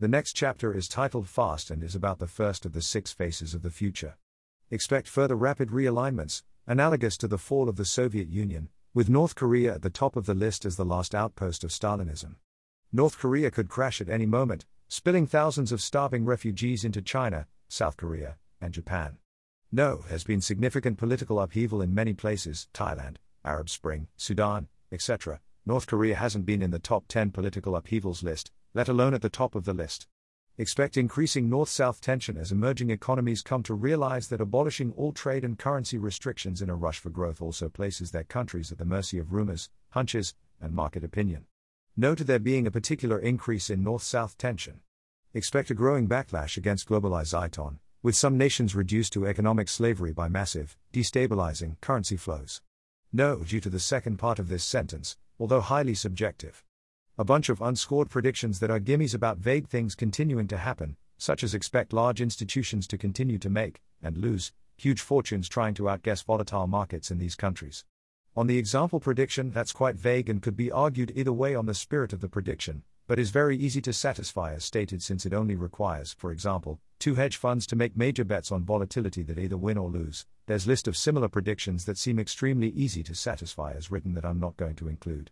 The 0.00 0.08
next 0.08 0.32
chapter 0.32 0.74
is 0.74 0.88
titled 0.88 1.28
Fast 1.28 1.70
and 1.70 1.82
is 1.84 1.94
about 1.94 2.18
the 2.18 2.26
first 2.26 2.64
of 2.64 2.72
the 2.72 2.82
six 2.82 3.12
faces 3.12 3.54
of 3.54 3.62
the 3.62 3.70
future. 3.70 4.16
Expect 4.74 5.06
further 5.06 5.36
rapid 5.36 5.68
realignments, 5.68 6.42
analogous 6.66 7.16
to 7.18 7.28
the 7.28 7.38
fall 7.38 7.68
of 7.68 7.76
the 7.76 7.84
Soviet 7.84 8.28
Union, 8.28 8.70
with 8.92 9.08
North 9.08 9.36
Korea 9.36 9.72
at 9.72 9.82
the 9.82 9.88
top 9.88 10.16
of 10.16 10.26
the 10.26 10.34
list 10.34 10.64
as 10.64 10.74
the 10.74 10.84
last 10.84 11.14
outpost 11.14 11.62
of 11.62 11.70
Stalinism. 11.70 12.34
North 12.92 13.16
Korea 13.16 13.52
could 13.52 13.68
crash 13.68 14.00
at 14.00 14.08
any 14.08 14.26
moment, 14.26 14.64
spilling 14.88 15.28
thousands 15.28 15.70
of 15.70 15.80
starving 15.80 16.24
refugees 16.24 16.84
into 16.84 17.00
China, 17.00 17.46
South 17.68 17.96
Korea, 17.96 18.36
and 18.60 18.74
Japan. 18.74 19.18
No, 19.70 20.02
has 20.08 20.24
been 20.24 20.40
significant 20.40 20.98
political 20.98 21.38
upheaval 21.38 21.80
in 21.80 21.94
many 21.94 22.12
places 22.12 22.66
Thailand, 22.74 23.18
Arab 23.44 23.70
Spring, 23.70 24.08
Sudan, 24.16 24.66
etc. 24.90 25.38
North 25.64 25.86
Korea 25.86 26.16
hasn't 26.16 26.46
been 26.46 26.62
in 26.62 26.72
the 26.72 26.80
top 26.80 27.04
10 27.06 27.30
political 27.30 27.76
upheavals 27.76 28.24
list, 28.24 28.50
let 28.74 28.88
alone 28.88 29.14
at 29.14 29.22
the 29.22 29.30
top 29.30 29.54
of 29.54 29.66
the 29.66 29.72
list. 29.72 30.08
Expect 30.56 30.96
increasing 30.96 31.50
north 31.50 31.68
south 31.68 32.00
tension 32.00 32.36
as 32.36 32.52
emerging 32.52 32.90
economies 32.90 33.42
come 33.42 33.64
to 33.64 33.74
realize 33.74 34.28
that 34.28 34.40
abolishing 34.40 34.92
all 34.92 35.10
trade 35.10 35.42
and 35.42 35.58
currency 35.58 35.98
restrictions 35.98 36.62
in 36.62 36.70
a 36.70 36.76
rush 36.76 37.00
for 37.00 37.10
growth 37.10 37.42
also 37.42 37.68
places 37.68 38.12
their 38.12 38.22
countries 38.22 38.70
at 38.70 38.78
the 38.78 38.84
mercy 38.84 39.18
of 39.18 39.32
rumors, 39.32 39.68
hunches, 39.90 40.32
and 40.60 40.72
market 40.72 41.02
opinion. 41.02 41.46
Note 41.96 42.18
there 42.18 42.38
being 42.38 42.68
a 42.68 42.70
particular 42.70 43.18
increase 43.18 43.68
in 43.68 43.82
north 43.82 44.04
south 44.04 44.38
tension. 44.38 44.78
Expect 45.32 45.72
a 45.72 45.74
growing 45.74 46.06
backlash 46.06 46.56
against 46.56 46.88
globalization, 46.88 47.78
with 48.04 48.14
some 48.14 48.38
nations 48.38 48.76
reduced 48.76 49.12
to 49.14 49.26
economic 49.26 49.68
slavery 49.68 50.12
by 50.12 50.28
massive, 50.28 50.76
destabilizing 50.92 51.80
currency 51.80 52.16
flows. 52.16 52.62
No, 53.12 53.38
due 53.38 53.60
to 53.60 53.70
the 53.70 53.80
second 53.80 54.18
part 54.18 54.38
of 54.38 54.48
this 54.48 54.62
sentence, 54.62 55.16
although 55.36 55.60
highly 55.60 55.94
subjective. 55.94 56.62
A 57.16 57.24
bunch 57.24 57.48
of 57.48 57.60
unscored 57.60 58.10
predictions 58.10 58.58
that 58.58 58.72
are 58.72 58.80
gimmies 58.80 59.14
about 59.14 59.38
vague 59.38 59.68
things 59.68 59.94
continuing 59.94 60.48
to 60.48 60.56
happen, 60.56 60.96
such 61.16 61.44
as 61.44 61.54
expect 61.54 61.92
large 61.92 62.20
institutions 62.20 62.88
to 62.88 62.98
continue 62.98 63.38
to 63.38 63.48
make, 63.48 63.80
and 64.02 64.18
lose, 64.18 64.52
huge 64.76 65.00
fortunes 65.00 65.48
trying 65.48 65.74
to 65.74 65.88
outguess 65.88 66.22
volatile 66.22 66.66
markets 66.66 67.12
in 67.12 67.18
these 67.18 67.36
countries. 67.36 67.84
On 68.36 68.48
the 68.48 68.58
example 68.58 68.98
prediction, 68.98 69.52
that's 69.52 69.70
quite 69.70 69.94
vague 69.94 70.28
and 70.28 70.42
could 70.42 70.56
be 70.56 70.72
argued 70.72 71.12
either 71.14 71.32
way 71.32 71.54
on 71.54 71.66
the 71.66 71.72
spirit 71.72 72.12
of 72.12 72.20
the 72.20 72.28
prediction, 72.28 72.82
but 73.06 73.20
is 73.20 73.30
very 73.30 73.56
easy 73.56 73.80
to 73.82 73.92
satisfy 73.92 74.52
as 74.52 74.64
stated 74.64 75.00
since 75.00 75.24
it 75.24 75.32
only 75.32 75.54
requires, 75.54 76.14
for 76.14 76.32
example, 76.32 76.80
two 76.98 77.14
hedge 77.14 77.36
funds 77.36 77.64
to 77.68 77.76
make 77.76 77.96
major 77.96 78.24
bets 78.24 78.50
on 78.50 78.64
volatility 78.64 79.22
that 79.22 79.38
either 79.38 79.56
win 79.56 79.78
or 79.78 79.88
lose. 79.88 80.26
There's 80.46 80.66
list 80.66 80.88
of 80.88 80.96
similar 80.96 81.28
predictions 81.28 81.84
that 81.84 81.96
seem 81.96 82.18
extremely 82.18 82.70
easy 82.70 83.04
to 83.04 83.14
satisfy 83.14 83.70
as 83.70 83.88
written 83.88 84.14
that 84.14 84.24
I'm 84.24 84.40
not 84.40 84.56
going 84.56 84.74
to 84.74 84.88
include 84.88 85.30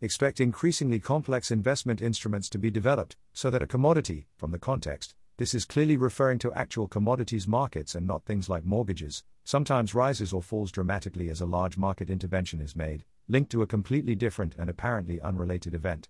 expect 0.00 0.40
increasingly 0.40 0.98
complex 0.98 1.50
investment 1.50 2.00
instruments 2.00 2.48
to 2.48 2.58
be 2.58 2.70
developed, 2.70 3.16
so 3.32 3.50
that 3.50 3.62
a 3.62 3.66
commodity, 3.66 4.26
from 4.36 4.50
the 4.50 4.58
context, 4.58 5.14
this 5.36 5.54
is 5.54 5.64
clearly 5.64 5.96
referring 5.96 6.38
to 6.38 6.52
actual 6.54 6.88
commodities 6.88 7.46
markets 7.46 7.94
and 7.94 8.06
not 8.06 8.24
things 8.24 8.48
like 8.48 8.64
mortgages, 8.64 9.24
sometimes 9.44 9.94
rises 9.94 10.32
or 10.32 10.42
falls 10.42 10.70
dramatically 10.70 11.28
as 11.28 11.40
a 11.40 11.46
large 11.46 11.76
market 11.76 12.10
intervention 12.10 12.60
is 12.60 12.76
made, 12.76 13.04
linked 13.28 13.50
to 13.50 13.62
a 13.62 13.66
completely 13.66 14.14
different 14.14 14.54
and 14.58 14.68
apparently 14.70 15.20
unrelated 15.20 15.74
event. 15.74 16.08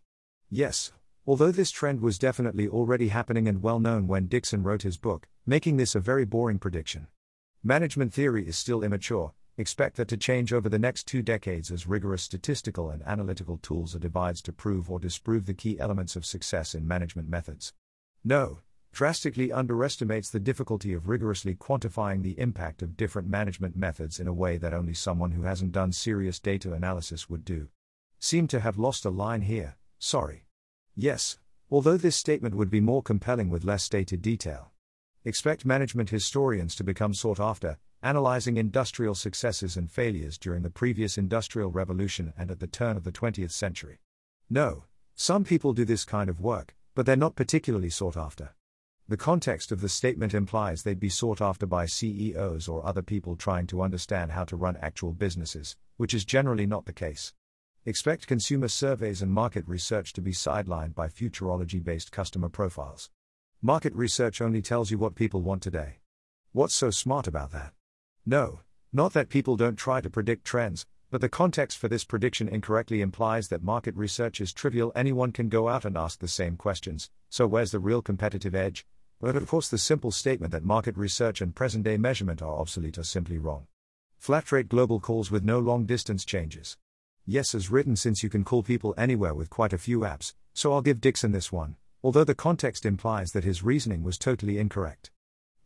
Yes, 0.48 0.92
although 1.26 1.52
this 1.52 1.70
trend 1.70 2.00
was 2.00 2.18
definitely 2.18 2.68
already 2.68 3.08
happening 3.08 3.46
and 3.46 3.62
well 3.62 3.78
known 3.78 4.06
when 4.06 4.26
Dixon 4.26 4.62
wrote 4.62 4.82
his 4.82 4.98
book, 4.98 5.28
making 5.46 5.76
this 5.76 5.94
a 5.94 6.00
very 6.00 6.24
boring 6.24 6.58
prediction. 6.58 7.06
Management 7.62 8.12
theory 8.12 8.48
is 8.48 8.56
still 8.56 8.82
immature, 8.82 9.32
Expect 9.60 9.96
that 9.96 10.08
to 10.08 10.16
change 10.16 10.54
over 10.54 10.70
the 10.70 10.78
next 10.78 11.06
two 11.06 11.20
decades 11.20 11.70
as 11.70 11.86
rigorous 11.86 12.22
statistical 12.22 12.88
and 12.88 13.02
analytical 13.02 13.58
tools 13.58 13.94
are 13.94 13.98
devised 13.98 14.46
to 14.46 14.54
prove 14.54 14.90
or 14.90 14.98
disprove 14.98 15.44
the 15.44 15.52
key 15.52 15.78
elements 15.78 16.16
of 16.16 16.24
success 16.24 16.74
in 16.74 16.88
management 16.88 17.28
methods. 17.28 17.74
No, 18.24 18.60
drastically 18.90 19.52
underestimates 19.52 20.30
the 20.30 20.40
difficulty 20.40 20.94
of 20.94 21.10
rigorously 21.10 21.54
quantifying 21.54 22.22
the 22.22 22.40
impact 22.40 22.80
of 22.80 22.96
different 22.96 23.28
management 23.28 23.76
methods 23.76 24.18
in 24.18 24.26
a 24.26 24.32
way 24.32 24.56
that 24.56 24.72
only 24.72 24.94
someone 24.94 25.32
who 25.32 25.42
hasn't 25.42 25.72
done 25.72 25.92
serious 25.92 26.40
data 26.40 26.72
analysis 26.72 27.28
would 27.28 27.44
do. 27.44 27.68
Seem 28.18 28.48
to 28.48 28.60
have 28.60 28.78
lost 28.78 29.04
a 29.04 29.10
line 29.10 29.42
here, 29.42 29.76
sorry. 29.98 30.46
Yes, 30.96 31.38
although 31.70 31.98
this 31.98 32.16
statement 32.16 32.54
would 32.54 32.70
be 32.70 32.80
more 32.80 33.02
compelling 33.02 33.50
with 33.50 33.66
less 33.66 33.84
stated 33.84 34.22
detail. 34.22 34.72
Expect 35.26 35.66
management 35.66 36.08
historians 36.08 36.74
to 36.76 36.82
become 36.82 37.12
sought 37.12 37.38
after, 37.38 37.76
analyzing 38.02 38.56
industrial 38.56 39.14
successes 39.14 39.76
and 39.76 39.90
failures 39.90 40.38
during 40.38 40.62
the 40.62 40.70
previous 40.70 41.18
industrial 41.18 41.70
revolution 41.70 42.32
and 42.38 42.50
at 42.50 42.60
the 42.60 42.66
turn 42.66 42.96
of 42.96 43.04
the 43.04 43.12
20th 43.12 43.50
century. 43.50 43.98
No, 44.48 44.84
some 45.14 45.44
people 45.44 45.72
do 45.72 45.84
this 45.84 46.04
kind 46.04 46.30
of 46.30 46.40
work, 46.40 46.74
but 46.94 47.04
they're 47.06 47.16
not 47.16 47.36
particularly 47.36 47.90
sought 47.90 48.16
after. 48.16 48.54
The 49.06 49.16
context 49.16 49.72
of 49.72 49.80
the 49.80 49.88
statement 49.88 50.34
implies 50.34 50.82
they'd 50.82 51.00
be 51.00 51.08
sought 51.08 51.40
after 51.40 51.66
by 51.66 51.86
CEOs 51.86 52.68
or 52.68 52.86
other 52.86 53.02
people 53.02 53.36
trying 53.36 53.66
to 53.66 53.82
understand 53.82 54.30
how 54.30 54.44
to 54.44 54.56
run 54.56 54.76
actual 54.76 55.12
businesses, 55.12 55.76
which 55.96 56.14
is 56.14 56.24
generally 56.24 56.64
not 56.64 56.86
the 56.86 56.92
case. 56.92 57.34
Expect 57.84 58.26
consumer 58.26 58.68
surveys 58.68 59.20
and 59.20 59.32
market 59.32 59.66
research 59.66 60.12
to 60.12 60.20
be 60.20 60.32
sidelined 60.32 60.94
by 60.94 61.08
futurology 61.08 61.82
based 61.82 62.12
customer 62.12 62.48
profiles. 62.48 63.10
Market 63.60 63.92
research 63.94 64.40
only 64.40 64.62
tells 64.62 64.90
you 64.90 64.98
what 64.98 65.14
people 65.14 65.42
want 65.42 65.62
today. 65.62 65.98
What's 66.52 66.74
so 66.74 66.90
smart 66.90 67.26
about 67.26 67.52
that? 67.52 67.72
No, 68.26 68.60
not 68.92 69.12
that 69.14 69.28
people 69.28 69.56
don't 69.56 69.76
try 69.76 70.00
to 70.00 70.10
predict 70.10 70.44
trends, 70.44 70.86
but 71.10 71.20
the 71.20 71.28
context 71.28 71.78
for 71.78 71.88
this 71.88 72.04
prediction 72.04 72.48
incorrectly 72.48 73.00
implies 73.00 73.48
that 73.48 73.62
market 73.62 73.96
research 73.96 74.40
is 74.40 74.52
trivial. 74.52 74.92
Anyone 74.94 75.32
can 75.32 75.48
go 75.48 75.68
out 75.68 75.84
and 75.84 75.96
ask 75.96 76.20
the 76.20 76.28
same 76.28 76.56
questions, 76.56 77.10
so 77.28 77.46
where's 77.46 77.72
the 77.72 77.80
real 77.80 78.02
competitive 78.02 78.54
edge? 78.54 78.86
But 79.20 79.36
of 79.36 79.46
course, 79.48 79.68
the 79.68 79.78
simple 79.78 80.10
statement 80.10 80.52
that 80.52 80.64
market 80.64 80.96
research 80.96 81.40
and 81.40 81.54
present 81.54 81.84
day 81.84 81.96
measurement 81.96 82.40
are 82.42 82.58
obsolete 82.58 82.98
are 82.98 83.04
simply 83.04 83.38
wrong. 83.38 83.66
Flat 84.18 84.52
rate 84.52 84.68
global 84.68 85.00
calls 85.00 85.30
with 85.30 85.44
no 85.44 85.58
long 85.58 85.84
distance 85.84 86.24
changes. 86.24 86.76
Yes, 87.26 87.54
as 87.54 87.70
written, 87.70 87.96
since 87.96 88.22
you 88.22 88.28
can 88.28 88.44
call 88.44 88.62
people 88.62 88.94
anywhere 88.96 89.34
with 89.34 89.50
quite 89.50 89.72
a 89.72 89.78
few 89.78 90.00
apps, 90.00 90.34
so 90.52 90.72
I'll 90.72 90.82
give 90.82 91.00
Dixon 91.00 91.32
this 91.32 91.50
one, 91.50 91.76
although 92.02 92.24
the 92.24 92.34
context 92.34 92.86
implies 92.86 93.32
that 93.32 93.44
his 93.44 93.62
reasoning 93.62 94.02
was 94.02 94.18
totally 94.18 94.58
incorrect. 94.58 95.10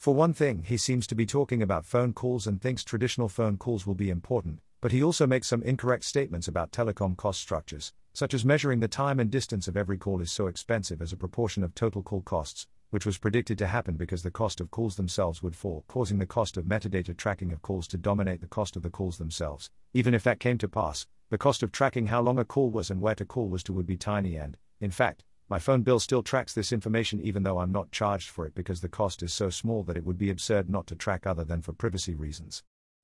For 0.04 0.14
one 0.14 0.34
thing, 0.34 0.64
he 0.66 0.76
seems 0.76 1.06
to 1.06 1.14
be 1.14 1.24
talking 1.24 1.62
about 1.62 1.86
phone 1.86 2.12
calls 2.12 2.46
and 2.46 2.60
thinks 2.60 2.84
traditional 2.84 3.30
phone 3.30 3.56
calls 3.56 3.86
will 3.86 3.94
be 3.94 4.10
important, 4.10 4.60
but 4.82 4.92
he 4.92 5.02
also 5.02 5.26
makes 5.26 5.46
some 5.46 5.62
incorrect 5.62 6.04
statements 6.04 6.46
about 6.46 6.72
telecom 6.72 7.16
cost 7.16 7.40
structures, 7.40 7.94
such 8.12 8.34
as 8.34 8.44
measuring 8.44 8.80
the 8.80 8.86
time 8.86 9.18
and 9.18 9.30
distance 9.30 9.66
of 9.66 9.78
every 9.78 9.96
call 9.96 10.20
is 10.20 10.30
so 10.30 10.46
expensive 10.46 11.00
as 11.00 11.14
a 11.14 11.16
proportion 11.16 11.64
of 11.64 11.74
total 11.74 12.02
call 12.02 12.20
costs, 12.20 12.66
which 12.90 13.06
was 13.06 13.16
predicted 13.16 13.56
to 13.56 13.66
happen 13.66 13.94
because 13.94 14.22
the 14.22 14.30
cost 14.30 14.60
of 14.60 14.70
calls 14.70 14.96
themselves 14.96 15.42
would 15.42 15.56
fall, 15.56 15.86
causing 15.88 16.18
the 16.18 16.26
cost 16.26 16.58
of 16.58 16.66
metadata 16.66 17.16
tracking 17.16 17.50
of 17.50 17.62
calls 17.62 17.88
to 17.88 17.96
dominate 17.96 18.42
the 18.42 18.46
cost 18.46 18.76
of 18.76 18.82
the 18.82 18.90
calls 18.90 19.16
themselves. 19.16 19.70
Even 19.94 20.12
if 20.12 20.22
that 20.22 20.38
came 20.38 20.58
to 20.58 20.68
pass, 20.68 21.06
the 21.30 21.38
cost 21.38 21.62
of 21.62 21.72
tracking 21.72 22.08
how 22.08 22.20
long 22.20 22.38
a 22.38 22.44
call 22.44 22.68
was 22.68 22.90
and 22.90 23.00
where 23.00 23.14
to 23.14 23.24
call 23.24 23.48
was 23.48 23.62
to 23.62 23.72
would 23.72 23.86
be 23.86 23.96
tiny 23.96 24.36
and, 24.36 24.58
in 24.82 24.90
fact, 24.90 25.24
my 25.48 25.58
phone 25.58 25.82
bill 25.82 26.00
still 26.00 26.22
tracks 26.22 26.54
this 26.54 26.72
information 26.72 27.20
even 27.20 27.42
though 27.42 27.58
I'm 27.58 27.72
not 27.72 27.92
charged 27.92 28.30
for 28.30 28.46
it 28.46 28.54
because 28.54 28.80
the 28.80 28.88
cost 28.88 29.22
is 29.22 29.32
so 29.32 29.50
small 29.50 29.82
that 29.84 29.96
it 29.96 30.04
would 30.04 30.16
be 30.16 30.30
absurd 30.30 30.70
not 30.70 30.86
to 30.86 30.94
track 30.94 31.26
other 31.26 31.44
than 31.44 31.60
for 31.60 31.72
privacy 31.72 32.14
reasons. 32.14 32.62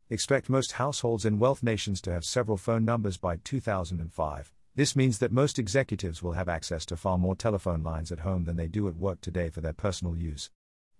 Expect 0.08 0.48
most 0.48 0.72
households 0.72 1.24
in 1.24 1.38
wealth 1.38 1.62
nations 1.62 2.00
to 2.00 2.12
have 2.12 2.24
several 2.24 2.56
phone 2.56 2.84
numbers 2.84 3.16
by 3.16 3.36
2005. 3.44 4.52
This 4.74 4.96
means 4.96 5.18
that 5.18 5.32
most 5.32 5.58
executives 5.58 6.22
will 6.22 6.32
have 6.32 6.48
access 6.48 6.86
to 6.86 6.96
far 6.96 7.18
more 7.18 7.36
telephone 7.36 7.82
lines 7.82 8.10
at 8.10 8.20
home 8.20 8.44
than 8.44 8.56
they 8.56 8.68
do 8.68 8.88
at 8.88 8.96
work 8.96 9.20
today 9.20 9.50
for 9.50 9.60
their 9.60 9.72
personal 9.72 10.16
use. 10.16 10.50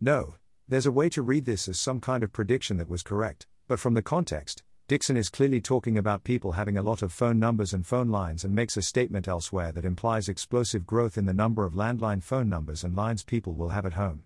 No, 0.01 0.35
there's 0.69 0.87
a 0.87 0.93
way 0.93 1.09
to 1.09 1.23
read 1.23 1.47
this 1.47 1.69
as 1.69 1.81
some 1.81 2.01
kind 2.01 2.23
of 2.23 2.33
prediction 2.33 2.77
that 2.77 2.89
was 2.89 3.03
correct, 3.03 3.47
But 3.71 3.79
from 3.79 3.95
the 3.95 4.03
context, 4.03 4.65
Dixon 4.91 5.17
is 5.17 5.29
clearly 5.29 5.61
talking 5.61 5.99
about 5.99 6.25
people 6.25 6.51
having 6.51 6.77
a 6.77 6.83
lot 6.83 7.01
of 7.01 7.13
phone 7.13 7.39
numbers 7.39 7.73
and 7.73 7.87
phone 7.87 8.09
lines 8.09 8.43
and 8.43 8.53
makes 8.53 8.77
a 8.77 8.83
statement 8.83 9.29
elsewhere 9.29 9.71
that 9.71 9.85
implies 9.85 10.29
explosive 10.29 10.85
growth 10.85 11.17
in 11.17 11.27
the 11.27 11.33
number 11.33 11.65
of 11.65 11.75
landline 11.75 12.21
phone 12.21 12.49
numbers 12.49 12.83
and 12.83 12.97
lines 12.97 13.23
people 13.23 13.55
will 13.55 13.69
have 13.69 13.87
at 13.87 13.93
home. 13.93 14.25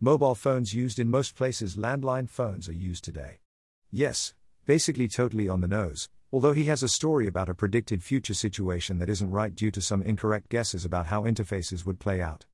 Mobile 0.00 0.36
phones 0.36 0.72
used 0.72 1.00
in 1.00 1.10
most 1.10 1.34
places, 1.34 1.74
landline 1.74 2.30
phones 2.30 2.68
are 2.68 2.72
used 2.72 3.02
today. 3.02 3.40
Yes, 3.90 4.34
basically 4.66 5.08
totally 5.08 5.48
on 5.48 5.60
the 5.60 5.66
nose, 5.66 6.08
although 6.32 6.52
he 6.52 6.66
has 6.66 6.84
a 6.84 6.88
story 6.88 7.26
about 7.26 7.48
a 7.48 7.54
predicted 7.54 8.00
future 8.00 8.34
situation 8.34 9.00
that 9.00 9.10
isn't 9.10 9.32
right 9.32 9.52
due 9.52 9.72
to 9.72 9.80
some 9.80 10.00
incorrect 10.00 10.48
guesses 10.48 10.84
about 10.84 11.06
how 11.06 11.24
interfaces 11.24 11.84
would 11.84 11.98
play 11.98 12.22
out. 12.22 12.46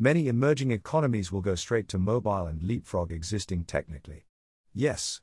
Many 0.00 0.26
emerging 0.26 0.72
economies 0.72 1.30
will 1.30 1.42
go 1.42 1.54
straight 1.54 1.86
to 1.90 1.98
mobile 1.98 2.46
and 2.48 2.60
leapfrog 2.60 3.12
existing 3.12 3.66
technically. 3.66 4.26
Yes, 4.74 5.20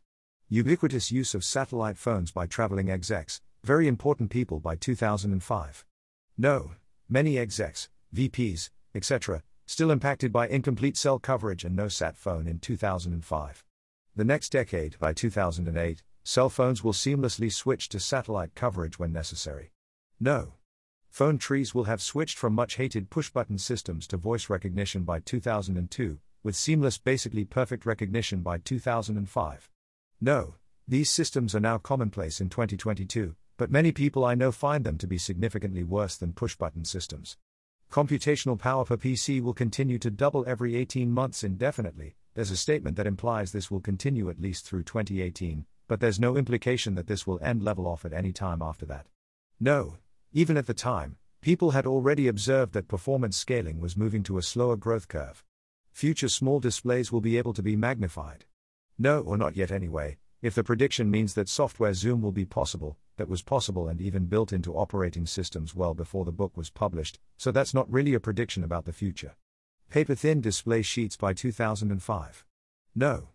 Ubiquitous 0.54 1.14
use 1.14 1.34
of 1.34 1.46
satellite 1.46 1.98
phones 1.98 2.34
by 2.34 2.46
traveling 2.46 2.90
execs, 2.90 3.40
very 3.64 3.88
important 3.88 4.30
people 4.30 4.60
by 4.60 4.76
2005. 4.76 5.86
No, 6.38 6.72
many 7.08 7.38
execs, 7.38 7.88
VPs, 8.14 8.70
etc., 8.94 9.44
still 9.66 9.90
impacted 9.92 10.34
by 10.34 10.50
incomplete 10.50 10.98
cell 10.98 11.20
coverage 11.20 11.64
and 11.64 11.74
no 11.74 11.88
sat 11.88 12.18
phone 12.18 12.48
in 12.48 12.60
2005. 12.60 13.64
The 14.14 14.26
next 14.26 14.50
decade, 14.50 15.00
by 15.00 15.14
2008, 15.14 16.04
cell 16.26 16.50
phones 16.50 16.84
will 16.84 16.92
seamlessly 16.92 17.50
switch 17.50 17.88
to 17.88 17.98
satellite 18.02 18.54
coverage 18.54 19.00
when 19.00 19.14
necessary. 19.14 19.72
No. 20.20 20.56
Phone 21.10 21.38
trees 21.38 21.74
will 21.74 21.86
have 21.86 22.02
switched 22.02 22.38
from 22.38 22.52
much 22.52 22.76
hated 22.76 23.10
push 23.10 23.30
button 23.30 23.58
systems 23.58 24.06
to 24.08 24.18
voice 24.18 24.50
recognition 24.50 25.04
by 25.04 25.22
2002, 25.22 26.20
with 26.44 26.58
seamless, 26.58 26.98
basically 26.98 27.46
perfect 27.46 27.86
recognition 27.86 28.42
by 28.42 28.58
2005. 28.58 29.70
No, 30.24 30.54
these 30.88 31.10
systems 31.10 31.56
are 31.56 31.60
now 31.60 31.80
commonplace 31.80 32.40
in 32.40 32.50
2022, 32.50 33.36
but 33.58 33.72
many 33.72 33.92
people 33.92 34.24
I 34.24 34.36
know 34.36 34.52
find 34.52 34.84
them 34.84 35.00
to 35.00 35.08
be 35.08 35.18
significantly 35.18 35.84
worse 35.84 36.16
than 36.16 36.34
push 36.34 36.56
button 36.56 36.86
systems. 36.86 37.38
Computational 37.92 38.60
power 38.60 38.86
per 38.86 38.98
PC 38.98 39.42
will 39.42 39.56
continue 39.56 39.98
to 39.98 40.12
double 40.12 40.46
every 40.48 40.76
18 40.76 41.12
months 41.12 41.44
indefinitely. 41.44 42.18
There's 42.36 42.52
a 42.52 42.58
statement 42.58 42.98
that 42.98 43.08
implies 43.08 43.52
this 43.52 43.72
will 43.72 43.80
continue 43.80 44.30
at 44.30 44.40
least 44.40 44.64
through 44.68 44.84
2018, 44.84 45.66
but 45.88 46.00
there's 46.00 46.20
no 46.20 46.38
implication 46.38 46.94
that 46.94 47.08
this 47.08 47.26
will 47.26 47.40
end 47.42 47.64
level 47.64 47.88
off 47.88 48.06
at 48.06 48.14
any 48.14 48.32
time 48.32 48.62
after 48.62 48.86
that. 48.86 49.08
No, 49.60 49.98
even 50.34 50.56
at 50.56 50.68
the 50.68 50.76
time, 50.76 51.18
people 51.42 51.72
had 51.72 51.88
already 51.88 52.28
observed 52.28 52.74
that 52.74 52.88
performance 52.88 53.38
scaling 53.38 53.80
was 53.80 53.98
moving 53.98 54.22
to 54.24 54.38
a 54.38 54.44
slower 54.44 54.76
growth 54.76 55.08
curve. 55.08 55.44
Future 55.92 56.30
small 56.30 56.60
displays 56.60 57.12
will 57.12 57.22
be 57.22 57.40
able 57.40 57.54
to 57.54 57.64
be 57.64 57.76
magnified. 57.76 58.46
No, 59.02 59.22
or 59.22 59.36
not 59.36 59.56
yet 59.56 59.72
anyway, 59.72 60.20
if 60.44 60.54
the 60.54 60.64
prediction 60.64 61.10
means 61.10 61.34
that 61.34 61.50
software 61.50 61.96
zoom 61.96 62.22
will 62.22 62.32
be 62.32 62.46
possible, 62.46 63.00
that 63.18 63.28
was 63.28 63.42
possible 63.42 63.88
and 63.88 64.00
even 64.00 64.28
built 64.28 64.54
into 64.54 64.76
operating 64.78 65.26
systems 65.26 65.74
well 65.74 65.96
before 65.96 66.24
the 66.24 66.32
book 66.32 66.56
was 66.56 66.70
published, 66.70 67.20
so 67.36 67.52
that's 67.52 67.74
not 67.74 67.92
really 67.92 68.14
a 68.14 68.20
prediction 68.20 68.64
about 68.64 68.86
the 68.86 68.94
future. 68.94 69.36
Paper 69.90 70.14
thin 70.14 70.40
display 70.40 70.84
sheets 70.84 71.18
by 71.18 71.34
2005. 71.34 72.46
No. 72.94 73.30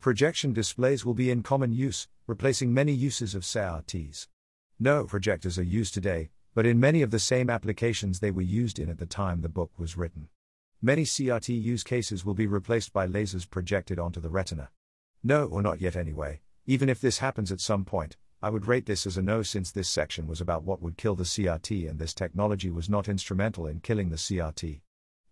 Projection 0.00 0.52
displays 0.52 1.04
will 1.04 1.14
be 1.14 1.30
in 1.30 1.44
common 1.44 1.72
use, 1.72 2.08
replacing 2.26 2.74
many 2.74 2.90
uses 2.90 3.36
of 3.36 3.44
CRTs. 3.44 4.26
No, 4.80 5.04
projectors 5.04 5.60
are 5.60 5.62
used 5.62 5.94
today, 5.94 6.30
but 6.56 6.66
in 6.66 6.80
many 6.80 7.02
of 7.02 7.12
the 7.12 7.20
same 7.20 7.50
applications 7.50 8.18
they 8.18 8.32
were 8.32 8.42
used 8.42 8.80
in 8.80 8.90
at 8.90 8.98
the 8.98 9.06
time 9.06 9.42
the 9.42 9.48
book 9.48 9.70
was 9.78 9.96
written. 9.96 10.26
Many 10.82 11.04
CRT 11.04 11.62
use 11.62 11.84
cases 11.84 12.24
will 12.24 12.34
be 12.34 12.48
replaced 12.48 12.92
by 12.92 13.06
lasers 13.06 13.48
projected 13.48 14.00
onto 14.00 14.18
the 14.18 14.28
retina. 14.28 14.70
No, 15.26 15.46
or 15.46 15.62
not 15.62 15.80
yet 15.80 15.96
anyway. 15.96 16.42
Even 16.66 16.90
if 16.90 17.00
this 17.00 17.18
happens 17.18 17.50
at 17.50 17.60
some 17.60 17.86
point, 17.86 18.18
I 18.42 18.50
would 18.50 18.66
rate 18.66 18.84
this 18.84 19.06
as 19.06 19.16
a 19.16 19.22
no 19.22 19.42
since 19.42 19.70
this 19.70 19.88
section 19.88 20.26
was 20.26 20.42
about 20.42 20.64
what 20.64 20.82
would 20.82 20.98
kill 20.98 21.14
the 21.14 21.24
CRT 21.24 21.88
and 21.88 21.98
this 21.98 22.12
technology 22.12 22.70
was 22.70 22.90
not 22.90 23.08
instrumental 23.08 23.66
in 23.66 23.80
killing 23.80 24.10
the 24.10 24.16
CRT. 24.16 24.82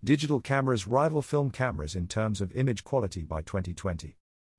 Digital 0.03 0.41
cameras 0.41 0.89
rival 0.89 1.21
film 1.21 1.51
cameras 1.51 1.95
in 1.95 2.09
terms 2.09 2.41
of 2.41 2.57
image 2.57 2.85
quality 2.85 3.23
by 3.23 3.43
2020. 3.43 4.17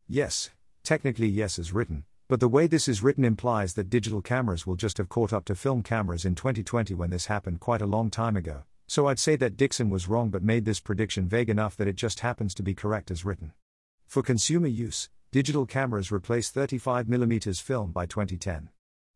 Yes, 0.08 0.52
technically 0.84 1.30
yes 1.30 1.58
is 1.58 1.74
written, 1.74 2.06
but 2.28 2.40
the 2.40 2.48
way 2.48 2.68
this 2.68 2.88
is 2.88 3.02
written 3.02 3.26
implies 3.26 3.74
that 3.74 3.90
digital 3.90 4.22
cameras 4.22 4.68
will 4.68 4.76
just 4.76 5.00
have 5.00 5.10
caught 5.10 5.34
up 5.34 5.46
to 5.46 5.56
film 5.56 5.82
cameras 5.82 6.26
in 6.26 6.36
2020 6.36 6.94
when 6.94 7.10
this 7.10 7.26
happened 7.26 7.60
quite 7.60 7.82
a 7.82 7.88
long 7.88 8.12
time 8.12 8.38
ago. 8.38 8.66
So 8.86 9.08
I'd 9.08 9.18
say 9.18 9.36
that 9.38 9.58
Dixon 9.58 9.90
was 9.90 10.08
wrong 10.08 10.30
but 10.30 10.44
made 10.44 10.66
this 10.66 10.80
prediction 10.80 11.28
vague 11.28 11.50
enough 11.50 11.76
that 11.78 11.88
it 11.88 11.96
just 11.96 12.20
happens 12.20 12.54
to 12.54 12.62
be 12.62 12.76
correct 12.76 13.10
as 13.10 13.26
written. 13.26 13.54
For 14.06 14.22
consumer 14.22 14.68
use, 14.68 15.10
Digital 15.34 15.66
cameras 15.66 16.12
replace 16.12 16.52
35mm 16.52 17.60
film 17.60 17.92
by 17.92 18.06
2010. 18.06 18.70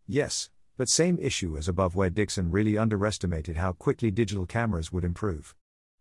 Yes, 0.07 0.49
but 0.75 0.89
same 0.89 1.19
issue 1.19 1.55
as 1.55 1.67
above 1.67 1.95
where 1.95 2.09
Dixon 2.09 2.49
really 2.49 2.75
underestimated 2.75 3.57
how 3.57 3.73
quickly 3.73 4.09
digital 4.09 4.47
cameras 4.47 4.91
would 4.91 5.03
improve. 5.03 5.53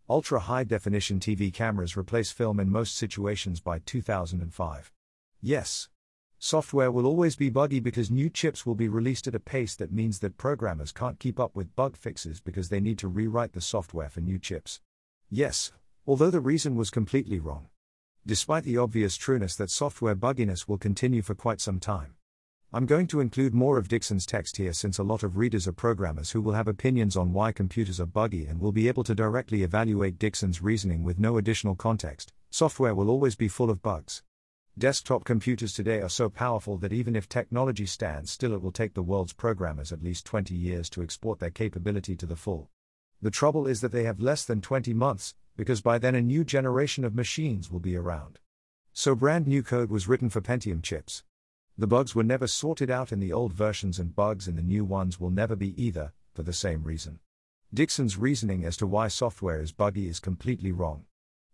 Ultra 0.09 0.41
high 0.41 0.65
definition 0.65 1.21
TV 1.21 1.53
cameras 1.53 1.99
replace 1.99 2.31
film 2.31 2.61
in 2.61 2.71
most 2.71 2.97
situations 2.97 3.61
by 3.61 3.79
2005. 3.81 4.91
Yes. 5.43 5.91
Software 6.39 6.91
will 6.91 7.05
always 7.05 7.37
be 7.37 7.51
buggy 7.51 7.81
because 7.81 8.11
new 8.11 8.31
chips 8.31 8.65
will 8.65 8.75
be 8.75 8.89
released 8.89 9.27
at 9.27 9.35
a 9.35 9.39
pace 9.39 9.77
that 9.77 9.93
means 9.93 10.21
that 10.21 10.39
programmers 10.39 10.93
can't 10.93 11.19
keep 11.19 11.39
up 11.39 11.55
with 11.55 11.77
bug 11.77 11.95
fixes 11.95 12.41
because 12.41 12.71
they 12.71 12.81
need 12.81 12.97
to 12.97 13.09
rewrite 13.09 13.53
the 13.53 13.61
software 13.61 14.09
for 14.09 14.23
new 14.23 14.39
chips. 14.39 14.81
Yes, 15.29 15.73
although 16.07 16.31
the 16.31 16.41
reason 16.41 16.75
was 16.75 16.89
completely 16.89 17.39
wrong 17.39 17.67
despite 18.27 18.65
the 18.65 18.77
obvious 18.77 19.17
trueness 19.17 19.55
that 19.55 19.71
software 19.71 20.17
bugginess 20.17 20.67
will 20.67 20.77
continue 20.77 21.23
for 21.23 21.37
quite 21.37 21.61
some 21.61 21.79
time. 21.79 22.17
I'm 22.73 22.85
going 22.85 23.07
to 23.07 23.21
include 23.21 23.55
more 23.55 23.79
of 23.79 23.87
Dixon's 23.87 24.27
text 24.27 24.57
here 24.57 24.73
since 24.73 24.99
a 24.99 25.05
lot 25.05 25.23
of 25.23 25.37
readers 25.37 25.69
are 25.69 25.73
programmers 25.73 26.33
who 26.33 26.41
will 26.41 26.55
have 26.55 26.67
opinions 26.67 27.17
on 27.17 27.33
why 27.33 27.53
computers 27.53 28.01
are 28.01 28.07
buggy 28.07 28.47
and 28.47 28.59
will 28.59 28.73
be 28.73 28.89
able 28.89 29.05
to 29.05 29.15
directly 29.15 29.63
evaluate 29.63 30.19
Dixon's 30.19 30.61
reasoning 30.61 31.05
with 31.05 31.21
no 31.21 31.39
additional 31.39 31.77
context. 31.77 32.33
Software 32.51 32.97
will 32.97 33.11
always 33.11 33.37
be 33.37 33.47
full 33.47 33.71
of 33.71 33.81
bugs. 33.81 34.25
Desktop 34.77 35.25
computers 35.25 35.73
today 35.73 36.01
are 36.01 36.09
so 36.09 36.29
powerful 36.29 36.77
that 36.79 36.93
even 36.93 37.15
if 37.15 37.29
technology 37.29 37.87
stands 37.87 38.33
still, 38.33 38.53
it 38.53 38.61
will 38.61 38.73
take 38.73 38.95
the 38.95 39.03
world's 39.05 39.33
programmers 39.35 39.93
at 39.93 40.03
least 40.03 40.27
20 40.27 40.53
years 40.53 40.91
to 40.91 41.01
export 41.01 41.39
their 41.39 41.51
capability 41.51 42.17
to 42.17 42.27
the 42.27 42.35
full. 42.35 42.69
The 43.23 43.31
trouble 43.31 43.69
is 43.69 43.81
that 43.83 43.93
they 43.93 44.03
have 44.03 44.19
less 44.19 44.45
than 44.45 44.61
20 44.61 44.93
months, 44.93 45.35
because 45.57 45.81
by 45.81 45.99
then 45.99 46.15
a 46.15 46.21
new 46.21 46.45
generation 46.45 47.05
of 47.05 47.15
machines 47.15 47.71
will 47.71 47.81
be 47.81 47.97
around. 47.97 48.39
So 48.93 49.15
brand 49.15 49.47
new 49.47 49.63
code 49.63 49.91
was 49.91 50.09
written 50.09 50.31
for 50.31 50.41
Pentium 50.41 50.83
chips. 50.83 51.23
The 51.79 51.87
bugs 51.87 52.15
were 52.15 52.25
never 52.25 52.47
sorted 52.47 52.91
out 52.91 53.13
in 53.13 53.21
the 53.21 53.33
old 53.33 53.53
versions, 53.53 53.99
and 53.99 54.17
bugs 54.17 54.49
in 54.49 54.57
the 54.57 54.63
new 54.63 54.85
ones 54.85 55.21
will 55.21 55.31
never 55.31 55.55
be 55.55 55.81
either, 55.83 56.13
for 56.35 56.43
the 56.43 56.53
same 56.53 56.83
reason. 56.83 57.19
Dixon's 57.75 58.17
reasoning 58.17 58.65
as 58.65 58.77
to 58.79 58.87
why 58.87 59.09
software 59.09 59.61
is 59.61 59.73
buggy 59.73 60.09
is 60.09 60.21
completely 60.21 60.73
wrong. 60.73 61.05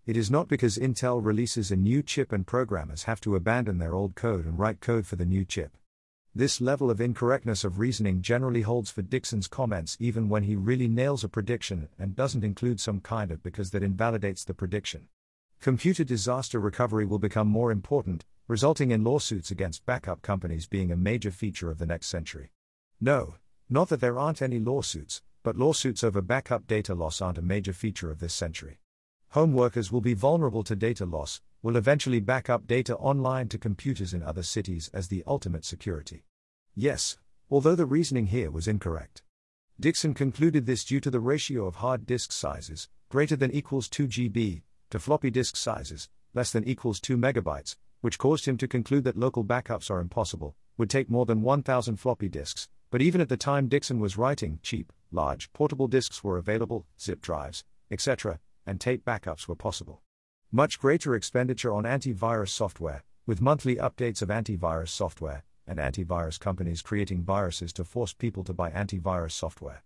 It 0.06 0.16
is 0.16 0.30
not 0.30 0.48
because 0.48 0.78
Intel 0.78 1.24
releases 1.24 1.70
a 1.70 1.76
new 1.76 2.02
chip 2.02 2.32
and 2.32 2.46
programmers 2.46 3.04
have 3.04 3.20
to 3.22 3.36
abandon 3.36 3.78
their 3.78 3.94
old 3.94 4.14
code 4.14 4.44
and 4.44 4.58
write 4.58 4.80
code 4.80 5.06
for 5.06 5.16
the 5.16 5.24
new 5.24 5.44
chip. 5.44 5.76
This 6.34 6.62
level 6.62 6.90
of 6.90 6.98
incorrectness 6.98 7.62
of 7.62 7.78
reasoning 7.78 8.22
generally 8.22 8.62
holds 8.62 8.90
for 8.90 9.02
Dixon's 9.02 9.48
comments 9.48 9.98
even 10.00 10.30
when 10.30 10.44
he 10.44 10.56
really 10.56 10.88
nails 10.88 11.22
a 11.22 11.28
prediction 11.28 11.90
and 11.98 12.16
doesn't 12.16 12.42
include 12.42 12.80
some 12.80 13.00
kind 13.00 13.30
of 13.30 13.42
because 13.42 13.70
that 13.72 13.82
invalidates 13.82 14.42
the 14.42 14.54
prediction. 14.54 15.08
Computer 15.60 16.04
disaster 16.04 16.58
recovery 16.58 17.04
will 17.04 17.18
become 17.18 17.48
more 17.48 17.70
important, 17.70 18.24
resulting 18.48 18.92
in 18.92 19.04
lawsuits 19.04 19.50
against 19.50 19.84
backup 19.84 20.22
companies 20.22 20.66
being 20.66 20.90
a 20.90 20.96
major 20.96 21.30
feature 21.30 21.70
of 21.70 21.76
the 21.76 21.84
next 21.84 22.06
century. 22.06 22.50
No, 22.98 23.34
not 23.68 23.90
that 23.90 24.00
there 24.00 24.18
aren't 24.18 24.40
any 24.40 24.58
lawsuits, 24.58 25.20
but 25.42 25.58
lawsuits 25.58 26.02
over 26.02 26.22
backup 26.22 26.66
data 26.66 26.94
loss 26.94 27.20
aren't 27.20 27.36
a 27.36 27.42
major 27.42 27.74
feature 27.74 28.10
of 28.10 28.20
this 28.20 28.32
century. 28.32 28.78
Home 29.32 29.52
workers 29.52 29.92
will 29.92 30.00
be 30.00 30.14
vulnerable 30.14 30.62
to 30.62 30.74
data 30.74 31.04
loss, 31.04 31.42
will 31.62 31.76
eventually 31.76 32.20
back 32.20 32.50
up 32.50 32.66
data 32.66 32.96
online 32.96 33.48
to 33.48 33.58
computers 33.58 34.12
in 34.12 34.22
other 34.22 34.42
cities 34.42 34.90
as 34.92 35.08
the 35.08 35.22
ultimate 35.26 35.64
security. 35.64 36.24
Yes, 36.74 37.16
although 37.50 37.76
the 37.76 37.86
reasoning 37.86 38.26
here 38.26 38.50
was 38.50 38.66
incorrect. 38.66 39.22
Dixon 39.78 40.14
concluded 40.14 40.66
this 40.66 40.84
due 40.84 41.00
to 41.00 41.10
the 41.10 41.20
ratio 41.20 41.66
of 41.66 41.76
hard 41.76 42.06
disk 42.06 42.32
sizes, 42.32 42.88
greater 43.08 43.36
than 43.36 43.52
equals 43.52 43.88
2 43.88 44.06
GB, 44.08 44.62
to 44.90 44.98
floppy 44.98 45.30
disk 45.30 45.56
sizes, 45.56 46.08
less 46.34 46.50
than 46.50 46.64
equals 46.64 47.00
2 47.00 47.16
megabytes, 47.16 47.76
which 48.00 48.18
caused 48.18 48.46
him 48.46 48.56
to 48.56 48.68
conclude 48.68 49.04
that 49.04 49.16
local 49.16 49.44
backups 49.44 49.90
are 49.90 50.00
impossible, 50.00 50.56
would 50.76 50.90
take 50.90 51.10
more 51.10 51.26
than 51.26 51.42
1,000 51.42 51.96
floppy 51.96 52.28
disks, 52.28 52.68
but 52.90 53.02
even 53.02 53.20
at 53.20 53.28
the 53.28 53.36
time 53.36 53.68
Dixon 53.68 54.00
was 54.00 54.18
writing, 54.18 54.58
cheap, 54.62 54.92
large, 55.10 55.52
portable 55.52 55.88
disks 55.88 56.24
were 56.24 56.38
available, 56.38 56.86
zip 57.00 57.20
drives, 57.20 57.64
etc., 57.90 58.40
and 58.66 58.80
tape 58.80 59.04
backups 59.04 59.46
were 59.46 59.54
possible. 59.54 60.02
Much 60.54 60.78
greater 60.78 61.14
expenditure 61.14 61.72
on 61.72 61.84
antivirus 61.84 62.50
software, 62.50 63.02
with 63.24 63.40
monthly 63.40 63.76
updates 63.76 64.20
of 64.20 64.28
antivirus 64.28 64.90
software, 64.90 65.44
and 65.66 65.78
antivirus 65.78 66.38
companies 66.38 66.82
creating 66.82 67.22
viruses 67.22 67.72
to 67.72 67.82
force 67.82 68.12
people 68.12 68.44
to 68.44 68.52
buy 68.52 68.68
antivirus 68.68 69.32
software. 69.32 69.82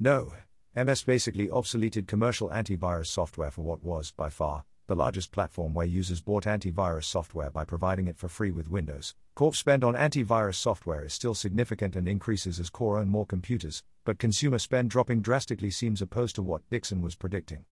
No, 0.00 0.32
MS 0.74 1.04
basically 1.04 1.46
obsoleted 1.46 2.08
commercial 2.08 2.48
antivirus 2.48 3.06
software 3.06 3.52
for 3.52 3.62
what 3.62 3.84
was, 3.84 4.10
by 4.10 4.28
far, 4.28 4.64
the 4.88 4.96
largest 4.96 5.30
platform 5.30 5.72
where 5.72 5.86
users 5.86 6.20
bought 6.20 6.46
antivirus 6.46 7.04
software 7.04 7.50
by 7.50 7.64
providing 7.64 8.08
it 8.08 8.18
for 8.18 8.26
free 8.26 8.50
with 8.50 8.68
Windows. 8.68 9.14
Corp 9.36 9.54
spend 9.54 9.84
on 9.84 9.94
antivirus 9.94 10.56
software 10.56 11.04
is 11.04 11.12
still 11.12 11.34
significant 11.34 11.94
and 11.94 12.08
increases 12.08 12.58
as 12.58 12.70
Core 12.70 12.98
own 12.98 13.06
more 13.06 13.24
computers, 13.24 13.84
but 14.04 14.18
consumer 14.18 14.58
spend 14.58 14.90
dropping 14.90 15.20
drastically 15.20 15.70
seems 15.70 16.02
opposed 16.02 16.34
to 16.34 16.42
what 16.42 16.68
Dixon 16.70 17.02
was 17.02 17.14
predicting. 17.14 17.66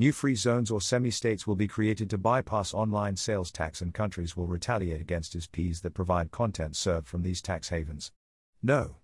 New 0.00 0.12
free 0.12 0.36
zones 0.36 0.70
or 0.70 0.80
semi 0.80 1.10
states 1.10 1.44
will 1.44 1.56
be 1.56 1.66
created 1.66 2.08
to 2.08 2.16
bypass 2.16 2.72
online 2.72 3.16
sales 3.16 3.50
tax, 3.50 3.80
and 3.80 3.92
countries 3.92 4.36
will 4.36 4.46
retaliate 4.46 5.00
against 5.00 5.36
ISPs 5.36 5.80
that 5.80 5.92
provide 5.92 6.30
content 6.30 6.76
served 6.76 7.08
from 7.08 7.24
these 7.24 7.42
tax 7.42 7.70
havens. 7.70 8.12
No. 8.62 8.98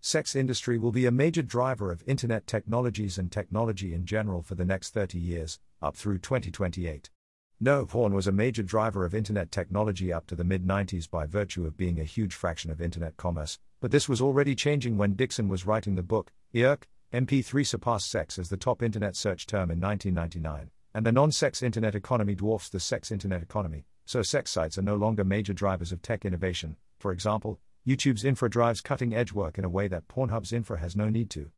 Sex 0.00 0.36
industry 0.36 0.78
will 0.78 0.92
be 0.92 1.04
a 1.04 1.10
major 1.10 1.42
driver 1.42 1.90
of 1.90 2.04
internet 2.06 2.46
technologies 2.46 3.18
and 3.18 3.32
technology 3.32 3.92
in 3.92 4.06
general 4.06 4.40
for 4.40 4.54
the 4.54 4.64
next 4.64 4.90
30 4.94 5.18
years, 5.18 5.58
up 5.82 5.96
through 5.96 6.18
2028. 6.18 7.10
No, 7.58 7.84
porn 7.84 8.14
was 8.14 8.28
a 8.28 8.32
major 8.32 8.62
driver 8.62 9.04
of 9.04 9.16
internet 9.16 9.50
technology 9.50 10.12
up 10.12 10.28
to 10.28 10.36
the 10.36 10.44
mid 10.44 10.64
90s 10.64 11.10
by 11.10 11.26
virtue 11.26 11.66
of 11.66 11.76
being 11.76 11.98
a 11.98 12.04
huge 12.04 12.34
fraction 12.34 12.70
of 12.70 12.80
internet 12.80 13.16
commerce, 13.16 13.58
but 13.80 13.90
this 13.90 14.08
was 14.08 14.20
already 14.20 14.54
changing 14.54 14.96
when 14.96 15.14
Dixon 15.14 15.48
was 15.48 15.66
writing 15.66 15.96
the 15.96 16.04
book, 16.04 16.30
IRC, 16.54 16.84
MP3 17.12 17.64
surpassed 17.64 18.10
sex 18.10 18.38
as 18.38 18.48
the 18.48 18.56
top 18.56 18.82
internet 18.82 19.14
search 19.14 19.46
term 19.46 19.70
in 19.70 19.80
1999, 19.80 20.70
and 20.92 21.06
the 21.06 21.12
non 21.12 21.30
sex 21.30 21.62
internet 21.62 21.94
economy 21.94 22.34
dwarfs 22.34 22.68
the 22.68 22.80
sex 22.80 23.12
internet 23.12 23.42
economy, 23.42 23.86
so 24.04 24.22
sex 24.22 24.50
sites 24.50 24.76
are 24.76 24.82
no 24.82 24.96
longer 24.96 25.22
major 25.22 25.52
drivers 25.52 25.92
of 25.92 26.02
tech 26.02 26.24
innovation. 26.24 26.76
For 26.98 27.12
example, 27.12 27.60
YouTube's 27.86 28.24
infra 28.24 28.50
drives 28.50 28.80
cutting 28.80 29.14
edge 29.14 29.32
work 29.32 29.56
in 29.56 29.64
a 29.64 29.68
way 29.68 29.86
that 29.86 30.08
Pornhub's 30.08 30.52
infra 30.52 30.80
has 30.80 30.96
no 30.96 31.08
need 31.08 31.30
to. 31.30 31.50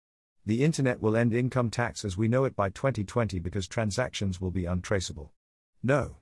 The 0.44 0.62
internet 0.62 1.00
will 1.00 1.16
end 1.16 1.32
income 1.32 1.70
tax 1.70 2.04
as 2.04 2.18
we 2.18 2.28
know 2.28 2.44
it 2.44 2.54
by 2.54 2.68
2020 2.68 3.38
because 3.38 3.66
transactions 3.66 4.40
will 4.40 4.50
be 4.50 4.66
untraceable. 4.66 5.32
No. 5.82 6.16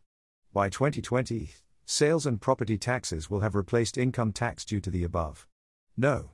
By 0.52 0.68
2020, 0.68 1.50
sales 1.84 2.26
and 2.26 2.40
property 2.40 2.78
taxes 2.78 3.28
will 3.28 3.40
have 3.40 3.56
replaced 3.56 3.98
income 3.98 4.32
tax 4.32 4.64
due 4.64 4.80
to 4.80 4.90
the 4.90 5.02
above. 5.02 5.48
No. 5.96 6.30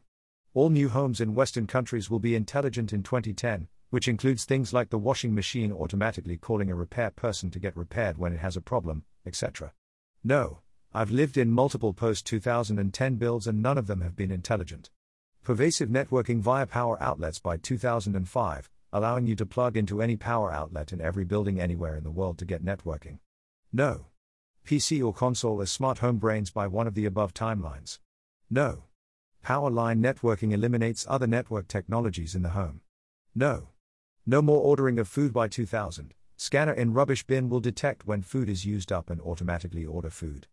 All 0.55 0.69
new 0.69 0.91
homes 0.91 1.19
in 1.19 1.35
Western 1.35 1.67
countries 1.67 2.11
will 2.11 2.19
be 2.19 2.35
intelligent 2.35 2.93
in 2.93 3.03
2010, 3.03 3.69
which 3.89 4.07
includes 4.07 4.45
things 4.45 4.75
like 4.75 4.91
the 4.91 4.99
washing 4.99 5.35
machine 5.35 5.73
automatically 5.73 6.37
calling 6.37 6.71
a 6.71 6.75
repair 6.75 7.11
person 7.11 7.51
to 7.53 7.59
get 7.59 7.75
repaired 7.75 8.19
when 8.19 8.35
it 8.35 8.41
has 8.41 8.55
a 8.55 8.61
problem, 8.61 9.05
etc. 9.25 9.73
No, 10.23 10.59
I've 10.93 11.11
lived 11.11 11.39
in 11.39 11.51
multiple 11.51 11.95
post 11.95 12.27
2010 12.27 13.15
builds 13.15 13.47
and 13.47 13.63
none 13.63 13.79
of 13.79 13.87
them 13.87 14.03
have 14.03 14.15
been 14.15 14.31
intelligent. 14.31 14.91
Pervasive 15.43 15.89
networking 15.89 16.41
via 16.41 16.67
power 16.67 17.03
outlets 17.03 17.39
by 17.39 17.57
2005, 17.57 18.71
allowing 18.93 19.27
you 19.27 19.35
to 19.37 19.47
plug 19.47 19.75
into 19.75 20.03
any 20.03 20.17
power 20.17 20.53
outlet 20.53 20.93
in 20.93 21.01
every 21.01 21.25
building 21.25 21.59
anywhere 21.59 21.97
in 21.97 22.05
the 22.05 22.11
world 22.11 22.37
to 22.37 22.45
get 22.45 22.63
networking. 22.63 23.21
No. 23.73 24.09
PC 24.67 25.03
or 25.03 25.15
console 25.15 25.63
as 25.63 25.73
smart 25.73 25.99
home 26.01 26.19
brains 26.19 26.51
by 26.51 26.67
one 26.67 26.87
of 26.87 26.95
the 26.95 27.07
above 27.07 27.33
timelines. 27.33 28.01
No. 28.51 28.85
Power 29.43 29.71
line 29.71 30.01
networking 30.01 30.53
eliminates 30.53 31.05
other 31.09 31.27
network 31.27 31.67
technologies 31.67 32.37
in 32.37 32.43
the 32.43 32.51
home. 32.51 32.81
No. 33.35 33.71
No 34.25 34.41
more 34.41 34.61
ordering 34.61 35.01
of 35.01 35.09
food 35.09 35.33
by 35.33 35.49
2000. 35.49 36.15
Scanner 36.37 36.73
in 36.73 36.93
rubbish 36.93 37.25
bin 37.25 37.49
will 37.49 37.59
detect 37.59 38.07
when 38.07 38.23
food 38.23 38.49
is 38.49 38.65
used 38.65 38.93
up 38.93 39.11
and 39.11 39.21
automatically 39.21 39.85
order 39.85 40.11
food. 40.11 40.47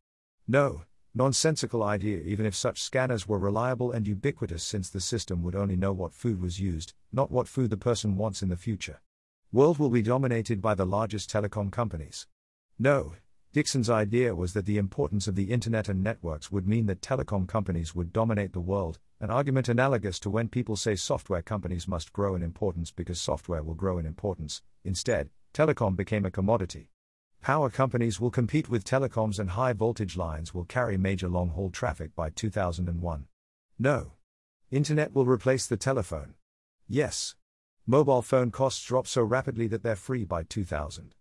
No. 0.48 0.86
Nonsensical 1.14 1.84
idea, 1.84 2.20
even 2.22 2.48
if 2.48 2.56
such 2.56 2.82
scanners 2.82 3.28
were 3.28 3.38
reliable 3.38 3.92
and 3.92 4.08
ubiquitous, 4.08 4.64
since 4.64 4.90
the 4.90 5.00
system 5.00 5.44
would 5.44 5.56
only 5.56 5.76
know 5.76 5.94
what 5.94 6.14
food 6.14 6.42
was 6.42 6.60
used, 6.60 6.94
not 7.12 7.30
what 7.30 7.48
food 7.48 7.70
the 7.70 7.78
person 7.78 8.18
wants 8.18 8.42
in 8.42 8.50
the 8.50 8.56
future. 8.56 9.02
World 9.52 9.78
will 9.78 9.90
be 9.90 10.02
dominated 10.02 10.62
by 10.62 10.74
the 10.74 10.86
largest 10.86 11.32
telecom 11.32 11.72
companies. 11.72 12.26
No, 12.80 13.14
Dixon's 13.52 13.90
idea 13.90 14.36
was 14.36 14.54
that 14.54 14.68
the 14.68 14.78
importance 14.78 15.28
of 15.28 15.34
the 15.34 15.52
internet 15.52 15.90
and 15.90 16.04
networks 16.04 16.52
would 16.52 16.68
mean 16.68 16.86
that 16.86 17.02
telecom 17.02 17.48
companies 17.48 17.96
would 17.96 18.14
dominate 18.14 18.54
the 18.54 18.60
world, 18.60 19.00
an 19.20 19.32
argument 19.32 19.68
analogous 19.68 20.20
to 20.20 20.30
when 20.30 20.48
people 20.48 20.76
say 20.76 20.96
software 20.96 21.42
companies 21.42 21.88
must 21.88 22.14
grow 22.14 22.36
in 22.36 22.44
importance 22.44 22.92
because 22.92 23.20
software 23.20 23.64
will 23.64 23.74
grow 23.74 23.98
in 23.98 24.06
importance. 24.06 24.62
Instead, 24.84 25.32
telecom 25.52 25.96
became 25.96 26.26
a 26.26 26.32
commodity. 26.32 26.92
Power 27.42 27.72
companies 27.72 28.20
will 28.20 28.30
compete 28.30 28.70
with 28.70 28.86
telecoms 28.86 29.40
and 29.40 29.50
high 29.50 29.74
voltage 29.74 30.16
lines 30.16 30.54
will 30.54 30.66
carry 30.66 30.96
major 30.96 31.28
long 31.28 31.50
haul 31.50 31.72
traffic 31.72 32.16
by 32.16 32.30
2001. 32.30 33.26
No. 33.80 34.12
Internet 34.70 35.16
will 35.16 35.26
replace 35.26 35.66
the 35.66 35.78
telephone. 35.78 36.36
Yes. 36.88 37.34
Mobile 37.88 38.22
phone 38.22 38.52
costs 38.52 38.86
drop 38.86 39.08
so 39.08 39.24
rapidly 39.24 39.66
that 39.68 39.82
they're 39.82 39.96
free 39.96 40.24
by 40.24 40.44
2000. 40.44 41.16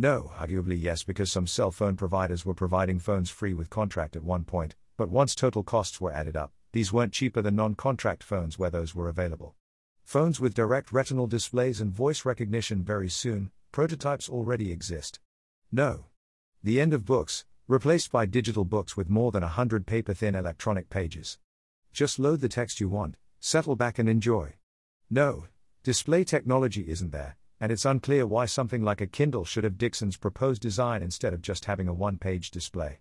No, 0.00 0.30
arguably 0.38 0.80
yes, 0.80 1.02
because 1.02 1.32
some 1.32 1.48
cell 1.48 1.72
phone 1.72 1.96
providers 1.96 2.46
were 2.46 2.54
providing 2.54 3.00
phones 3.00 3.30
free 3.30 3.52
with 3.52 3.68
contract 3.68 4.14
at 4.14 4.22
one 4.22 4.44
point, 4.44 4.76
but 4.96 5.08
once 5.08 5.34
total 5.34 5.64
costs 5.64 6.00
were 6.00 6.12
added 6.12 6.36
up, 6.36 6.52
these 6.70 6.92
weren't 6.92 7.12
cheaper 7.12 7.42
than 7.42 7.56
non 7.56 7.74
contract 7.74 8.22
phones 8.22 8.60
where 8.60 8.70
those 8.70 8.94
were 8.94 9.08
available. 9.08 9.56
Phones 10.04 10.38
with 10.38 10.54
direct 10.54 10.92
retinal 10.92 11.26
displays 11.26 11.80
and 11.80 11.90
voice 11.90 12.24
recognition 12.24 12.84
very 12.84 13.08
soon, 13.08 13.50
prototypes 13.72 14.28
already 14.28 14.70
exist. 14.70 15.18
No. 15.72 16.04
The 16.62 16.80
end 16.80 16.94
of 16.94 17.04
books, 17.04 17.44
replaced 17.66 18.12
by 18.12 18.24
digital 18.24 18.64
books 18.64 18.96
with 18.96 19.10
more 19.10 19.32
than 19.32 19.42
a 19.42 19.48
hundred 19.48 19.84
paper 19.84 20.14
thin 20.14 20.36
electronic 20.36 20.90
pages. 20.90 21.38
Just 21.92 22.20
load 22.20 22.40
the 22.40 22.48
text 22.48 22.78
you 22.78 22.88
want, 22.88 23.16
settle 23.40 23.74
back 23.74 23.98
and 23.98 24.08
enjoy. 24.08 24.54
No, 25.10 25.46
display 25.82 26.22
technology 26.22 26.88
isn't 26.88 27.10
there, 27.10 27.36
and 27.60 27.72
it's 27.72 27.84
unclear 27.84 28.26
why 28.26 28.46
something 28.46 28.82
like 28.82 29.00
a 29.00 29.06
Kindle 29.06 29.44
should 29.44 29.64
have 29.64 29.78
Dixon's 29.78 30.16
proposed 30.16 30.62
design 30.62 31.02
instead 31.02 31.32
of 31.34 31.42
just 31.42 31.64
having 31.64 31.88
a 31.88 31.94
one 31.94 32.16
page 32.16 32.50
display. 32.50 32.98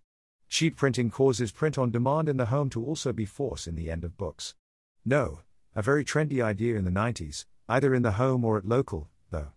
Cheap 0.50 0.78
printing 0.78 1.10
causes 1.10 1.52
print 1.52 1.78
on 1.78 1.92
demand 1.92 2.30
in 2.30 2.38
the 2.38 2.46
home 2.46 2.70
to 2.70 2.84
also 2.84 3.12
be 3.14 3.26
force 3.26 3.68
in 3.68 3.76
the 3.76 3.92
end 3.92 4.04
of 4.04 4.18
books. 4.18 4.56
No, 5.06 5.42
a 5.76 5.82
very 5.82 6.04
trendy 6.04 6.44
idea 6.44 6.76
in 6.76 6.86
the 6.86 6.92
90s, 6.92 7.46
either 7.68 7.94
in 7.94 8.02
the 8.02 8.14
home 8.14 8.44
or 8.44 8.58
at 8.58 8.66
local, 8.66 9.10
though. 9.30 9.52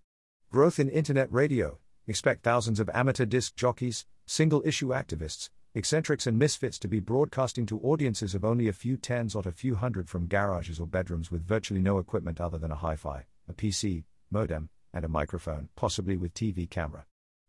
Growth 0.51 0.79
in 0.79 0.89
internet 0.89 1.33
radio, 1.33 1.79
expect 2.07 2.43
thousands 2.43 2.81
of 2.81 2.91
amateur 2.93 3.25
disc 3.25 3.55
jockeys, 3.55 4.05
single 4.27 4.63
issue 4.67 4.89
activists, 4.89 5.49
eccentrics, 5.75 6.27
and 6.27 6.39
misfits 6.39 6.79
to 6.81 6.89
be 6.89 6.99
broadcasting 6.99 7.65
to 7.67 7.81
audiences 7.81 8.35
of 8.35 8.45
only 8.45 8.67
a 8.67 8.73
few 8.73 8.97
tens 8.97 9.35
or 9.37 9.43
a 9.47 9.53
few 9.53 9.77
hundred 9.77 10.09
from 10.09 10.27
garages 10.27 10.81
or 10.81 10.87
bedrooms 10.87 11.31
with 11.31 11.47
virtually 11.47 11.81
no 11.81 11.99
equipment 11.99 12.41
other 12.41 12.59
than 12.59 12.73
a 12.73 12.77
hi 12.77 12.97
fi, 12.97 13.25
a 13.49 13.53
PC, 13.53 14.03
modem, 14.31 14.69
and 14.93 15.05
a 15.05 15.09
microphone, 15.09 15.69
possibly 15.77 16.17
with 16.17 16.35
TV 16.35 16.69
camera. 16.69 17.07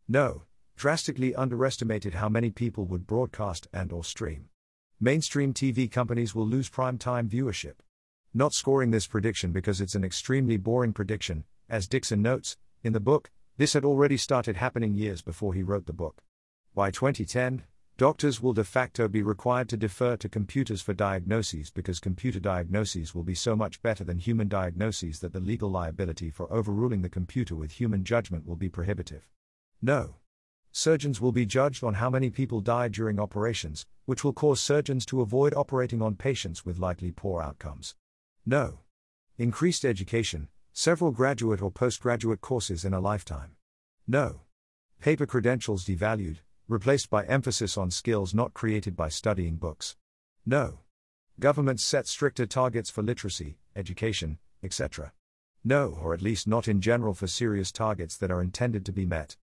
No, 0.08 0.44
drastically 0.76 1.34
underestimated 1.34 2.14
how 2.14 2.28
many 2.28 2.50
people 2.50 2.84
would 2.86 3.06
broadcast 3.06 3.68
and 3.72 3.92
or 3.92 4.04
stream. 4.04 4.48
Mainstream 5.00 5.52
TV 5.52 5.90
companies 5.90 6.34
will 6.34 6.46
lose 6.46 6.68
prime 6.68 6.98
time 6.98 7.28
viewership. 7.28 7.74
Not 8.34 8.54
scoring 8.54 8.90
this 8.90 9.06
prediction 9.06 9.52
because 9.52 9.80
it's 9.80 9.94
an 9.94 10.04
extremely 10.04 10.56
boring 10.56 10.92
prediction, 10.92 11.44
as 11.68 11.88
Dixon 11.88 12.22
notes, 12.22 12.56
in 12.82 12.92
the 12.92 13.00
book, 13.00 13.30
this 13.56 13.74
had 13.74 13.84
already 13.84 14.16
started 14.16 14.56
happening 14.56 14.94
years 14.94 15.22
before 15.22 15.54
he 15.54 15.62
wrote 15.62 15.86
the 15.86 15.92
book. 15.92 16.22
By 16.74 16.90
2010, 16.90 17.64
Doctors 17.98 18.42
will 18.42 18.54
de 18.54 18.64
facto 18.64 19.06
be 19.06 19.22
required 19.22 19.68
to 19.68 19.76
defer 19.76 20.16
to 20.16 20.28
computers 20.28 20.80
for 20.80 20.94
diagnoses 20.94 21.70
because 21.70 22.00
computer 22.00 22.40
diagnoses 22.40 23.14
will 23.14 23.22
be 23.22 23.34
so 23.34 23.54
much 23.54 23.82
better 23.82 24.02
than 24.02 24.18
human 24.18 24.48
diagnoses 24.48 25.20
that 25.20 25.32
the 25.32 25.40
legal 25.40 25.70
liability 25.70 26.30
for 26.30 26.50
overruling 26.50 27.02
the 27.02 27.08
computer 27.10 27.54
with 27.54 27.72
human 27.72 28.02
judgment 28.02 28.46
will 28.46 28.56
be 28.56 28.70
prohibitive. 28.70 29.28
No. 29.82 30.16
Surgeons 30.72 31.20
will 31.20 31.32
be 31.32 31.44
judged 31.44 31.84
on 31.84 31.94
how 31.94 32.08
many 32.08 32.30
people 32.30 32.60
die 32.60 32.88
during 32.88 33.20
operations, 33.20 33.84
which 34.06 34.24
will 34.24 34.32
cause 34.32 34.60
surgeons 34.60 35.04
to 35.04 35.20
avoid 35.20 35.52
operating 35.54 36.00
on 36.00 36.14
patients 36.14 36.64
with 36.64 36.78
likely 36.78 37.10
poor 37.10 37.42
outcomes. 37.42 37.94
No. 38.46 38.78
Increased 39.36 39.84
education, 39.84 40.48
several 40.72 41.10
graduate 41.10 41.60
or 41.60 41.70
postgraduate 41.70 42.40
courses 42.40 42.86
in 42.86 42.94
a 42.94 43.00
lifetime. 43.00 43.52
No. 44.08 44.40
Paper 44.98 45.26
credentials 45.26 45.84
devalued, 45.84 46.38
replaced 46.68 47.10
by 47.10 47.24
emphasis 47.24 47.76
on 47.76 47.90
skills 47.90 48.34
not 48.34 48.54
created 48.54 48.96
by 48.96 49.08
studying 49.08 49.56
books. 49.56 49.96
No. 50.46 50.80
Governments 51.38 51.84
set 51.84 52.06
stricter 52.06 52.46
targets 52.46 52.90
for 52.90 53.02
literacy, 53.02 53.58
education, 53.74 54.38
etc. 54.62 55.12
No, 55.64 55.98
or 56.02 56.12
at 56.12 56.22
least 56.22 56.46
not 56.46 56.68
in 56.68 56.80
general 56.80 57.14
for 57.14 57.26
serious 57.26 57.70
targets 57.70 58.16
that 58.16 58.30
are 58.30 58.42
intended 58.42 58.84
to 58.86 58.92
be 58.92 59.06
met. 59.06 59.36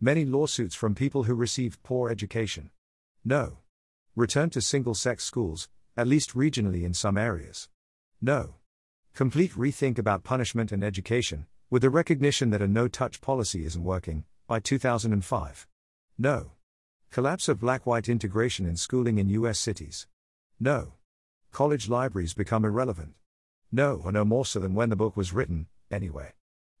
Many 0.00 0.24
lawsuits 0.24 0.74
from 0.74 0.94
people 0.94 1.24
who 1.24 1.34
received 1.34 1.82
poor 1.82 2.10
education. 2.10 2.70
No. 3.24 3.58
Return 4.14 4.50
to 4.50 4.60
single 4.60 4.94
sex 4.94 5.24
schools, 5.24 5.68
at 5.96 6.06
least 6.06 6.34
regionally 6.34 6.82
in 6.82 6.94
some 6.94 7.18
areas. 7.18 7.68
No. 8.20 8.54
Complete 9.14 9.52
rethink 9.52 9.98
about 9.98 10.24
punishment 10.24 10.72
and 10.72 10.84
education, 10.84 11.46
with 11.70 11.82
the 11.82 11.90
recognition 11.90 12.50
that 12.50 12.62
a 12.62 12.68
no 12.68 12.88
touch 12.88 13.20
policy 13.20 13.64
isn't 13.64 13.82
working, 13.84 14.24
by 14.46 14.60
2005. 14.60 15.66
No. 16.18 16.52
Collapse 17.10 17.48
of 17.48 17.60
black 17.60 17.86
white 17.86 18.08
integration 18.08 18.66
in 18.66 18.76
schooling 18.76 19.18
in 19.18 19.28
U.S. 19.30 19.58
cities. 19.58 20.06
No. 20.60 20.94
College 21.52 21.88
libraries 21.88 22.34
become 22.34 22.64
irrelevant. 22.64 23.14
No, 23.72 24.02
or 24.04 24.12
no 24.12 24.24
more 24.24 24.44
so 24.44 24.60
than 24.60 24.74
when 24.74 24.90
the 24.90 24.96
book 24.96 25.16
was 25.16 25.32
written, 25.32 25.66
anyway. 25.90 26.32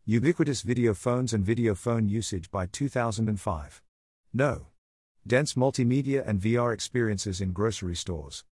Ubiquitous 0.04 0.62
video 0.62 0.94
phones 0.94 1.32
and 1.32 1.44
video 1.44 1.74
phone 1.74 2.08
usage 2.08 2.50
by 2.50 2.66
2005. 2.66 3.82
No. 4.32 4.66
Dense 5.26 5.54
multimedia 5.54 6.26
and 6.26 6.40
VR 6.40 6.72
experiences 6.72 7.40
in 7.40 7.52
grocery 7.52 7.96
stores. 7.96 8.44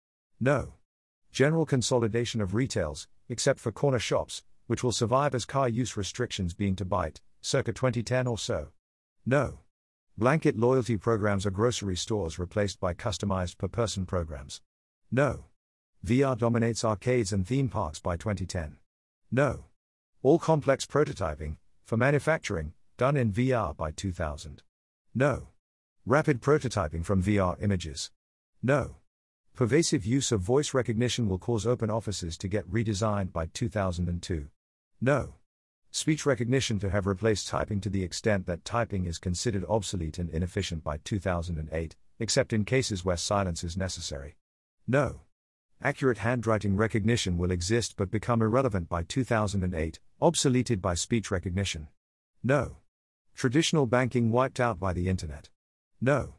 No. 0.41 0.75
General 1.33 1.67
consolidation 1.67 2.41
of 2.41 2.55
retails, 2.55 3.09
except 3.29 3.61
for 3.61 3.73
corner 3.73 3.99
shops, 3.99 4.43
which 4.67 4.83
will 4.83 4.93
survive 4.93 5.35
as 5.35 5.45
car 5.45 5.69
use 5.69 5.97
restrictions 5.97 6.55
being 6.55 6.77
to 6.77 6.85
bite, 6.85 7.21
circa 7.41 7.73
2010 7.73 8.27
or 8.27 8.39
so. 8.39 8.69
No. 9.27 9.59
Blanket 10.19 10.59
loyalty 10.59 10.99
programs 10.99 11.47
are 11.47 11.51
grocery 11.51 11.97
stores 11.97 12.39
replaced 12.39 12.79
by 12.79 12.93
customized 12.93 13.57
per 13.57 13.67
person 13.67 14.05
programs. 14.05 14.61
No. 15.11 15.47
VR 16.05 16.37
dominates 16.37 16.85
arcades 16.85 17.33
and 17.33 17.47
theme 17.47 17.71
parks 17.71 17.99
by 17.99 18.19
2010. 18.19 18.77
No. 19.31 19.65
All 20.23 20.39
complex 20.39 20.85
prototyping, 20.85 21.57
for 21.87 21.97
manufacturing, 21.97 22.75
done 22.99 23.17
in 23.17 23.33
VR 23.33 23.75
by 23.75 23.91
2000. 23.91 24.63
No. 25.15 25.49
Rapid 26.05 26.43
prototyping 26.43 27.07
from 27.07 27.23
VR 27.23 27.57
images. 27.63 28.11
No. 28.63 28.97
Pervasive 29.57 30.05
use 30.05 30.31
of 30.31 30.41
voice 30.41 30.75
recognition 30.75 31.27
will 31.27 31.39
cause 31.39 31.67
open 31.67 31.89
offices 31.89 32.37
to 32.37 32.49
get 32.49 32.71
redesigned 32.71 33.33
by 33.33 33.47
2002. 33.47 34.49
No. 35.01 35.35
Speech 35.95 36.25
recognition 36.25 36.79
to 36.79 36.89
have 36.89 37.07
replaced 37.07 37.49
typing 37.49 37.79
to 37.83 37.91
the 37.91 38.03
extent 38.03 38.47
that 38.47 38.65
typing 38.65 39.05
is 39.05 39.19
considered 39.19 39.63
obsolete 39.69 40.19
and 40.19 40.31
inefficient 40.31 40.83
by 40.83 40.97
2008, 40.97 41.97
except 42.19 42.55
in 42.55 42.65
cases 42.65 43.05
where 43.05 43.19
silence 43.19 43.63
is 43.63 43.77
necessary. 43.77 44.37
No. 44.89 45.21
Accurate 45.83 46.17
handwriting 46.19 46.77
recognition 46.77 47.37
will 47.37 47.51
exist 47.51 47.95
but 47.99 48.11
become 48.11 48.41
irrelevant 48.41 48.89
by 48.89 49.03
2008, 49.03 50.01
obsoleted 50.23 50.81
by 50.81 50.95
speech 50.95 51.31
recognition. 51.31 51.89
No. 52.43 52.79
Traditional 53.35 53.85
banking 53.85 54.33
wiped 54.33 54.61
out 54.61 54.81
by 54.81 54.95
the 54.95 55.11
internet. 55.11 55.51
No. 56.01 56.37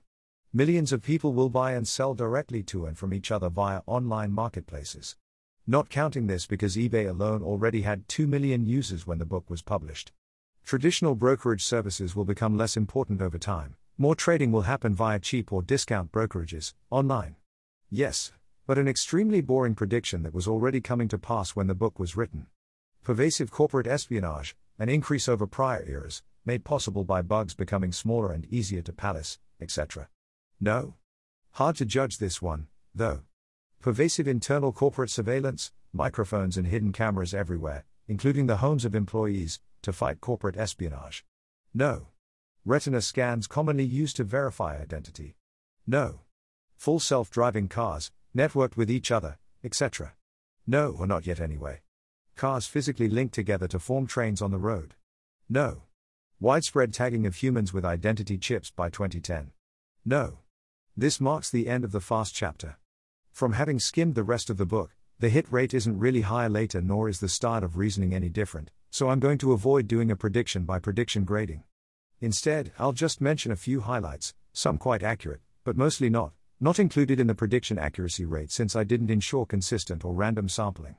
Millions 0.51 0.91
of 0.91 1.03
people 1.03 1.31
will 1.31 1.49
buy 1.49 1.73
and 1.73 1.87
sell 1.87 2.15
directly 2.15 2.63
to 2.63 2.87
and 2.87 2.97
from 2.97 3.13
each 3.13 3.29
other 3.29 3.49
via 3.49 3.81
online 3.85 4.31
marketplaces. 4.31 5.15
Not 5.65 5.89
counting 5.89 6.27
this 6.27 6.45
because 6.45 6.75
eBay 6.75 7.09
alone 7.09 7.41
already 7.41 7.83
had 7.83 8.09
2 8.09 8.27
million 8.27 8.65
users 8.65 9.07
when 9.07 9.17
the 9.17 9.25
book 9.25 9.49
was 9.49 9.61
published. 9.61 10.11
Traditional 10.65 11.15
brokerage 11.15 11.63
services 11.63 12.17
will 12.17 12.25
become 12.25 12.57
less 12.57 12.75
important 12.75 13.21
over 13.21 13.37
time. 13.37 13.75
More 13.97 14.13
trading 14.13 14.51
will 14.51 14.63
happen 14.63 14.93
via 14.93 15.19
cheap 15.19 15.53
or 15.53 15.61
discount 15.61 16.11
brokerages, 16.11 16.73
online. 16.89 17.37
Yes, 17.89 18.33
but 18.67 18.77
an 18.77 18.89
extremely 18.89 19.39
boring 19.39 19.73
prediction 19.73 20.23
that 20.23 20.33
was 20.33 20.49
already 20.49 20.81
coming 20.81 21.07
to 21.07 21.17
pass 21.17 21.51
when 21.51 21.67
the 21.67 21.75
book 21.75 21.97
was 21.97 22.17
written. 22.17 22.47
Pervasive 23.01 23.49
corporate 23.49 23.87
espionage, 23.87 24.57
an 24.79 24.89
increase 24.89 25.29
over 25.29 25.47
prior 25.47 25.85
eras, 25.87 26.23
made 26.45 26.65
possible 26.65 27.05
by 27.05 27.21
bugs 27.21 27.53
becoming 27.53 27.93
smaller 27.93 28.33
and 28.33 28.45
easier 28.45 28.81
to 28.81 28.91
palace, 28.91 29.39
etc. 29.61 30.09
No? 30.59 30.95
Hard 31.51 31.77
to 31.77 31.85
judge 31.85 32.17
this 32.17 32.41
one, 32.41 32.67
though. 32.93 33.21
Pervasive 33.83 34.29
internal 34.29 34.71
corporate 34.71 35.09
surveillance, 35.09 35.73
microphones 35.91 36.55
and 36.55 36.65
hidden 36.65 36.93
cameras 36.93 37.33
everywhere, 37.33 37.83
including 38.07 38.47
the 38.47 38.63
homes 38.63 38.85
of 38.85 38.95
employees, 38.95 39.59
to 39.81 39.91
fight 39.91 40.21
corporate 40.21 40.55
espionage. 40.55 41.25
No. 41.73 42.07
Retina 42.63 43.01
scans 43.01 43.45
commonly 43.45 43.83
used 43.83 44.15
to 44.15 44.23
verify 44.23 44.81
identity. 44.81 45.35
No. 45.85 46.21
Full 46.77 47.01
self 47.01 47.29
driving 47.29 47.67
cars, 47.67 48.09
networked 48.33 48.77
with 48.77 48.89
each 48.89 49.11
other, 49.11 49.37
etc. 49.65 50.13
No, 50.65 50.95
or 50.97 51.05
not 51.05 51.27
yet 51.27 51.41
anyway. 51.41 51.81
Cars 52.37 52.65
physically 52.65 53.09
linked 53.09 53.33
together 53.33 53.67
to 53.67 53.79
form 53.79 54.07
trains 54.07 54.41
on 54.41 54.51
the 54.51 54.57
road. 54.57 54.95
No. 55.49 55.81
Widespread 56.39 56.93
tagging 56.93 57.25
of 57.25 57.35
humans 57.35 57.73
with 57.73 57.83
identity 57.83 58.37
chips 58.37 58.71
by 58.71 58.89
2010. 58.89 59.51
No. 60.05 60.37
This 60.95 61.19
marks 61.19 61.49
the 61.49 61.67
end 61.67 61.83
of 61.83 61.91
the 61.91 61.99
fast 61.99 62.33
chapter. 62.33 62.77
From 63.33 63.53
having 63.53 63.79
skimmed 63.79 64.13
the 64.13 64.23
rest 64.23 64.51
of 64.51 64.57
the 64.57 64.65
book, 64.65 64.95
the 65.17 65.27
hit 65.27 65.51
rate 65.51 65.73
isn't 65.73 65.97
really 65.97 66.21
high 66.21 66.45
later, 66.45 66.81
nor 66.81 67.09
is 67.09 67.19
the 67.19 67.27
style 67.27 67.63
of 67.63 67.77
reasoning 67.77 68.13
any 68.13 68.29
different, 68.29 68.69
so 68.91 69.09
I'm 69.09 69.19
going 69.19 69.39
to 69.39 69.53
avoid 69.53 69.87
doing 69.87 70.11
a 70.11 70.15
prediction 70.15 70.65
by 70.65 70.77
prediction 70.77 71.23
grading. 71.23 71.63
Instead, 72.21 72.71
I'll 72.77 72.93
just 72.93 73.21
mention 73.21 73.51
a 73.51 73.55
few 73.55 73.81
highlights, 73.81 74.35
some 74.53 74.77
quite 74.77 75.01
accurate, 75.01 75.41
but 75.63 75.75
mostly 75.75 76.11
not, 76.11 76.33
not 76.59 76.77
included 76.77 77.19
in 77.19 77.25
the 77.25 77.33
prediction 77.33 77.79
accuracy 77.79 78.23
rate 78.23 78.51
since 78.51 78.75
I 78.75 78.83
didn't 78.83 79.09
ensure 79.09 79.47
consistent 79.47 80.05
or 80.05 80.13
random 80.13 80.47
sampling. 80.47 80.97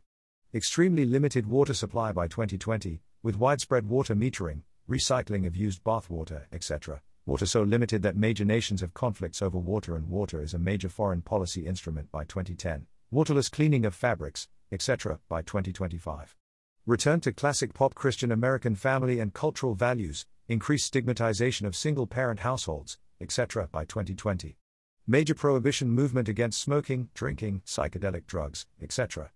Extremely 0.52 1.04
limited 1.04 1.46
water 1.46 1.72
supply 1.72 2.10
by 2.10 2.26
2020, 2.26 3.00
with 3.22 3.38
widespread 3.38 3.88
water 3.88 4.16
metering, 4.16 4.62
recycling 4.90 5.46
of 5.46 5.54
used 5.54 5.84
bathwater, 5.84 6.46
etc. 6.52 7.00
Water 7.26 7.46
so 7.46 7.62
limited 7.62 8.02
that 8.02 8.16
major 8.16 8.44
nations 8.44 8.82
have 8.82 8.92
conflicts 8.92 9.40
over 9.40 9.56
water, 9.56 9.96
and 9.96 10.08
water 10.10 10.42
is 10.42 10.52
a 10.52 10.58
major 10.58 10.90
foreign 10.90 11.22
policy 11.22 11.66
instrument 11.66 12.12
by 12.12 12.24
2010. 12.24 12.86
Waterless 13.10 13.48
cleaning 13.48 13.86
of 13.86 13.94
fabrics, 13.94 14.46
etc., 14.70 15.18
by 15.26 15.40
2025. 15.40 16.36
Return 16.84 17.20
to 17.20 17.32
classic 17.32 17.72
pop 17.72 17.94
Christian 17.94 18.30
American 18.30 18.74
family 18.74 19.20
and 19.20 19.32
cultural 19.32 19.74
values, 19.74 20.26
increased 20.48 20.84
stigmatization 20.84 21.66
of 21.66 21.74
single 21.74 22.06
parent 22.06 22.40
households, 22.40 22.98
etc., 23.22 23.68
by 23.72 23.86
2020. 23.86 24.58
Major 25.06 25.34
prohibition 25.34 25.88
movement 25.88 26.28
against 26.28 26.60
smoking, 26.60 27.08
drinking, 27.14 27.62
psychedelic 27.64 28.26
drugs, 28.26 28.66
etc. 28.82 29.30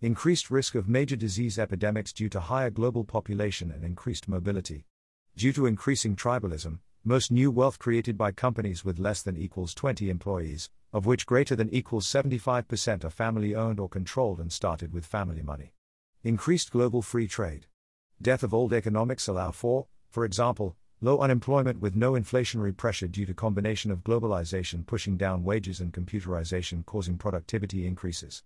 Increased 0.00 0.48
risk 0.48 0.76
of 0.76 0.88
major 0.88 1.16
disease 1.16 1.58
epidemics 1.58 2.12
due 2.12 2.28
to 2.28 2.38
higher 2.38 2.70
global 2.70 3.02
population 3.02 3.72
and 3.72 3.82
increased 3.82 4.28
mobility. 4.28 4.86
Due 5.34 5.52
to 5.54 5.66
increasing 5.66 6.14
tribalism, 6.14 6.78
most 7.04 7.32
new 7.32 7.50
wealth 7.50 7.80
created 7.80 8.16
by 8.16 8.30
companies 8.30 8.84
with 8.84 9.00
less 9.00 9.22
than 9.22 9.36
equals 9.36 9.74
20 9.74 10.08
employees, 10.08 10.70
of 10.92 11.04
which 11.04 11.26
greater 11.26 11.56
than 11.56 11.68
equals 11.74 12.06
75% 12.06 13.04
are 13.04 13.10
family 13.10 13.56
owned 13.56 13.80
or 13.80 13.88
controlled 13.88 14.38
and 14.38 14.52
started 14.52 14.92
with 14.92 15.04
family 15.04 15.42
money. 15.42 15.72
Increased 16.22 16.70
global 16.70 17.02
free 17.02 17.26
trade. 17.26 17.66
Death 18.20 18.44
of 18.44 18.54
old 18.54 18.72
economics 18.72 19.26
allow 19.26 19.50
for, 19.50 19.88
for 20.10 20.24
example, 20.24 20.76
low 21.00 21.18
unemployment 21.18 21.80
with 21.80 21.96
no 21.96 22.12
inflationary 22.12 22.76
pressure 22.76 23.08
due 23.08 23.26
to 23.26 23.34
combination 23.34 23.90
of 23.90 24.04
globalization 24.04 24.86
pushing 24.86 25.16
down 25.16 25.42
wages 25.42 25.80
and 25.80 25.92
computerization 25.92 26.86
causing 26.86 27.18
productivity 27.18 27.84
increases. 27.84 28.44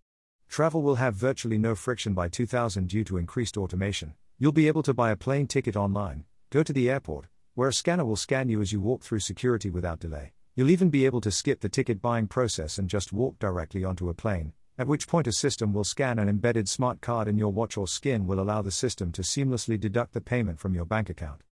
Travel 0.48 0.80
will 0.80 0.94
have 0.94 1.14
virtually 1.14 1.58
no 1.58 1.74
friction 1.74 2.14
by 2.14 2.28
2000 2.28 2.88
due 2.88 3.04
to 3.04 3.18
increased 3.18 3.58
automation. 3.58 4.14
You'll 4.38 4.52
be 4.52 4.68
able 4.68 4.82
to 4.84 4.94
buy 4.94 5.10
a 5.10 5.16
plane 5.16 5.46
ticket 5.46 5.76
online, 5.76 6.24
Go 6.50 6.62
to 6.62 6.72
the 6.72 6.88
airport, 6.88 7.26
where 7.56 7.70
a 7.70 7.72
scanner 7.72 8.04
will 8.04 8.16
scan 8.16 8.50
you 8.50 8.60
as 8.60 8.70
you 8.70 8.78
walk 8.78 9.02
through 9.02 9.18
security 9.18 9.70
without 9.70 9.98
delay. 9.98 10.34
You'll 10.54 10.68
even 10.68 10.90
be 10.90 11.06
able 11.06 11.22
to 11.22 11.30
skip 11.30 11.60
the 11.60 11.70
ticket 11.70 12.02
buying 12.02 12.26
process 12.28 12.76
and 12.76 12.86
just 12.86 13.14
walk 13.14 13.38
directly 13.38 13.82
onto 13.82 14.10
a 14.10 14.14
plane, 14.14 14.52
at 14.76 14.86
which 14.86 15.08
point 15.08 15.26
a 15.26 15.32
system 15.32 15.72
will 15.72 15.82
scan 15.82 16.18
an 16.18 16.28
embedded 16.28 16.68
smart 16.68 17.00
card 17.00 17.28
in 17.28 17.38
your 17.38 17.50
watch 17.50 17.78
or 17.78 17.88
skin 17.88 18.26
will 18.26 18.40
allow 18.40 18.60
the 18.60 18.70
system 18.70 19.10
to 19.12 19.22
seamlessly 19.22 19.80
deduct 19.80 20.12
the 20.12 20.20
payment 20.20 20.58
from 20.58 20.74
your 20.74 20.84
bank 20.84 21.08
account. 21.08 21.44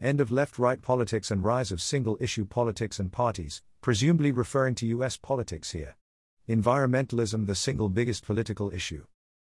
End 0.00 0.20
of 0.20 0.30
left 0.30 0.60
right 0.60 0.80
politics 0.80 1.32
and 1.32 1.42
rise 1.42 1.72
of 1.72 1.80
single 1.80 2.16
issue 2.20 2.44
politics 2.44 3.00
and 3.00 3.10
parties, 3.10 3.60
presumably 3.80 4.30
referring 4.30 4.76
to 4.76 4.86
US 4.86 5.16
politics 5.16 5.72
here. 5.72 5.96
Environmentalism, 6.48 7.46
the 7.46 7.56
single 7.56 7.88
biggest 7.88 8.24
political 8.24 8.72
issue. 8.72 9.04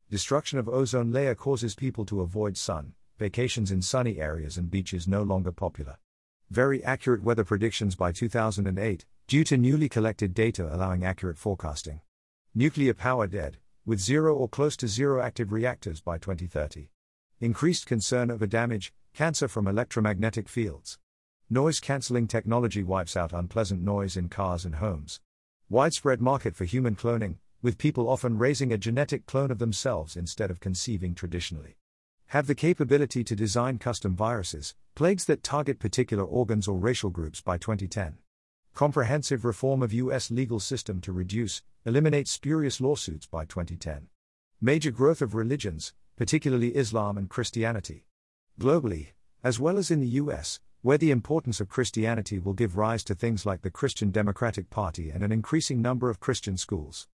Destruction 0.08 0.60
of 0.60 0.68
ozone 0.68 1.10
layer 1.10 1.34
causes 1.34 1.74
people 1.74 2.04
to 2.04 2.20
avoid 2.20 2.56
sun, 2.56 2.94
vacations 3.18 3.70
in 3.70 3.80
sunny 3.80 4.18
areas 4.18 4.58
and 4.58 4.70
beaches 4.70 5.08
no 5.08 5.22
longer 5.22 5.50
popular. 5.50 5.96
Very 6.50 6.84
accurate 6.84 7.22
weather 7.22 7.44
predictions 7.44 7.96
by 7.96 8.12
2008, 8.12 9.06
due 9.26 9.42
to 9.44 9.56
newly 9.56 9.88
collected 9.88 10.34
data 10.34 10.68
allowing 10.70 11.04
accurate 11.04 11.38
forecasting. 11.38 12.00
Nuclear 12.54 12.92
power 12.92 13.26
dead, 13.26 13.56
with 13.86 14.00
zero 14.00 14.34
or 14.34 14.48
close 14.48 14.76
to 14.76 14.86
zero 14.86 15.22
active 15.22 15.50
reactors 15.50 16.00
by 16.00 16.18
2030. 16.18 16.90
Increased 17.40 17.86
concern 17.86 18.30
over 18.30 18.46
damage, 18.46 18.92
cancer 19.14 19.48
from 19.48 19.66
electromagnetic 19.66 20.48
fields. 20.48 20.98
Noise 21.48 21.80
cancelling 21.80 22.26
technology 22.26 22.82
wipes 22.82 23.16
out 23.16 23.32
unpleasant 23.32 23.82
noise 23.82 24.16
in 24.16 24.28
cars 24.28 24.64
and 24.64 24.74
homes. 24.76 25.20
Widespread 25.70 26.20
market 26.20 26.54
for 26.54 26.64
human 26.64 26.94
cloning, 26.94 27.36
with 27.62 27.78
people 27.78 28.08
often 28.08 28.36
raising 28.36 28.72
a 28.72 28.78
genetic 28.78 29.24
clone 29.24 29.50
of 29.50 29.58
themselves 29.58 30.16
instead 30.16 30.50
of 30.50 30.60
conceiving 30.60 31.14
traditionally 31.14 31.76
have 32.28 32.48
the 32.48 32.54
capability 32.54 33.22
to 33.22 33.36
design 33.36 33.78
custom 33.78 34.16
viruses, 34.16 34.74
plagues 34.96 35.24
that 35.26 35.44
target 35.44 35.78
particular 35.78 36.24
organs 36.24 36.66
or 36.66 36.76
racial 36.76 37.10
groups 37.10 37.40
by 37.40 37.56
2010. 37.56 38.18
Comprehensive 38.74 39.44
reform 39.44 39.82
of 39.82 39.92
U.S. 39.92 40.30
legal 40.30 40.58
system 40.58 41.00
to 41.02 41.12
reduce, 41.12 41.62
eliminate 41.84 42.26
spurious 42.26 42.80
lawsuits 42.80 43.26
by 43.26 43.44
2010. 43.44 44.08
Major 44.60 44.90
growth 44.90 45.22
of 45.22 45.34
religions, 45.34 45.94
particularly 46.16 46.76
Islam 46.76 47.16
and 47.16 47.30
Christianity. 47.30 48.06
Globally, 48.60 49.08
as 49.44 49.60
well 49.60 49.78
as 49.78 49.90
in 49.90 50.00
the 50.00 50.18
U.S., 50.20 50.58
where 50.82 50.98
the 50.98 51.10
importance 51.12 51.60
of 51.60 51.68
Christianity 51.68 52.38
will 52.38 52.54
give 52.54 52.76
rise 52.76 53.04
to 53.04 53.14
things 53.14 53.46
like 53.46 53.62
the 53.62 53.70
Christian 53.70 54.10
Democratic 54.10 54.68
Party 54.68 55.10
and 55.10 55.22
an 55.22 55.30
increasing 55.30 55.80
number 55.80 56.10
of 56.10 56.20
Christian 56.20 56.56
schools. 56.56 57.06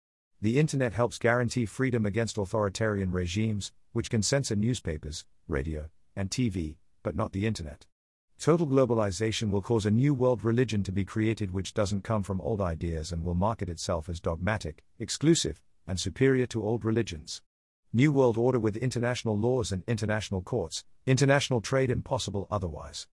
The 0.42 0.58
Internet 0.58 0.94
helps 0.94 1.18
guarantee 1.18 1.66
freedom 1.66 2.06
against 2.06 2.38
authoritarian 2.38 3.12
regimes, 3.12 3.72
which 3.92 4.08
can 4.08 4.22
censor 4.22 4.56
newspapers, 4.56 5.26
radio, 5.48 5.90
and 6.16 6.30
TV, 6.30 6.76
but 7.02 7.14
not 7.14 7.32
the 7.32 7.46
Internet. 7.46 7.84
Total 8.38 8.66
globalization 8.66 9.50
will 9.50 9.60
cause 9.60 9.84
a 9.84 9.90
new 9.90 10.14
world 10.14 10.42
religion 10.42 10.82
to 10.84 10.92
be 10.92 11.04
created 11.04 11.50
which 11.50 11.74
doesn't 11.74 12.04
come 12.04 12.22
from 12.22 12.40
old 12.40 12.62
ideas 12.62 13.12
and 13.12 13.22
will 13.22 13.34
market 13.34 13.68
itself 13.68 14.08
as 14.08 14.18
dogmatic, 14.18 14.82
exclusive, 14.98 15.60
and 15.86 16.00
superior 16.00 16.46
to 16.46 16.64
old 16.64 16.86
religions. 16.86 17.42
New 17.92 18.10
World 18.10 18.38
Order 18.38 18.58
with 18.58 18.78
international 18.78 19.36
laws 19.36 19.72
and 19.72 19.82
international 19.86 20.40
courts, 20.40 20.84
international 21.04 21.60
trade 21.60 21.90
impossible 21.90 22.46
otherwise. 22.50 23.06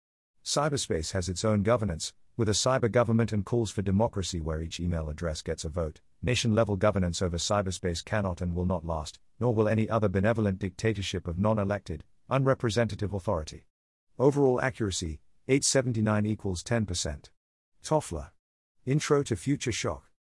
Cyberspace 0.46 1.12
has 1.12 1.28
its 1.28 1.44
own 1.44 1.62
governance, 1.64 2.14
with 2.38 2.48
a 2.48 2.54
cyber 2.54 2.90
government 2.90 3.34
and 3.34 3.44
calls 3.44 3.72
for 3.72 3.82
democracy 3.82 4.40
where 4.40 4.62
each 4.62 4.80
email 4.80 5.10
address 5.10 5.42
gets 5.42 5.66
a 5.66 5.70
vote. 5.70 6.00
Nation 6.22 6.54
level 6.54 6.76
governance 6.76 7.22
over 7.22 7.38
cyberspace 7.38 8.06
cannot 8.06 8.42
and 8.42 8.56
will 8.56 8.66
not 8.66 8.86
last, 8.86 9.20
nor 9.40 9.54
will 9.54 9.68
any 9.68 9.90
other 9.90 10.08
benevolent 10.08 10.60
dictatorship 10.60 11.28
of 11.28 11.40
non 11.40 11.58
elected, 11.58 12.04
unrepresentative 12.30 13.14
authority. 13.14 13.66
Overall 14.20 14.62
accuracy 14.62 15.20
879 15.48 16.26
equals 16.26 16.64
10%. 16.64 17.30
Toffler. 17.84 18.30
Intro 18.86 19.24
to 19.24 19.36
Future 19.36 19.72
Shock. 19.72 20.12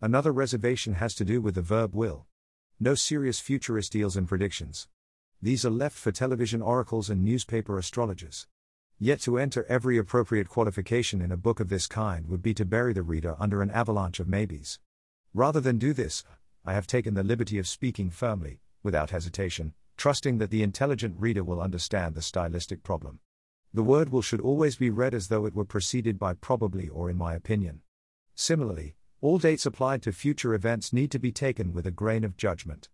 Another 0.00 0.30
reservation 0.30 0.94
has 0.94 1.14
to 1.14 1.24
do 1.24 1.40
with 1.40 1.54
the 1.54 1.62
verb 1.62 1.94
will. 1.94 2.26
No 2.78 2.94
serious 2.94 3.40
futurist 3.40 3.92
deals 3.92 4.16
in 4.16 4.26
predictions. 4.26 4.88
These 5.40 5.64
are 5.64 5.70
left 5.70 5.96
for 5.96 6.12
television 6.12 6.60
oracles 6.62 7.08
and 7.10 7.24
newspaper 7.24 7.78
astrologers. 7.78 8.46
Yet 8.98 9.20
to 9.22 9.38
enter 9.38 9.66
every 9.68 9.98
appropriate 9.98 10.48
qualification 10.48 11.20
in 11.20 11.32
a 11.32 11.36
book 11.36 11.58
of 11.58 11.68
this 11.68 11.86
kind 11.86 12.28
would 12.28 12.42
be 12.42 12.54
to 12.54 12.64
bury 12.64 12.92
the 12.92 13.02
reader 13.02 13.34
under 13.40 13.60
an 13.60 13.70
avalanche 13.70 14.20
of 14.20 14.28
maybes. 14.28 14.78
Rather 15.34 15.60
than 15.60 15.78
do 15.78 15.92
this, 15.92 16.22
I 16.64 16.74
have 16.74 16.86
taken 16.86 17.14
the 17.14 17.24
liberty 17.24 17.58
of 17.58 17.66
speaking 17.66 18.10
firmly, 18.10 18.60
without 18.82 19.10
hesitation, 19.10 19.74
trusting 19.96 20.38
that 20.38 20.50
the 20.50 20.62
intelligent 20.62 21.16
reader 21.18 21.42
will 21.42 21.60
understand 21.60 22.14
the 22.14 22.22
stylistic 22.22 22.82
problem. 22.82 23.18
The 23.72 23.82
word 23.82 24.10
will 24.10 24.22
should 24.22 24.40
always 24.40 24.76
be 24.76 24.90
read 24.90 25.14
as 25.14 25.26
though 25.26 25.44
it 25.46 25.54
were 25.54 25.64
preceded 25.64 26.18
by 26.18 26.34
probably 26.34 26.88
or 26.88 27.10
in 27.10 27.18
my 27.18 27.34
opinion. 27.34 27.82
Similarly, 28.36 28.94
all 29.20 29.38
dates 29.38 29.66
applied 29.66 30.02
to 30.02 30.12
future 30.12 30.54
events 30.54 30.92
need 30.92 31.10
to 31.10 31.18
be 31.18 31.32
taken 31.32 31.72
with 31.72 31.86
a 31.86 31.90
grain 31.90 32.22
of 32.22 32.36
judgment. 32.36 32.88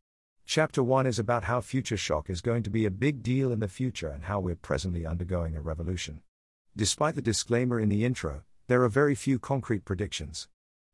Chapter 0.52 0.82
1 0.82 1.06
is 1.06 1.20
about 1.20 1.44
how 1.44 1.60
future 1.60 1.97
shock 1.97 2.28
is 2.28 2.40
going 2.40 2.64
to 2.64 2.70
be 2.70 2.85
a 2.85 2.90
big 2.90 3.22
deal 3.22 3.52
in 3.52 3.60
the 3.60 3.68
future 3.68 4.09
and 4.09 4.24
how 4.24 4.40
we're 4.40 4.56
presently 4.56 5.06
undergoing 5.06 5.55
a 5.55 5.60
revolution. 5.60 6.22
Despite 6.77 7.14
the 7.14 7.22
disclaimer 7.22 7.78
in 7.78 7.89
the 7.89 8.05
intro, 8.05 8.43
there 8.66 8.82
are 8.82 8.89
very 8.89 9.14
few 9.14 9.39
concrete 9.39 9.85
predictions. 9.85 10.48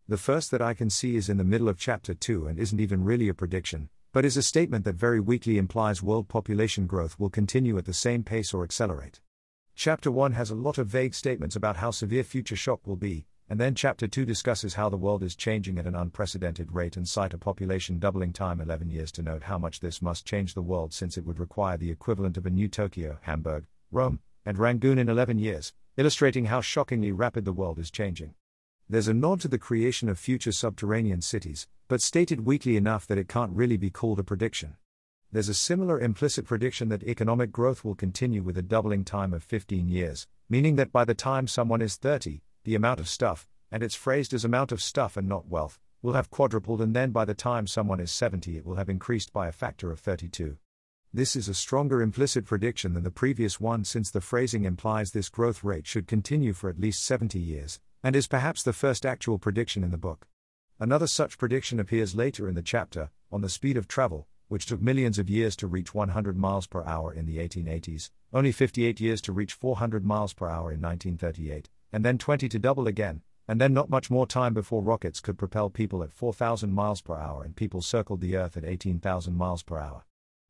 The 0.06 0.18
first 0.18 0.50
that 0.50 0.60
I 0.60 0.74
can 0.74 0.90
see 0.90 1.16
is 1.16 1.30
in 1.30 1.38
the 1.38 1.42
middle 1.42 1.70
of 1.70 1.78
chapter 1.78 2.12
2 2.12 2.46
and 2.46 2.58
isn't 2.58 2.80
even 2.80 3.02
really 3.02 3.30
a 3.30 3.32
prediction, 3.32 3.88
but 4.12 4.26
is 4.26 4.36
a 4.36 4.42
statement 4.42 4.84
that 4.84 4.96
very 4.96 5.20
weakly 5.20 5.56
implies 5.56 6.02
world 6.02 6.28
population 6.28 6.86
growth 6.86 7.18
will 7.18 7.30
continue 7.30 7.78
at 7.78 7.86
the 7.86 7.94
same 7.94 8.24
pace 8.24 8.52
or 8.52 8.62
accelerate. 8.62 9.22
Chapter 9.74 10.10
1 10.10 10.32
has 10.32 10.50
a 10.50 10.54
lot 10.54 10.76
of 10.76 10.88
vague 10.88 11.14
statements 11.14 11.56
about 11.56 11.78
how 11.78 11.90
severe 11.90 12.24
future 12.24 12.56
shock 12.56 12.86
will 12.86 12.96
be, 12.96 13.24
and 13.48 13.60
then 13.60 13.74
Chapter 13.74 14.08
2 14.08 14.24
discusses 14.24 14.74
how 14.74 14.88
the 14.88 14.96
world 14.96 15.22
is 15.22 15.36
changing 15.36 15.78
at 15.78 15.86
an 15.86 15.94
unprecedented 15.94 16.72
rate 16.72 16.96
and 16.96 17.06
cite 17.06 17.32
a 17.32 17.38
population 17.38 17.98
doubling 17.98 18.32
time 18.32 18.60
11 18.60 18.90
years 18.90 19.12
to 19.12 19.22
note 19.22 19.44
how 19.44 19.56
much 19.56 19.80
this 19.80 20.02
must 20.02 20.26
change 20.26 20.54
the 20.54 20.62
world 20.62 20.92
since 20.92 21.16
it 21.16 21.24
would 21.24 21.38
require 21.38 21.76
the 21.76 21.90
equivalent 21.90 22.36
of 22.36 22.46
a 22.46 22.50
new 22.50 22.68
Tokyo, 22.68 23.18
Hamburg, 23.22 23.66
Rome, 23.90 24.20
and 24.44 24.58
Rangoon 24.58 24.98
in 24.98 25.08
11 25.08 25.38
years, 25.38 25.72
illustrating 25.96 26.46
how 26.46 26.60
shockingly 26.60 27.12
rapid 27.12 27.44
the 27.44 27.52
world 27.52 27.78
is 27.78 27.90
changing. 27.90 28.34
There's 28.88 29.08
a 29.08 29.14
nod 29.14 29.40
to 29.40 29.48
the 29.48 29.58
creation 29.58 30.08
of 30.08 30.18
future 30.18 30.52
subterranean 30.52 31.22
cities, 31.22 31.68
but 31.88 32.02
stated 32.02 32.46
weakly 32.46 32.76
enough 32.76 33.06
that 33.06 33.18
it 33.18 33.28
can't 33.28 33.52
really 33.52 33.76
be 33.76 33.90
called 33.90 34.18
a 34.18 34.24
prediction 34.24 34.76
there's 35.32 35.48
a 35.48 35.54
similar 35.54 36.00
implicit 36.00 36.46
prediction 36.46 36.88
that 36.88 37.02
economic 37.02 37.50
growth 37.50 37.84
will 37.84 37.94
continue 37.94 38.42
with 38.42 38.56
a 38.56 38.62
doubling 38.62 39.04
time 39.04 39.34
of 39.34 39.42
15 39.42 39.88
years, 39.88 40.26
meaning 40.48 40.76
that 40.76 40.92
by 40.92 41.04
the 41.04 41.14
time 41.14 41.46
someone 41.46 41.82
is 41.82 41.96
30, 41.96 42.40
the 42.66 42.74
amount 42.74 42.98
of 42.98 43.08
stuff, 43.08 43.46
and 43.70 43.80
it's 43.80 43.94
phrased 43.94 44.34
as 44.34 44.44
amount 44.44 44.72
of 44.72 44.82
stuff 44.82 45.16
and 45.16 45.28
not 45.28 45.46
wealth, 45.46 45.78
will 46.02 46.14
have 46.14 46.30
quadrupled, 46.30 46.80
and 46.80 46.96
then 46.96 47.12
by 47.12 47.24
the 47.24 47.32
time 47.32 47.64
someone 47.64 48.00
is 48.00 48.10
70, 48.10 48.56
it 48.56 48.66
will 48.66 48.74
have 48.74 48.88
increased 48.88 49.32
by 49.32 49.46
a 49.46 49.52
factor 49.52 49.92
of 49.92 50.00
32. 50.00 50.56
This 51.14 51.36
is 51.36 51.48
a 51.48 51.54
stronger 51.54 52.02
implicit 52.02 52.44
prediction 52.44 52.94
than 52.94 53.04
the 53.04 53.10
previous 53.12 53.60
one 53.60 53.84
since 53.84 54.10
the 54.10 54.20
phrasing 54.20 54.64
implies 54.64 55.12
this 55.12 55.28
growth 55.28 55.62
rate 55.62 55.86
should 55.86 56.08
continue 56.08 56.52
for 56.52 56.68
at 56.68 56.80
least 56.80 57.04
70 57.04 57.38
years, 57.38 57.78
and 58.02 58.16
is 58.16 58.26
perhaps 58.26 58.64
the 58.64 58.72
first 58.72 59.06
actual 59.06 59.38
prediction 59.38 59.84
in 59.84 59.92
the 59.92 59.96
book. 59.96 60.26
Another 60.80 61.06
such 61.06 61.38
prediction 61.38 61.78
appears 61.78 62.16
later 62.16 62.48
in 62.48 62.56
the 62.56 62.62
chapter, 62.62 63.10
on 63.30 63.42
the 63.42 63.48
speed 63.48 63.76
of 63.76 63.86
travel, 63.86 64.26
which 64.48 64.66
took 64.66 64.82
millions 64.82 65.20
of 65.20 65.30
years 65.30 65.54
to 65.54 65.68
reach 65.68 65.94
100 65.94 66.36
miles 66.36 66.66
per 66.66 66.82
hour 66.82 67.12
in 67.12 67.26
the 67.26 67.38
1880s, 67.38 68.10
only 68.32 68.50
58 68.50 68.98
years 68.98 69.20
to 69.20 69.32
reach 69.32 69.52
400 69.52 70.04
miles 70.04 70.34
per 70.34 70.48
hour 70.48 70.72
in 70.72 70.80
1938, 70.80 71.70
and 71.96 72.04
then 72.04 72.18
20 72.18 72.46
to 72.50 72.58
double 72.58 72.86
again, 72.86 73.22
and 73.48 73.58
then 73.58 73.72
not 73.72 73.88
much 73.88 74.10
more 74.10 74.26
time 74.26 74.52
before 74.52 74.82
rockets 74.82 75.18
could 75.18 75.38
propel 75.38 75.70
people 75.70 76.02
at 76.02 76.12
4,000 76.12 76.70
miles 76.70 77.00
per 77.00 77.16
hour 77.16 77.42
and 77.42 77.56
people 77.56 77.80
circled 77.80 78.20
the 78.20 78.36
Earth 78.36 78.54
at 78.58 78.66
18,000 78.66 79.34
miles 79.34 79.62
per 79.62 79.78
hour. 79.78 80.04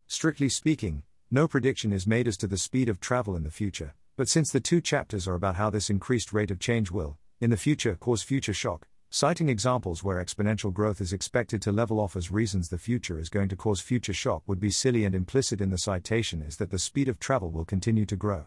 Strictly 0.09 0.49
speaking, 0.49 1.05
no 1.31 1.47
prediction 1.47 1.93
is 1.93 2.05
made 2.05 2.27
as 2.27 2.37
to 2.39 2.49
the 2.49 2.59
speed 2.59 2.89
of 2.89 2.99
travel 2.99 3.37
in 3.37 3.45
the 3.45 3.51
future, 3.53 3.95
but 4.17 4.29
since 4.29 4.51
the 4.51 4.59
two 4.59 4.81
chapters 4.81 5.29
are 5.29 5.37
about 5.37 5.55
how 5.55 5.71
this 5.71 5.89
increased 5.89 6.33
rate 6.33 6.51
of 6.51 6.59
change 6.59 6.91
will, 6.91 7.17
in 7.41 7.51
the 7.51 7.57
future, 7.57 7.95
cause 7.95 8.25
future 8.25 8.53
shock, 8.53 8.89
Citing 9.09 9.49
examples 9.49 10.03
where 10.03 10.23
exponential 10.23 10.73
growth 10.73 11.01
is 11.01 11.13
expected 11.13 11.63
to 11.63 11.71
level 11.71 12.01
off 12.01 12.17
as 12.17 12.33
reasons 12.33 12.71
the 12.71 12.77
future 12.77 13.21
is 13.21 13.29
going 13.29 13.49
to 13.49 13.55
cause 13.55 13.81
future 13.81 14.13
shock 14.13 14.43
would 14.49 14.59
be 14.59 14.69
silly, 14.69 15.05
and 15.05 15.15
implicit 15.15 15.61
in 15.61 15.71
the 15.71 15.79
citation 15.79 16.43
is 16.43 16.57
that 16.57 16.73
the 16.73 16.79
speed 16.79 17.09
of 17.09 17.21
travel 17.21 17.53
will 17.53 17.65
continue 17.65 18.05
to 18.05 18.17
grow. 18.17 18.47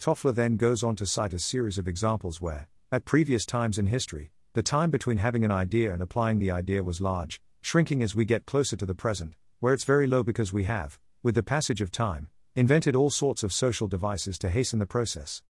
Toffler 0.00 0.34
then 0.34 0.56
goes 0.56 0.82
on 0.82 0.96
to 0.96 1.04
cite 1.04 1.34
a 1.34 1.38
series 1.38 1.76
of 1.76 1.86
examples 1.86 2.40
where, 2.40 2.68
at 2.90 3.04
previous 3.04 3.44
times 3.44 3.76
in 3.78 3.86
history, 3.86 4.30
the 4.54 4.62
time 4.62 4.90
between 4.90 5.18
having 5.18 5.44
an 5.44 5.50
idea 5.50 5.92
and 5.92 6.00
applying 6.00 6.38
the 6.38 6.50
idea 6.50 6.82
was 6.82 7.02
large, 7.02 7.38
shrinking 7.60 8.02
as 8.02 8.14
we 8.14 8.24
get 8.24 8.46
closer 8.46 8.76
to 8.76 8.86
the 8.86 8.94
present, 8.94 9.34
where 9.58 9.74
it's 9.74 9.84
very 9.84 10.06
low 10.06 10.22
because 10.22 10.54
we 10.54 10.64
have, 10.64 10.98
with 11.22 11.34
the 11.34 11.42
passage 11.42 11.82
of 11.82 11.90
time, 11.90 12.30
invented 12.56 12.96
all 12.96 13.10
sorts 13.10 13.42
of 13.42 13.52
social 13.52 13.88
devices 13.88 14.38
to 14.38 14.48
hasten 14.48 14.78
the 14.78 14.86
process. 14.86 15.42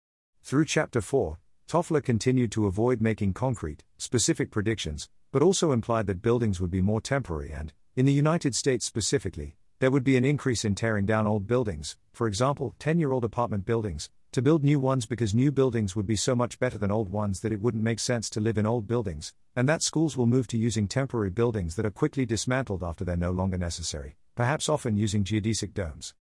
Through 0.42 0.66
chapter 0.66 1.00
4, 1.00 1.38
Toffler 1.68 2.04
continued 2.04 2.52
to 2.54 2.66
avoid 2.66 3.02
making 3.02 3.34
concrete, 3.34 3.84
specific 4.00 4.50
predictions, 4.50 5.10
but 5.32 5.44
also 5.44 5.72
implied 5.72 6.08
that 6.08 6.24
buildings 6.24 6.60
would 6.60 6.72
be 6.72 6.82
more 6.82 7.02
temporary 7.02 7.52
and, 7.52 7.72
in 7.96 8.08
the 8.08 8.14
United 8.14 8.56
States 8.56 8.84
specifically, 8.84 9.58
there 9.78 9.92
would 9.92 10.04
be 10.04 10.18
an 10.18 10.26
increase 10.26 10.66
in 10.66 10.74
tearing 10.74 11.06
down 11.06 11.28
old 11.28 11.46
buildings, 11.46 11.98
for 12.14 12.26
example, 12.26 12.74
10 12.80 12.98
year 12.98 13.12
old 13.12 13.24
apartment 13.24 13.64
buildings, 13.64 14.10
to 14.32 14.44
build 14.44 14.64
new 14.64 14.80
ones 14.80 15.08
because 15.08 15.34
new 15.34 15.52
buildings 15.52 15.96
would 15.96 16.06
be 16.06 16.16
so 16.16 16.36
much 16.36 16.60
better 16.60 16.78
than 16.78 16.92
old 16.92 17.10
ones 17.10 17.40
that 17.40 17.52
it 17.52 17.60
wouldn't 17.60 17.84
make 17.84 18.00
sense 18.00 18.30
to 18.30 18.40
live 18.40 18.60
in 18.60 18.66
old 18.66 18.88
buildings, 18.88 19.34
and 19.56 19.68
that 19.68 19.82
schools 19.82 20.16
will 20.16 20.28
move 20.28 20.46
to 20.46 20.58
using 20.58 20.88
temporary 20.88 21.32
buildings 21.32 21.76
that 21.76 21.86
are 21.86 21.90
quickly 21.92 22.28
dismantled 22.28 22.84
after 22.84 23.04
they're 23.04 23.18
no 23.18 23.32
longer 23.32 23.58
necessary, 23.58 24.18
perhaps 24.36 24.70
often 24.70 24.96
using 24.96 25.24
geodesic 25.24 25.74
domes. 25.74 26.14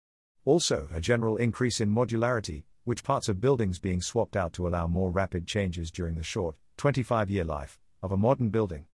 Also, 0.46 0.88
a 0.94 1.02
general 1.02 1.36
increase 1.36 1.82
in 1.82 1.94
modularity, 1.94 2.62
which 2.84 3.04
parts 3.04 3.28
of 3.28 3.42
buildings 3.42 3.78
being 3.78 4.00
swapped 4.00 4.38
out 4.38 4.54
to 4.54 4.66
allow 4.66 4.86
more 4.86 5.10
rapid 5.10 5.46
changes 5.46 5.90
during 5.90 6.14
the 6.14 6.22
short, 6.22 6.56
25 6.78 7.28
year 7.28 7.44
life 7.44 7.78
of 8.02 8.10
a 8.10 8.16
modern 8.16 8.48
building. 8.48 8.86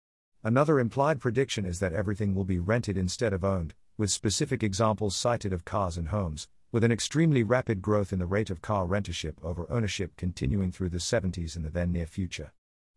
Another 0.42 0.80
implied 0.80 1.20
prediction 1.20 1.66
is 1.66 1.80
that 1.80 1.92
everything 1.92 2.34
will 2.34 2.46
be 2.46 2.58
rented 2.58 2.96
instead 2.96 3.34
of 3.34 3.44
owned, 3.44 3.74
with 3.98 4.10
specific 4.10 4.62
examples 4.62 5.14
cited 5.14 5.52
of 5.52 5.66
cars 5.66 5.98
and 5.98 6.08
homes, 6.08 6.48
with 6.72 6.82
an 6.82 6.90
extremely 6.90 7.42
rapid 7.42 7.82
growth 7.82 8.14
in 8.14 8.18
the 8.18 8.26
rate 8.26 8.48
of 8.48 8.62
car 8.62 8.86
rentership 8.86 9.34
over 9.42 9.70
ownership 9.70 10.16
continuing 10.16 10.72
through 10.72 10.88
the 10.88 10.96
70s 10.96 11.54
and 11.54 11.66
the 11.66 11.70
then 11.70 11.92
near 11.92 12.06
future. 12.06 12.50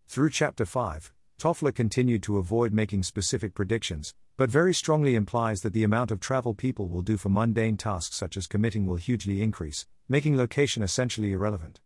Through 0.07 0.29
Chapter 0.29 0.65
5, 0.65 1.11
Toffler 1.37 1.75
continued 1.75 2.23
to 2.23 2.37
avoid 2.37 2.71
making 2.71 3.03
specific 3.03 3.53
predictions, 3.53 4.13
but 4.37 4.49
very 4.49 4.73
strongly 4.73 5.15
implies 5.15 5.61
that 5.61 5.73
the 5.73 5.83
amount 5.83 6.09
of 6.09 6.21
travel 6.21 6.53
people 6.53 6.87
will 6.87 7.01
do 7.01 7.17
for 7.17 7.27
mundane 7.27 7.75
tasks 7.75 8.15
such 8.15 8.37
as 8.37 8.47
committing 8.47 8.85
will 8.85 8.95
hugely 8.95 9.41
increase, 9.41 9.85
making 10.07 10.37
location 10.37 10.81
essentially 10.81 11.33
irrelevant. 11.33 11.81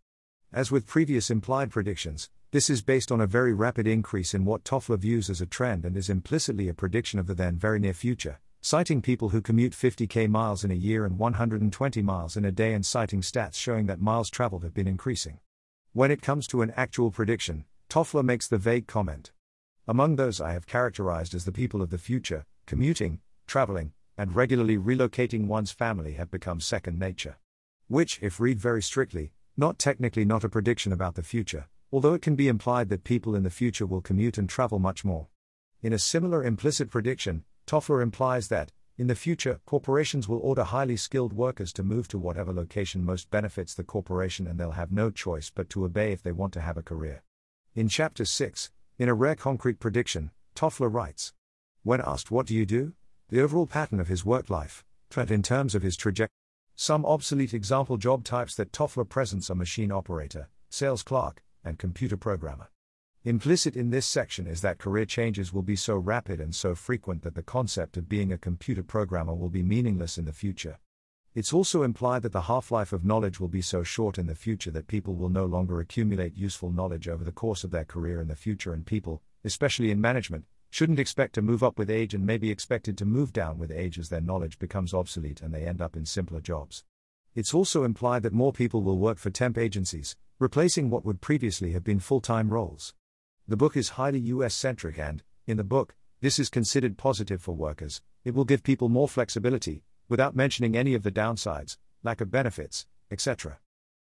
As 0.52 0.70
with 0.70 0.86
previous 0.86 1.28
implied 1.28 1.72
predictions, 1.72 2.30
this 2.52 2.70
is 2.70 2.82
based 2.82 3.10
on 3.10 3.20
a 3.20 3.26
very 3.26 3.52
rapid 3.52 3.88
increase 3.88 4.32
in 4.32 4.44
what 4.44 4.62
Toffler 4.62 4.98
views 4.98 5.28
as 5.28 5.40
a 5.40 5.46
trend 5.46 5.84
and 5.84 5.96
is 5.96 6.08
implicitly 6.08 6.68
a 6.68 6.74
prediction 6.74 7.18
of 7.18 7.26
the 7.26 7.34
then 7.34 7.56
very 7.56 7.80
near 7.80 7.94
future, 7.94 8.38
citing 8.62 9.00
people 9.00 9.30
who 9.30 9.40
commute 9.40 9.72
50k 9.72 10.28
miles 10.28 10.64
in 10.64 10.70
a 10.70 10.74
year 10.74 11.04
and 11.04 11.18
120 11.18 12.02
miles 12.02 12.36
in 12.36 12.44
a 12.44 12.52
day 12.52 12.74
and 12.74 12.84
citing 12.84 13.22
stats 13.22 13.54
showing 13.54 13.86
that 13.86 14.00
miles 14.00 14.28
traveled 14.28 14.64
have 14.64 14.74
been 14.74 14.86
increasing. 14.86 15.40
When 15.92 16.10
it 16.10 16.20
comes 16.20 16.46
to 16.48 16.62
an 16.62 16.72
actual 16.76 17.10
prediction, 17.10 17.64
Toffler 17.88 18.22
makes 18.22 18.46
the 18.46 18.58
vague 18.58 18.86
comment 18.86 19.32
among 19.90 20.14
those 20.14 20.40
I 20.40 20.52
have 20.52 20.68
characterized 20.68 21.34
as 21.34 21.44
the 21.44 21.50
people 21.50 21.82
of 21.82 21.90
the 21.90 21.98
future, 21.98 22.46
commuting, 22.64 23.18
traveling, 23.48 23.92
and 24.16 24.36
regularly 24.36 24.76
relocating 24.76 25.48
one's 25.48 25.72
family 25.72 26.12
have 26.12 26.30
become 26.30 26.60
second 26.60 26.96
nature. 26.96 27.38
Which, 27.88 28.20
if 28.22 28.38
read 28.38 28.60
very 28.60 28.82
strictly, 28.82 29.32
not 29.56 29.80
technically 29.80 30.24
not 30.24 30.44
a 30.44 30.48
prediction 30.48 30.92
about 30.92 31.16
the 31.16 31.24
future, 31.24 31.66
although 31.90 32.14
it 32.14 32.22
can 32.22 32.36
be 32.36 32.46
implied 32.46 32.88
that 32.90 33.02
people 33.02 33.34
in 33.34 33.42
the 33.42 33.50
future 33.50 33.84
will 33.84 34.00
commute 34.00 34.38
and 34.38 34.48
travel 34.48 34.78
much 34.78 35.04
more. 35.04 35.26
In 35.82 35.92
a 35.92 35.98
similar 35.98 36.44
implicit 36.44 36.88
prediction, 36.88 37.42
Toffler 37.70 38.02
implies 38.02 38.48
that, 38.48 38.72
In 38.98 39.06
the 39.06 39.14
future, 39.14 39.60
corporations 39.64 40.26
will 40.26 40.40
order 40.40 40.64
highly 40.64 40.96
skilled 40.96 41.32
workers 41.32 41.72
to 41.74 41.84
move 41.84 42.08
to 42.08 42.18
whatever 42.18 42.52
location 42.52 43.04
most 43.04 43.30
benefits 43.30 43.74
the 43.74 43.84
corporation 43.84 44.48
and 44.48 44.58
they'll 44.58 44.72
have 44.72 44.90
no 44.90 45.08
choice 45.08 45.50
but 45.54 45.70
to 45.70 45.84
obey 45.84 46.10
if 46.10 46.20
they 46.20 46.32
want 46.32 46.52
to 46.54 46.60
have 46.60 46.76
a 46.76 46.82
career. 46.82 47.22
In 47.76 47.88
Chapter 47.88 48.24
6, 48.24 48.72
in 48.98 49.08
a 49.08 49.14
rare 49.14 49.36
concrete 49.36 49.78
prediction, 49.78 50.32
Toffler 50.56 50.92
writes 50.92 51.32
When 51.84 52.00
asked 52.00 52.32
what 52.32 52.46
do 52.46 52.56
you 52.56 52.66
do? 52.66 52.94
The 53.28 53.40
overall 53.40 53.68
pattern 53.68 54.00
of 54.00 54.08
his 54.08 54.24
work 54.24 54.50
life, 54.50 54.84
trend 55.08 55.30
in 55.30 55.44
terms 55.44 55.76
of 55.76 55.84
his 55.84 55.96
trajectory. 55.96 56.34
Some 56.74 57.06
obsolete 57.06 57.54
example 57.54 57.98
job 57.98 58.24
types 58.24 58.56
that 58.56 58.72
Toffler 58.72 59.08
presents 59.08 59.48
are 59.48 59.54
machine 59.54 59.92
operator, 59.92 60.48
sales 60.70 61.04
clerk, 61.04 61.44
and 61.62 61.78
computer 61.78 62.16
programmer. 62.16 62.70
Implicit 63.24 63.76
in 63.76 63.90
this 63.90 64.06
section 64.06 64.46
is 64.46 64.62
that 64.62 64.78
career 64.78 65.04
changes 65.04 65.52
will 65.52 65.60
be 65.60 65.76
so 65.76 65.94
rapid 65.94 66.40
and 66.40 66.54
so 66.54 66.74
frequent 66.74 67.20
that 67.20 67.34
the 67.34 67.42
concept 67.42 67.98
of 67.98 68.08
being 68.08 68.32
a 68.32 68.38
computer 68.38 68.82
programmer 68.82 69.34
will 69.34 69.50
be 69.50 69.62
meaningless 69.62 70.16
in 70.16 70.24
the 70.24 70.32
future. 70.32 70.78
It's 71.34 71.52
also 71.52 71.82
implied 71.82 72.22
that 72.22 72.32
the 72.32 72.40
half 72.40 72.70
life 72.70 72.94
of 72.94 73.04
knowledge 73.04 73.38
will 73.38 73.48
be 73.48 73.60
so 73.60 73.82
short 73.82 74.16
in 74.16 74.26
the 74.26 74.34
future 74.34 74.70
that 74.70 74.86
people 74.86 75.16
will 75.16 75.28
no 75.28 75.44
longer 75.44 75.80
accumulate 75.80 76.34
useful 76.34 76.72
knowledge 76.72 77.08
over 77.08 77.22
the 77.22 77.30
course 77.30 77.62
of 77.62 77.70
their 77.70 77.84
career 77.84 78.22
in 78.22 78.28
the 78.28 78.34
future, 78.34 78.72
and 78.72 78.86
people, 78.86 79.20
especially 79.44 79.90
in 79.90 80.00
management, 80.00 80.46
shouldn't 80.70 80.98
expect 80.98 81.34
to 81.34 81.42
move 81.42 81.62
up 81.62 81.78
with 81.78 81.90
age 81.90 82.14
and 82.14 82.24
may 82.24 82.38
be 82.38 82.50
expected 82.50 82.96
to 82.96 83.04
move 83.04 83.34
down 83.34 83.58
with 83.58 83.70
age 83.70 83.98
as 83.98 84.08
their 84.08 84.22
knowledge 84.22 84.58
becomes 84.58 84.94
obsolete 84.94 85.42
and 85.42 85.52
they 85.52 85.66
end 85.66 85.82
up 85.82 85.94
in 85.94 86.06
simpler 86.06 86.40
jobs. 86.40 86.84
It's 87.34 87.52
also 87.52 87.84
implied 87.84 88.22
that 88.22 88.32
more 88.32 88.54
people 88.54 88.82
will 88.82 88.98
work 88.98 89.18
for 89.18 89.28
temp 89.28 89.58
agencies, 89.58 90.16
replacing 90.38 90.88
what 90.88 91.04
would 91.04 91.20
previously 91.20 91.72
have 91.72 91.84
been 91.84 92.00
full 92.00 92.22
time 92.22 92.48
roles. 92.48 92.94
The 93.50 93.56
book 93.56 93.76
is 93.76 93.88
highly 93.98 94.20
US 94.20 94.54
centric, 94.54 94.96
and, 94.96 95.24
in 95.44 95.56
the 95.56 95.64
book, 95.64 95.96
this 96.20 96.38
is 96.38 96.48
considered 96.48 96.96
positive 96.96 97.42
for 97.42 97.50
workers. 97.50 98.00
It 98.22 98.32
will 98.32 98.44
give 98.44 98.62
people 98.62 98.88
more 98.88 99.08
flexibility, 99.08 99.82
without 100.08 100.36
mentioning 100.36 100.76
any 100.76 100.94
of 100.94 101.02
the 101.02 101.10
downsides, 101.10 101.76
lack 102.04 102.20
of 102.20 102.30
benefits, 102.30 102.86
etc. 103.10 103.58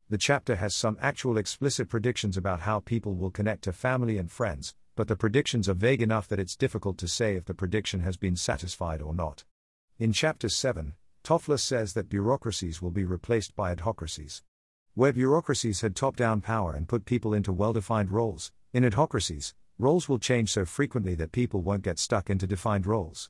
The 0.10 0.18
chapter 0.18 0.56
has 0.56 0.74
some 0.74 0.98
actual 1.00 1.38
explicit 1.38 1.90
predictions 1.90 2.38
about 2.38 2.62
how 2.62 2.80
people 2.80 3.14
will 3.14 3.30
connect 3.30 3.66
to 3.66 3.72
family 3.72 4.18
and 4.18 4.32
friends, 4.32 4.74
but 4.96 5.08
the 5.08 5.16
predictions 5.16 5.70
are 5.70 5.76
vague 5.76 6.02
enough 6.02 6.28
that 6.30 6.40
it's 6.40 6.56
difficult 6.56 6.98
to 6.98 7.08
say 7.08 7.36
if 7.36 7.46
the 7.46 7.54
prediction 7.54 8.00
has 8.00 8.18
been 8.18 8.36
satisfied 8.36 9.00
or 9.00 9.14
not. 9.14 9.44
In 10.00 10.12
Chapter 10.12 10.50
7, 10.50 10.96
Toffler 11.24 11.60
says 11.60 11.94
that 11.94 12.10
bureaucracies 12.10 12.82
will 12.82 12.90
be 12.90 13.06
replaced 13.06 13.56
by 13.56 13.76
adhocracies. 13.76 14.42
Where 14.96 15.14
bureaucracies 15.14 15.82
had 15.82 15.96
top 15.96 16.16
down 16.16 16.42
power 16.42 16.74
and 16.74 16.88
put 16.88 17.06
people 17.06 17.36
into 17.36 17.54
well 17.54 17.74
defined 17.74 18.10
roles, 18.10 18.52
in 18.76 18.84
adhocracies, 18.84 19.54
roles 19.80 20.10
will 20.10 20.20
change 20.20 20.52
so 20.52 20.66
frequently 20.66 21.16
that 21.16 21.32
people 21.32 21.62
won't 21.62 21.82
get 21.82 21.98
stuck 21.98 22.30
into 22.30 22.46
defined 22.46 22.86
roles. 22.86 23.30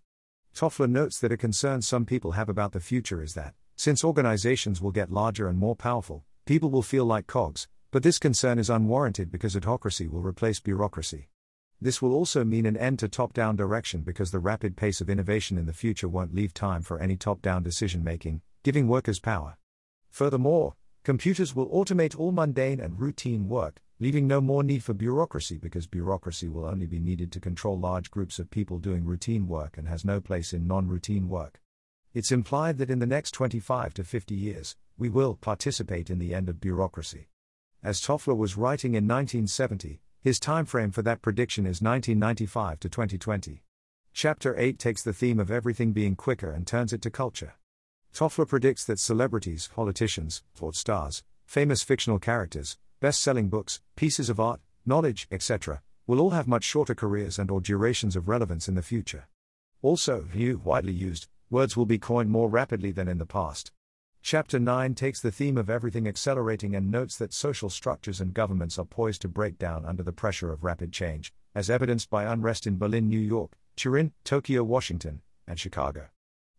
Toffler 0.56 0.90
notes 0.90 1.20
that 1.20 1.32
a 1.32 1.38
concern 1.38 1.84
some 1.84 2.04
people 2.04 2.32
have 2.32 2.50
about 2.50 2.72
the 2.72 2.80
future 2.80 3.22
is 3.22 3.36
that, 3.36 3.54
since 3.76 4.04
organizations 4.04 4.82
will 4.82 4.90
get 4.90 5.12
larger 5.12 5.48
and 5.48 5.60
more 5.60 5.76
powerful, 5.76 6.24
people 6.48 6.72
will 6.72 6.82
feel 6.82 7.06
like 7.06 7.28
cogs, 7.28 7.68
but 7.92 8.02
this 8.02 8.18
concern 8.18 8.58
is 8.58 8.72
unwarranted 8.72 9.32
because 9.32 9.56
adhocracy 9.56 10.10
will 10.10 10.24
replace 10.24 10.60
bureaucracy. 10.60 11.30
This 11.80 12.02
will 12.02 12.16
also 12.16 12.44
mean 12.44 12.66
an 12.66 12.76
end 12.76 12.98
to 12.98 13.08
top 13.08 13.32
down 13.34 13.56
direction 13.56 14.02
because 14.02 14.32
the 14.32 14.40
rapid 14.40 14.76
pace 14.76 15.00
of 15.00 15.12
innovation 15.12 15.60
in 15.60 15.68
the 15.68 15.74
future 15.74 16.08
won't 16.08 16.34
leave 16.34 16.56
time 16.56 16.82
for 16.82 16.98
any 16.98 17.18
top 17.18 17.44
down 17.44 17.62
decision 17.62 18.04
making, 18.04 18.42
giving 18.64 18.88
workers 18.88 19.20
power. 19.20 19.58
Furthermore, 20.10 20.74
computers 21.04 21.56
will 21.56 21.70
automate 21.70 22.18
all 22.18 22.32
mundane 22.32 22.80
and 22.80 23.00
routine 23.00 23.48
work, 23.48 23.84
leaving 24.00 24.28
no 24.28 24.42
more 24.42 24.64
need 24.64 24.84
for 24.84 24.94
bureaucracy 24.94 25.58
because 25.58 25.88
bureaucracy 25.88 26.50
will 26.50 26.66
only 26.66 26.86
be 26.86 27.00
needed 27.00 27.32
to 27.32 27.40
control 27.40 27.80
large 27.80 28.12
groups 28.12 28.40
of 28.40 28.50
people 28.50 28.78
doing 28.78 29.06
routine 29.06 29.48
work 29.48 29.78
and 29.78 29.88
has 29.88 30.04
no 30.04 30.20
place 30.20 30.52
in 30.52 30.68
non 30.68 30.88
routine 30.88 31.30
work. 31.30 31.62
It's 32.14 32.32
implied 32.32 32.78
that 32.78 32.90
in 32.90 33.00
the 33.00 33.06
next 33.06 33.32
25 33.32 33.94
to 33.96 34.04
50 34.04 34.36
years, 34.36 34.76
we 34.98 35.10
will 35.10 35.36
participate 35.36 36.10
in 36.10 36.20
the 36.20 36.34
end 36.34 36.50
of 36.50 36.60
bureaucracy. 36.60 37.30
As 37.84 38.02
Toffler 38.02 38.36
was 38.36 38.58
writing 38.58 38.96
in 38.96 39.08
1970, 39.08 40.02
his 40.22 40.40
timeframe 40.40 40.94
for 40.94 41.02
that 41.04 41.22
prediction 41.22 41.66
is 41.66 41.82
1995 41.82 42.80
to 42.80 42.90
2020. 42.90 43.64
Chapter 44.12 44.58
8 44.58 44.80
takes 44.80 45.04
the 45.04 45.14
theme 45.14 45.40
of 45.40 45.52
everything 45.52 45.92
being 45.92 46.16
quicker 46.16 46.52
and 46.52 46.66
turns 46.66 46.94
it 46.94 47.02
to 47.04 47.10
culture. 47.10 47.54
Toffler 48.14 48.48
predicts 48.48 48.86
that 48.86 49.00
celebrities, 49.00 49.70
politicians, 49.74 50.42
thought 50.56 50.76
stars, 50.76 51.24
famous 51.46 51.84
fictional 51.84 52.18
characters, 52.18 52.78
best 53.00 53.22
selling 53.22 53.50
books, 53.50 53.82
pieces 53.96 54.30
of 54.30 54.40
art, 54.40 54.62
knowledge, 54.86 55.28
etc., 55.32 55.82
will 56.08 56.20
all 56.20 56.32
have 56.32 56.48
much 56.48 56.64
shorter 56.64 56.96
careers 56.96 57.40
and 57.40 57.50
or 57.52 57.60
durations 57.60 58.16
of 58.16 58.28
relevance 58.28 58.68
in 58.68 58.76
the 58.76 58.82
future. 58.82 59.28
Also, 59.82 60.28
new, 60.34 60.62
widely 60.64 60.94
used, 60.94 61.28
words 61.50 61.76
will 61.76 61.86
be 61.86 61.98
coined 61.98 62.30
more 62.30 62.50
rapidly 62.50 62.92
than 62.92 63.08
in 63.08 63.18
the 63.18 63.26
past. 63.26 63.72
Chapter 64.22 64.58
9 64.58 64.96
takes 64.96 65.22
the 65.22 65.32
theme 65.32 65.58
of 65.58 65.70
everything 65.70 66.08
accelerating 66.08 66.76
and 66.76 66.90
notes 66.90 67.16
that 67.18 67.34
social 67.34 67.70
structures 67.70 68.20
and 68.20 68.34
governments 68.34 68.80
are 68.80 68.86
poised 68.86 69.22
to 69.22 69.28
break 69.28 69.60
down 69.60 69.86
under 69.86 70.02
the 70.02 70.12
pressure 70.12 70.52
of 70.52 70.64
rapid 70.64 70.92
change, 70.92 71.32
as 71.54 71.70
evidenced 71.70 72.10
by 72.10 72.24
unrest 72.24 72.66
in 72.66 72.78
Berlin, 72.78 73.08
New 73.08 73.20
York, 73.20 73.52
Turin, 73.76 74.14
Tokyo, 74.24 74.64
Washington, 74.64 75.22
and 75.48 75.60
Chicago. 75.60 76.08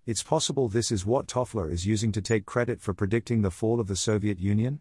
It's 0.06 0.22
possible 0.22 0.68
this 0.68 0.92
is 0.92 1.04
what 1.04 1.26
Toffler 1.26 1.68
is 1.68 1.84
using 1.84 2.12
to 2.12 2.22
take 2.22 2.46
credit 2.46 2.80
for 2.80 2.94
predicting 2.94 3.42
the 3.42 3.50
fall 3.50 3.80
of 3.80 3.88
the 3.88 3.96
Soviet 3.96 4.38
Union? 4.38 4.80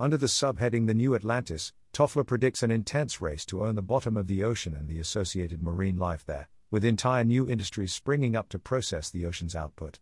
Under 0.00 0.16
the 0.16 0.26
subheading 0.26 0.86
The 0.86 0.94
New 0.94 1.16
Atlantis, 1.16 1.72
Toffler 1.92 2.24
predicts 2.24 2.62
an 2.62 2.70
intense 2.70 3.20
race 3.20 3.44
to 3.46 3.64
own 3.64 3.74
the 3.74 3.82
bottom 3.82 4.16
of 4.16 4.28
the 4.28 4.44
ocean 4.44 4.72
and 4.72 4.86
the 4.86 5.00
associated 5.00 5.60
marine 5.60 5.96
life 5.96 6.24
there, 6.24 6.48
with 6.70 6.84
entire 6.84 7.24
new 7.24 7.50
industries 7.50 7.92
springing 7.92 8.36
up 8.36 8.48
to 8.50 8.60
process 8.60 9.10
the 9.10 9.26
ocean's 9.26 9.56
output. 9.56 9.98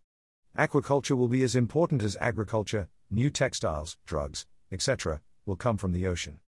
Aquaculture 0.55 1.17
will 1.17 1.27
be 1.27 1.41
as 1.41 1.55
important 1.55 2.03
as 2.03 2.15
agriculture, 2.21 2.89
new 3.09 3.31
textiles, 3.31 3.97
drugs, 4.05 4.45
etc., 4.71 5.19
will 5.47 5.55
come 5.55 5.77
from 5.77 5.93
the 5.93 6.05
ocean. 6.05 6.41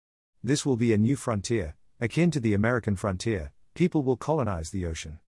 This 0.42 0.66
will 0.66 0.76
be 0.76 0.92
a 0.92 0.98
new 0.98 1.14
frontier, 1.14 1.76
akin 2.00 2.32
to 2.32 2.40
the 2.40 2.52
American 2.52 2.96
frontier, 2.96 3.52
people 3.74 4.02
will 4.02 4.16
colonize 4.16 4.70
the 4.70 4.86
ocean. 4.86 5.20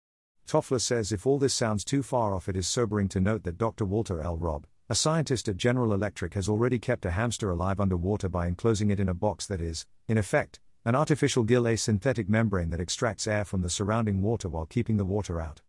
Toffler 0.47 0.81
says 0.81 1.13
if 1.13 1.27
all 1.27 1.39
this 1.39 1.53
sounds 1.53 1.85
too 1.85 2.03
far 2.03 2.35
off, 2.35 2.49
it 2.49 2.57
is 2.57 2.67
sobering 2.67 3.09
to 3.09 3.21
note 3.21 3.43
that 3.43 3.59
Dr. 3.59 3.85
Walter 3.85 4.23
L. 4.23 4.39
Robb, 4.39 4.67
a 4.89 4.95
scientist 4.95 5.49
at 5.49 5.57
General 5.57 5.93
Electric 5.93 6.35
has 6.35 6.49
already 6.49 6.79
kept 6.79 7.05
a 7.05 7.11
hamster 7.11 7.51
alive 7.51 7.81
underwater 7.81 8.29
by 8.29 8.47
enclosing 8.47 8.89
it 8.89 9.01
in 9.01 9.09
a 9.09 9.15
box 9.15 9.45
that 9.45 9.61
is, 9.61 9.85
in 10.07 10.17
effect, 10.17 10.61
an 10.85 10.95
artificial 10.95 11.43
gill 11.43 11.67
a 11.67 11.75
synthetic 11.75 12.29
membrane 12.29 12.71
that 12.71 12.79
extracts 12.79 13.27
air 13.27 13.45
from 13.45 13.63
the 13.63 13.69
surrounding 13.69 14.23
water 14.23 14.49
while 14.49 14.65
keeping 14.65 14.97
the 14.97 15.05
water 15.05 15.41
out. 15.41 15.61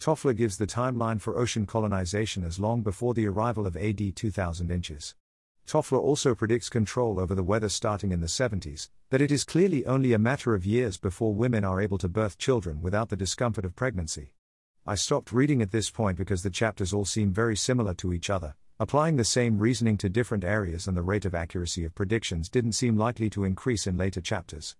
Toffler 0.00 0.36
gives 0.36 0.58
the 0.58 0.66
timeline 0.66 1.20
for 1.20 1.38
ocean 1.38 1.64
colonization 1.64 2.42
as 2.42 2.58
long 2.58 2.82
before 2.82 3.14
the 3.14 3.28
arrival 3.28 3.68
of 3.68 3.76
AD 3.76 4.16
2000 4.16 4.70
inches. 4.72 5.14
Toffler 5.64 6.00
also 6.00 6.34
predicts 6.34 6.68
control 6.68 7.20
over 7.20 7.36
the 7.36 7.44
weather 7.44 7.68
starting 7.68 8.10
in 8.10 8.20
the 8.20 8.26
70s, 8.26 8.88
that 9.10 9.22
it 9.22 9.30
is 9.30 9.44
clearly 9.44 9.86
only 9.86 10.12
a 10.12 10.18
matter 10.18 10.56
of 10.56 10.66
years 10.66 10.98
before 10.98 11.32
women 11.32 11.64
are 11.64 11.80
able 11.80 11.98
to 11.98 12.08
birth 12.08 12.36
children 12.36 12.82
without 12.82 13.10
the 13.10 13.16
discomfort 13.16 13.64
of 13.64 13.76
pregnancy. 13.76 14.32
I 14.88 14.94
stopped 14.94 15.32
reading 15.32 15.62
at 15.62 15.72
this 15.72 15.90
point 15.90 16.16
because 16.16 16.44
the 16.44 16.50
chapters 16.50 16.92
all 16.92 17.04
seem 17.04 17.32
very 17.32 17.56
similar 17.56 17.92
to 17.94 18.12
each 18.12 18.30
other, 18.30 18.54
applying 18.78 19.16
the 19.16 19.24
same 19.24 19.58
reasoning 19.58 19.96
to 19.98 20.08
different 20.08 20.44
areas, 20.44 20.86
and 20.86 20.96
the 20.96 21.02
rate 21.02 21.24
of 21.24 21.34
accuracy 21.34 21.84
of 21.84 21.96
predictions 21.96 22.48
didn't 22.48 22.74
seem 22.74 22.96
likely 22.96 23.28
to 23.30 23.42
increase 23.42 23.88
in 23.88 23.96
later 23.96 24.20
chapters. 24.20 24.76